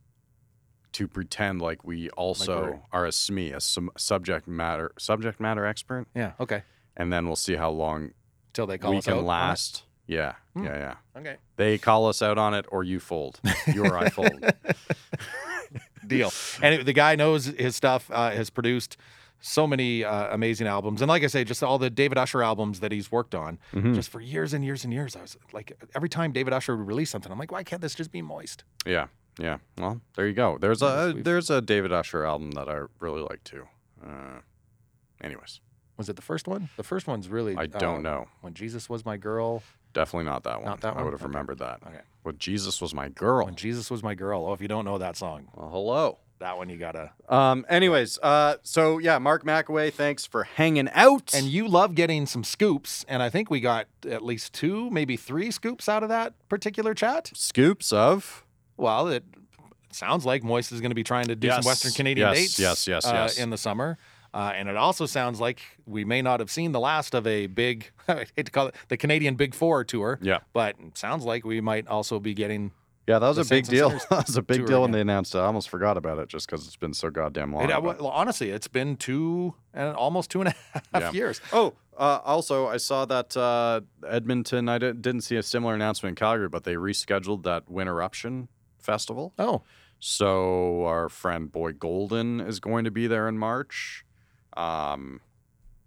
to 0.93 1.07
pretend 1.07 1.63
like 1.63 1.85
we 1.85 2.11
also 2.11 2.63
like 2.63 2.81
are 2.93 3.07
a 3.07 3.11
SME, 3.11 3.55
a 3.55 3.99
subject 3.99 4.49
matter 4.49 4.93
subject 4.99 5.41
matter 5.41 5.65
expert. 5.65 6.07
Yeah. 6.15 6.33
Okay. 6.41 6.63
And 6.97 7.13
then 7.13 7.27
we'll 7.27 7.37
see 7.37 7.55
how 7.55 7.71
long 7.71 8.11
till 8.53 8.67
they 8.67 8.79
call 8.79 8.91
we 8.93 8.99
us 8.99 9.05
can 9.05 9.15
out. 9.19 9.25
last. 9.25 9.85
Yeah, 10.07 10.35
Hmm. 10.55 10.65
yeah, 10.65 10.77
yeah. 11.15 11.21
Okay. 11.21 11.37
They 11.57 11.79
call 11.79 12.07
us 12.07 12.21
out 12.21 12.37
on 12.37 12.53
it, 12.55 12.67
or 12.73 12.83
you 12.83 12.99
fold. 13.01 13.41
You 13.73 13.85
or 13.85 13.97
I 13.97 14.09
fold. 14.09 14.45
Deal. 16.07 16.33
And 16.63 16.85
the 16.85 16.93
guy 16.93 17.15
knows 17.15 17.45
his 17.47 17.77
stuff. 17.77 18.11
Uh, 18.11 18.31
has 18.31 18.51
produced 18.51 18.97
so 19.43 19.67
many 19.67 20.05
uh, 20.05 20.35
amazing 20.35 20.67
albums, 20.67 21.01
and 21.01 21.09
like 21.09 21.23
I 21.23 21.29
say, 21.29 21.45
just 21.45 21.63
all 21.63 21.79
the 21.79 21.89
David 21.91 22.19
Usher 22.19 22.43
albums 22.43 22.81
that 22.81 22.91
he's 22.93 23.11
worked 23.13 23.35
on, 23.35 23.59
Mhm. 23.73 23.95
just 23.95 24.11
for 24.11 24.21
years 24.21 24.53
and 24.53 24.65
years 24.65 24.85
and 24.85 24.93
years. 24.93 25.15
I 25.17 25.23
was 25.23 25.37
like, 25.53 25.73
every 25.95 26.09
time 26.09 26.33
David 26.33 26.53
Usher 26.53 26.77
would 26.77 26.87
release 26.87 27.09
something, 27.11 27.31
I'm 27.31 27.39
like, 27.39 27.53
why 27.53 27.63
can't 27.63 27.81
this 27.81 27.95
just 27.95 28.11
be 28.11 28.21
moist? 28.21 28.65
Yeah, 28.85 29.07
yeah. 29.39 29.59
Well, 29.79 30.01
there 30.17 30.27
you 30.27 30.35
go. 30.35 30.59
There's 30.59 30.83
a 30.83 31.15
there's 31.17 31.49
a 31.51 31.63
David 31.63 31.93
Usher 31.93 32.25
album 32.25 32.51
that 32.53 32.69
I 32.69 32.83
really 32.99 33.23
like 33.23 33.43
too. 33.45 33.67
Uh, 34.05 34.41
anyways, 35.23 35.61
Was 36.01 36.09
it 36.09 36.17
the 36.17 36.23
first 36.23 36.49
one? 36.49 36.71
The 36.79 36.83
first 36.83 37.07
one's 37.07 37.29
really. 37.29 37.55
I 37.59 37.67
don't 37.67 37.99
uh, 38.07 38.11
know. 38.11 38.29
When 38.41 38.55
Jesus 38.55 38.89
was 38.89 39.05
my 39.05 39.19
girl. 39.19 39.63
Definitely 39.93 40.25
not 40.31 40.45
that 40.45 40.57
one. 40.57 40.65
Not 40.65 40.81
that 40.81 40.95
one. 40.95 41.03
I 41.03 41.05
would 41.05 41.13
have 41.13 41.21
Okay. 41.21 41.29
remembered 41.29 41.59
that. 41.59 41.81
Okay. 41.87 42.01
When 42.23 42.39
Jesus 42.39 42.81
was 42.81 42.95
my 42.95 43.11
girl. 43.11 43.45
When 43.45 43.55
Jesus 43.55 43.91
was 43.91 44.03
my 44.03 44.15
girl. 44.15 44.47
Oh, 44.47 44.55
if 44.55 44.63
you 44.63 44.69
don't 44.69 44.87
know 44.87 44.97
that 44.97 45.19
song, 45.19 45.49
Well, 45.55 45.69
hello. 45.69 46.19
that 46.39 46.57
one 46.57 46.71
you 46.71 46.79
gotta. 46.79 47.11
Um. 47.29 47.67
Anyways, 47.69 48.19
uh. 48.23 48.55
So 48.63 48.97
yeah, 48.97 49.19
Mark 49.19 49.45
Makoway, 49.45 49.93
thanks 49.93 50.25
for 50.25 50.45
hanging 50.45 50.89
out. 50.95 51.35
And 51.35 51.45
you 51.49 51.69
love 51.69 51.95
getting 51.95 52.25
some 52.25 52.45
scoops, 52.45 53.05
and 53.07 53.23
I 53.23 53.29
think 53.29 53.51
we 53.51 53.61
got 53.61 53.87
at 54.09 54.25
least 54.25 54.55
two, 54.55 54.89
maybe 54.89 55.19
three 55.19 55.51
scoops 55.51 55.87
out 55.87 56.03
of 56.03 56.09
that 56.09 56.33
particular 56.49 56.95
chat. 56.95 57.31
scoops 57.35 57.93
of 57.93 58.47
Well, 58.79 59.09
it 59.09 59.25
sounds 59.93 60.25
like 60.25 60.43
Moist 60.43 60.73
is 60.73 60.81
going 60.81 60.93
to 60.93 60.95
be 60.95 61.05
trying 61.05 61.27
to 61.27 61.37
do 61.37 61.49
Yes. 61.49 61.57
some 61.57 61.67
Western 61.67 61.93
Canadian 61.93 62.29
Yes, 62.29 62.39
dates. 62.39 62.59
yes, 62.59 62.87
yes, 62.89 63.05
uh, 63.05 63.11
yes. 63.13 63.37
In 63.39 63.51
the 63.51 63.59
summer. 63.59 63.99
Uh, 64.33 64.53
and 64.55 64.69
it 64.69 64.77
also 64.77 65.07
sounds 65.07 65.41
like 65.41 65.61
we 65.87 66.05
may 66.05 66.23
not 66.23 66.39
have 66.41 66.51
seen 66.51 66.73
the 66.73 66.79
last 66.81 67.15
of 67.15 67.27
a 67.27 67.47
big, 67.49 67.91
I 68.09 68.27
hate 68.37 68.47
to 68.47 68.53
call 68.53 68.69
it 68.69 68.75
the 68.89 68.97
Canadian 68.97 69.35
Big 69.35 69.55
Four 69.55 69.83
tour, 69.85 70.19
yeah. 70.23 70.39
but 70.53 70.77
it 70.79 70.97
sounds 70.97 71.25
like 71.25 71.45
we 71.45 71.61
might 71.61 71.89
also 71.89 72.21
be 72.21 72.33
getting. 72.35 72.73
Yeah, 73.09 73.19
that 73.19 73.27
was 73.29 73.39
a 73.39 73.45
big 73.45 73.67
deal. 73.67 73.91
That 74.11 74.27
was 74.29 74.37
a 74.37 74.43
big 74.43 74.59
tour 74.59 74.67
deal 74.69 74.81
when 74.83 74.91
again. 74.91 74.93
they 74.93 75.01
announced 75.13 75.35
it. 75.35 75.39
I 75.39 75.45
almost 75.47 75.69
forgot 75.69 75.97
about 75.97 76.19
it 76.19 76.29
just 76.29 76.47
because 76.47 76.65
it's 76.67 76.77
been 76.77 76.95
so 76.95 77.11
goddamn 77.11 77.53
long. 77.53 77.65
It, 77.65 77.73
uh, 77.73 77.81
well, 77.81 78.07
honestly, 78.07 78.51
it's 78.51 78.69
been 78.69 78.97
two 78.97 79.55
and 79.75 79.97
almost 79.97 80.31
two 80.31 80.43
and 80.43 80.51
a 80.51 80.55
half 80.95 81.03
Yeah. 81.03 81.13
years. 81.13 81.41
Oh, 81.53 81.75
uh, 81.99 82.21
also, 82.25 82.69
I 82.69 82.77
saw 82.77 83.05
that 83.07 83.37
uh, 83.37 83.81
Edmonton. 84.07 84.69
I 84.69 84.79
didn't, 84.79 85.03
didn't 85.03 85.23
see 85.23 85.35
a 85.37 85.43
similar 85.43 85.75
announcement 85.75 86.13
in 86.13 86.17
Calgary, 86.17 86.49
but 86.49 86.63
they 86.63 86.75
rescheduled 86.75 87.43
that 87.43 87.67
Winterruption 87.69 88.47
festival. 88.79 89.33
Oh, 89.41 89.63
So 89.99 90.85
our 90.85 91.09
friend 91.09 91.51
Boy 91.51 91.73
Golden 91.73 92.41
is 92.41 92.61
going 92.61 92.85
to 92.85 92.91
be 92.93 93.07
there 93.09 93.27
in 93.29 93.37
March. 93.39 94.05
Um, 94.61 95.21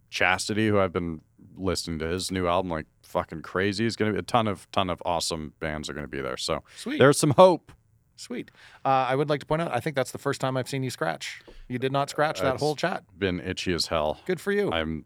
Chastity, 0.09 0.67
who 0.67 0.79
I've 0.79 0.93
been 0.93 1.21
listening 1.55 1.99
to 1.99 2.07
his 2.07 2.31
new 2.31 2.47
album 2.47 2.69
like 2.71 2.85
fucking 3.03 3.41
crazy, 3.41 3.85
is 3.85 3.95
going 3.95 4.09
to 4.11 4.13
be 4.13 4.19
a 4.19 4.23
ton 4.23 4.47
of 4.47 4.69
ton 4.71 4.89
of 4.89 5.01
awesome 5.05 5.53
bands 5.59 5.89
are 5.89 5.93
going 5.93 6.03
to 6.05 6.07
be 6.09 6.21
there. 6.21 6.37
So 6.37 6.63
sweet. 6.75 6.99
there's 6.99 7.17
some 7.17 7.31
hope. 7.31 7.71
Sweet. 8.15 8.51
Uh, 8.85 8.89
I 8.89 9.15
would 9.15 9.27
like 9.27 9.39
to 9.39 9.45
point 9.45 9.63
out, 9.63 9.73
I 9.73 9.79
think 9.79 9.95
that's 9.95 10.11
the 10.11 10.19
first 10.19 10.39
time 10.39 10.55
I've 10.55 10.69
seen 10.69 10.83
you 10.83 10.91
scratch. 10.91 11.41
You 11.67 11.79
did 11.79 11.91
not 11.91 12.11
scratch 12.11 12.41
that 12.41 12.53
It's 12.53 12.61
whole 12.61 12.75
chat. 12.75 13.03
Been 13.17 13.39
itchy 13.39 13.73
as 13.73 13.87
hell. 13.87 14.19
Good 14.27 14.39
for 14.39 14.51
you. 14.51 14.71
I'm 14.71 15.05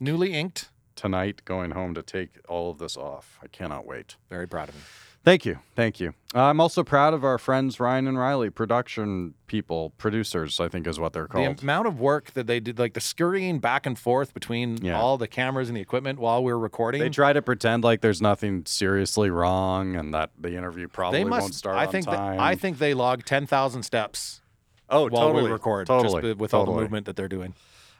Newly 0.00 0.32
inked. 0.34 0.70
tonight 0.96 1.42
going 1.44 1.70
home 1.70 1.94
to 1.94 2.02
take 2.02 2.40
all 2.48 2.70
of 2.70 2.78
this 2.78 2.96
off. 2.96 3.38
I 3.42 3.46
cannot 3.46 3.86
wait. 3.86 4.16
Very 4.28 4.48
proud 4.48 4.70
of 4.70 4.74
you. 4.74 4.80
Thank 5.24 5.46
you. 5.46 5.60
Thank 5.76 6.00
you. 6.00 6.14
I'm 6.34 6.60
also 6.60 6.82
proud 6.82 7.14
of 7.14 7.22
our 7.24 7.38
friends 7.38 7.78
Ryan 7.78 8.08
and 8.08 8.18
Riley, 8.18 8.50
production 8.50 9.34
people, 9.46 9.90
producers, 9.96 10.58
I 10.58 10.66
think 10.68 10.86
is 10.88 10.98
what 10.98 11.12
they're 11.12 11.28
called. 11.28 11.58
The 11.58 11.62
amount 11.62 11.86
of 11.86 12.00
work 12.00 12.32
that 12.32 12.48
they 12.48 12.58
did, 12.58 12.78
like 12.80 12.94
the 12.94 13.00
scurrying 13.00 13.60
back 13.60 13.86
and 13.86 13.96
forth 13.96 14.34
between 14.34 14.78
Yeah. 14.84 14.98
all 15.00 15.18
the 15.18 15.28
cameras 15.28 15.68
and 15.68 15.76
the 15.76 15.80
equipment 15.80 16.18
while 16.18 16.42
we 16.42 16.52
were 16.52 16.58
recording. 16.58 17.00
They 17.00 17.08
try 17.08 17.32
to 17.32 17.40
pretend 17.42 17.84
like 17.84 18.00
there's 18.00 18.20
nothing 18.20 18.64
seriously 18.66 19.30
wrong 19.30 19.94
and 19.94 20.12
that 20.12 20.30
the 20.40 20.56
interview 20.56 20.88
probably 20.88 21.20
They 21.20 21.24
must. 21.24 21.42
won't 21.42 21.54
start 21.54 21.76
I 21.76 21.86
on 21.86 21.92
think. 21.92 22.06
time. 22.06 22.36
That, 22.38 22.42
I 22.42 22.56
think 22.56 22.78
they 22.78 22.92
logged 22.94 23.24
ten 23.26 23.46
thousand 23.46 23.84
steps 23.84 24.40
oh, 24.88 25.02
while 25.08 25.28
totally, 25.28 25.44
we 25.44 25.50
record, 25.50 25.86
totally, 25.86 26.20
just 26.22 26.38
with 26.38 26.52
all 26.52 26.64
the 26.66 26.72
movement 26.72 27.06
that 27.06 27.14
they're 27.14 27.28
doing. 27.28 27.54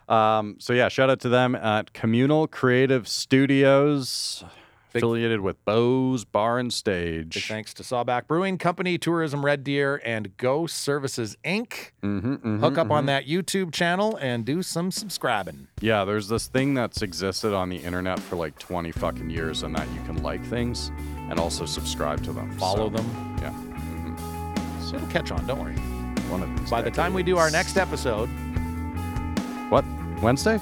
Um, 0.08 0.56
so 0.58 0.72
yeah, 0.72 0.88
shout 0.88 1.08
out 1.08 1.20
to 1.20 1.28
them 1.28 1.54
at 1.54 1.92
Communal 1.92 2.48
Creative 2.48 3.06
Studios, 3.06 4.44
affiliated 4.94 5.40
with 5.40 5.62
Bo's 5.64 6.24
Bar 6.24 6.58
and 6.58 6.72
Stage. 6.72 7.34
Big 7.34 7.42
thanks 7.44 7.72
to 7.74 7.82
Sawback 7.82 8.26
Brewing 8.26 8.58
Company, 8.58 8.98
Tourism 8.98 9.44
Red 9.44 9.64
Deer, 9.64 10.00
and 10.04 10.36
Go 10.36 10.66
Services 10.66 11.36
Inc. 11.44 11.90
Mm-hmm, 12.02 12.60
Hook 12.60 12.78
up 12.78 12.90
on 12.90 13.06
that 13.06 13.26
YouTube 13.26 13.72
channel 13.72 14.16
and 14.16 14.44
do 14.44 14.62
some 14.62 14.90
subscribing. 14.90 15.68
Yeah, 15.80 16.04
there's 16.04 16.28
this 16.28 16.46
thing 16.46 16.74
that's 16.74 17.02
existed 17.02 17.54
on 17.54 17.68
the 17.68 17.76
internet 17.78 18.18
for 18.20 18.36
like 18.36 18.58
20 18.58 18.92
fucking 18.92 19.30
years, 19.30 19.62
and 19.62 19.74
that 19.76 19.88
you 19.92 20.00
can 20.06 20.22
like 20.22 20.44
things 20.46 20.90
and 21.30 21.38
also 21.40 21.64
subscribe 21.66 22.22
to 22.24 22.32
them. 22.32 22.50
Follow 22.58 22.90
So, 22.90 22.96
them. 22.96 23.36
Yeah. 23.40 23.50
mhm. 23.52 24.80
days. 24.80 24.92
It'll 24.92 25.08
catch 25.08 25.30
on. 25.30 25.46
Don't 25.46 25.58
worry. 25.60 25.74
One 26.28 26.42
of 26.42 26.58
these. 26.58 26.70
By 26.70 26.82
the 26.82 26.90
time 26.90 27.14
we 27.14 27.22
do 27.22 27.36
our 27.38 27.50
next 27.50 27.76
episode, 27.76 28.26
what 29.70 29.84
Wednesday? 30.22 30.60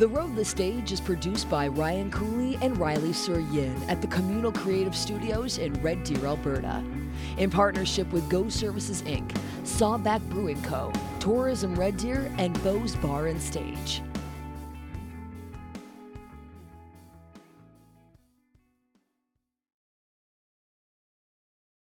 The 0.00 0.08
Road 0.08 0.34
the 0.34 0.46
Stage 0.46 0.92
is 0.92 0.98
produced 0.98 1.50
by 1.50 1.68
Ryan 1.68 2.10
Cooley 2.10 2.56
and 2.62 2.74
Riley 2.78 3.12
Sur 3.12 3.38
Yin 3.38 3.76
at 3.86 4.00
the 4.00 4.06
Communal 4.06 4.50
Creative 4.50 4.96
Studios 4.96 5.58
in 5.58 5.74
Red 5.82 6.04
Deer, 6.04 6.24
Alberta. 6.24 6.82
In 7.36 7.50
partnership 7.50 8.10
with 8.10 8.26
Go 8.30 8.48
Services 8.48 9.02
Inc., 9.02 9.30
Sawback 9.62 10.26
Brewing 10.30 10.62
Co., 10.62 10.90
Tourism 11.18 11.74
Red 11.74 11.98
Deer, 11.98 12.32
and 12.38 12.54
Bo's 12.62 12.96
Bar 12.96 13.26
and 13.26 13.42
Stage. 13.42 14.00